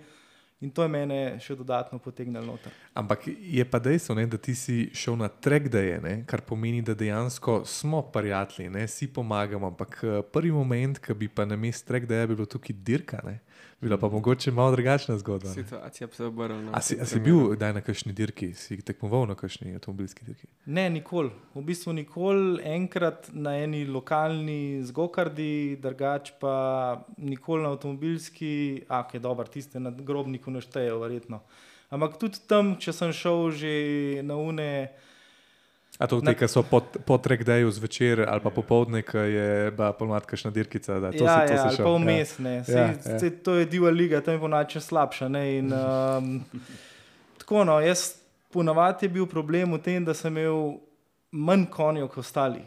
In 0.65 0.71
to 0.73 0.85
je 0.87 0.89
mene 0.89 1.17
še 1.45 1.57
dodatno 1.59 1.99
potegnilo 2.01 2.45
noter. 2.47 2.73
Ampak 2.97 3.27
je 3.29 3.65
pa 3.69 3.81
dejstvo, 3.83 4.15
ne, 4.17 4.25
da 4.31 4.39
ti 4.41 4.55
si 4.57 4.87
šel 4.97 5.19
na 5.21 5.29
trek, 5.29 5.67
da 5.69 5.83
je, 5.83 5.99
ne, 6.01 6.15
kar 6.31 6.41
pomeni, 6.47 6.81
da 6.81 6.95
dejansko 6.97 7.59
smo 7.69 8.01
prijatelji, 8.15 8.71
ne, 8.73 8.87
si 8.89 9.11
pomagamo. 9.13 9.73
Ampak 9.75 9.99
eh, 10.01 10.23
prvi 10.33 10.55
moment, 10.55 11.01
ki 11.05 11.17
bi 11.21 11.29
pa 11.29 11.45
na 11.45 11.59
mestu 11.61 11.91
trek, 11.91 12.07
da 12.09 12.23
je 12.23 12.31
bilo 12.33 12.47
tukaj 12.49 12.77
dirka, 12.87 13.21
ne, 13.27 13.41
bila 13.81 13.99
pa 13.99 14.09
mogoče 14.09 14.51
malo 14.51 14.71
drugačna 14.73 15.19
zgodba. 15.19 15.49
ne. 15.49 15.55
Situacija 15.55 16.09
se 16.13 16.23
je 16.23 16.27
obrnila. 16.27 16.71
A 16.73 16.81
si, 16.81 16.97
a 17.01 17.07
si 17.07 17.21
bil 17.21 17.53
kdaj 17.57 17.73
na 17.73 17.81
kakšni 17.81 18.13
dirki, 18.13 18.55
si 18.55 18.81
tekmoval 18.83 19.27
na 19.29 19.35
kakšni 19.35 19.75
avtomobilski 19.75 20.25
dirki? 20.25 20.47
Ne, 20.67 20.91
nikoli. 20.91 21.31
V 21.55 21.63
bistvu 21.63 21.93
nikoli, 21.93 22.61
enkrat 22.65 23.31
na 23.33 23.57
eni 23.57 23.85
lokalni 23.87 24.83
zgokardi, 24.83 25.77
drugač 25.83 26.33
pa 26.41 27.05
nikoli 27.17 27.63
na 27.63 27.75
avtomobilski, 27.77 28.85
a 28.89 29.05
ki 29.09 29.17
je 29.17 29.21
dober, 29.21 29.49
tiste 29.49 29.81
na 29.81 29.91
grobniku 29.91 30.51
naštejejo, 30.51 30.99
verjetno. 31.01 31.43
Ampak 31.91 32.17
tudi 32.19 32.41
tam, 32.49 32.77
če 32.81 32.93
sem 32.93 33.13
šel 33.13 33.51
že 33.51 33.75
na 34.23 34.37
une. 34.41 34.89
A 35.99 36.07
to 36.07 36.19
Na- 36.19 36.33
te, 36.33 36.35
ki 36.35 36.49
so 36.49 36.63
po, 36.63 36.81
po 36.81 37.19
trek 37.19 37.45
daju 37.47 37.71
zvečer 37.71 38.25
ali 38.27 38.43
pa 38.43 38.51
popoldne, 38.51 39.03
ki 39.03 39.19
je 39.31 39.49
pa 39.77 39.93
polmat 39.95 40.27
kakšna 40.27 40.51
dirkica, 40.51 40.99
da 40.99 41.13
to 41.13 41.23
ja, 41.23 41.37
si 41.41 41.47
to 41.47 41.53
ja, 41.53 41.59
si 41.59 41.67
ali 41.69 41.77
šel. 41.77 41.85
pa 41.85 41.93
vmes, 41.93 42.31
ne. 42.39 42.55
Sej, 42.65 42.75
Ja, 42.75 42.81
ja, 42.83 42.99
ja. 43.07 43.19
ja. 43.23 43.31
To 43.43 43.55
je 43.55 43.67
diva 43.67 43.91
liga, 43.91 44.21
tam 44.21 44.35
je 44.35 44.41
ponače 44.41 44.81
slabša. 44.81 45.29
Ne, 45.29 45.59
in, 45.59 45.71
um, 45.71 46.43
tako 47.39 47.65
no, 47.65 47.79
jaz 47.81 48.17
ponavadi 48.51 49.07
je 49.07 49.11
bil 49.11 49.27
problem 49.27 49.73
v 49.73 49.79
tem, 49.79 50.05
da 50.05 50.15
sem 50.15 50.35
imel 50.35 50.79
manj 51.31 51.67
konjev 51.71 52.09
kot 52.09 52.19
ostali. 52.27 52.65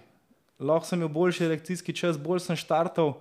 Lahko 0.59 0.87
sem 0.87 0.99
imel 0.99 1.11
boljši 1.11 1.47
reakcijski 1.47 1.93
čas, 1.93 2.17
bolj 2.17 2.39
sem 2.47 2.55
štartal, 2.55 3.17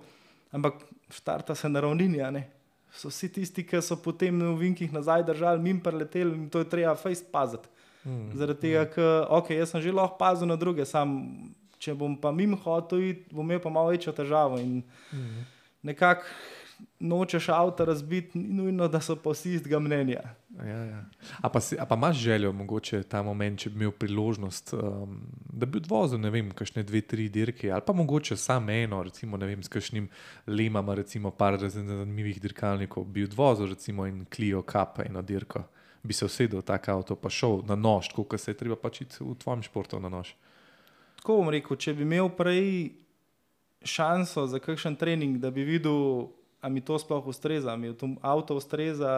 ampak 0.51 0.79
štarta 1.11 1.55
se 1.55 1.69
na 1.69 1.79
ravnini. 1.79 2.21
a 2.21 2.31
ne. 2.31 2.47
So 2.91 3.11
vsi 3.11 3.27
tisti, 3.29 3.63
ki 3.63 3.81
so 3.83 3.95
potem 3.95 4.37
na 4.39 4.49
ovinkih 4.49 4.91
nazaj 4.93 5.23
držali, 5.23 5.59
mim 5.61 5.79
preleteli 5.83 6.31
in 6.31 6.49
to 6.49 6.59
je 6.63 6.69
treba 6.69 6.95
fejst 6.95 7.27
paziti. 7.31 7.67
Mm. 8.07 8.37
Zaradi 8.39 8.61
tega, 8.61 8.85
ker 8.87 9.27
okay, 9.35 9.59
jaz 9.59 9.75
sem 9.75 9.83
že 9.83 9.91
lahko 9.91 10.15
pazil 10.17 10.47
na 10.47 10.55
druge, 10.55 10.85
sam 10.87 11.17
če 11.77 11.93
bom 11.93 12.15
pa 12.17 12.31
mimo 12.31 12.57
hotel, 12.63 13.03
iti, 13.11 13.27
bom 13.35 13.43
imel 13.45 13.59
pa 13.59 13.69
malo 13.69 13.91
večjo 13.91 14.15
težavo. 14.15 14.57
In 14.63 14.83
Mm. 15.13 15.43
nekako 15.83 16.23
nočeš 16.99 17.49
avto 17.49 17.85
razbiti, 17.85 18.37
ni 18.37 18.53
nujno, 18.53 18.87
da 18.87 19.01
so 19.01 19.15
pa 19.15 19.31
vsi 19.33 19.53
istega 19.53 19.79
mnenja. 19.79 20.21
Ja, 20.57 20.83
ja. 20.85 21.05
A, 21.41 21.49
pa 21.49 21.61
si, 21.61 21.77
a 21.79 21.85
pa 21.85 21.95
imaš 21.95 22.17
željo, 22.17 22.51
mogoče 22.53 23.03
ta 23.03 23.21
moment, 23.23 23.59
če 23.59 23.69
bi 23.69 23.81
imel 23.81 23.91
priložnost, 23.91 24.73
um, 24.73 25.19
da 25.53 25.65
bi 25.65 25.77
odvozil, 25.81 26.19
ne 26.21 26.29
vem, 26.29 26.51
kakšne 26.51 26.83
dve, 26.83 27.01
tri 27.01 27.29
dirke, 27.29 27.71
ali 27.71 27.81
pa 27.85 27.93
mogoče 27.93 28.37
samo 28.37 28.71
eno, 28.71 29.03
recimo, 29.03 29.37
ne 29.37 29.49
vem, 29.49 29.63
s 29.63 29.73
kakšnim 29.73 30.09
lemama, 30.47 30.95
recimo, 30.97 31.31
par 31.31 31.57
zanimivih 31.57 32.41
dirkalnikov, 32.41 33.05
bi 33.05 33.25
odvozil, 33.25 33.69
recimo, 33.73 34.05
en 34.05 34.25
Clio 34.35 34.61
Cup, 34.61 35.01
eno 35.05 35.21
dirko, 35.21 35.63
bi 36.07 36.15
se 36.15 36.25
usedel 36.25 36.63
v 36.63 36.67
tak 36.67 36.87
avto, 36.89 37.19
pa 37.19 37.29
šel 37.29 37.65
na 37.67 37.75
nož, 37.75 38.13
kot 38.15 38.39
se 38.39 38.55
je 38.55 38.59
treba 38.59 38.79
pač 38.79 39.03
iti 39.03 39.19
v 39.19 39.35
tvojem 39.35 39.65
športu 39.67 39.99
na 39.99 40.07
nož. 40.09 40.31
Tako 41.19 41.41
bom 41.41 41.51
rekel, 41.51 41.75
če 41.75 41.93
bi 41.97 42.07
imel 42.07 42.31
prej 42.31 42.95
šanso 43.83 44.47
za 44.47 44.61
kakšen 44.63 44.95
trening, 44.95 45.37
da 45.43 45.51
bi 45.51 45.67
videl, 45.67 46.31
ali 46.63 46.79
mi 46.79 46.81
to 46.81 46.95
sploh 46.99 47.27
ustreza, 47.27 47.73
ali 47.73 47.89
mi 47.89 47.93
to 47.97 48.15
avto 48.23 48.55
ustreza, 48.55 49.11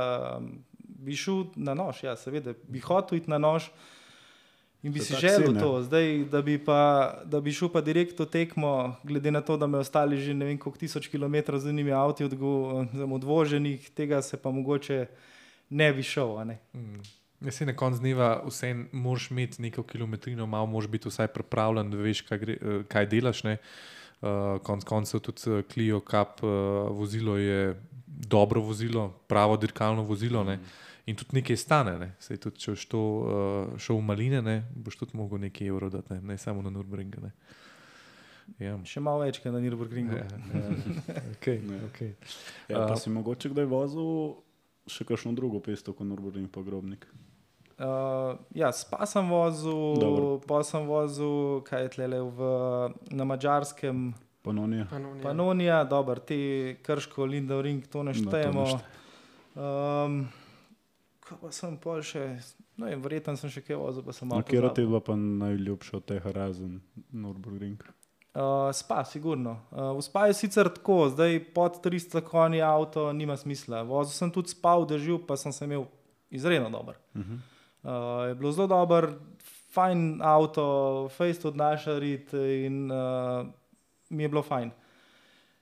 bi 0.80 1.16
šel 1.16 1.46
na 1.56 1.78
nož. 1.78 2.04
Ja, 2.04 2.18
seveda, 2.18 2.58
bi 2.68 2.82
hotel 2.84 3.22
iti 3.22 3.30
na 3.30 3.38
nož 3.38 3.70
in 4.84 4.94
bi 4.96 5.00
To 5.00 5.06
si 5.06 5.14
si, 5.14 5.20
želel 5.22 5.54
ne? 5.54 5.60
to. 5.60 5.72
Zdaj, 5.84 6.26
da 6.32 6.42
bi, 6.42 6.58
pa, 6.58 6.80
da 7.26 7.42
bi 7.44 7.52
šel 7.52 7.70
pa 7.72 7.84
direkt 7.84 8.20
v 8.20 8.26
tekmo, 8.26 8.96
glede 9.04 9.32
na 9.32 9.42
to, 9.44 9.58
da 9.60 9.68
me 9.68 9.78
ostali 9.78 10.18
že 10.18 10.34
ne 10.34 10.46
vem 10.46 10.58
koliko 10.58 10.80
tisoč 10.80 11.08
kilometrov 11.08 11.60
z 11.60 11.72
njimi 11.76 11.92
avti 11.92 12.24
odgo- 12.24 12.88
odvoženih, 13.16 13.90
tega 13.92 14.22
se 14.22 14.40
pa 14.40 14.52
mogoče 14.52 15.08
ne 15.70 15.94
bi 15.94 16.04
šel. 16.04 16.38
a 16.38 16.44
ne. 16.44 16.60
Mm. 16.74 17.02
Jaz 17.46 17.56
si 17.56 17.66
na 17.66 17.76
koncu 17.76 18.00
dneva 18.00 18.42
vseeno 18.48 18.86
moraš 18.92 19.30
imeti 19.32 19.62
neko 19.62 19.84
kilometrino, 19.84 20.46
malo 20.46 20.66
moraš 20.66 20.90
biti 20.92 21.10
vsaj 21.10 21.28
pripravljen, 21.28 21.92
da 21.92 21.98
veš, 21.98 22.22
kaj, 22.28 22.38
gre, 22.38 22.58
eh, 22.62 22.84
kaj 22.88 23.06
delaš. 23.06 23.44
Ne? 23.44 23.58
Uh, 24.22 24.60
konc 24.64 24.84
koncev 24.84 25.22
tudi 25.24 25.42
eh, 25.48 25.62
Clio 25.74 26.02
Cup 26.04 26.44
uh, 26.44 26.50
vozilo 26.92 27.38
je 27.38 27.82
dobro 28.06 28.62
vozilo, 28.62 29.10
pravo 29.28 29.58
dirkalno 29.58 30.04
vozilo. 30.04 30.44
Ne? 30.44 30.60
In 31.06 31.16
tudi 31.16 31.40
nekaj 31.40 31.58
stane. 31.58 31.96
Ne? 32.00 32.12
Sej 32.20 32.38
tudi, 32.38 32.60
če 32.60 32.76
boš 32.76 32.84
to 32.92 33.00
uh, 33.00 33.80
šel 33.80 34.02
v 34.02 34.04
maline, 34.04 34.42
ne? 34.42 34.58
boš 34.76 35.00
tudi 35.00 35.16
mogel 35.18 35.40
nekaj 35.40 35.72
evrov 35.72 35.94
dati, 35.96 36.14
ne, 36.14 36.22
ne 36.22 36.38
samo 36.38 36.62
na 36.62 36.70
Nürburgringu. 36.70 37.24
ne. 37.24 37.32
Ja. 38.60 38.76
Še 38.84 39.00
malo 39.00 39.24
več, 39.24 39.40
kot 39.40 39.54
na 39.54 39.62
Nürburgringu. 39.64 40.18
Ja, 40.18 40.28
ja. 40.60 40.76
Okay, 41.38 41.62
Ne. 41.64 41.80
okay. 41.88 42.16
Ja, 42.68 42.84
pa 42.90 43.00
si 43.00 43.10
mogoče 43.14 43.54
kdaj 43.54 43.70
vozil 43.72 44.10
še 44.88 45.06
kakšno 45.06 45.34
drugo 45.36 45.60
pesto 45.60 45.94
kot 45.94 46.08
Nurburin 46.08 46.48
pogrobnik. 46.48 47.08
Uh, 47.80 48.36
ja, 48.52 48.72
spa 48.76 49.06
sem 49.08 49.24
vozil, 49.32 50.40
pa 50.44 50.60
sem 50.68 50.84
vozil, 50.88 51.62
kaj 51.64 51.88
je 51.88 51.92
tlele 51.96 52.20
v, 52.22 52.50
na 53.12 53.24
mačarskem, 53.24 54.14
Panonija. 54.44 54.86
Panonija. 54.88 55.24
Panonija, 55.24 55.84
dobro, 55.84 56.20
te 56.20 56.76
krško, 56.84 57.26
Lindau 57.26 57.62
Ring, 57.62 57.84
to 57.88 58.04
ne 58.04 58.14
štejemo. 58.14 58.66
šteje. 58.66 58.84
Um, 59.60 60.22
ko 61.20 61.36
pa 61.42 61.52
sem 61.52 61.76
pol 61.78 62.00
še, 62.04 62.40
No, 62.80 62.88
in 62.88 63.02
verjetno 63.04 63.36
sem 63.36 63.52
še 63.52 63.60
kaj 63.60 63.76
vozil, 63.76 64.04
pa 64.08 64.14
sem 64.16 64.30
malo. 64.32 64.40
kjer 64.48 64.70
ti 64.72 64.86
je 64.86 64.88
bila 64.88 65.02
pa 65.04 65.16
najljubša 65.20 65.98
od 65.98 66.06
teh 66.08 66.28
razen 66.32 66.78
Nürburgring? 67.12 67.82
Uh, 68.34 68.70
spa, 68.74 69.04
sigurno. 69.06 69.58
Uh, 69.72 69.98
v 69.98 70.02
spa 70.06 70.28
je 70.30 70.38
sicer 70.38 70.70
tako, 70.70 71.10
zdaj 71.10 71.40
pod 71.54 71.80
300 71.82 72.22
konji 72.22 72.62
avto 72.62 73.10
nima 73.14 73.38
smisla. 73.38 73.82
Vozil 73.82 74.14
sem 74.14 74.32
tudi 74.32 74.54
spal, 74.54 74.86
držal, 74.86 75.18
pa 75.26 75.38
sem 75.38 75.54
se 75.54 75.66
imel 75.66 75.88
izredno 76.30 76.70
dober. 76.70 76.96
Uh 77.16 77.22
-huh. 77.22 77.40
Uh, 77.84 78.28
je 78.28 78.36
bilo 78.36 78.52
zelo 78.52 78.68
dober, 78.68 79.10
fajn 79.74 80.22
avto, 80.22 81.10
fejst 81.18 81.46
odnaša 81.46 82.00
rit 82.00 82.34
in 82.34 82.92
uh, 82.92 83.48
mi 84.10 84.24
je 84.24 84.30
bilo 84.30 84.44
fajn. 84.44 84.72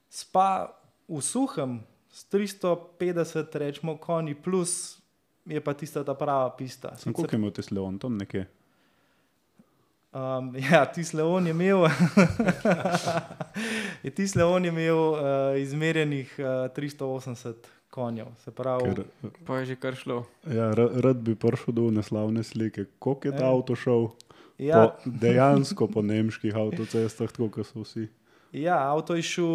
Spa 0.10 0.68
v 1.08 1.22
suhem 1.22 1.80
s 2.12 2.26
350, 2.32 3.58
rečemo, 3.58 3.98
konji 3.98 4.36
plus 4.36 5.00
je 5.46 5.62
pa 5.64 5.74
tista 5.74 6.04
ta 6.04 6.14
prava 6.14 6.50
pista. 6.58 6.96
Sem 6.98 7.14
koliko 7.14 7.36
je 7.36 7.38
imel 7.38 7.52
ti 7.52 7.62
Leon 7.72 8.00
tam 8.00 8.18
nekje? 8.18 8.48
Um, 10.18 10.56
ja, 10.72 10.86
tisti 10.86 11.18
Leon 11.18 11.46
je 11.46 11.52
imel, 11.52 11.84
je 14.04 14.12
tisti 14.12 14.40
Leon 14.40 14.66
je 14.66 14.70
imel 14.70 14.98
uh, 14.98 15.20
izmerjenih 15.58 16.36
uh, 16.38 16.46
380 16.74 17.54
konjev. 17.90 18.26
Se 18.38 18.52
pravi, 18.52 18.84
Ker, 18.86 19.04
Pa 19.46 19.58
je 19.58 19.66
že 19.66 19.76
kar 19.76 19.96
šlo. 19.96 20.24
ja, 20.46 20.72
ra- 20.72 20.90
rad 20.96 21.18
bi 21.18 21.36
prišel 21.36 21.74
do 21.74 21.92
neslavne 21.92 22.44
slike. 22.44 22.86
Koliko 23.00 23.28
je 23.28 23.32
ta 23.34 23.44
Ja. 23.44 23.52
avto 23.52 23.76
šel? 23.76 24.08
ja, 24.58 24.76
Po, 24.98 25.10
dejansko 25.12 25.88
po 25.88 26.02
nemških 26.02 26.56
avtocestah, 26.56 27.30
tako 27.30 27.50
kot 27.52 27.68
so 27.68 27.82
vsi. 27.82 28.08
Ja, 28.54 28.80
avto 28.88 29.14
je 29.14 29.22
šel 29.24 29.46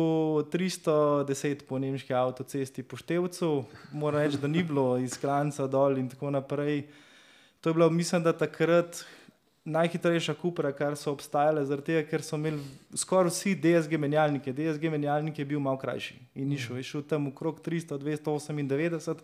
310 0.46 1.64
po 1.64 1.78
nemški 1.78 2.14
avtocesti 2.14 2.82
po 2.82 2.96
Števcu, 2.96 3.64
moram 3.92 4.20
reči, 4.20 4.38
da 4.38 4.46
ni 4.46 4.62
bilo 4.62 4.98
iz 4.98 5.18
Kranca 5.18 5.66
dol 5.66 5.98
in 5.98 6.08
tako 6.08 6.30
naprej. 6.30 6.86
To 7.60 7.70
je 7.70 7.74
bilo, 7.74 7.90
mislim, 7.90 8.22
da 8.22 8.32
takrat 8.32 9.04
najhitrejša 9.64 10.34
kupra, 10.34 10.72
kar 10.72 10.96
so 10.96 11.12
obstajale, 11.12 11.64
zaradi 11.64 11.86
tega, 11.86 12.02
ker 12.04 12.22
so 12.22 12.36
imeli 12.36 12.58
skoraj 12.94 13.30
vsi 13.30 13.54
DSG 13.56 13.94
menjalnike. 13.96 14.52
DSG 14.52 14.90
menjalnik 14.90 15.38
je 15.38 15.44
bil 15.44 15.60
malo 15.60 15.78
krajši 15.78 16.14
in 16.34 16.48
ni 16.48 16.58
šel, 16.58 16.76
je 16.76 16.82
šel 16.84 17.02
tam 17.04 17.28
okrog 17.28 17.60
300, 17.60 17.98
298. 17.98 19.14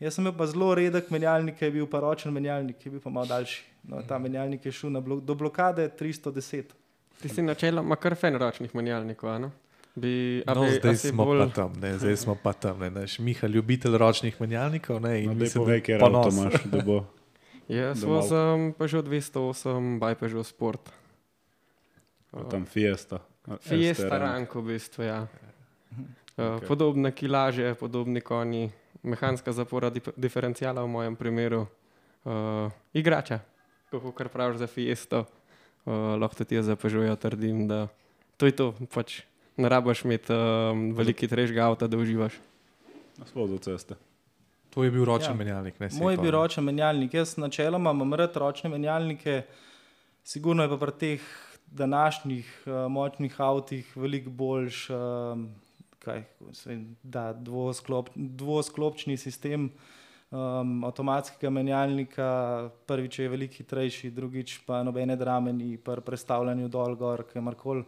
Jaz 0.00 0.14
sem 0.14 0.24
imel 0.24 0.34
pa 0.34 0.46
zelo 0.46 0.74
redek 0.74 1.10
menjalnik, 1.10 1.56
ki 1.56 1.64
je 1.64 1.70
bil 1.72 1.86
pa 1.86 2.00
ročen 2.00 2.32
menjalnik, 2.32 2.76
ki 2.76 2.88
je 2.88 2.92
bil 2.92 3.00
pa 3.00 3.10
malo 3.10 3.26
daljši. 3.26 3.62
No, 3.84 4.02
ta 4.02 4.18
menjalnik 4.18 4.64
je 4.64 4.72
šel 4.72 4.90
na 4.90 5.00
blo 5.00 5.20
do 5.20 5.34
blokade 5.36 5.88
310. 5.90 6.74
Ti 7.20 7.28
si 7.28 7.42
načeloma 7.42 7.94
kar 7.96 8.14
fen 8.16 8.34
ročnih 8.36 8.74
menjalnikov, 8.74 9.30
a 9.30 9.38
ne? 9.38 9.50
Bi, 9.94 10.42
No, 10.46 10.62
bi, 10.62 10.70
zdaj 10.72 10.96
smo 10.96 11.24
bolj- 11.24 11.52
tam, 11.52 11.72
ne, 11.76 11.98
zdaj 11.98 12.16
smo 12.16 12.34
pa 12.34 12.52
tam. 12.54 12.78
Ne, 12.78 12.90
naš 12.92 13.18
Miha, 13.18 13.46
ljubitelj 13.46 13.94
ročnih 13.96 14.40
menjalnikov. 14.40 15.00
Ne, 15.00 15.22
in 15.22 15.28
No, 15.28 15.34
mislim, 15.36 15.62
povej, 15.62 15.82
da 15.88 15.98
ponos. 16.00 16.26
avto 16.26 16.40
imaš, 16.40 16.62
da 16.64 16.80
bo. 16.80 17.04
Jaz 17.68 18.04
malo- 18.04 18.20
vozim 18.20 18.72
Peugeot 18.78 19.04
208, 19.04 19.98
by 19.98 20.14
Peugeot 20.14 20.46
Sport. 20.46 20.92
Pa 22.30 22.44
Tam 22.48 22.64
Fiesta. 22.64 23.20
Fiesta 23.60 24.06
ST 24.06 24.10
rank. 24.10 24.22
rank 24.22 24.54
v 24.54 24.62
bistvu, 24.62 25.02
ja. 25.02 25.20
Uh, 25.22 25.28
Okej. 25.28 26.58
okay. 26.58 26.66
Podobne 26.66 27.10
kilaže, 27.12 27.74
podobni 27.74 28.20
konji, 28.20 28.72
mehanska 29.02 29.52
zapora 29.52 29.90
dif 29.90 30.08
diferencijala 30.16 30.82
v 30.82 30.88
mojem 30.88 31.16
primeru, 31.16 31.66
uh, 32.24 32.70
igrača, 32.94 33.42
kako 33.90 34.12
kar 34.12 34.28
praviš 34.28 34.62
za 34.62 34.66
Fiesto, 34.66 35.26
uh, 35.84 36.16
lahko 36.16 36.38
tudi 36.38 36.56
jaz 36.56 36.66
za 36.66 36.76
Peugeot 36.76 37.20
trdim, 37.20 37.68
da 37.68 37.88
to 38.36 38.46
je 38.46 38.56
to, 38.56 38.72
pač 38.94 39.22
ne 39.56 39.68
rabaš 39.68 40.04
imeti 40.04 40.32
um, 40.32 40.94
veliki 40.96 41.28
trežga 41.28 41.68
avta, 41.68 41.86
da 41.86 41.98
uživaš. 41.98 42.38
Sploh 43.28 43.50
za 43.50 43.58
ceste. 43.58 43.94
To 44.74 44.84
je 44.84 44.90
bil 44.90 45.04
ročen 45.04 45.32
Ja. 45.32 45.32
ja. 45.32 45.36
menjalnik. 45.36 45.80
Ne, 45.80 45.88
Moj 46.00 46.14
je 46.14 46.18
bil 46.18 46.30
ročen 46.30 46.64
menjalnik. 46.64 47.14
Jaz 47.14 47.36
načeloma 47.36 47.90
imam 47.90 48.14
rad 48.14 48.36
ročne 48.36 48.70
menjalnike, 48.70 49.42
sigurno 50.24 50.62
je 50.62 50.68
pa 50.68 50.76
pri 50.76 50.92
teh 50.98 51.26
današnjih 51.66 52.62
uh, 52.66 52.90
močnih 52.92 53.40
avtih 53.40 53.96
veliko 53.96 54.30
boljš, 54.30 54.90
um, 54.90 55.48
kaj, 55.98 56.24
vem, 56.64 56.96
da 57.02 57.32
dvosklop, 57.32 58.10
dvosklopčni 58.16 59.16
sistem 59.16 59.70
um, 60.30 60.84
avtomatskega 60.84 61.50
menjalnika. 61.50 62.70
Prvič 62.86 63.18
je 63.18 63.28
veliko 63.28 63.60
hitrejši, 63.60 64.10
drugič 64.10 64.58
pa 64.66 64.82
nobene 64.82 65.16
drame 65.16 65.52
ni 65.52 65.76
pri 65.76 66.00
prestavljanju 66.00 66.68
dol, 66.68 66.96
gor, 66.96 67.24
kamorkoli. 67.32 67.84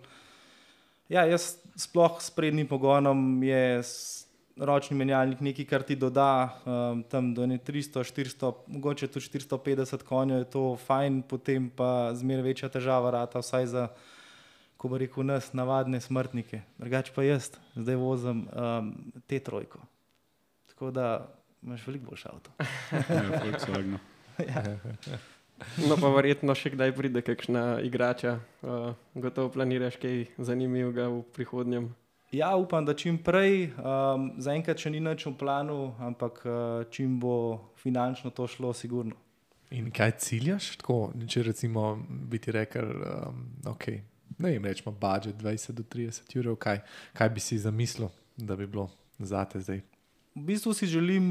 Ja, 1.08 1.24
jaz 1.28 1.56
sploh 1.76 2.20
s 2.20 2.30
prednjim 2.32 2.68
pogonom 2.68 3.42
je 3.44 3.82
ročni 4.56 4.96
menjalnik 4.96 5.40
nekaj, 5.40 5.66
kar 5.66 5.82
ti 5.82 5.96
doda 5.96 6.54
um, 6.64 7.02
tam 7.10 7.32
do 7.34 7.46
ne 7.46 7.58
300, 7.58 8.04
400, 8.06 8.52
mogoče 8.66 9.08
tudi 9.08 9.26
450 9.26 10.02
konjev, 10.06 10.38
je 10.38 10.50
to 10.50 10.64
fajn, 10.86 11.22
potem 11.28 11.70
pa 11.70 12.14
zmeraj 12.14 12.46
večja 12.46 12.68
težava 12.68 13.10
rata, 13.10 13.42
vsaj 13.42 13.66
za, 13.66 13.88
ko 14.76 14.92
bi 14.92 15.04
rekel, 15.04 15.26
nas, 15.26 15.52
navadne 15.52 16.00
smrtnike. 16.00 16.62
Drugače 16.78 17.14
pa 17.14 17.26
jaz, 17.26 17.50
zdaj 17.74 17.98
vozim 17.98 18.46
um, 18.46 18.94
te 19.26 19.38
trojko. 19.38 19.82
Tako 20.70 20.90
da 20.90 21.28
imaš 21.62 21.86
veliko 21.86 22.10
boljši 22.10 22.28
avto. 22.30 22.50
Ja, 23.14 23.40
Volkswagen. 23.42 23.98
No, 25.88 25.94
pa 25.94 26.08
verjetno 26.10 26.50
še 26.58 26.72
kdaj 26.74 26.90
pride 26.96 27.20
kakšna 27.22 27.78
igrača, 27.86 28.40
uh, 28.66 28.90
gotovo 29.14 29.52
planiraš 29.54 29.96
kaj 30.02 30.24
zanimivega 30.42 31.06
v 31.12 31.20
prihodnjem. 31.36 31.86
Ja, 32.34 32.56
upam, 32.56 32.84
da 32.84 32.94
čim 32.94 33.18
prej, 33.22 33.68
um, 33.78 34.24
zaenkrat 34.42 34.80
še 34.82 34.90
ni 34.90 34.98
nič 35.02 35.22
v 35.28 35.36
planu, 35.38 35.92
ampak 36.02 36.40
uh, 36.42 36.54
čim 36.90 37.20
bo 37.22 37.34
finančno 37.78 38.32
to 38.34 38.48
šlo, 38.50 38.72
sigurno. 38.74 39.14
In 39.74 39.92
kaj 39.94 40.16
ciljaš? 40.24 40.72
Tako, 40.80 40.96
če 41.30 41.44
recimo 41.46 41.92
bi 42.02 42.40
ti 42.42 42.50
rekel, 42.54 42.90
um, 42.90 43.44
okay, 43.70 44.00
ne 44.38 44.50
vem, 44.56 44.66
rečemo 44.66 44.90
budžet 44.98 45.38
20 45.38 45.78
do 45.78 45.86
30 45.86 46.34
ur, 46.40 46.48
kaj, 46.58 46.80
kaj 47.14 47.30
bi 47.36 47.44
si 47.44 47.58
zamislil, 47.62 48.10
da 48.34 48.56
bi 48.58 48.66
bilo 48.66 48.88
zate 49.22 49.62
zdaj? 49.62 49.84
V 50.34 50.42
bistvu 50.48 50.74
si 50.74 50.90
želim 50.90 51.28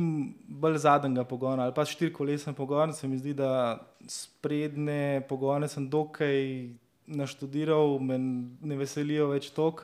bolj 0.47 0.79
zadnjega 0.85 1.25
pogona 1.27 1.65
ali 1.67 1.75
pa 1.75 1.83
štirikolesen 1.83 2.55
pogon. 2.55 2.93
Se 2.95 3.07
mi 3.11 3.19
zdi, 3.19 3.33
da 3.35 3.75
sprednje 4.07 5.25
pogone 5.27 5.67
sem 5.67 5.89
dokaj 5.91 6.39
naštudiral, 7.11 7.99
me 7.99 8.15
ne 8.63 8.79
veselijo 8.79 9.27
več 9.35 9.51
tok. 9.51 9.83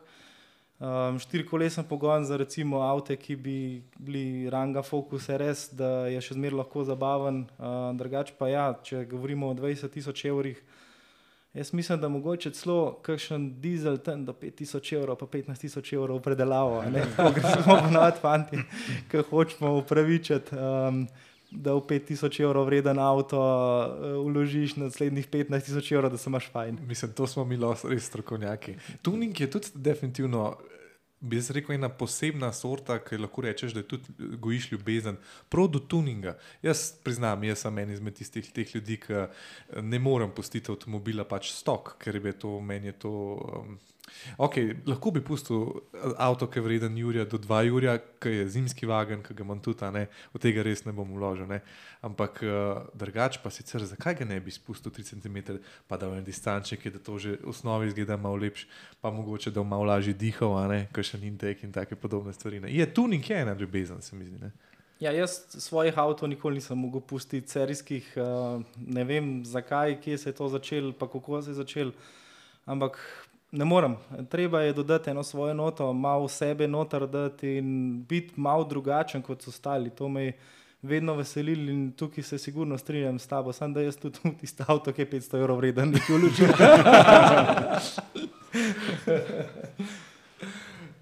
Um, 0.80 1.18
štirikolesen 1.20 1.84
pogon 1.84 2.24
za 2.26 2.38
recimo 2.40 2.80
avto, 2.82 3.16
ki 3.16 3.36
bi 3.36 3.84
bili 3.98 4.50
ranga 4.50 4.84
Focus 4.84 5.28
RS, 5.30 5.74
da 5.76 6.08
je 6.08 6.22
še 6.24 6.38
zmeraj 6.38 6.62
lahko 6.62 6.86
zabaven. 6.88 7.42
Uh, 7.58 7.90
drugače 8.00 8.38
pa 8.40 8.48
ja, 8.48 8.68
če 8.84 9.04
govorimo 9.12 9.50
o 9.52 9.58
20 9.58 9.92
tisoč 9.92 10.24
evrih, 10.32 10.62
Jaz 11.54 11.74
mislim, 11.74 12.02
da 12.02 12.10
mogoče 12.10 12.52
celo 12.52 13.00
kakšen 13.02 13.62
dizel 13.62 13.98
tam 13.98 14.26
do 14.26 14.34
5000 14.34 14.96
evrov, 14.96 15.16
pa 15.18 15.26
15 15.26 15.62
tisoč 15.62 15.94
evrov 15.94 16.20
predelavo. 16.22 16.80
a 16.80 16.90
ne. 16.90 17.02
Tako 17.18 17.34
kot 17.34 17.64
smo 17.64 17.78
ponovadi 17.84 18.20
fanti, 18.22 18.58
ki 19.12 19.24
hočemo 19.30 19.74
upravičiti, 19.78 20.56
um, 20.56 21.08
da 21.52 21.74
v 21.74 21.82
5000 21.82 22.44
evrov 22.44 22.66
vreden 22.70 23.00
avto 23.00 23.40
uh, 23.40 24.26
vložiš 24.26 24.76
naslednjih 24.76 25.28
15 25.28 25.66
tisoč 25.66 25.92
evrov, 25.92 26.12
da 26.12 26.18
se 26.18 26.30
imaš 26.30 26.50
fajn. 26.52 26.80
Mislim, 26.88 27.14
to 27.14 27.28
smo 27.28 27.46
mi 27.46 27.58
res 27.90 28.06
strokovnjaki. 28.06 28.76
Tuning 29.02 29.40
je 29.40 29.50
tudi 29.52 29.68
definitivno, 29.74 30.58
bi 31.20 31.40
jaz 31.40 31.50
rekel, 31.52 31.76
ena 31.76 31.90
posebna 31.90 32.52
sorta, 32.54 33.00
ki 33.04 33.18
lahko 33.18 33.42
rečeš, 33.42 33.74
da 33.74 33.84
tudi 33.84 34.14
gojiš 34.38 34.72
ljubezen. 34.72 35.18
Prav 35.50 35.68
do 35.68 35.80
tuninga. 35.80 36.38
Jaz 36.62 36.92
priznam, 37.04 37.44
jaz 37.44 37.66
sem 37.66 37.78
en 37.78 37.94
izmed 37.98 38.16
tistih 38.20 38.52
teh 38.54 38.76
ljudi, 38.76 39.00
ki 39.08 39.14
eh, 39.14 39.30
ne 39.82 40.00
morem 40.00 40.32
pustiti 40.36 40.72
avtomobila 40.72 41.26
pač 41.26 41.52
stok, 41.56 41.96
ker 42.00 42.22
je 42.22 42.38
to 42.40 42.60
meni 42.60 42.94
je 42.94 43.00
to. 43.06 43.16
Um, 43.54 43.80
Okay, 44.38 44.76
lahko 44.88 45.12
bi 45.12 45.22
pustil 45.26 45.64
eh, 45.94 46.14
avto, 46.18 46.48
ki 46.48 46.60
je 46.60 46.64
vreden 46.64 46.98
Jurija 46.98 47.26
do 47.26 47.38
2 47.38 47.62
Jurija, 47.68 47.98
ki 48.22 48.30
je 48.30 48.48
zimski 48.50 48.88
vagen, 48.90 49.24
ki 49.24 49.34
ga 49.34 49.44
imam 49.44 49.60
tudi, 49.64 49.90
ne, 49.94 50.08
v 50.34 50.42
tega 50.42 50.64
res 50.66 50.86
ne 50.86 50.94
bom 50.96 51.10
vložil. 51.16 51.48
Ne. 51.50 51.62
Ampak 52.06 52.40
uh, 52.48 52.86
drugače 52.96 53.42
pa 53.44 53.52
sicer, 53.52 53.84
zakaj 53.84 54.16
ga 54.22 54.26
ne 54.28 54.40
bi 54.40 54.54
spustil 54.56 54.94
3 54.96 55.10
cm, 55.12 55.60
pa 55.88 55.98
da 56.00 56.08
v 56.08 56.22
en 56.22 56.24
distanček, 56.24 56.88
da 56.94 57.02
to 57.04 57.18
že 57.20 57.36
v 57.42 57.52
osnovi 57.52 57.92
izgleda 57.92 58.16
malo 58.18 58.40
lepše, 58.40 58.70
pa 59.02 59.12
mogoče 59.12 59.52
da 59.52 59.64
malo 59.64 59.90
lažje 59.90 60.14
dihal, 60.14 60.56
a 60.56 60.68
ne, 60.72 60.80
kakšen 60.96 61.28
intek 61.28 61.64
in 61.68 61.76
take 61.76 62.00
podobne 62.00 62.34
stvari. 62.34 62.64
Ne. 62.64 62.72
Je 62.72 62.88
tuning 62.94 63.24
je 63.30 63.42
ena 63.42 63.56
ljubezen, 63.60 64.02
se 64.02 64.16
mi 64.16 64.26
zdi. 64.26 64.40
Ne. 64.40 64.52
Ja, 65.00 65.12
jaz 65.16 65.46
svojih 65.56 65.96
avtomobilov 65.96 66.30
nikoli 66.30 66.60
nisem 66.60 66.78
mogel 66.78 67.00
pustiti, 67.02 67.48
serijskih, 67.48 68.08
uh, 68.20 68.64
ne 68.76 69.04
vem 69.08 69.46
zakaj, 69.48 69.96
kje 70.04 70.18
se 70.18 70.30
je 70.30 70.36
to 70.36 70.50
začelo, 70.52 70.92
pa 70.92 71.08
kako 71.08 71.42
se 71.42 71.52
je 71.52 71.60
začelo. 71.60 71.92
Ampak 72.66 73.00
ne 73.52 73.66
morem. 73.66 73.98
Treba 74.30 74.62
je 74.62 74.74
dodati 74.74 75.10
eno 75.10 75.24
svojo 75.24 75.54
noto, 75.54 75.94
malo 75.94 76.28
sebe 76.28 76.68
noter 76.68 77.08
dati 77.08 77.58
in 77.58 78.04
biti 78.10 78.34
malo 78.36 78.64
drugačen 78.64 79.22
kot 79.22 79.48
ostali. 79.48 79.90
To 79.90 80.10
me 80.10 80.24
je 80.24 80.34
vedno 80.82 81.16
veselilo 81.16 81.72
in 81.72 81.92
tukaj 81.92 82.24
se 82.24 82.38
sigurno 82.38 82.78
strinjam 82.78 83.20
s 83.20 83.28
tabo. 83.28 83.54
Sam 83.54 83.74
da 83.74 83.82
jaz 83.82 83.98
tudi 83.98 84.20
v 84.24 84.36
tisto 84.40 84.64
avto, 84.68 84.94
ki 84.94 85.02
je 85.02 85.10
500 85.12 85.40
evrov 85.40 85.58
vreden, 85.58 85.92
nekaj 85.92 86.16
vložim. 86.16 86.50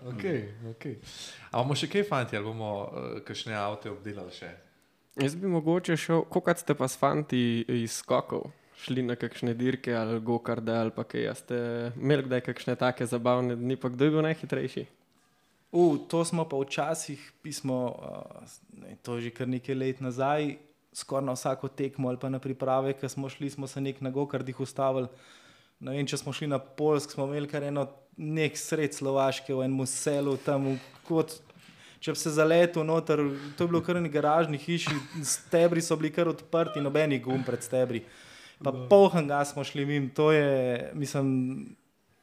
Okay, 0.07 0.47
okay. 0.71 0.95
A 1.51 1.59
bomo 1.59 1.75
še 1.75 1.89
kaj 1.91 2.05
fanti, 2.07 2.37
ali 2.37 2.47
bomo 2.47 2.69
uh, 2.87 3.17
kakšne 3.27 3.51
avto 3.59 3.91
obdelali 3.91 4.31
še? 4.31 4.47
Jaz 5.19 5.35
bi 5.35 5.51
mogoče 5.51 5.97
šel, 5.99 6.23
koliko 6.31 6.55
ste 6.55 6.75
pa 6.79 6.87
s 6.87 6.95
fanti 6.97 7.41
iz 7.67 7.99
skokov 7.99 8.47
šli 8.77 9.01
na 9.01 9.15
kakšne 9.15 9.53
dirke 9.57 9.93
ali 9.95 10.19
gokarde 10.19 10.75
ali 10.75 10.93
pa 10.93 11.03
kaj. 11.03 11.33
Ste 11.41 11.57
imeli 11.95 12.27
kdaj 12.27 12.45
kakšne 12.49 12.75
take 12.75 13.05
zabavne 13.05 13.55
dni, 13.55 13.75
pa 13.75 13.89
kdo 13.89 14.05
je 14.05 14.11
bil 14.11 14.25
najhitrejši? 14.25 14.85
U, 15.71 15.97
to 15.97 16.23
smo 16.25 16.45
pa 16.47 16.57
včasih, 16.57 17.19
pismo, 17.43 17.79
uh, 17.99 18.47
ne, 18.81 18.95
to 19.03 19.17
je 19.17 19.27
že 19.27 19.31
kar 19.35 19.49
nekaj 19.51 19.75
let 19.75 19.99
nazaj, 20.01 20.55
skoraj 20.95 21.25
na 21.25 21.35
vsako 21.35 21.67
tekmo 21.67 22.09
ali 22.09 22.17
pa 22.17 22.29
na 22.29 22.39
priprave, 22.39 22.93
ki 22.93 23.09
smo 23.09 23.29
šli, 23.29 23.49
smo 23.49 23.67
se 23.67 23.81
nek 23.81 24.01
na 24.01 24.09
gokardih 24.09 24.59
ustavili. 24.59 25.09
Ne 25.79 25.93
vem, 25.93 26.07
če 26.07 26.17
smo 26.17 26.33
šli 26.33 26.47
na 26.47 26.57
Polsk, 26.59 27.11
smo 27.13 27.27
imeli 27.27 27.49
kar 27.51 27.63
eno 27.63 27.85
nek 28.17 28.57
sred 28.57 28.95
Slovaške 28.95 29.53
v 29.53 29.67
enem 29.67 29.85
selu, 29.85 30.37
tam 30.41 30.71
kot. 31.05 31.35
Če 32.01 32.13
bi 32.13 32.21
se 32.21 32.31
zaletel 32.33 32.85
noter, 32.85 33.19
to 33.57 33.65
je 33.65 33.69
bilo 33.69 33.81
kar 33.81 33.97
neki 33.97 34.13
garažni 34.13 34.57
hiši, 34.61 34.93
stebri 35.25 35.81
so 35.81 35.97
bili 35.97 36.11
kar 36.13 36.29
odprti, 36.29 36.81
nobeni 36.81 37.19
gum 37.19 37.43
pred 37.45 37.65
stebri. 37.65 38.03
Pa 38.63 38.73
polhan 38.89 39.27
ga 39.29 39.43
smo 39.45 39.63
šli 39.63 39.85
mim, 39.85 40.09
to 40.09 40.31
je, 40.31 40.91
mislim, 40.97 41.75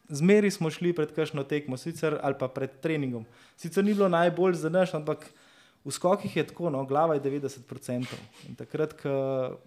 zmeri 0.08 0.50
smo 0.50 0.70
šli 0.70 0.92
pred 0.92 1.12
kakšno 1.14 1.44
tekmo, 1.46 1.76
sicer 1.78 2.18
ali 2.22 2.34
pa 2.38 2.48
pred 2.48 2.80
treningom. 2.82 3.26
Sicer 3.56 3.84
ni 3.84 3.94
bilo 3.94 4.08
najbolj 4.08 4.58
za 4.58 4.70
naš, 4.72 4.94
ampak 4.98 5.28
v 5.84 5.92
skokih 5.92 6.36
je 6.36 6.46
tako, 6.48 6.70
no, 6.74 6.82
glava 6.88 7.14
je 7.14 7.22
90%. 7.22 8.18
In 8.48 8.58
takrat, 8.58 8.96
ko 8.98 9.14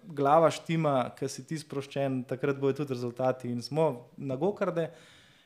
glava 0.04 0.50
štima, 0.50 1.10
ko 1.18 1.28
si 1.30 1.46
ti 1.46 1.58
sproščen, 1.58 2.24
takrat 2.28 2.58
bojo 2.60 2.82
tudi 2.82 2.96
rezultati. 2.96 3.48
In 3.48 3.62
smo 3.62 4.10
na 4.16 4.36
gokarde, 4.36 4.90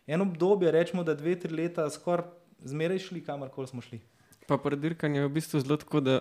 eno 0.07 0.25
obdobje, 0.25 0.73
rečemo, 0.73 1.05
da 1.05 1.15
dve, 1.15 1.37
tri 1.39 1.55
leta 1.55 1.91
skoraj 1.91 2.33
zmeraj 2.65 2.99
šli, 2.99 3.23
kamorkoli 3.25 3.67
smo 3.67 3.81
šli. 3.81 4.01
Pa 4.47 4.57
pri 4.59 4.77
dirkanju 4.77 5.21
je 5.21 5.27
v 5.27 5.33
bistvu 5.33 5.61
zelo 5.61 5.77
tako, 5.77 6.01
da 6.01 6.21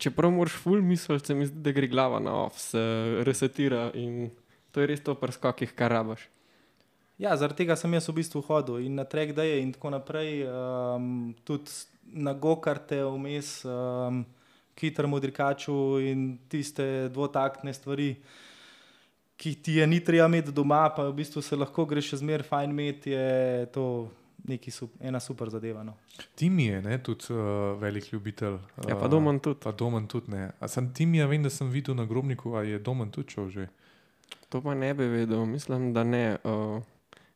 čeprav 0.00 0.32
moraš 0.32 0.56
full 0.62 0.82
misliti, 0.82 1.26
se 1.26 1.34
mi 1.36 1.46
zdi, 1.46 1.60
da 1.62 1.72
gre 1.76 1.88
glava 1.88 2.20
na 2.20 2.34
off, 2.46 2.58
se 2.58 2.80
resetira 3.26 3.90
in 3.94 4.30
to 4.72 4.80
je 4.80 4.88
res 4.90 5.02
to 5.04 5.14
pri 5.18 5.34
skokih, 5.36 5.74
kar 5.76 5.92
rabaš. 5.92 6.28
Ja, 7.20 7.34
zaradi 7.36 7.64
tega 7.64 7.76
sem 7.76 7.92
jaz 7.92 8.08
v 8.08 8.16
bistvu 8.16 8.40
hodil 8.46 8.86
in 8.86 8.94
na 8.96 9.04
trek 9.04 9.34
daje 9.36 9.58
in 9.60 9.74
tako 9.74 9.92
naprej, 9.92 10.46
um, 10.48 11.34
tudi 11.44 11.68
na 12.16 12.32
gokarte 12.32 13.02
vmes, 13.04 13.58
um, 13.68 14.22
kitr 14.80 15.04
modrikaču 15.10 15.74
in 16.00 16.38
tiste 16.48 17.10
dvotaktne 17.12 17.74
stvari, 17.76 18.14
ki 19.36 19.52
ti 19.60 19.76
je 19.80 19.86
ni 19.86 20.00
treba 20.04 20.30
imeti 20.30 20.52
doma, 20.52 20.86
pa 20.96 21.10
v 21.10 21.18
bistvu 21.20 21.42
se 21.44 21.58
lahko 21.60 21.84
greš 21.88 22.14
še 22.14 22.22
zmeraj 22.22 22.48
fajn 22.48 22.72
imeti, 22.72 23.12
je 23.12 23.68
to 23.74 23.84
neki, 24.50 24.72
sup, 24.74 24.94
ena 25.00 25.20
super 25.22 25.50
zadeva. 25.52 25.84
No. 25.86 25.96
Tim 26.38 26.58
je 26.58 26.82
ne, 26.82 26.98
tudi 27.02 27.32
uh, 27.34 27.40
velik 27.80 28.10
ljubitelj. 28.12 28.58
Ja, 28.88 28.96
pa 28.96 29.06
uh, 29.06 29.10
Domen 29.10 29.40
tudi. 29.40 29.60
Pa 29.62 29.72
Domen 29.72 30.08
tudi 30.10 30.34
ne. 30.34 30.50
A 30.60 30.68
sem 30.68 30.92
Tim, 30.94 31.14
ja 31.18 31.28
vem, 31.30 31.42
da 31.46 31.52
sem 31.52 31.70
videl 31.70 31.98
na 31.98 32.06
grobniku, 32.08 32.54
a 32.58 32.64
je 32.66 32.78
Domen 32.78 33.12
tudi 33.14 33.36
šel 33.36 33.50
že. 33.54 33.68
To 34.50 34.62
pa 34.62 34.74
ne 34.74 34.94
bi 34.94 35.06
vedel, 35.06 35.46
mislim, 35.46 35.92
da 35.94 36.04
ne. 36.04 36.38
Uh, 36.44 36.82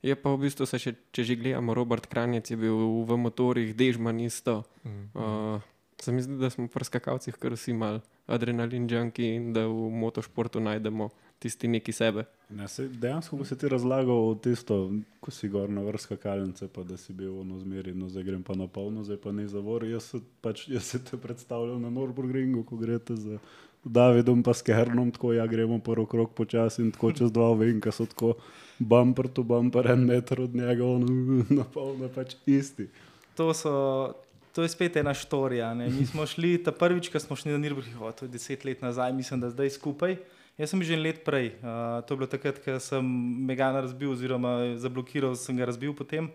je 0.04 0.14
pa 0.18 0.34
v 0.34 0.44
bistvu, 0.44 0.66
se 0.68 0.78
še, 0.82 0.92
če 1.14 1.24
že 1.24 1.38
gledamo, 1.40 1.74
Robert 1.74 2.06
Kranjec 2.10 2.50
je 2.50 2.58
bil 2.60 2.76
v 3.08 3.16
motorjih, 3.16 3.72
Dežman 3.72 4.20
isto. 4.20 4.64
Mm. 4.84 5.06
Uh, 5.14 5.62
se 6.02 6.12
mi 6.12 6.22
zdi, 6.22 6.36
da 6.36 6.50
smo 6.50 6.68
pri 6.68 6.84
skakalcih 6.84 7.38
kar 7.40 7.54
vsi 7.56 7.72
mal 7.72 8.02
adrenalin 8.26 8.88
junki 8.90 9.34
in 9.36 9.52
da 9.56 9.64
v 9.68 9.88
motošportu 9.94 10.60
najdemo 10.60 11.08
tisti 11.38 11.68
neki 11.68 11.92
sebe. 11.92 12.24
Ne, 12.50 12.68
sej, 12.68 12.88
dejansko, 13.00 13.36
ko 13.40 13.44
si 13.44 13.56
ti 13.58 13.68
razlagal 13.68 14.36
tisto, 14.44 14.78
ko 15.20 15.32
si 15.34 15.48
gor 15.48 15.68
na 15.72 15.82
vrsta 15.84 16.16
kalnice, 16.20 16.68
pa 16.72 16.84
da 16.86 16.96
si 17.00 17.12
bil 17.12 17.40
ono 17.40 17.58
zmeri, 17.58 17.94
no 17.96 18.08
zdaj 18.08 18.24
grem 18.24 18.42
pa 18.46 18.56
na 18.56 18.68
polno, 18.68 19.04
zdaj 19.04 19.20
pa 19.20 19.32
ne 19.32 19.46
zavor. 19.48 19.84
Jaz 19.88 20.12
se, 20.12 20.20
pač, 20.44 20.68
jaz 20.68 20.94
se 20.94 21.02
te 21.04 21.20
predstavljam 21.20 21.82
na 21.82 21.92
Nürburgringu, 21.92 22.64
ko 22.68 22.78
greste 22.80 23.16
z 23.16 23.38
Davidom 23.84 24.42
pa 24.42 24.54
s 24.54 24.64
Kernom, 24.64 25.10
tako 25.12 25.34
ja 25.36 25.46
gremo 25.46 25.78
prvi 25.78 26.06
krok 26.10 26.32
počasi 26.32 26.82
in 26.82 26.92
tako 26.92 27.12
čez 27.12 27.32
dva 27.32 27.50
ovinka 27.52 27.92
so 27.92 28.06
tako 28.08 28.34
bumper 28.78 29.28
to 29.28 29.42
bumper, 29.44 29.90
en 29.90 30.06
meter 30.08 30.40
od 30.40 30.54
njega, 30.54 30.84
ono 30.84 31.06
na 31.58 31.64
polno 31.64 32.08
pač 32.08 32.36
isti. 32.46 32.88
To, 33.36 33.52
so, 33.54 34.14
to 34.54 34.62
je 34.62 34.70
spet 34.72 34.96
ena 34.96 35.14
štorija. 35.14 35.74
Ne. 35.74 35.90
Mi 35.90 36.06
smo 36.06 36.26
šli, 36.26 36.56
ta 36.64 36.72
prvič, 36.72 37.10
ko 37.12 37.20
smo 37.20 37.36
šli 37.36 37.52
na 37.52 37.58
Nürburgring, 37.58 38.00
to 38.16 38.24
je 38.24 38.32
deset 38.32 38.64
let 38.64 38.82
nazaj, 38.82 39.12
mislim, 39.12 39.40
da 39.40 39.50
zdaj 39.50 39.70
skupaj. 39.76 40.16
Jaz 40.54 40.70
sem 40.70 40.82
že 40.86 40.94
let 40.94 41.24
prej, 41.26 41.58
uh, 41.58 41.98
to 42.06 42.14
je 42.14 42.18
bilo 42.18 42.30
takrat, 42.30 42.60
ko 42.62 42.78
sem 42.78 43.02
Megana 43.42 43.82
razbil, 43.82 44.14
oziroma 44.14 44.78
zablokiral, 44.78 45.34
sem 45.34 45.58
ga 45.58 45.66
razbil 45.66 45.90
potem. 45.90 46.30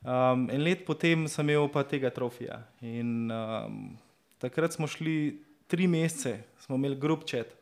Um, 0.00 0.48
en 0.48 0.64
let 0.64 0.84
potem 0.88 1.28
sem 1.28 1.44
imel 1.44 1.68
pa 1.68 1.84
tega 1.84 2.08
trofija. 2.08 2.62
In 2.80 3.28
um, 3.28 3.96
takrat 4.40 4.72
smo 4.72 4.88
šli 4.88 5.44
tri 5.68 5.84
mesece, 5.84 6.40
smo 6.64 6.80
imeli 6.80 6.96
grup 6.96 7.28
čet. 7.28 7.52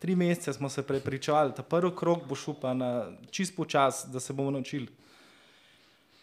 Tri 0.00 0.16
mesece 0.16 0.52
smo 0.52 0.68
se 0.68 0.84
prepričali, 0.84 1.56
da 1.56 1.64
prvi 1.64 1.92
krok 1.96 2.28
bo 2.28 2.36
šel 2.36 2.56
pa 2.60 2.76
na 2.76 3.12
čist 3.30 3.56
počas, 3.56 4.04
da 4.12 4.20
se 4.20 4.32
bomo 4.36 4.50
naučili. 4.50 4.88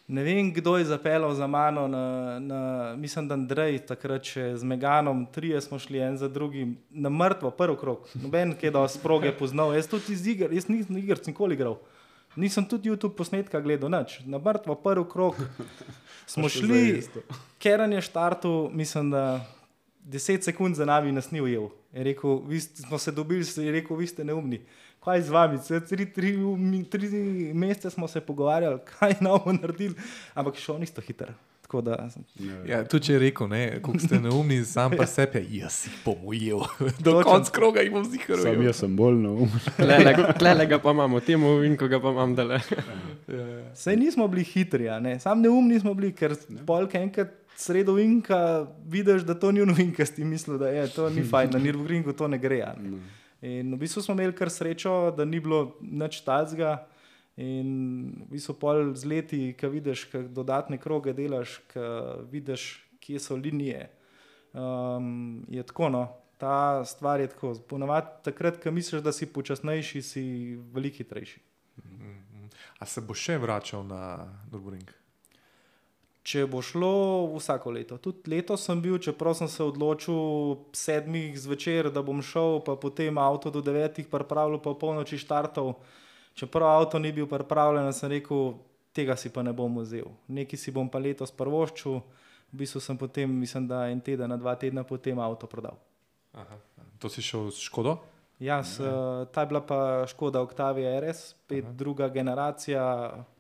Ne 0.10 0.24
vem, 0.26 0.48
kdo 0.54 0.78
je 0.78 0.86
zapeljal 0.90 1.34
za 1.38 1.48
mano, 1.48 1.88
na, 1.88 2.40
na, 2.40 2.96
mislim, 2.98 3.28
da 3.30 3.36
Andrej, 3.38 3.76
takrat 3.86 4.26
še 4.26 4.56
z 4.58 4.66
Meganom, 4.66 5.28
trije 5.30 5.62
smo 5.62 5.78
šli 5.78 6.02
en 6.02 6.18
za 6.18 6.26
drugim, 6.28 6.72
na 6.90 7.12
mrtvo, 7.14 7.52
prvi 7.54 7.76
krok. 7.78 8.08
Noben, 8.18 8.56
ki 8.58 8.68
je 8.68 8.72
do 8.74 8.82
sproge 8.90 9.30
poznal, 9.38 9.76
jaz 9.78 9.86
tudi 9.92 10.16
iz 10.18 10.26
iger, 10.26 10.50
jaz 10.50 10.66
nisem 10.66 10.98
iger 10.98 11.22
nikoli 11.28 11.54
igral. 11.54 11.78
Nisem 12.34 12.66
tudi 12.66 12.90
YouTube 12.90 13.14
posnetka 13.22 13.62
gledal, 13.62 13.94
nič. 13.94 14.18
Na 14.26 14.42
mrtvo, 14.42 14.80
prvi 14.82 15.06
krok 15.14 15.38
smo 16.34 16.50
šli. 16.50 17.04
Keran 17.62 17.94
je 17.94 18.02
štartu, 18.10 18.56
mislim, 18.74 19.14
da 19.14 19.46
10 20.10 20.42
sekund 20.42 20.76
za 20.76 20.90
nami 20.90 21.14
nas 21.14 21.30
ni 21.30 21.42
ujel. 21.42 21.70
Je 21.94 22.04
rekel, 22.04 22.42
vi 22.50 22.66
ste, 22.66 22.82
smo 22.82 22.98
se 22.98 23.14
dobili, 23.14 23.46
je 23.46 23.72
rekel, 23.72 23.98
vi 23.98 24.08
ste 24.10 24.26
neumni. 24.26 24.64
Kaj 25.04 25.22
z 25.22 25.30
vami? 25.30 25.58
Saj 25.64 25.86
Tri, 25.88 26.06
tri, 26.12 26.34
tri 26.92 27.10
mesece 27.54 27.90
smo 27.90 28.08
se 28.08 28.22
pogovarjali, 28.22 28.80
kaj 29.00 29.16
novo 29.22 29.54
naredili, 29.54 29.96
ampak 30.34 30.60
šel 30.60 30.80
nisto 30.80 31.02
hiter. 31.02 31.34
Da, 31.84 32.10
Ne, 32.40 32.56
Ja, 32.66 32.80
tudi 32.82 33.06
če 33.06 33.14
je 33.14 33.20
rekel, 33.22 33.46
ne, 33.48 33.60
koliko 33.86 34.02
ste 34.02 34.18
neumni, 34.20 34.56
sam 34.66 34.96
pa 34.98 35.06
sebi, 35.06 35.44
jaz 35.60 35.84
jih 35.86 36.00
bom 36.02 36.24
ujel. 36.26 36.64
Do 37.06 37.20
konca 37.22 37.54
kroga 37.54 37.84
jih 37.86 37.92
bom 37.94 38.08
zihar 38.10 38.42
Sam 38.42 38.64
jaz 38.66 38.80
sem 38.82 38.96
bolj 38.98 39.20
neumen. 39.22 39.54
Klele 39.78 40.66
ga 40.66 40.80
pa 40.82 40.96
imamo, 40.98 41.22
temu 41.22 41.60
in 41.68 41.78
ko 41.78 41.86
ga 41.88 42.00
pa 42.02 42.10
imam 42.10 42.34
dale. 42.34 42.58
Sej 43.78 44.00
nismo 44.02 44.26
bili 44.28 44.48
hitri, 44.50 44.90
a 44.90 44.98
ne? 45.00 45.20
sam 45.22 45.46
neumni 45.46 45.78
smo 45.80 45.94
bili, 45.94 46.10
ker 46.10 46.34
polk 46.66 46.98
enkrat 46.98 47.38
sredo 47.60 47.94
vinka 47.94 48.66
vidiš, 48.90 49.28
da 49.30 49.38
to 49.38 49.52
ni 49.54 49.62
novinka, 49.62 50.06
si 50.10 50.26
mislil, 50.26 50.58
da 50.58 50.74
je 50.74 50.88
to 50.96 51.10
ni 51.14 51.22
fajn, 51.32 51.54
na 51.54 51.62
Nürburgringu 51.62 52.18
to 52.18 52.28
ne 52.28 52.42
gre. 52.42 52.64
Ne? 52.82 52.98
In 53.42 53.74
v 53.74 53.80
bistvu 53.80 54.04
smo 54.04 54.14
imeli 54.18 54.36
kar 54.36 54.52
srečo, 54.52 55.12
da 55.16 55.26
ni 55.26 55.40
bilo 55.40 55.78
nič 55.82 56.22
talzga. 56.28 56.88
In 57.40 58.26
v 58.26 58.34
bistvu 58.36 58.58
pol 58.60 58.92
z 59.00 59.08
leti, 59.08 59.42
ki 59.56 59.72
vidiš, 59.72 60.10
kaj 60.12 60.28
dodatne 60.36 60.80
kroge 60.82 61.14
delaš, 61.16 61.62
ki 61.72 61.86
vidiš, 62.32 62.66
kje 63.00 63.22
so 63.24 63.38
linije. 63.40 63.88
Um, 64.52 65.46
je 65.48 65.64
tako, 65.64 65.90
no. 65.90 66.04
Ta 66.40 66.84
stvar 66.88 67.20
je 67.20 67.32
tako. 67.32 67.54
Ponavadi 67.68 68.24
takrat, 68.28 68.60
ko 68.64 68.72
misliš, 68.72 69.04
da 69.04 69.16
si 69.16 69.28
počasnejši, 69.32 70.02
si 70.04 70.24
veliko 70.76 71.04
hitrejši. 71.04 71.40
A 72.80 72.88
se 72.88 73.04
bo 73.04 73.16
še 73.16 73.38
vračal 73.40 73.84
na 73.88 74.24
Nürburgring? 74.52 74.99
Če 76.24 76.44
bo 76.52 76.60
šlo 76.62 76.92
vsako 77.38 77.72
leto. 77.72 77.98
Tudi 77.98 78.30
letos 78.30 78.66
sem 78.68 78.82
bil, 78.84 78.98
čeprav 79.00 79.38
sem 79.40 79.48
se 79.48 79.64
odločil 79.64 80.60
sedmih 80.76 81.38
zvečer, 81.40 81.90
da 81.96 82.04
bom 82.06 82.20
šel, 82.22 82.60
pa 82.66 82.76
potem 82.76 83.18
avto 83.18 83.50
do 83.50 83.64
devetih 83.64 84.08
pripravljal, 84.12 84.60
pa 84.62 84.76
polnoči 84.76 85.18
štartov. 85.18 85.78
Čeprav 86.36 86.84
avto 86.84 87.00
ni 87.00 87.14
bil 87.16 87.28
pripravljen, 87.28 87.88
sem 87.96 88.12
rekel, 88.12 88.60
tega 88.94 89.16
si 89.16 89.32
pa 89.32 89.44
ne 89.48 89.56
bom 89.56 89.80
vzel. 89.80 90.12
Nekaj 90.28 90.60
si 90.60 90.76
bom 90.76 90.92
pa 90.92 91.00
letos 91.00 91.32
prvoščil, 91.32 92.00
v 92.52 92.62
bistvu 92.62 92.84
sem 92.84 93.00
potem, 93.00 93.32
mislim, 93.32 93.68
da 93.70 93.88
en 93.90 94.02
teden, 94.04 94.36
dva 94.40 94.56
tedna 94.60 94.84
potem 94.84 95.20
avto 95.24 95.48
prodal. 95.48 95.80
Aha. 96.36 96.60
To 97.00 97.10
si 97.10 97.24
šel 97.24 97.50
s 97.50 97.64
Škodo? 97.64 97.98
Jaz, 98.40 98.78
uh, 98.80 99.28
ta 99.32 99.44
je 99.44 99.52
bila 99.52 99.62
pa 99.66 100.08
Škoda 100.08 100.42
Octavia 100.42 100.94
RS, 101.00 101.34
spet 101.36 101.66
Aha. 101.66 101.74
druga 101.74 102.08
generacija, 102.08 102.84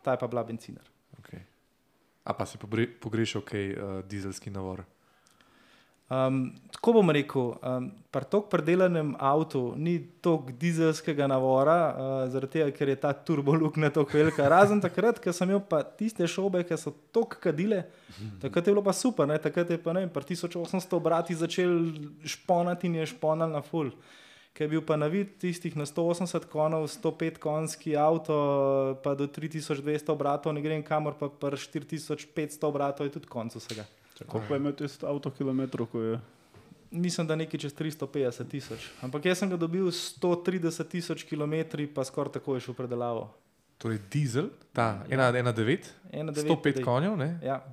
ta 0.03 0.15
je 0.15 0.19
pa 0.19 0.27
bila 0.27 0.43
benziner. 0.43 0.88
A 2.29 2.33
pa 2.37 2.45
si 2.45 2.61
pogrešal 3.01 3.41
kaj 3.41 3.63
uh, 3.73 3.99
dizelski 4.05 4.53
navor? 4.53 4.85
Um, 6.09 6.55
tako 6.73 6.93
bom 6.93 7.11
rekel, 7.13 7.51
um, 7.61 7.87
pri 8.09 8.25
tako 8.25 8.47
predelanem 8.49 9.11
avtu 9.21 9.75
ni 9.77 9.99
toliko 10.25 10.55
dizelskega 10.57 11.27
navora, 11.29 11.75
uh, 11.89 12.13
zaradi 12.33 12.55
tega, 12.55 12.69
ker 12.73 12.89
je 12.89 12.95
ta 12.97 13.11
turbolukna 13.13 13.91
tako 13.93 14.17
velika. 14.17 14.47
Razen 14.49 14.81
takrat, 14.81 15.21
ko 15.21 15.33
sem 15.33 15.51
imel 15.51 15.61
pa 15.69 15.83
tiste 15.83 16.25
šobe, 16.25 16.63
ki 16.65 16.77
so 16.81 16.95
tako 17.13 17.37
kadile, 17.41 17.83
takrat 18.41 18.65
je 18.65 18.73
bilo 18.73 18.85
pa 18.85 18.93
super, 18.97 19.29
ne? 19.29 19.37
takrat 19.37 19.69
je 19.69 19.77
pa 19.77 19.93
ne, 19.93 20.07
vem, 20.07 20.13
pri 20.13 20.33
1800 20.33 20.97
obrati 20.97 21.37
začel 21.37 21.77
šponati 22.25 22.89
in 22.89 22.97
je 23.03 23.11
šponal 23.13 23.53
na 23.53 23.61
full. 23.61 23.93
Ker 24.59 24.67
je 24.67 24.73
bil 24.73 24.81
pa 24.83 24.97
na 24.99 25.07
vid 25.07 25.37
tistih 25.39 25.71
na 25.79 25.87
180 25.87 26.49
konov, 26.51 26.89
105 26.91 27.39
konjski 27.39 27.95
avto, 27.95 28.35
pa 28.99 29.15
do 29.15 29.23
3200 29.23 30.11
obratov, 30.11 30.51
ne 30.51 30.59
grem 30.59 30.83
kamor, 30.83 31.15
pa 31.15 31.31
pri 31.31 31.55
4500 31.55 32.67
obratov 32.67 33.07
je 33.07 33.15
tudi 33.15 33.31
konc 33.31 33.55
vsega. 33.55 33.87
Koliko 34.27 34.51
je 34.53 34.59
imel 34.59 34.75
tisti 34.75 35.07
avto 35.07 35.31
kilometrov, 35.31 35.87
ko 35.87 36.03
je 36.03 36.19
mislim, 36.91 37.27
da 37.27 37.35
nekaj 37.35 37.59
čez 37.59 37.73
350 37.73 38.47
tisoč. 38.47 38.89
Ampak 39.01 39.25
jaz 39.25 39.39
sem 39.39 39.49
ga 39.49 39.57
dobil 39.57 39.87
130 39.87 40.87
tisoč 40.89 41.23
km, 41.23 41.63
pa 41.93 42.03
skoraj 42.03 42.33
tako 42.33 42.55
je 42.55 42.67
šel 42.67 42.73
predelavo. 42.73 43.29
Torej, 43.77 43.99
dizel, 44.11 44.49
ta 44.73 45.05
Ja. 45.09 45.31
1,9, 45.31 45.87
1,9 46.11 46.47
105 46.47 46.73
dej. 46.73 46.83
konjev. 46.83 47.17
Ne? 47.17 47.39
Ja. 47.43 47.63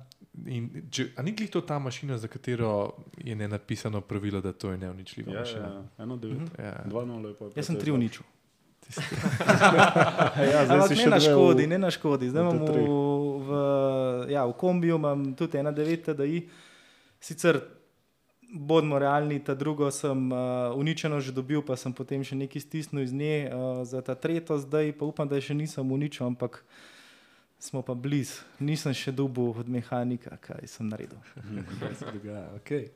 In, 0.45 0.67
če, 0.87 1.07
a 1.13 1.21
ni 1.21 1.31
glih 1.31 1.49
to 1.49 1.61
ta 1.61 1.79
mašina, 1.79 2.17
za 2.17 2.27
katero 2.27 2.93
je 3.17 3.33
ne 3.33 3.47
napisano 3.47 4.01
pravilo, 4.01 4.37
da 4.39 4.53
to 4.53 4.69
je 4.69 4.77
neuničljiva 4.77 5.31
Ja, 5.31 5.39
mašina? 5.39 5.67
ja, 5.67 5.83
eno, 5.99 6.17
devet. 6.17 6.51
Ja. 6.57 6.75
Dva 6.85 7.05
nula 7.05 7.29
je 7.29 7.35
pa. 7.35 7.45
Jaz 7.55 7.65
sem 7.65 7.75
tri 7.75 7.91
uničil. 7.91 8.21
Ja, 10.47 10.63
zdaj 10.63 10.77
Ampak 10.77 10.89
ne 10.89 10.95
še 10.95 11.09
na 11.09 11.17
dve 11.17 11.25
v- 11.25 11.27
škodi, 11.27 11.63
ne 11.67 11.77
na 11.77 11.89
škodi. 11.89 12.29
Zdaj 12.29 12.39
v 12.39 12.45
imam 12.45 12.57
v, 12.57 12.63
T3. 12.63 12.77
v, 13.39 13.49
ja, 14.29 14.45
v 14.45 14.53
kombiju 14.55 14.95
imam 14.95 15.33
tudi 15.33 15.57
1,9 15.57 15.73
TDI. 16.05 16.39
Sicer 17.19 17.59
bodimo 18.49 18.95
realni, 18.95 19.39
ta 19.39 19.53
drugo 19.53 19.91
sem 19.91 20.29
uh, 20.29 20.37
uničeno 20.73 21.19
že 21.19 21.31
dobil, 21.31 21.59
pa 21.59 21.75
sem 21.75 21.91
potem 21.91 22.23
še 22.23 22.37
nekaj 22.37 22.61
stisnil 22.61 23.03
iz 23.03 23.11
nje, 23.11 23.35
uh, 23.45 23.83
za 23.83 23.99
ta 23.99 24.15
tretjo 24.15 24.55
zdaj 24.55 24.93
pa 24.93 25.03
upam, 25.03 25.27
da 25.27 25.35
je 25.35 25.43
še 25.43 25.55
nisem 25.55 25.83
uničil, 25.83 26.23
ampak 26.25 26.63
smo 27.59 27.81
pa 27.81 27.93
blizu. 27.93 28.41
Nisem 28.59 28.93
še 28.93 29.11
dubu 29.11 29.49
od 29.57 29.69
mehanika, 29.69 30.37
kaj 30.37 30.67
sem 30.67 30.89
naredil. 30.89 31.19
Kaj 31.79 31.95
se 31.95 32.11
dogaja? 32.13 32.47
Okay. 32.59 32.89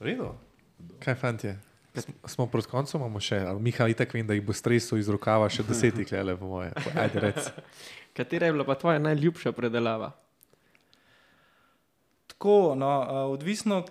V 0.00 0.06
redu. 0.06 0.32
Kaj, 1.00 1.14
fantje? 1.14 1.56
Sm- 1.94 2.16
Smo 2.24 2.46
proti 2.46 2.68
koncu, 2.68 2.96
imamo 2.96 3.20
še, 3.20 3.38
ali 3.44 3.60
Miha, 3.60 3.88
itak 3.88 4.14
vem, 4.14 4.26
da 4.26 4.34
jih 4.34 4.44
bo 4.44 4.54
stresel 4.56 4.98
iz 4.98 5.08
rokava 5.12 5.48
še 5.52 5.62
desetih, 5.62 6.08
le 6.24 6.36
po 6.36 6.48
moje. 6.48 6.72
Ajde, 6.96 7.20
rec. 7.20 7.50
Katera 8.16 8.48
je 8.48 8.52
bila 8.52 8.64
pa 8.64 8.74
tvoja 8.74 8.98
najljubša 8.98 9.52
predelava? 9.52 10.12
Tako, 12.32 12.74
no, 12.74 12.88
odvisno, 13.30 13.82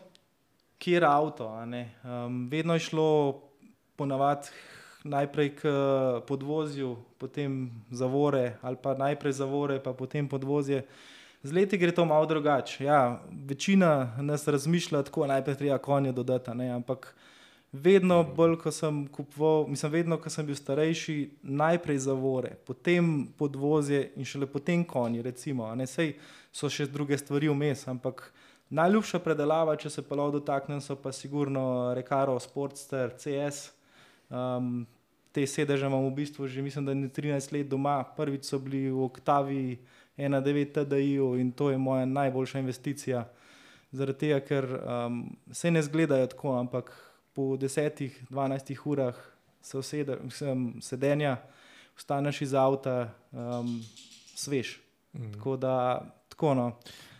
kje 0.82 0.98
je 0.98 1.06
avto. 1.06 1.48
a 1.54 1.66
ne. 1.66 1.94
Um, 2.04 2.50
vedno 2.50 2.74
je 2.74 2.80
šlo 2.90 3.08
ponavadi 3.96 4.50
najprej 5.04 5.56
k 5.56 5.62
podvozju, 6.28 6.98
potem 7.18 7.72
zavore, 7.92 8.58
ali 8.62 8.78
pa 8.82 8.94
najprej 8.98 9.34
zavore, 9.34 9.80
pa 9.84 9.94
potem 9.94 10.28
podvozje. 10.30 10.84
Z 11.44 11.54
leti 11.54 11.78
gre 11.78 11.92
to 11.92 12.06
malo 12.06 12.26
drugače. 12.26 12.84
Ja, 12.84 13.22
večina 13.48 14.14
nas 14.22 14.48
razmišlja 14.48 15.04
tako, 15.04 15.28
najprej 15.28 15.56
treba 15.58 15.78
konje 15.78 16.12
dodati, 16.12 16.52
ne, 16.54 16.70
ampak 16.70 17.16
vedno 17.72 18.24
bolj, 18.24 18.58
ko 18.62 18.72
sem 18.72 19.08
kupoval, 19.08 19.68
mislim, 19.68 19.92
vedno, 19.92 20.18
ko 20.22 20.30
sem 20.30 20.46
bil 20.46 20.56
starejši, 20.56 21.30
najprej 21.42 21.98
zavore, 21.98 22.56
potem 22.68 23.28
podvozje 23.38 24.12
in 24.16 24.26
šele 24.26 24.46
potem 24.46 24.84
konji, 24.86 25.22
recimo. 25.22 25.72
Ne, 25.76 25.88
sej 25.88 26.14
so 26.54 26.70
še 26.70 26.86
druge 26.92 27.18
stvari 27.18 27.50
vmes, 27.50 27.88
ampak 27.88 28.28
najljubša 28.70 29.20
predelava, 29.24 29.76
če 29.80 29.90
se 29.90 30.04
pa 30.06 30.16
lahko 30.20 30.40
dotaknem, 30.40 30.82
so 30.82 30.96
pa 31.00 31.12
sigurno 31.16 31.94
Recaro, 31.96 32.38
Sportster, 32.40 33.16
CS. 33.18 33.72
Um, 34.32 34.88
te 35.32 35.44
sedeže 35.48 35.86
imam 35.86 36.06
v 36.08 36.16
bistvu 36.24 36.48
že, 36.48 36.62
mislim, 36.62 36.86
da 36.86 36.94
ne 36.94 37.10
13 37.10 37.54
let 37.54 37.68
doma. 37.68 38.04
Prvič 38.18 38.48
so 38.48 38.60
bili 38.60 38.88
v 38.92 39.04
Octavi 39.04 39.78
1.9 40.18 40.72
TDI-ju 40.72 41.36
in 41.40 41.52
to 41.52 41.72
je 41.72 41.78
moja 41.78 42.06
najboljša 42.06 42.60
investicija. 42.60 43.28
Zaradi 43.92 44.20
tega, 44.20 44.40
ker 44.40 44.68
um, 44.80 45.24
se 45.52 45.72
ne 45.72 45.82
zgledajo 45.84 46.28
tako, 46.32 46.56
ampak 46.60 46.92
po 47.34 47.58
10-12 47.60 48.76
urah 48.86 49.16
se 49.62 49.78
usede, 49.78 50.18
mislim, 50.24 50.82
sedenja, 50.82 51.38
vstaneš 51.98 52.42
iz 52.42 52.54
avta, 52.54 53.14
um, 53.32 53.84
svež. 54.36 54.80
Mm. 55.14 55.34
Tako 55.34 55.58
da, 55.58 55.76
tako 56.30 56.54
no. 56.54 56.72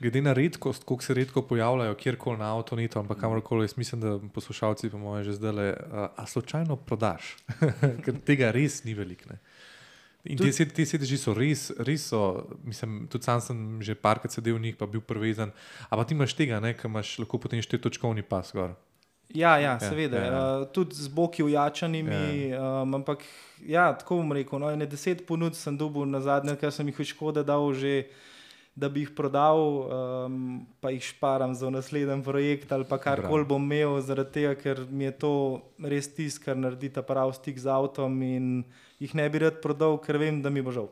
Glede 0.02 0.22
na 0.22 0.34
redkost, 0.34 0.84
koliko 0.84 1.04
se 1.04 1.14
redko 1.14 1.42
pojavljajo, 1.44 1.94
kjerkoli 1.96 2.38
na 2.38 2.56
avtonetu, 2.56 3.00
ampak 3.00 3.20
kamorkoli, 3.20 3.64
jaz 3.64 3.76
mislim, 3.78 4.02
da 4.02 4.16
poslušalci, 4.34 4.90
po 4.90 4.98
mojem, 4.98 5.24
že 5.24 5.34
zdaj 5.34 5.52
le, 5.52 5.68
a 6.16 6.26
slučajno 6.26 6.76
prodaš, 6.76 7.36
ker 8.04 8.18
tega 8.20 8.50
res 8.52 8.84
ni 8.84 8.94
veliko. 8.94 9.38
In 10.24 10.38
Tudi- 10.38 10.66
te 10.68 10.86
sedeži 10.86 11.18
so 11.18 11.34
res, 11.34 11.72
res 11.80 12.08
so, 12.10 12.46
mislim, 12.64 13.08
tudi 13.08 13.26
sam 13.26 13.42
sem 13.42 13.58
že 13.82 13.96
parkrat 13.96 14.32
sedel 14.32 14.58
v 14.58 14.62
njih, 14.62 14.76
pa 14.78 14.86
bil 14.86 15.02
prevezan. 15.02 15.50
Ampak 15.90 16.08
ti 16.08 16.14
imaš 16.14 16.34
tega, 16.34 16.58
ker 16.74 16.90
imaš 16.90 17.20
lahko 17.20 17.38
potem 17.38 17.62
štetočkovni 17.62 18.22
pas 18.22 18.52
gor. 18.54 18.74
Ja, 19.34 19.58
ja, 19.58 19.78
Ja, 19.78 19.80
seveda. 19.80 20.18
ja, 20.18 20.24
Ja, 20.24 20.32
ja. 20.32 20.38
ja. 20.38 20.60
Uh, 20.62 20.68
tudi 20.68 20.96
z 20.96 21.08
boki 21.08 21.44
ujačanimi, 21.44 22.50
ja. 22.50 22.82
um, 22.84 22.94
ampak 22.96 23.22
ja, 23.66 23.94
tako 23.94 24.18
bom 24.18 24.34
rekel. 24.34 24.60
No, 24.60 24.70
ne 24.76 24.86
deset 24.86 25.26
ponudb 25.26 25.54
sem 25.56 25.78
dobil 25.78 26.06
na 26.06 26.20
zadnje, 26.22 26.54
ker 26.56 26.70
sem 26.70 26.86
jih 26.86 27.00
v 27.00 27.06
škode 27.06 27.42
dal 27.44 27.64
že, 27.74 28.06
da 28.76 28.90
bi 28.90 29.04
jih 29.04 29.12
prodal, 29.16 29.60
um, 30.28 30.68
pa 30.80 30.92
jih 30.94 31.04
šparam 31.04 31.56
za 31.56 31.70
naslednji 31.70 32.24
projekt 32.24 32.72
ali 32.72 32.86
pa 32.88 32.98
karkoli 32.98 33.46
bom 33.46 33.64
imel, 33.64 34.00
zaradi 34.02 34.32
tega, 34.32 34.54
ker 34.56 34.86
mi 34.90 35.10
je 35.10 35.12
to 35.24 35.34
res 35.80 36.08
tisto, 36.16 36.46
kar 36.46 36.58
naredi 36.58 36.90
ta 36.90 37.04
pravi 37.04 37.36
stik 37.36 37.60
z 37.60 37.68
avtom 37.68 38.22
in 38.24 38.64
jih 39.00 39.16
ne 39.16 39.28
bi 39.30 39.44
rad 39.44 39.60
prodal, 39.62 40.00
ker 40.00 40.18
vem, 40.18 40.42
da 40.42 40.50
mi 40.50 40.64
bo 40.64 40.72
žal. 40.72 40.88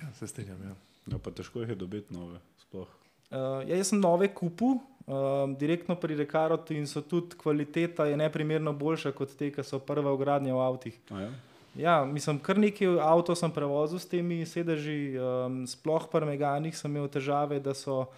Ja, 0.00 0.08
se 0.16 0.30
strinjam. 0.30 0.62
Ja. 0.64 0.76
Ja, 1.10 1.18
pa 1.18 1.32
težko 1.34 1.60
jih 1.60 1.74
je 1.74 1.76
dobiti 1.76 2.14
nove. 2.14 2.40
Sploh. 2.64 2.88
Uh, 3.30 3.60
ja, 3.68 3.76
jaz 3.76 3.92
sem 3.92 4.00
nove 4.00 4.30
kupil, 4.34 4.80
um, 5.04 5.54
direktno 5.60 5.96
pri 6.00 6.16
Rekarotu 6.18 6.74
in 6.74 6.88
so 6.88 7.02
tudi 7.02 7.36
kvaliteta 7.38 8.08
je 8.08 8.16
neprimerno 8.16 8.72
boljša 8.72 9.12
kot 9.16 9.36
te, 9.36 9.52
ki 9.54 9.64
so 9.66 9.82
prva 9.84 10.14
ugradnja 10.16 10.56
v 10.56 10.64
avtih. 10.64 10.98
A 11.10 11.28
Ja? 11.28 11.30
Ja, 11.74 12.04
mislim, 12.04 12.38
kar 12.42 12.58
nekaj 12.58 12.98
avto 12.98 13.34
sem 13.38 13.50
prevozil 13.54 13.98
s 13.98 14.08
temi 14.10 14.42
sedeži, 14.46 15.14
um, 15.14 15.62
sploh 15.70 16.08
pri 16.10 16.26
Meganih 16.26 16.74
sem 16.76 16.90
imel 16.90 17.06
težave, 17.08 17.60
da 17.62 17.74
so 17.74 18.08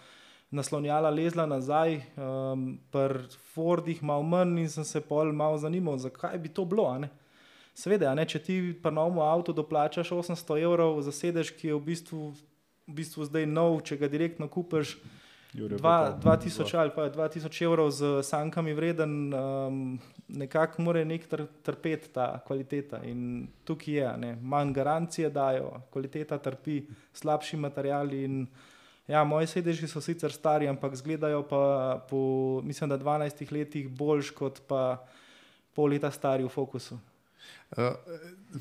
naslonjala 0.53 1.11
lezla 1.12 1.44
nazaj, 1.46 1.98
um, 2.16 2.78
pri 2.92 3.28
Fordih 3.53 4.03
malo 4.03 4.24
manj 4.24 4.62
in 4.64 4.70
sem 4.72 4.84
se 4.84 5.00
pol 5.05 5.32
malo 5.36 5.59
zanimal, 5.61 5.98
zakaj 6.00 6.38
bi 6.40 6.48
to 6.48 6.64
bilo. 6.64 6.88
Seveda, 7.74 8.14
ne, 8.16 8.24
če 8.28 8.40
ti 8.40 8.57
pri 8.72 8.92
novem 8.92 9.20
avtu 9.20 9.53
doplačaš 9.53 10.12
800 10.16 10.61
evrov 10.61 11.00
za 11.05 11.12
sedež, 11.12 11.53
ki 11.57 11.72
je 11.72 11.76
v 11.76 11.84
bistvu, 11.92 12.32
v 12.88 12.96
bistvu 13.00 13.28
zdaj 13.28 13.46
nov, 13.48 13.82
če 13.84 14.00
ga 14.00 14.09
direktno 14.12 14.48
kupiš, 14.48 14.96
Jure 14.96 15.21
Dva- 15.53 16.16
pa 16.22 16.36
2000 16.36 16.78
ali 16.78 16.90
pa 16.94 17.11
2000 17.11 17.64
evrov 17.64 17.90
z 17.90 18.22
sankami 18.22 18.72
vreden, 18.72 19.34
um, 19.34 19.98
nekako 20.28 20.82
mora 20.82 21.05
nek 21.05 21.26
tr 21.28 21.44
trpeti 21.62 22.09
ta 22.09 22.40
kvaliteta. 22.46 23.03
In 23.05 23.48
tukaj 23.64 23.94
je, 23.94 24.12
ne, 24.16 24.36
manj 24.40 24.72
garancije 24.72 25.30
dajo, 25.30 25.82
kvaliteta 25.92 26.38
trpi, 26.38 26.86
slabši 27.12 27.57
materiali. 27.57 28.24
In, 28.24 28.46
ja, 29.07 29.24
moji 29.24 29.46
sedeži 29.46 29.88
so 29.88 30.00
sicer 30.00 30.32
stari, 30.32 30.68
ampak 30.68 30.96
izgledajo 30.96 31.42
pa 31.44 32.00
po, 32.09 32.62
mislim, 32.64 32.88
da 32.88 32.98
12 32.98 33.53
letih 33.53 33.88
boljš 33.88 34.30
kot 34.30 34.62
pa 34.66 35.05
pol 35.76 35.92
leta 35.92 36.11
stari 36.11 36.44
v 36.44 36.48
fokusu. 36.48 36.96
Uh, 37.76 37.92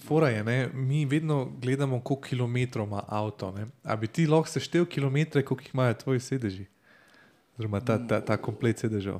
fora 0.07 0.29
je, 0.29 0.43
ne? 0.43 0.69
mi 0.73 1.05
vedno 1.05 1.45
gledamo, 1.61 2.01
koliko 2.01 2.27
kilometrov 2.27 2.87
ima 2.87 3.03
avto. 3.07 3.51
Ne? 3.51 3.67
A 3.83 3.95
bi 3.95 4.07
ti 4.07 4.27
lahko 4.27 4.47
seštel 4.47 4.85
kilometre, 4.85 5.45
koliko 5.45 5.63
jih 5.63 5.73
imajo 5.73 5.93
tvoji 5.93 6.19
sedeži? 6.19 6.65
Oziroma 7.61 7.79
ta, 7.85 7.99
ta, 8.07 8.17
ta 8.25 8.37
komplet 8.41 8.79
sedežev. 8.81 9.19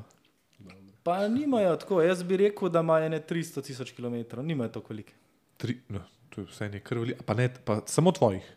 Pa 1.06 1.28
nimajo 1.30 1.76
tako, 1.78 2.00
jaz 2.02 2.24
bi 2.26 2.38
rekel, 2.38 2.70
da 2.74 2.82
imajo 2.82 3.10
ne 3.10 3.20
300 3.22 3.62
tisoč 3.66 3.92
km, 3.94 4.18
nimajo 4.42 4.70
to 4.70 4.82
velike. 4.90 5.14
Tri, 5.58 5.78
no, 5.90 6.02
to 6.30 6.42
je 6.42 6.48
vse 6.50 6.70
nekaj 6.74 6.98
veliko, 6.98 7.24
pa 7.26 7.34
ne, 7.38 7.50
pa 7.66 7.82
samo 7.86 8.12
tvojih. 8.12 8.48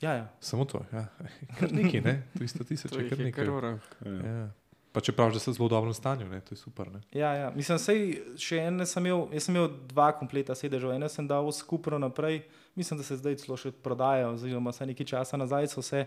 Ja, 0.00 0.12
ja. 0.12 0.26
Samo 0.40 0.64
tvoj, 0.64 0.82
ja. 0.92 1.06
Kar 1.60 1.72
nekaj, 1.72 2.00
ne? 2.00 2.16
300 2.34 2.66
tisoč 2.68 2.90
To 2.90 3.06
kar 3.08 3.18
nekaj. 3.18 3.46
kar. 3.46 3.78
Ja. 4.02 4.34
Ja. 4.34 4.50
Pa 4.94 5.02
če 5.02 5.14
praviš, 5.14 5.38
da 5.38 5.42
so 5.42 5.50
v 5.50 5.58
zelo 5.60 5.70
dobrem 5.70 5.94
stanju, 5.94 6.26
ne? 6.30 6.40
to 6.42 6.54
je 6.54 6.58
super. 6.58 6.90
Ne? 6.90 7.02
Ja, 7.14 7.32
ja. 7.34 7.48
Mislim, 7.54 7.78
sej, 7.82 8.02
še 8.38 8.58
ene 8.66 8.86
sem 8.86 9.06
imel, 9.06 9.28
jaz 9.34 9.46
sem 9.46 9.54
imel 9.54 9.70
dva 9.90 10.10
kompleta 10.18 10.54
sedežev, 10.58 10.90
ene 10.94 11.06
sem 11.10 11.26
dal 11.26 11.50
skupno 11.54 11.98
naprej, 12.02 12.42
mislim, 12.78 12.98
da 12.98 13.06
se 13.06 13.18
zdaj 13.18 13.38
celo 13.42 13.58
še 13.58 13.70
prodajajo, 13.74 14.34
oziroma 14.34 14.74
se 14.74 14.86
nekaj 14.90 15.14
časa 15.14 15.38
nazaj 15.38 15.70
so 15.70 15.82
se. 15.82 16.06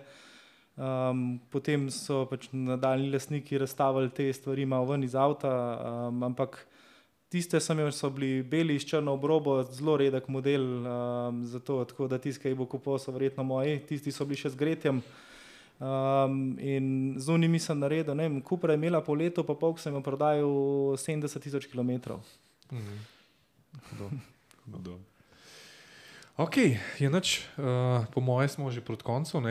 Um, 0.78 1.40
potem 1.50 1.88
so 1.90 2.28
pač 2.30 2.52
nadaljni 2.54 3.10
lastniki 3.10 3.58
razstavili 3.58 4.12
te 4.14 4.28
stvari 4.34 4.66
malo 4.70 4.92
ven 4.92 5.04
iz 5.04 5.16
avta, 5.18 5.50
um, 6.10 6.22
ampak 6.28 6.60
tiste 7.34 7.58
sem 7.60 7.80
imel, 7.80 7.90
so 7.92 8.12
bili 8.14 8.44
beli 8.46 8.76
s 8.78 8.86
črno 8.86 9.16
obrobo, 9.18 9.58
zelo 9.74 9.98
redek 9.98 10.28
model, 10.30 10.68
um, 10.86 11.42
zato 11.50 11.80
tako 11.86 12.08
da 12.08 12.20
jih 12.24 12.54
bo 12.56 12.70
kupoval, 12.70 13.02
so 13.02 13.12
verjetno 13.12 13.44
moji, 13.44 13.80
tisti 13.90 14.14
so 14.14 14.26
bili 14.26 14.38
še 14.38 14.54
z 14.54 14.62
gretjem. 14.62 15.02
Um, 15.78 16.58
in 16.62 17.18
z 17.18 17.30
unimi 17.30 17.60
sem 17.62 17.78
naredil, 17.78 18.16
ne 18.18 18.30
vem, 18.30 18.40
Kupra 18.42 18.74
je 18.74 18.78
imela 18.78 19.02
po 19.02 19.14
letu, 19.14 19.44
pa 19.46 19.54
pol, 19.54 19.74
ko 19.74 19.82
sem 19.82 19.94
jo 19.94 20.06
prodajal 20.06 20.98
70 20.98 21.42
tisoč 21.42 21.70
km. 21.74 22.18
Mhm. 22.72 22.98
Hudo. 23.90 24.10
Hudo. 24.74 25.00
Ok, 26.38 26.58
je 27.02 27.10
noč, 27.10 27.42
uh, 27.58 28.06
po 28.14 28.22
mojem, 28.22 28.46
smo 28.46 28.70
že 28.70 28.78
proti 28.86 29.02
koncu. 29.02 29.42
Uh, 29.42 29.50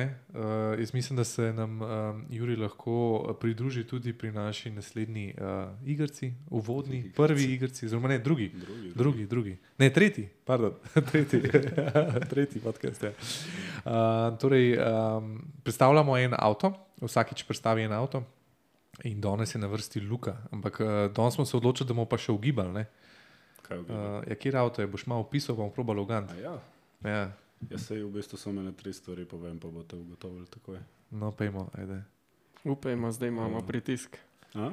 jaz 0.79 0.95
mislim, 0.95 1.17
da 1.17 1.25
se 1.25 1.51
nam 1.53 1.83
uh, 1.83 1.89
Juri 2.31 2.57
lahko 2.57 3.35
pridruži 3.41 3.83
tudi 3.85 4.13
pri 4.13 4.31
naši 4.33 4.71
naslednji 4.71 5.35
uh, 5.35 5.75
igrici, 5.83 6.33
uvodni, 6.51 6.99
Igrci. 6.99 7.15
prvi 7.17 7.45
igrici, 7.45 7.87
oziroma 7.87 8.09
ne 8.09 8.19
drugi. 8.19 8.53
Drugi, 8.55 8.93
Drugi, 8.95 9.27
drugi. 9.27 9.59
Ne, 9.79 9.91
tretji, 9.93 10.29
pardon, 10.45 10.79
tretji, 11.11 11.43
tretji 12.31 12.61
podcast. 12.63 13.03
Ja. 13.03 13.11
Uh, 13.11 14.39
torej, 14.39 14.79
um, 14.79 15.43
predstavljamo 15.67 16.19
en 16.19 16.39
avto, 16.39 16.71
vsakič 17.03 17.43
predstavi 17.51 17.83
en 17.83 17.93
avto. 17.93 18.23
In 19.05 19.21
danes 19.21 19.55
je 19.55 19.59
na 19.59 19.67
vrsti 19.67 20.01
Luka, 20.01 20.37
ampak 20.53 20.81
uh, 20.81 20.87
danes 21.11 21.35
smo 21.35 21.45
se 21.45 21.57
odločili, 21.57 21.89
da 21.89 21.95
bomo 21.99 22.07
pa 22.07 22.15
še 22.15 22.31
ugibali. 22.33 22.73
ne. 22.73 22.87
Kaj 23.67 23.79
uh, 23.79 24.23
ja, 24.31 24.39
kje 24.39 24.55
avto 24.55 24.83
je, 24.83 24.87
boš 24.87 25.07
malo 25.11 25.27
opisal, 25.27 25.57
bomo 25.59 25.75
probali 25.75 26.01
ugant. 26.01 26.31
ja. 26.43 26.55
Ja, 27.07 27.33
Jaz 27.71 27.83
se 27.83 27.97
v 27.97 28.11
bistvu 28.11 28.37
samo 28.37 28.61
ene 28.61 28.73
tri 28.73 28.93
stvari 28.93 29.25
povem, 29.25 29.57
pa 29.57 29.69
boste 29.69 29.97
ugotovili 29.97 30.47
takoj. 30.47 30.79
no, 31.11 31.33
pejmo, 31.33 31.71
ajde. 31.73 32.03
Upajmo, 32.65 33.13
zdaj 33.13 33.29
imamo 33.29 33.57
Ja. 33.57 33.63
pritisk. 33.63 34.17
A? 34.55 34.71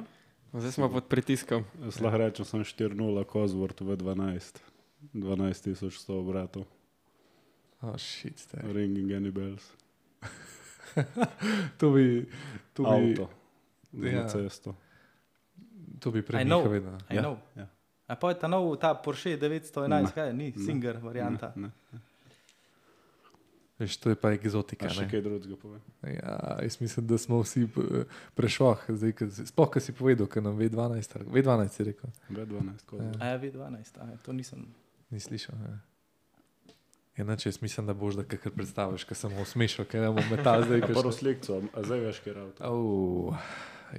Zdaj 0.52 0.72
smo 0.72 0.88
pod 0.88 1.04
pritiskom. 1.04 1.64
Jaz 1.80 2.00
lahko 2.00 2.18
rečem, 2.18 2.44
sem 2.44 2.60
4-0, 2.60 3.24
Kozvort 3.24 3.80
v 3.80 3.96
12. 3.96 4.60
12.100 5.14 5.78
obratov, 6.12 6.64
Oh, 7.82 7.96
shit, 7.96 8.38
staj. 8.38 8.62
ringing 8.64 9.12
any 9.12 9.30
bells. 9.30 9.72
to 11.78 11.90
bi, 11.90 12.26
to 12.72 12.82
bi, 12.82 13.10
Avto, 13.12 13.28
za 13.92 14.08
Ja. 14.08 14.22
na 14.22 14.28
cesto. 14.28 14.74
to 16.00 16.10
bi 16.10 16.20
nekaj 16.20 16.68
vedel. 16.68 16.96
I 17.10 17.18
know. 17.18 17.36
ja. 17.56 17.66
A 18.06 18.16
pa 18.16 18.28
je 18.28 18.38
ta 18.38 18.48
nov, 18.48 18.76
ta 18.76 18.94
Porsche 18.94 19.36
911, 19.36 19.88
Ne. 20.02 20.12
kaj 20.12 20.32
ni, 20.32 20.52
Ne. 20.56 20.64
Singer 20.64 20.96
varianta. 20.98 21.52
Ne, 21.56 21.70
ne. 21.92 21.98
Veš, 23.74 23.96
to 23.96 24.10
je 24.10 24.14
pa 24.14 24.30
egzotika. 24.30 24.86
A 24.86 24.88
še 24.88 25.02
ne. 25.02 25.10
kaj 25.10 25.20
drugega 25.20 25.56
povem. 25.56 25.80
Ja, 26.04 26.58
jaz 26.62 26.76
mislim, 26.80 27.06
da 27.06 27.18
smo 27.18 27.40
vsi 27.42 27.64
eh, 27.64 28.04
si- 29.30 29.46
sploh, 29.46 29.70
ki 29.70 29.80
si 29.80 29.92
povedal, 29.92 30.26
ker 30.26 30.42
nam 30.42 30.54
V12, 30.54 31.16
ali- 31.16 31.26
V12 31.32 31.68
si 31.68 31.84
rekel, 31.84 32.10
B12, 32.30 32.84
Kozvort. 32.86 33.16
A 33.18 33.26
ja, 33.26 33.38
V12, 33.38 33.98
a 33.98 34.06
ja, 34.06 34.16
to 34.16 34.32
nisem. 34.32 34.66
ni 35.10 35.18
slišal. 35.18 35.54
Ja. 35.58 35.78
Enače, 37.16 37.48
jaz 37.48 37.62
mislim, 37.62 37.86
da 37.86 37.94
boš 37.94 38.14
da 38.14 38.24
kar 38.24 38.52
predstaviš, 38.52 39.04
ker 39.04 39.16
sem 39.16 39.30
osmešal, 39.38 39.84
ker 39.84 40.02
imamo 40.02 40.22
metal 40.30 40.62
zdaj. 40.62 40.80
Kakšno- 40.80 40.94
prvo 41.00 41.12
slikco, 41.12 41.62
a 41.72 41.82
zdaj 41.82 42.00
veš, 42.00 42.18
kje 42.20 42.30
je 42.30 42.40
avto. 42.40 42.64
Au, 42.64 43.34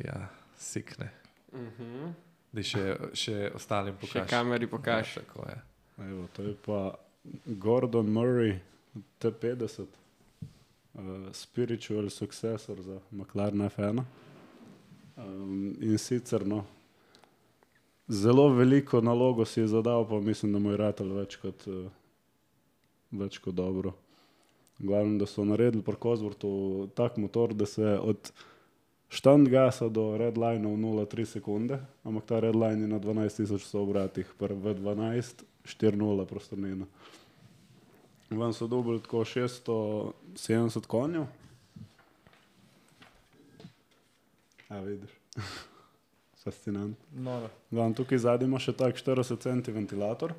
ja, 0.05 0.28
sikne. 0.57 1.11
Uh 1.51 1.59
-huh. 1.80 2.13
Da 2.51 2.63
še, 2.63 2.84
še 3.13 3.51
ostalim 3.53 3.93
Še 3.93 3.99
pokažeš. 4.01 4.30
kameri 4.30 4.67
pokaž. 4.67 5.17
Ja, 5.17 5.21
tako 5.21 5.47
je. 5.49 5.57
Evo, 5.99 6.28
to 6.34 6.41
je 6.43 6.55
pa 6.55 6.95
Gordon 7.45 8.07
Murray, 8.07 8.59
T50, 9.19 9.81
uh, 10.93 11.01
spiritual 11.31 12.09
successor 12.09 12.81
za 12.81 12.99
McLaren 13.11 13.69
F1. 13.69 14.03
Um, 15.17 15.75
in 15.81 15.97
sicer, 15.97 16.45
no, 16.47 16.65
zelo 18.07 18.49
veliko 18.49 19.01
nalogo 19.01 19.45
si 19.45 19.59
je 19.59 19.67
zadal, 19.67 20.07
pa 20.09 20.19
mislim, 20.19 20.53
da 20.53 20.59
mu 20.59 20.71
je 20.71 20.77
ratelj 20.77 21.13
več 21.15 21.37
kot, 21.39 21.67
uh, 21.67 21.87
več 23.11 23.39
kot 23.39 23.55
dobro. 23.55 23.95
Glavno, 24.79 25.19
da 25.19 25.25
so 25.25 25.45
naredili 25.47 25.83
pri 25.83 25.95
Kozvortu 25.95 26.89
tak 26.95 27.17
motor, 27.17 27.53
da 27.53 27.65
se 27.65 27.95
od 28.01 28.31
štandgasa 29.09 29.87
do 29.89 30.17
redline 30.17 30.67
v 30.67 30.75
0,3 30.75 31.25
sekunde, 31.25 31.79
ampak 32.03 32.25
ta 32.25 32.39
redline 32.43 32.81
je 32.83 32.87
na 32.91 32.99
12.000 32.99 33.77
obratih, 33.79 34.27
v 34.39 34.73
12, 34.75 35.45
4,0 35.63 36.25
prostornina. 36.25 36.85
Ven 38.30 38.53
so 38.53 38.67
dobili 38.67 39.01
tako 39.01 39.17
670 39.17 40.86
konjev. 40.88 41.26
A 44.69 44.80
vidiš. 44.80 45.11
Fascinantno. 46.43 47.05
Noro. 47.11 47.49
Glavno, 47.71 47.95
tukaj 47.95 48.17
zadaj 48.17 48.45
ima 48.45 48.59
še 48.61 48.73
tak 48.78 48.97
40 48.97 49.41
cm 49.41 49.73
ventilator, 49.73 50.34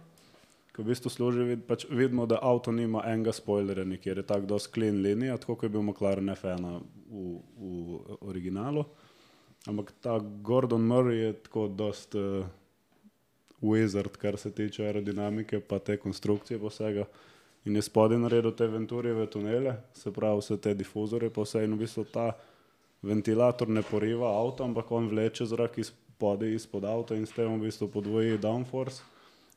ki 0.75 0.83
v 0.85 0.93
bistvu 0.93 1.11
služi, 1.11 1.47
vid, 1.49 1.65
pač 1.67 1.87
vidimo, 1.91 2.27
da 2.31 2.39
avto 2.43 2.71
nima 2.75 3.03
enega 3.11 3.35
spoilerja, 3.35 3.85
nikjer 3.89 4.21
je 4.23 4.27
tako 4.27 4.47
dosti 4.55 4.75
clean 4.77 5.01
linija, 5.03 5.39
tako 5.43 5.57
kot 5.57 5.67
je 5.67 5.73
bil 5.75 5.83
McLaren 5.83 6.31
F1 6.37 6.69
v, 7.11 7.25
v 7.59 8.19
originalu. 8.21 8.85
Ampak 9.67 9.91
ta 10.03 10.21
Gordon 10.47 10.87
Murray 10.87 11.25
je 11.25 11.33
tako 11.49 11.67
dosti 11.75 12.23
uh, 12.23 12.47
wizard, 13.63 14.15
kar 14.23 14.39
se 14.39 14.53
tiče 14.55 14.85
aerodinamike, 14.87 15.61
pa 15.61 15.79
te 15.79 15.97
konstrukcije 15.99 16.61
posega. 16.63 17.07
In 17.67 17.75
je 17.75 17.83
spodaj 17.83 18.19
naredil 18.23 18.55
te 18.55 18.67
venturijeve 18.71 19.27
tunele, 19.31 19.75
se 19.95 20.13
pravi 20.15 20.39
vse 20.39 20.57
te 20.63 20.75
difuzore, 20.75 21.31
pa 21.31 21.43
vse 21.43 21.65
in 21.67 21.75
v 21.75 21.83
bistvu 21.83 22.05
ta 22.13 22.31
ventilator 23.03 23.69
ne 23.69 23.83
poriva 23.83 24.31
avto, 24.39 24.65
ampak 24.65 24.91
on 24.93 25.09
vleče 25.11 25.47
zrak 25.51 25.79
iz 25.83 25.91
spodaj, 26.17 26.55
izpod 26.55 26.85
avta 26.85 27.15
in 27.15 27.27
s 27.27 27.35
tem 27.37 27.51
v 27.53 27.67
bistvu 27.67 27.91
podvoji 27.93 28.39
downforce. 28.39 29.03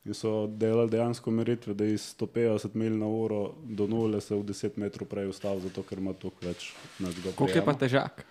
In 0.08 0.16
so 0.16 0.48
delali 0.48 0.90
dejansko 0.90 1.32
meritve, 1.32 1.74
da 1.74 1.86
iz 1.86 2.16
150 2.18 2.76
mil 2.76 2.98
na 2.98 3.08
uro 3.08 3.54
do 3.64 3.88
nule 3.88 4.22
se 4.22 4.36
v 4.36 4.44
10 4.48 4.78
metrov 4.80 5.08
prej 5.08 5.30
ustavi, 5.30 5.62
zato 5.68 5.84
ker 5.84 6.00
ima 6.00 6.14
tukaj 6.14 6.48
več 6.50 6.70
nadzoga. 7.00 7.36
Koliko 7.36 7.60
je 7.60 7.66
pa 7.66 7.74
težak? 7.74 8.24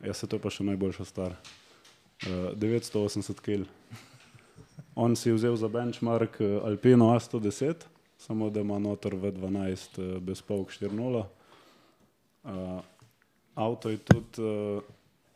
Ja, 0.00 0.14
se 0.14 0.26
to 0.26 0.38
je 0.38 0.42
pa 0.42 0.50
še 0.50 0.64
najboljša 0.64 1.04
stvar. 1.04 1.34
Uh, 2.24 2.54
980 2.56 3.42
kg. 3.42 3.66
On 4.94 5.16
si 5.16 5.28
je 5.28 5.34
vzel 5.34 5.56
za 5.56 5.68
benchmark 5.68 6.40
eh, 6.40 6.58
Alpino 6.64 7.10
A110, 7.14 7.86
samo 8.20 8.50
da 8.50 8.60
ima 8.60 8.78
noter 8.78 9.14
v 9.14 9.32
12 9.32 9.96
uh, 9.96 10.22
bez 10.22 10.42
polk 10.42 10.68
4.0. 10.70 11.24
Uh, 12.42 12.80
avto 13.56 13.90
je 13.90 13.98
tudi 13.98 14.42
uh, 14.42 14.82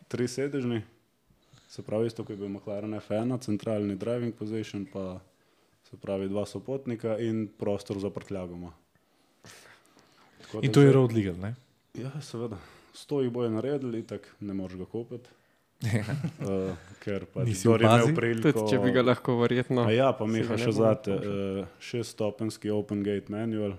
tri 0.08 0.28
sedežni, 0.28 0.82
se 1.68 1.82
pravi 1.82 2.06
isto, 2.06 2.22
kot 2.22 2.30
je 2.30 2.36
bil 2.36 2.48
McLaren 2.48 2.92
F1, 2.94 3.40
centralni 3.40 3.96
driving 3.96 4.34
position, 4.34 4.84
pa 4.86 5.20
se 5.84 5.96
pravi 5.96 6.28
dva 6.28 6.46
sopotnika 6.46 7.18
in 7.18 7.48
prostor 7.58 7.98
za 7.98 8.10
prtljagoma. 8.10 8.72
Tako 10.42 10.60
In 10.62 10.72
to 10.72 10.80
je 10.80 10.86
že- 10.86 10.92
road 10.92 11.12
legal, 11.12 11.34
ne? 11.36 11.54
Ja, 11.94 12.12
seveda. 12.20 12.56
Sto 12.94 13.22
jih 13.22 13.32
bojo 13.32 13.50
naredili, 13.50 14.04
tako 14.06 14.28
ne 14.40 14.54
moreš 14.54 14.76
ga 14.76 14.84
kupiti. 14.86 15.28
Uh, 15.84 16.72
ker 17.04 17.26
pač 17.30 17.50
Nisi 17.50 17.68
imel 17.68 18.14
priliko. 18.16 18.52
Tudi 18.52 18.72
če 18.72 18.80
bi 18.82 18.94
ga 18.94 19.04
lahko 19.04 19.36
verjetno. 19.42 19.84
A 19.84 19.92
ja, 19.94 20.12
pa 20.16 20.28
Miha 20.30 20.58
še 20.60 20.72
zate, 20.76 21.18
uh, 21.18 21.76
šeststopenski 21.82 22.72
Open 22.74 23.04
Gate 23.06 23.32
Manual. 23.32 23.76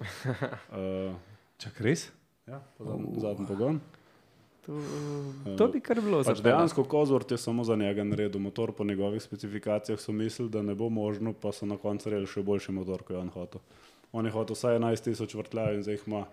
Uh, 0.00 1.14
Čak 1.62 1.80
res? 1.86 2.10
ja, 2.46 2.60
pa 2.78 2.84
zadnji, 2.84 3.20
zadnji 3.20 3.46
pogon. 3.46 3.80
To, 4.64 4.80
to 5.58 5.66
bi 5.68 5.80
kar 5.84 6.00
bilo 6.00 6.22
Pač 6.24 6.40
za 6.40 6.44
dejansko 6.46 6.86
Kozvort 6.88 7.30
je 7.30 7.38
samo 7.38 7.64
za 7.64 7.76
njega 7.76 8.04
naredil 8.04 8.40
motor, 8.40 8.72
po 8.72 8.84
njegovih 8.84 9.22
specifikacijah 9.22 10.00
so 10.00 10.12
mislili, 10.12 10.50
da 10.50 10.62
ne 10.62 10.74
bo 10.74 10.88
možno, 10.88 11.32
pa 11.32 11.52
so 11.52 11.68
na 11.68 11.76
koncu 11.76 12.08
naredili 12.08 12.30
še 12.32 12.42
boljši 12.42 12.72
motor, 12.72 13.04
kot 13.04 13.16
je 13.16 13.20
on 13.20 13.28
hotel. 13.34 13.60
On 14.12 14.24
je 14.24 14.32
hotel 14.32 14.56
vsaj 14.56 14.78
11.000 14.78 15.36
vrtljajev 15.36 15.76
in 15.76 15.84
zdaj 15.84 15.98
jih 15.98 16.08
ima. 16.08 16.24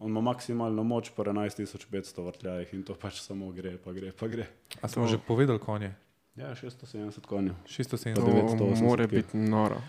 On 0.00 0.10
ima 0.10 0.20
maksimalno 0.20 0.82
moč 0.84 1.10
po 1.16 1.24
11.500 1.24 2.24
vrtljajih 2.26 2.74
in 2.74 2.84
to 2.88 2.94
pač 2.96 3.20
samo 3.20 3.50
gre, 3.52 3.76
pa 3.84 3.92
gre, 3.92 4.12
pa 4.12 4.28
gre. 4.32 4.46
A 4.80 4.88
smo 4.88 5.06
že 5.06 5.18
povedali 5.18 5.60
konje? 5.60 5.92
Ja, 6.36 6.54
670 6.54 7.26
konjev. 7.28 7.54
670. 7.66 8.14
To 8.14 8.22
980 8.22 8.82
mora 8.82 9.06
biti 9.06 9.36
noro. 9.36 9.82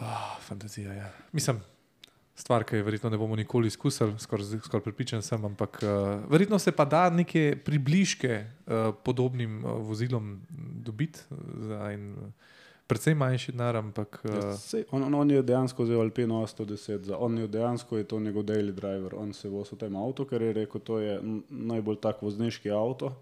Oh, 0.00 0.38
fantazija, 0.40 0.92
ja. 0.94 1.10
Mislim, 1.32 1.58
stvar, 2.34 2.64
ki 2.64 2.78
je 2.78 2.82
verjetno 2.86 3.10
ne 3.10 3.18
bomo 3.18 3.36
nikoli 3.36 3.66
izkusili, 3.66 4.14
skoraj 4.18 4.60
skor 4.62 4.82
pripričan 4.82 5.22
sem, 5.22 5.44
ampak 5.44 5.80
uh, 5.82 6.22
verjetno 6.30 6.58
se 6.58 6.72
pa 6.72 6.84
da 6.84 7.10
neke 7.10 7.56
približke 7.64 8.44
uh, 8.44 8.94
podobnim 9.04 9.64
uh, 9.64 9.72
vozilom 9.88 10.40
dobiti 10.84 11.20
za 11.66 11.90
en 11.90 12.12
uh, 12.12 12.30
precej 12.88 13.14
manjši 13.14 13.52
denar, 13.52 13.76
ampak 13.76 14.20
Ja, 14.24 14.38
uh, 14.38 14.54
sej, 14.56 14.86
on, 14.90 15.04
on, 15.04 15.14
on 15.14 15.30
je 15.30 15.42
dejansko 15.44 15.84
vzel 15.84 16.00
Alpino 16.00 16.40
110, 16.46 17.04
za, 17.10 17.18
on 17.18 17.38
je 17.38 17.48
dejansko 17.48 18.00
je 18.00 18.06
to 18.08 18.20
njegov 18.20 18.46
daily 18.48 18.72
driver, 18.72 19.14
on 19.14 19.32
se 19.36 19.48
vozi 19.52 19.76
v 19.76 19.82
tem 19.84 19.96
avtu, 19.96 20.24
ker 20.28 20.42
je 20.42 20.54
rekel, 20.62 20.80
to 20.80 21.00
je 21.02 21.18
najbolj 21.48 22.00
tak 22.04 22.22
vozniški 22.24 22.72
avto, 22.72 23.12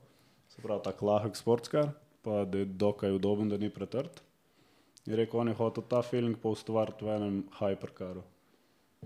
se 0.54 0.62
pravi 0.62 0.86
tak 0.86 1.02
lahek 1.02 1.36
sportskar, 1.36 1.90
pa 2.22 2.44
da 2.44 2.62
je 2.62 2.70
dokaj 2.78 3.18
udoben, 3.18 3.50
da 3.50 3.58
ni 3.58 3.70
pretrd. 3.70 4.22
Je 5.06 5.16
rekel, 5.16 5.40
on 5.40 5.48
je 5.48 5.54
hotel 5.54 5.84
ta 5.86 6.02
feeling 6.02 6.38
pa 6.42 6.50
ustvariti 6.50 7.06
v 7.06 7.14
enem 7.14 7.42
hypercaru. 7.58 8.22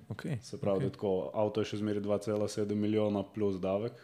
okay, 0.09 0.39
Se 0.43 0.61
pravi, 0.61 0.79
okay. 0.79 0.85
da 0.85 0.91
tako, 0.91 1.31
avto 1.35 1.61
je 1.61 1.73
še 1.73 1.81
zmeri 1.83 2.01
2,7 2.01 2.75
milijona 2.75 3.23
plus 3.35 3.61
davek. 3.61 4.01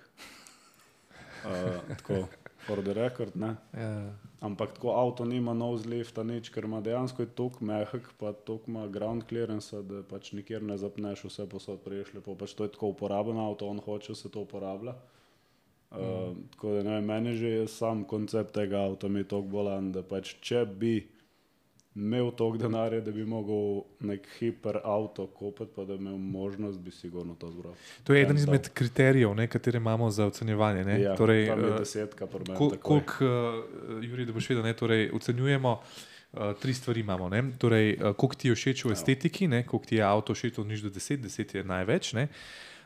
Uh, 1.47 1.81
tako, 2.01 2.27
for 2.67 2.83
the 2.83 2.95
record, 2.95 3.37
ne. 3.37 3.57
ja, 3.73 4.13
Ampak 4.41 4.77
tako 4.77 4.91
avto 4.91 5.25
nima 5.25 5.55
nose 5.55 5.89
lifta, 5.89 6.23
nič, 6.23 6.51
ker 6.53 6.65
ima 6.69 6.81
dejansko 6.85 7.23
je 7.23 7.33
tako 7.39 7.65
mehak, 7.65 8.13
pa 8.19 8.33
tako 8.33 8.71
ima 8.71 8.87
ground 8.87 9.25
clearance, 9.29 9.83
da 9.83 10.03
pač 10.07 10.33
nikjer 10.37 10.63
ne 10.63 10.77
zapneš, 10.79 11.25
vse 11.25 11.49
posod 11.49 11.81
priješ 11.85 12.13
lepo. 12.15 12.37
Pač 12.39 12.55
to 12.55 12.69
je 12.69 12.75
tako 12.75 12.93
uporaben 12.93 13.41
avto, 13.41 13.69
on 13.71 13.81
hoče, 13.81 14.15
se 14.15 14.31
to 14.31 14.45
uporablja. 14.45 14.95
Uh, 15.91 15.99
mm. 15.99 16.49
Tako 16.53 16.75
da 16.75 16.83
ne 16.83 16.95
vem, 16.99 17.05
meni 17.05 17.35
že 17.39 17.49
je 17.49 17.69
sam 17.69 18.05
koncept 18.05 18.55
tega 18.55 18.83
avta 18.85 19.09
mi 19.09 19.25
tako 19.25 19.49
bolan, 19.49 19.93
da 19.93 20.03
pač 20.03 20.35
če 20.43 20.65
bi 20.67 20.97
imel 21.97 22.31
toliko 22.31 22.59
denarja, 22.59 23.01
da 23.01 23.11
bi 23.11 23.25
mogel 23.25 23.81
nek 24.01 24.27
hiper 24.39 24.79
avto 24.85 25.27
kupiti, 25.27 25.71
pa 25.77 25.85
da 25.85 25.97
bi 25.97 26.05
imel 26.05 26.19
možnost, 26.19 26.81
bi 26.81 26.91
sigurno 26.91 27.35
to 27.35 27.51
zbral. 27.51 27.73
To 28.05 28.15
je 28.15 28.23
eden 28.23 28.37
En 28.37 28.43
izmed 28.43 28.69
kriterijev, 28.69 29.35
ne, 29.35 29.47
katere 29.49 29.77
imamo 29.77 30.11
za 30.11 30.27
ocenjevanje. 30.27 30.85
Ne? 30.85 31.01
Ja, 31.01 31.17
torej, 31.17 31.51
uh, 31.51 31.79
desetka, 31.79 32.27
meni 32.27 32.59
Kol-. 32.59 32.77
Koliko, 32.79 33.25
uh, 33.25 34.05
Juri, 34.05 34.27
da 34.27 34.33
boš 34.33 34.49
vedel, 34.49 34.65
ne, 34.65 34.73
torej, 34.73 35.11
ocenjujemo 35.13 35.81
uh, 36.33 36.41
tri 36.61 36.75
stvari. 36.75 37.01
Imamo, 37.01 37.29
ne, 37.29 37.43
torej, 37.59 37.95
uh, 37.95 38.13
koliko 38.13 38.35
ti 38.35 38.49
je 38.49 38.55
všeč 38.55 38.85
v 38.85 38.93
estetiki, 38.93 39.49
ne, 39.49 39.67
koliko 39.67 39.87
ti 39.87 39.97
je 39.97 40.03
avto 40.03 40.35
všeč 40.35 40.59
od 40.59 40.67
nič 40.67 40.81
do 40.81 40.91
10, 40.91 41.17
10 41.19 41.57
je 41.57 41.65
največ. 41.65 42.13
Ne, 42.13 42.29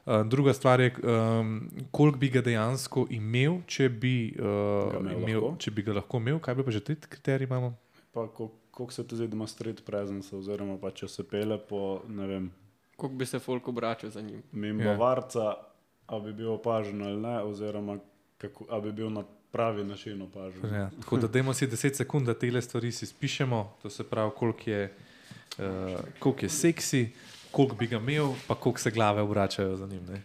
Uh, 0.06 0.26
druga 0.26 0.54
stvar 0.54 0.80
je, 0.80 0.94
um, 1.02 1.68
koliko 1.90 2.18
bi 2.18 2.28
ga 2.28 2.40
dejansko 2.40 3.04
imel, 3.10 3.58
če 3.66 3.88
bi, 3.88 4.32
uh, 4.32 4.92
Ga 4.92 4.98
imel 4.98 5.20
imel, 5.20 5.44
če 5.58 5.70
bi 5.70 5.82
ga 5.82 5.92
lahko 5.92 6.16
imel. 6.16 6.38
Kaj 6.40 6.54
bi 6.54 6.64
pa 6.64 6.70
že 6.70 6.80
ti 6.80 6.96
kriteriji 6.96 7.44
imamo? 7.44 7.74
Pa 8.12 8.24
kol- 8.28 8.48
koliko 8.80 8.92
se 8.92 9.06
ti 9.06 9.16
zdi, 9.16 9.28
da 9.28 9.36
ima 9.36 9.46
street 9.46 9.84
presence, 9.84 10.36
oziroma 10.36 10.78
pa 10.80 10.88
če 10.90 11.08
se 11.08 11.24
pele 11.28 11.58
po, 11.68 12.00
ne 12.08 12.26
vem, 12.26 12.46
Kako 12.96 13.08
bi 13.14 13.26
se 13.26 13.38
folk 13.38 13.68
obračal 13.68 14.10
za 14.10 14.20
njim? 14.20 14.42
mimo 14.52 14.82
Ja. 14.82 14.90
ja. 14.90 14.96
varca, 14.96 15.54
a 16.06 16.18
bi 16.20 16.32
bil 16.32 16.52
opažen 16.52 17.02
ali 17.02 17.20
ne, 17.20 17.42
oziroma 17.42 17.98
kako, 18.38 18.64
a 18.70 18.80
bi 18.80 18.92
bil 18.92 19.10
na 19.12 19.24
pravi 19.52 19.84
način 19.84 20.22
opažen. 20.22 20.64
Ja, 20.74 20.90
tako 21.00 21.16
da 21.16 21.28
dajmo 21.28 21.54
si 21.54 21.66
10 21.66 21.94
sekund, 21.94 22.26
da 22.26 22.34
te 22.34 22.62
stvari 22.62 22.92
si 22.92 23.06
spišemo, 23.06 23.76
to 23.82 23.90
se 23.90 24.04
pravi, 24.04 24.30
koliko 24.36 24.70
je, 24.70 24.96
uh, 25.58 26.00
koliko 26.18 26.44
je 26.44 26.48
seksi, 26.48 27.10
koliko 27.50 27.76
bi 27.76 27.86
ga 27.86 27.96
imel, 27.96 28.32
pa 28.48 28.54
koliko 28.54 28.80
se 28.80 28.90
glave 28.90 29.22
obračajo 29.22 29.76
za 29.76 29.86
njim. 29.86 30.04
Ne? 30.08 30.22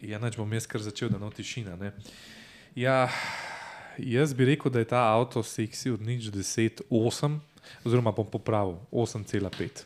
Ja, 0.00 0.18
neč 0.18 0.36
bom 0.36 0.52
jaz 0.52 0.66
kar 0.66 0.82
začel, 0.82 1.08
da 1.08 1.18
no 1.18 1.30
tišina. 1.30 1.76
Ne? 1.76 1.92
Ja, 2.74 3.08
jaz 3.98 4.34
bi 4.34 4.44
rekel, 4.44 4.70
da 4.70 4.78
je 4.78 4.84
ta 4.86 5.02
avto 5.10 5.42
seksi 5.42 5.90
od 5.90 6.00
nič 6.00 6.24
10, 6.24 6.82
8, 6.90 7.38
oziroma 7.84 8.12
bom 8.12 8.26
popravil 8.26 8.76
8,5. 8.92 9.84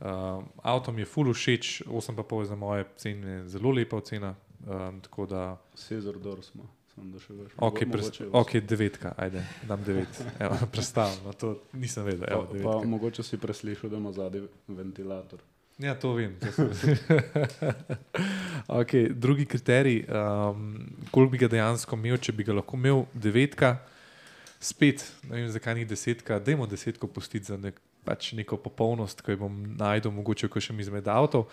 Uh, 0.00 0.06
avto 0.62 0.92
mi 0.92 1.02
je 1.02 1.06
full 1.06 1.28
všeč, 1.28 1.82
8,5 1.82 2.38
je 2.38 2.46
za 2.46 2.56
moje 2.56 2.84
cene 2.96 3.48
zelo 3.48 3.70
lepa 3.70 3.96
ocena. 3.96 4.34
Um, 4.60 5.00
tako 5.00 5.26
da, 5.26 5.56
Cezar 5.74 6.14
Dor 6.14 6.42
smo, 6.42 6.64
sem 6.94 7.12
da 7.12 7.18
še 7.18 7.32
več. 7.32 7.52
ok, 7.52 7.60
Mogo- 7.80 7.92
pres, 7.92 8.04
mogoče 8.04 8.24
je 8.24 8.30
ok, 8.32 8.50
devetka, 8.62 9.12
ajde, 9.16 9.40
dam 9.64 9.84
devet. 9.84 10.08
Evo, 10.38 10.56
Predstavljam, 10.72 11.24
no, 11.24 11.32
to 11.32 11.52
nisem 11.72 12.04
vedel. 12.04 12.28
Evo, 12.28 12.44
Pa, 12.52 12.74
pa 12.74 12.86
mogoče 12.86 13.22
si 13.22 13.38
preslišal, 13.38 13.90
da 13.90 13.96
ima 13.96 14.12
zadaj 14.12 14.42
ventilator. 14.68 15.40
Ja, 15.80 15.94
to 15.94 16.12
vem. 16.12 16.36
To 16.40 16.68
okay, 18.80 19.08
drugi 19.08 19.46
kriterij, 19.46 20.04
um, 20.08 20.90
koliko 21.10 21.30
bi 21.30 21.38
ga 21.40 21.48
dejansko 21.48 21.96
imel, 21.96 22.18
če 22.20 22.34
bi 22.36 22.44
ga 22.44 22.58
lahko 22.58 22.76
imel, 22.76 23.06
devetka, 23.16 23.78
spet, 24.60 25.06
ne 25.30 25.38
vem, 25.38 25.48
zakaj 25.48 25.78
ni 25.78 25.86
desetka, 25.88 26.36
dajmo 26.44 26.68
desetko 26.68 27.08
pustiti 27.08 27.48
za 27.48 27.56
nek, 27.56 27.80
pač 28.04 28.34
neko 28.36 28.58
popolnost, 28.60 29.24
ki 29.24 29.36
jo 29.36 29.46
bom 29.46 29.56
najdel, 29.80 30.12
mogoče 30.20 30.50
v 30.50 30.54
kakšnem 30.58 30.84
izmed 30.84 31.08
avtov. 31.08 31.48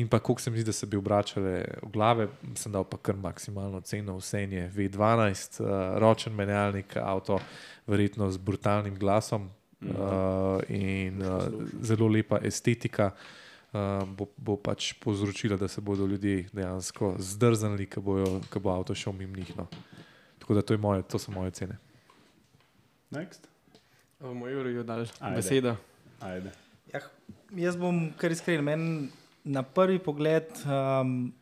In 0.00 0.08
pa 0.12 0.20
koliko 0.20 0.44
se 0.44 0.52
mi 0.52 0.60
zdi, 0.60 0.68
da 0.68 0.76
se 0.76 0.86
bi 0.86 1.00
obračale 1.00 1.56
v 1.80 1.90
glave, 1.92 2.28
sem 2.60 2.72
dal 2.72 2.84
pa 2.84 3.00
kar 3.00 3.16
maksimalno 3.16 3.80
ceno, 3.80 4.20
vse 4.20 4.44
je 4.44 4.68
V12, 4.76 5.60
uh, 5.64 5.74
ročen 6.00 6.36
menjalnik, 6.36 6.98
avto, 7.00 7.40
verjetno 7.88 8.28
z 8.30 8.44
brutalnim 8.44 8.96
glasom 9.00 9.48
uh, 9.48 10.60
in 10.68 11.24
uh, 11.24 11.48
zelo 11.80 12.12
lepa 12.12 12.44
estetika. 12.44 13.14
Uh, 13.16 13.38
bo, 14.16 14.26
bo 14.36 14.56
pač 14.56 14.92
povzročila, 15.02 15.56
da 15.56 15.68
se 15.68 15.80
bodo 15.80 16.06
ljudje 16.06 16.48
dejansko 16.52 17.14
zdrznili, 17.18 17.86
ko, 17.86 18.00
bojo, 18.00 18.40
ko 18.50 18.60
bo 18.60 18.72
avto 18.74 18.94
šel 18.94 19.12
mimo 19.12 19.36
njih. 19.36 19.56
No. 19.56 19.66
Tako 20.38 20.54
da 20.54 20.62
to, 20.62 20.74
je 20.74 20.78
moje, 20.78 21.02
to 21.02 21.18
so 21.18 21.32
moje 21.32 21.50
cene. 21.50 21.78
Next? 23.10 23.46
Moj 24.20 24.52
Jurij 24.52 24.74
je 24.76 24.82
dal 24.82 25.04
Ajde. 25.20 25.36
besedo. 25.36 25.76
Ajde. 26.20 26.52
Ja, 26.92 27.00
jaz 27.56 27.76
bom 27.76 28.10
kar 28.18 28.32
iskren. 28.32 28.64
Meni 28.64 29.08
na 29.44 29.62
prvi 29.62 29.98
pogled 29.98 30.50
um, 30.66 31.32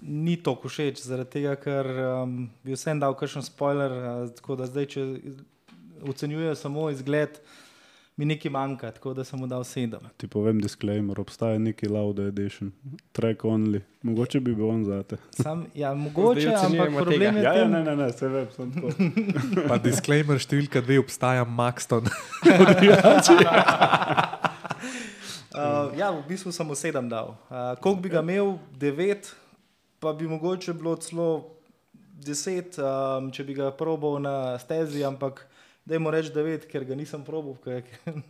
ni 0.00 0.36
to 0.36 0.54
všeč, 0.54 1.02
zaradi 1.02 1.30
tega, 1.30 1.56
ker 1.58 1.88
um, 2.04 2.36
bi 2.62 2.76
vsem 2.76 3.00
dal 3.00 3.16
kakšen 3.18 3.42
spoiler. 3.42 3.92
Uh, 3.92 4.30
tako 4.36 4.60
da 4.60 4.68
zdaj, 4.70 4.86
če 4.94 5.06
ocenjujejo 6.06 6.54
samo 6.54 6.86
izgled, 6.94 7.40
mi 8.20 8.26
nekaj 8.26 8.50
manjka, 8.50 8.90
tako 8.90 9.14
da 9.14 9.24
sem 9.24 9.38
mu 9.40 9.46
dal 9.48 9.62
sedem. 9.64 10.00
Ti 10.16 10.28
povem 10.28 10.58
disclaimer, 10.60 11.20
obstaja 11.20 11.58
neki 11.58 11.88
Lauda 11.88 12.26
Edition, 12.28 12.72
track 13.16 13.44
only. 13.44 13.80
Mogoče 14.02 14.40
bi 14.40 14.52
bil 14.54 14.68
on 14.68 14.84
zate. 14.84 15.16
Sam, 15.30 15.64
ja, 15.74 15.94
mogoče, 15.94 16.52
ampak 16.64 16.92
problem 16.98 17.36
je 17.36 17.42
Ja, 17.42 17.54
ja, 17.54 17.68
ne, 17.68 17.80
ne, 17.84 17.96
ne, 17.96 18.12
se 18.12 18.28
vem, 18.28 18.46
sem 18.56 18.72
to. 18.76 18.92
Pa 19.72 19.78
disclaimer 19.80 20.36
številka 20.36 20.84
dve 20.84 20.98
obstaja 21.00 21.46
Maxton. 21.48 22.12
Uh, 22.44 22.52
ja, 26.00 26.12
v 26.12 26.20
bistvu 26.28 26.52
sem 26.52 26.68
mu 26.68 26.76
sedem 26.76 27.08
dal. 27.08 27.32
Uh, 27.48 27.72
koliko 27.80 28.04
bi 28.04 28.12
ga 28.12 28.20
imel, 28.20 28.58
devet, 28.76 29.32
pa 29.96 30.12
bi 30.12 30.28
mogoče 30.28 30.76
bilo 30.76 30.92
celo 31.00 31.30
deset, 32.20 32.76
um, 32.76 33.32
če 33.32 33.48
bi 33.48 33.56
ga 33.56 33.72
probal 33.72 34.20
na 34.20 34.36
stezi, 34.60 35.08
ampak 35.08 35.46
da 35.86 35.94
jim 35.94 36.06
reči 36.08 36.30
devet, 36.30 36.66
ker 36.66 36.84
ga 36.84 36.94
nisem 36.94 37.24
probal. 37.24 37.56
ker- 37.64 38.22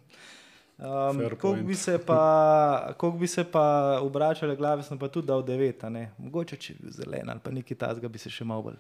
Um, 0.80 1.36
point. 1.36 1.66
bi, 1.66 1.74
se 1.74 1.98
pa- 1.98 2.94
bi 3.20 3.26
se 3.26 3.44
pa 3.44 3.64
obračale 4.01 4.57
glave, 4.57 4.82
sem 4.82 4.96
pa 4.96 5.09
tudi 5.09 5.26
dal 5.26 5.42
devet. 5.42 5.84
a 5.84 5.88
ne. 5.88 6.11
Mogoče 6.18 6.57
če 6.57 6.74
bi 6.74 6.82
bil 6.82 6.92
zelen 6.92 7.28
ali 7.28 7.40
pa 7.40 7.51
nekaj 7.51 7.76
tasga, 7.76 8.09
bi 8.09 8.16
se 8.16 8.30
še 8.30 8.44
malo 8.44 8.62
bolj. 8.62 8.78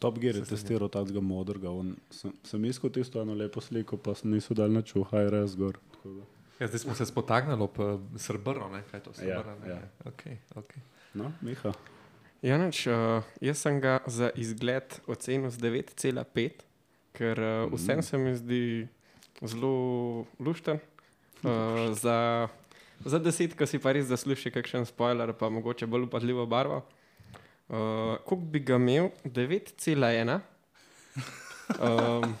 Top 0.00 0.16
Gear 0.18 0.34
je 0.34 0.42
testiral 0.44 0.88
takega 0.88 1.20
modrega. 1.20 1.68
on- 1.70 1.96
Sem, 2.10 2.32
sem 2.42 2.64
iskal 2.64 2.90
tisto 2.90 3.20
eno 3.20 3.34
lepo 3.34 3.60
sliko, 3.60 3.96
pa 3.96 4.14
sem 4.14 4.30
niso 4.30 4.54
dal 4.54 4.70
na 4.70 4.80
čuha, 4.82 5.18
je 5.18 5.30
res 5.30 5.52
gor. 5.54 5.76
Ja, 6.58 6.66
zdaj 6.66 6.78
smo 6.80 6.94
se 6.94 7.04
spotaknili 7.04 7.60
ob 7.60 7.76
uh, 7.78 7.92
srbrno, 8.16 8.70
ne? 8.70 8.80
kaj 8.90 9.00
to 9.02 9.10
Ja, 9.12 9.36
srbrno? 9.36 9.68
ja. 9.68 9.78
Okay, 10.06 10.40
okay. 10.54 10.80
No, 11.12 11.28
Miha. 11.42 11.74
Janoč, 12.42 12.86
uh, 12.86 13.20
jaz 13.38 13.58
sem 13.58 13.78
ga 13.78 14.00
za 14.08 14.30
izgled 14.34 14.88
ocenil 15.06 15.50
z 15.50 15.58
9,5, 15.60 16.64
ker 17.12 17.38
uh, 17.38 17.72
vsem 17.72 18.02
se 18.02 18.18
mi 18.18 18.34
zdi 18.36 18.88
zelo 19.42 20.24
lušten. 20.38 20.78
Uh, 21.42 21.92
za, 21.98 22.48
za 23.04 23.18
desetko 23.18 23.66
si 23.66 23.78
pa 23.82 23.92
res 23.92 24.06
zasluži 24.06 24.52
kakšen 24.54 24.86
spoiler, 24.86 25.32
pa 25.34 25.50
mogoče 25.50 25.86
bolj 25.86 26.06
upadljivo 26.08 26.46
barvo. 26.46 26.82
Uh, 27.68 28.18
Koliko 28.24 28.46
bi 28.52 28.60
ga 28.60 28.76
imel? 28.76 29.10
9,1. 29.24 30.40
Um, 31.80 32.34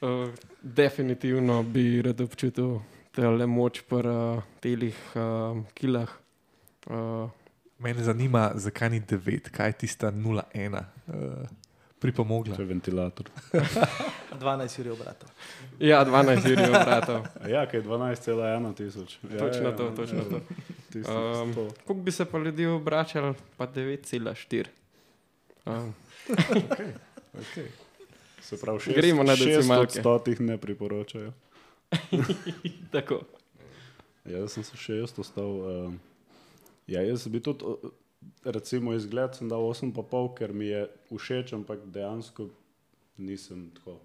uh, 0.00 0.28
definitivno 0.62 1.62
bi 1.62 2.02
rad 2.02 2.20
občutil 2.20 2.80
tele 3.12 3.46
moč 3.46 3.82
pri 3.88 4.08
uh, 4.08 4.42
telih 4.60 4.98
uh, 5.14 5.62
kilah. 5.74 6.10
Uh, 6.86 7.30
Mene 7.82 8.04
zanima, 8.04 8.52
zakaj 8.54 8.90
ni 8.90 9.00
9, 9.00 9.50
kaj 9.50 9.68
je 9.68 9.72
tista 9.72 10.12
0,1 10.12 10.78
uh, 10.78 11.48
pripomogla. 12.02 12.56
To 12.56 12.62
je 12.62 12.68
ventilator. 12.68 13.30
12 14.42 14.80
ur 14.80 14.86
je 14.86 14.92
obratov. 14.92 15.28
Ja, 15.78 16.02
12 16.04 16.52
ur 16.52 16.58
je 16.58 16.68
obratov. 16.70 17.26
Ja, 17.46 17.62
kaj 17.66 17.80
je 17.80 17.84
12,1 17.84 18.74
tisoč. 18.74 19.18
Ja, 19.22 19.38
Točno 19.38 19.68
ja, 19.70 19.76
to, 19.76 19.84
ja, 19.84 19.94
točno 19.94 20.18
ja. 20.18 20.24
to. 20.30 20.40
Um, 20.92 21.52
sto. 21.52 21.68
Koliko 21.86 22.02
bi 22.04 22.12
se 22.12 22.24
pa 22.24 22.38
ljudi 22.38 22.66
obračali, 22.66 23.34
pa 23.56 23.66
9,4. 23.66 24.66
Um, 25.66 25.94
Okay. 27.32 27.64
Se 28.40 28.60
pravi, 28.60 28.80
šest, 28.80 28.96
Gremo 28.96 29.22
na 29.22 29.36
šest 29.36 29.48
decimalke. 29.48 29.82
od 29.82 29.92
stotih 29.92 30.40
ne 30.40 30.58
priporočajo. 30.58 31.32
tako. 32.92 33.20
Ja, 34.24 34.38
jaz 34.38 34.52
sem 34.52 34.64
se 34.64 34.76
še 34.76 34.98
jaz 35.00 35.14
ostal. 35.18 35.54
Um, 35.86 36.00
ja, 36.86 37.00
jaz 37.02 37.24
bi 37.28 37.40
tudi, 37.40 37.64
recimo, 38.44 38.94
izgled 38.94 39.36
sem 39.36 39.48
dal 39.48 39.62
8,5, 39.68 40.34
ker 40.38 40.52
mi 40.52 40.70
je 40.70 40.86
všeč, 41.12 41.54
ampak 41.56 41.84
dejansko 41.92 42.48
nisem 43.18 43.70
tako. 43.76 44.00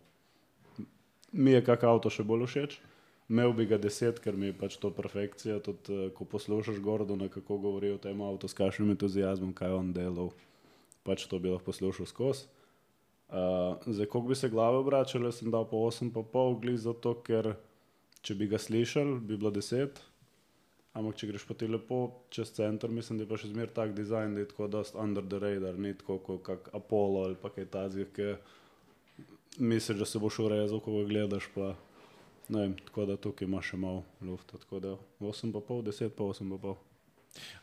Mi 1.32 1.52
je 1.52 1.64
kak 1.66 1.84
avto 1.84 2.12
še 2.14 2.24
bolj 2.28 2.48
všeč. 2.48 2.80
Imel 3.28 3.52
bi 3.52 3.66
ga 3.68 3.76
10, 3.76 4.22
ker 4.24 4.38
mi 4.40 4.52
je 4.52 4.56
pač 4.56 4.78
to 4.80 4.92
perfekcija. 4.96 5.60
Tudi, 5.64 5.92
uh, 5.92 6.12
ko 6.16 6.24
poslušaš 6.26 6.80
Gordona, 6.80 7.28
kako 7.28 7.58
govori 7.60 7.92
o 7.92 8.00
tem 8.00 8.22
avtu, 8.24 8.48
s 8.48 8.56
kakšnim 8.56 8.94
entuzijazmom, 8.96 9.52
kaj 9.58 9.76
on 9.76 9.92
delal, 9.96 10.32
pač 11.04 11.28
to 11.28 11.40
bi 11.40 11.52
lahko 11.52 11.68
poslušal 11.68 12.08
skozi. 12.08 12.48
Uh, 13.28 13.76
zdaj, 13.84 14.08
ko 14.08 14.22
bi 14.24 14.38
se 14.40 14.48
glave 14.48 14.80
obračale, 14.80 15.34
sem 15.36 15.52
dal 15.52 15.68
po 15.68 15.84
8,5, 15.90 16.62
glih 16.64 16.80
zato, 16.80 17.12
ker 17.20 17.58
če 18.24 18.38
bi 18.40 18.48
ga 18.48 18.60
slišal, 18.62 19.18
bi 19.20 19.36
bilo 19.36 19.52
10. 19.52 20.00
Ampak, 20.98 21.18
če 21.20 21.28
greš 21.30 21.46
pa 21.46 21.54
ti 21.54 21.68
lepo 21.70 21.98
čez 22.34 22.52
center, 22.58 22.90
mislim, 22.90 23.20
da 23.20 23.26
je 23.26 23.30
pa 23.30 23.38
še 23.38 23.52
zmeraj 23.52 23.74
tak 23.76 23.92
dizajn, 23.98 24.34
da 24.34 24.42
je 24.42 24.50
tako 24.50 24.70
dost 24.74 24.96
under 24.98 25.26
the 25.26 25.38
radar, 25.44 25.78
ni 25.78 25.94
tako 25.94 26.18
kot 26.26 26.72
Apollo 26.74 27.28
ali 27.28 27.38
pa 27.38 27.52
kaj 27.54 27.68
takega, 27.76 28.08
ki 28.16 28.30
misliš, 29.60 30.00
da 30.00 30.08
se 30.10 30.20
boš 30.20 30.40
urezal, 30.48 30.82
ko 30.82 30.98
ga 30.98 31.04
gledaš. 31.12 31.50
Pa, 31.54 31.76
ne 32.50 32.72
tako 32.86 33.06
da 33.06 33.18
tukaj 33.18 33.46
imaš 33.46 33.74
še 33.74 33.78
malo 33.78 34.04
lufta. 34.22 34.58
Tako 34.58 34.80
da 34.80 34.96
8,5, 35.20 35.82
10 35.92 36.16
pa 36.18 36.30
8,5. 36.34 36.76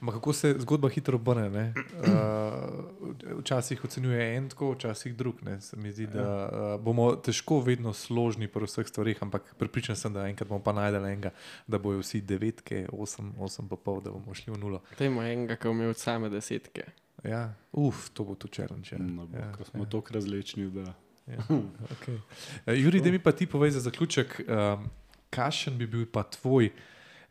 Ampak 0.01 0.15
kako 0.15 0.33
se 0.33 0.55
zgodba 0.59 0.89
hitro 0.89 1.17
obrne? 1.17 1.51
ne? 1.51 1.75
Uh, 1.99 3.39
včasih 3.41 3.85
ocenjuje 3.85 4.37
en 4.37 4.49
tako, 4.49 4.73
včasih 4.73 5.17
drug. 5.17 5.43
Ne? 5.43 5.61
Se 5.61 5.77
mi 5.77 5.93
zdi, 5.93 6.07
da 6.07 6.25
uh, 6.25 6.81
bomo 6.81 7.15
težko 7.17 7.61
vedno 7.61 7.93
složni 7.93 8.49
pri 8.49 8.69
vseh 8.69 8.89
stvarih, 8.89 9.23
ampak 9.23 9.55
pripričan 9.59 9.97
sem, 9.97 10.13
da 10.13 10.29
enkrat 10.29 10.49
bomo 10.49 10.63
pa 10.65 10.73
najdeli 10.73 11.13
enega, 11.13 11.31
da 11.67 11.79
bojo 11.79 12.03
vsi 12.03 12.21
devetke, 12.21 12.87
osem, 12.93 13.33
osem 13.39 13.69
pa 13.69 13.77
pol, 13.77 14.03
da 14.05 14.13
bomo 14.15 14.35
šli 14.35 14.55
v 14.55 14.61
nulo. 14.61 14.83
Temo 14.99 15.23
enega, 15.23 15.57
ki 15.57 15.69
je 15.69 15.79
imel 15.79 15.97
same 15.99 16.31
desetke. 16.33 16.91
Ja, 17.25 17.55
uf, 17.73 18.11
to 18.13 18.25
bo 18.25 18.35
tu 18.35 18.49
challenge. 18.53 18.93
Ja. 18.93 19.01
No, 19.01 19.27
bo, 19.27 19.39
ja, 19.39 19.53
ko 19.57 19.65
smo 19.65 19.87
ja. 19.87 19.91
tako 19.91 20.19
različni, 20.19 20.69
da 20.75 20.93
Ja, 21.27 21.41
okay. 21.95 22.19
uh, 22.67 22.75
Juri, 22.77 23.01
da 23.01 23.11
mi 23.11 23.19
pa 23.19 23.33
ti 23.33 23.47
povej 23.47 23.71
za 23.71 23.81
zaključek, 23.81 24.41
um, 24.45 24.91
kakšen 25.31 25.79
bi 25.79 25.87
bil 25.87 26.07
pa 26.13 26.23
tvoj 26.23 26.69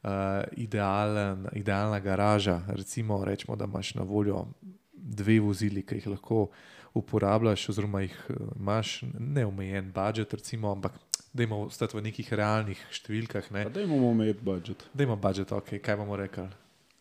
uh, 0.03 0.43
idealen, 0.51 1.47
idealna 1.53 1.99
garaža? 1.99 2.61
Recimo, 2.67 3.25
rečemo, 3.25 3.55
da 3.55 3.65
imaš 3.65 3.95
na 3.95 4.03
voljo 4.03 4.45
dve 4.93 5.39
vozili, 5.39 5.85
ki 5.85 5.95
jih 5.95 6.07
lahko 6.07 6.47
uporabljaš, 6.93 7.69
oziroma 7.69 8.01
jih 8.01 8.15
eh, 8.29 8.33
imaš 8.59 9.01
neomejen 9.19 9.91
budžet, 9.91 10.33
recimo, 10.33 10.71
ampak 10.71 10.91
da 11.33 11.43
imamo 11.43 11.65
ostati 11.65 11.97
v 11.97 12.03
nekih 12.05 12.33
realnih 12.33 12.79
številkah. 12.93 13.49
Ne? 13.51 13.65
Da 13.73 13.81
imamo 13.81 14.11
omejiti 14.13 14.45
budžet. 14.45 14.85
Da 14.93 15.03
imamo 15.03 15.21
budžet, 15.21 15.51
ok, 15.51 15.75
kaj 15.81 15.97
bomo 15.97 16.15
rekli. 16.15 16.47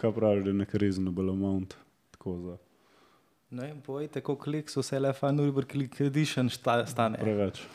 Kaj 0.00 0.14
pravi, 0.16 0.42
da 0.42 0.50
je 0.50 0.60
nek 0.64 0.74
reasonable 0.74 1.30
amount? 1.30 1.76
Tako 2.16 2.38
za 2.40 2.56
Ne 3.52 3.66
vem, 3.66 3.80
povejte, 3.84 4.20
koliko 4.24 4.44
klik 4.44 4.70
so 4.72 4.80
vse 4.80 4.96
lefa, 4.96 5.28
Nuremberg 5.28 5.68
Click 5.68 6.00
Edition 6.00 6.48
šta, 6.48 6.86
stane. 6.88 7.18
preveč. 7.20 7.60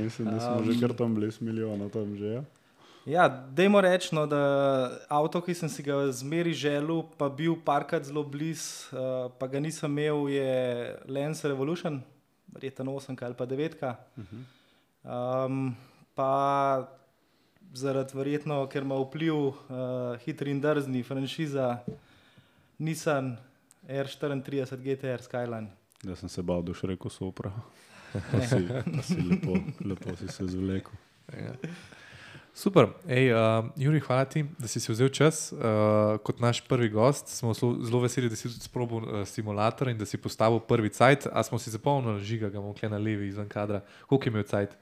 Mislim, 0.00 0.30
da 0.30 0.40
smo 0.40 0.64
že 0.64 0.78
kar 0.80 0.94
tam 0.96 1.14
bili 1.14 1.32
s 1.32 1.40
milijonom, 1.40 1.90
tam 1.90 2.16
že. 2.16 2.26
Ja? 2.26 2.42
Ja, 3.04 3.28
dajmo 3.28 3.80
reči, 3.84 4.14
no, 4.16 4.24
da 4.26 4.40
avto, 5.12 5.44
ki 5.44 5.52
sem 5.54 5.68
si 5.68 5.84
ga 5.84 6.00
zmeri 6.12 6.56
želel, 6.56 7.02
pa 7.20 7.28
bil 7.28 7.60
parkrat 7.64 8.08
zelo 8.08 8.24
blizu, 8.24 8.96
uh, 8.96 9.28
pa 9.36 9.44
ga 9.46 9.60
nisem 9.60 9.92
imel, 9.92 10.32
je 10.32 10.96
Lens 11.12 11.44
Revolution, 11.44 12.00
verjetno 12.56 12.96
8 12.96 13.20
ali 13.20 13.36
pa 13.36 13.46
9. 13.46 13.88
Um, 15.04 15.74
pa 16.16 16.32
zaradi 17.76 18.16
verjetno, 18.16 18.64
ker 18.72 18.88
ima 18.88 18.96
vpliv 18.96 19.34
uh, 19.34 19.56
hitri 20.24 20.56
in 20.56 20.64
drzni, 20.64 21.04
franšiza 21.04 21.74
Nissan 22.80 23.36
R34 23.88 24.80
GTR 24.80 25.20
Skyline. 25.20 25.68
Da 26.02 26.16
sem 26.16 26.28
se 26.32 26.42
bal, 26.42 26.62
da 26.64 26.72
še 26.72 26.94
rekel 26.94 27.12
sopra. 27.12 27.52
Pa 28.10 28.40
si, 28.42 28.56
pa 28.66 29.02
si 29.06 29.20
lepo, 29.22 29.52
lepo 29.86 30.16
si 30.18 30.26
se 30.34 30.42
zvlekel. 30.50 30.96
Ja. 31.30 31.52
Super, 32.50 32.88
Ej, 33.06 33.30
uh, 33.30 33.68
Juri, 33.78 34.00
hvala 34.02 34.24
ti, 34.26 34.42
da 34.58 34.66
si 34.66 34.80
si 34.82 34.90
vzel 34.90 35.12
čas. 35.14 35.52
Uh, 35.54 36.18
kot 36.26 36.42
naš 36.42 36.58
prvi 36.66 36.90
gost 36.90 37.30
smo 37.30 37.54
zelo, 37.54 38.00
veseli, 38.02 38.26
da 38.26 38.34
si 38.34 38.48
tudi 38.48 38.66
sprobil 38.66 39.06
uh, 39.06 39.22
simulator 39.28 39.92
in 39.92 40.00
da 40.00 40.08
si 40.08 40.18
postavil 40.18 40.58
prvi 40.58 40.90
cajt. 40.90 41.28
A 41.30 41.44
smo 41.46 41.60
si 41.62 41.70
zapolnili 41.70 42.18
žiga, 42.26 42.50
ga 42.50 42.58
bomo 42.58 42.74
kle 42.74 42.90
na 42.90 42.98
levi 42.98 43.30
izven 43.30 43.48
kadra. 43.48 43.84
Koliko 44.10 44.26
je 44.26 44.34
imel 44.34 44.48
cajt? 44.50 44.74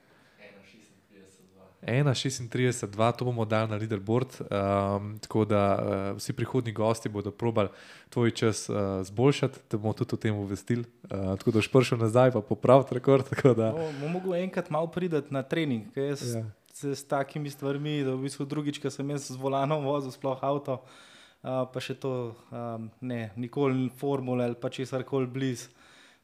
1,36, 1.83 3.17
to 3.19 3.25
bomo 3.25 3.45
dali 3.45 3.71
na 3.71 3.77
leaderboard, 3.77 4.29
um, 4.41 5.19
tako 5.19 5.45
da 5.45 5.79
uh, 5.79 6.17
vsi 6.17 6.33
prihodni 6.33 6.73
gosti 6.73 7.09
bodo 7.09 7.31
probali 7.31 7.69
tvoj 8.11 8.31
čas 8.31 8.69
uh, 8.69 8.77
zboljšati, 9.03 9.59
da 9.71 9.79
bomo 9.79 9.93
tudi 9.93 10.15
o 10.15 10.17
tem 10.17 10.39
obvestili. 10.39 10.85
Uh, 11.05 11.39
tako 11.39 11.51
da 11.51 11.59
boš 11.59 11.71
prišel 11.73 11.99
nazaj, 11.99 12.33
pa 12.33 12.41
popraviti 12.41 12.95
rekord. 12.95 13.25
Da... 13.57 13.73
No, 13.73 14.09
mogoče 14.09 14.43
enkrat 14.43 14.71
malo 14.71 14.87
prideti 14.87 15.35
na 15.35 15.43
trening, 15.43 15.93
ker 15.95 16.11
jaz 16.11 16.35
ja. 16.35 16.45
se 16.75 16.95
s 16.97 17.05
takimi 17.05 17.51
stvarmi, 17.51 18.03
da 18.05 18.15
v 18.15 18.27
bistvu 18.27 18.47
drugič, 18.47 18.83
ko 18.83 18.91
sem 18.91 19.11
jaz 19.11 19.31
z 19.31 19.39
volanom 19.39 19.87
vozil, 19.87 20.11
sploh 20.11 20.43
avto, 20.43 20.81
uh, 20.83 21.63
pa 21.73 21.81
še 21.81 21.95
to 21.95 22.35
um, 22.51 22.91
ne, 23.01 23.31
nikoli 23.37 23.87
formule 23.97 24.51
ali 24.51 24.59
pa 24.59 24.71
česar 24.71 25.07
koli 25.07 25.31
blizu. 25.31 25.71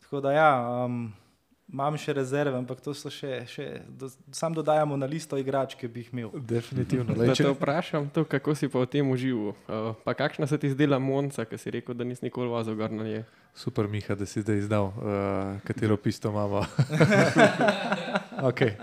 Tako 0.03 0.21
da 0.21 0.33
ja. 0.35 0.51
Um, 0.85 1.13
Imam 1.73 1.97
še 1.97 2.13
rezerve, 2.13 2.53
ampak 2.61 2.83
to 2.85 2.93
so 2.93 3.09
še, 3.11 3.41
še 3.49 3.65
do, 3.89 4.11
sam 4.37 4.53
dodajamo 4.55 4.99
na 5.01 5.09
listo 5.09 5.39
igrač, 5.41 5.73
ki 5.81 5.89
bi 5.89 6.05
jih 6.05 6.11
imel. 6.13 6.35
Definitivno. 6.37 7.17
Da 7.17 7.33
te 7.33 7.49
vprašam, 7.49 8.11
to, 8.13 8.27
kako 8.29 8.53
si 8.55 8.69
pa 8.69 8.85
v 8.85 8.91
tem 8.93 9.09
užival. 9.09 9.57
Uh, 9.65 9.97
pa 10.05 10.13
kakšna 10.15 10.47
se 10.47 10.61
ti 10.61 10.71
zdela 10.71 11.01
Monca, 11.01 11.47
ki 11.49 11.59
si 11.59 11.73
rekel, 11.73 11.97
da 11.97 12.05
nisi 12.05 12.27
nikoli 12.29 12.53
vozil 12.53 12.77
gor 12.77 12.93
na 12.93 13.09
nje? 13.09 13.25
Super, 13.57 13.89
Miha, 13.89 14.17
da 14.19 14.27
si 14.29 14.43
zdaj 14.45 14.61
izdal, 14.61 14.93
uh, 14.93 15.57
katero 15.65 15.97
pisto 15.97 16.29
imamo. 16.29 16.67
okay. 18.51 18.77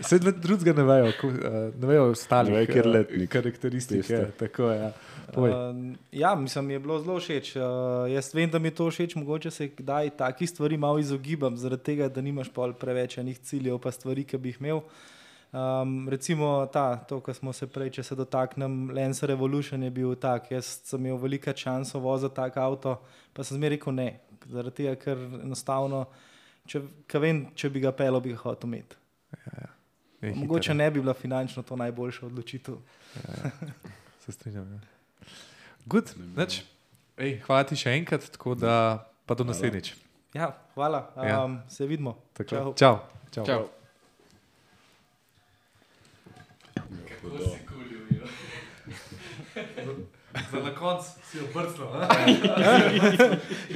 Vse 0.00 0.18
drugega 0.22 0.72
ne 0.72 0.88
vejo, 0.88 1.12
uh, 1.28 1.60
ne 1.76 1.92
vejo 1.92 2.08
ostali, 2.14 2.56
ne 2.56 2.64
vejo, 2.64 3.04
uh, 3.04 3.28
karakteristike. 3.28 4.24
Tako 4.38 4.72
je. 4.72 4.80
Ja. 4.80 4.92
Uh, 5.36 5.96
ja, 6.12 6.34
mislim, 6.34 6.66
mi 6.66 6.72
je 6.72 6.78
bilo 6.78 6.98
zelo 7.00 7.18
všeč. 7.20 7.56
Uh, 7.56 7.62
jaz 8.12 8.34
vem, 8.34 8.50
da 8.50 8.58
mi 8.58 8.68
je 8.68 8.74
to 8.74 8.88
všeč, 8.90 9.14
mogoče 9.14 9.50
se 9.50 9.68
kdaj 9.68 10.10
takih 10.10 10.50
stvari 10.50 10.76
malo 10.76 10.98
izogibam, 10.98 11.56
zaradi 11.56 11.82
tega, 11.82 12.08
da 12.08 12.20
nimaš 12.20 12.48
preveč 12.80 13.18
enih 13.18 13.38
ciljev, 13.38 13.78
pa 13.78 13.92
stvari, 13.92 14.24
ki 14.24 14.38
bi 14.38 14.48
jih 14.48 14.60
imel. 14.60 14.80
Um, 15.52 16.08
recimo 16.08 16.66
ta, 16.72 16.96
to, 16.96 17.20
kar 17.20 17.34
smo 17.34 17.52
se 17.52 17.66
prej, 17.66 17.90
če 17.90 18.02
se 18.02 18.16
dotaknem, 18.16 18.90
Lens 18.90 19.22
Revolution 19.22 19.82
je 19.82 19.90
bil 19.90 20.14
tak. 20.14 20.50
Jaz 20.50 20.80
sem 20.84 21.06
imel 21.06 21.20
veliko 21.20 21.52
časa 21.52 21.98
voziti 21.98 22.34
tak 22.36 22.56
avto, 22.56 22.98
pa 23.32 23.44
sem 23.44 23.56
zmeraj 23.56 23.76
rekel 23.76 23.96
ne. 23.96 24.10
Zaradi 24.48 24.76
tega, 24.82 24.96
ker 25.00 25.24
enostavno, 25.42 26.04
če, 26.68 26.82
vem, 27.20 27.46
če 27.54 27.70
bi 27.72 27.80
ga 27.84 27.92
pelo, 27.92 28.20
bi 28.20 28.32
ga 28.32 28.42
hotel 28.44 28.68
imeti. 28.68 28.96
Ja, 29.32 29.64
ja. 29.64 29.72
Mogoče 30.34 30.72
hiter, 30.72 30.76
ne 30.76 30.90
bi 30.90 31.00
bila 31.00 31.14
finančno 31.14 31.62
to 31.62 31.76
najboljša 31.76 32.26
odločitev. 32.26 32.78
Ja, 33.16 33.40
ja. 33.44 33.72
Se 34.24 34.32
strinjam. 34.32 34.72
Ja. 34.72 34.97
Good, 35.86 36.14
Ej, 37.18 37.40
hvala 37.46 37.64
ti 37.66 37.74
še 37.78 37.96
enkrat, 37.98 38.28
tako 38.30 38.54
da 38.54 38.74
pa 39.26 39.34
do 39.34 39.44
naslednjič. 39.44 39.94
Ja, 40.36 40.52
hvala, 40.74 41.10
um, 41.16 41.24
ja. 41.26 41.40
se 41.68 41.86
vidimo. 41.86 42.14
Čau. 42.46 42.74
Čau. 42.78 42.98
Čau. 43.34 43.44
Čau. 43.46 43.68
Za 50.52 50.58
na 50.62 50.74
koncu 50.74 51.08
si 51.30 51.40
obrcno. 51.40 51.86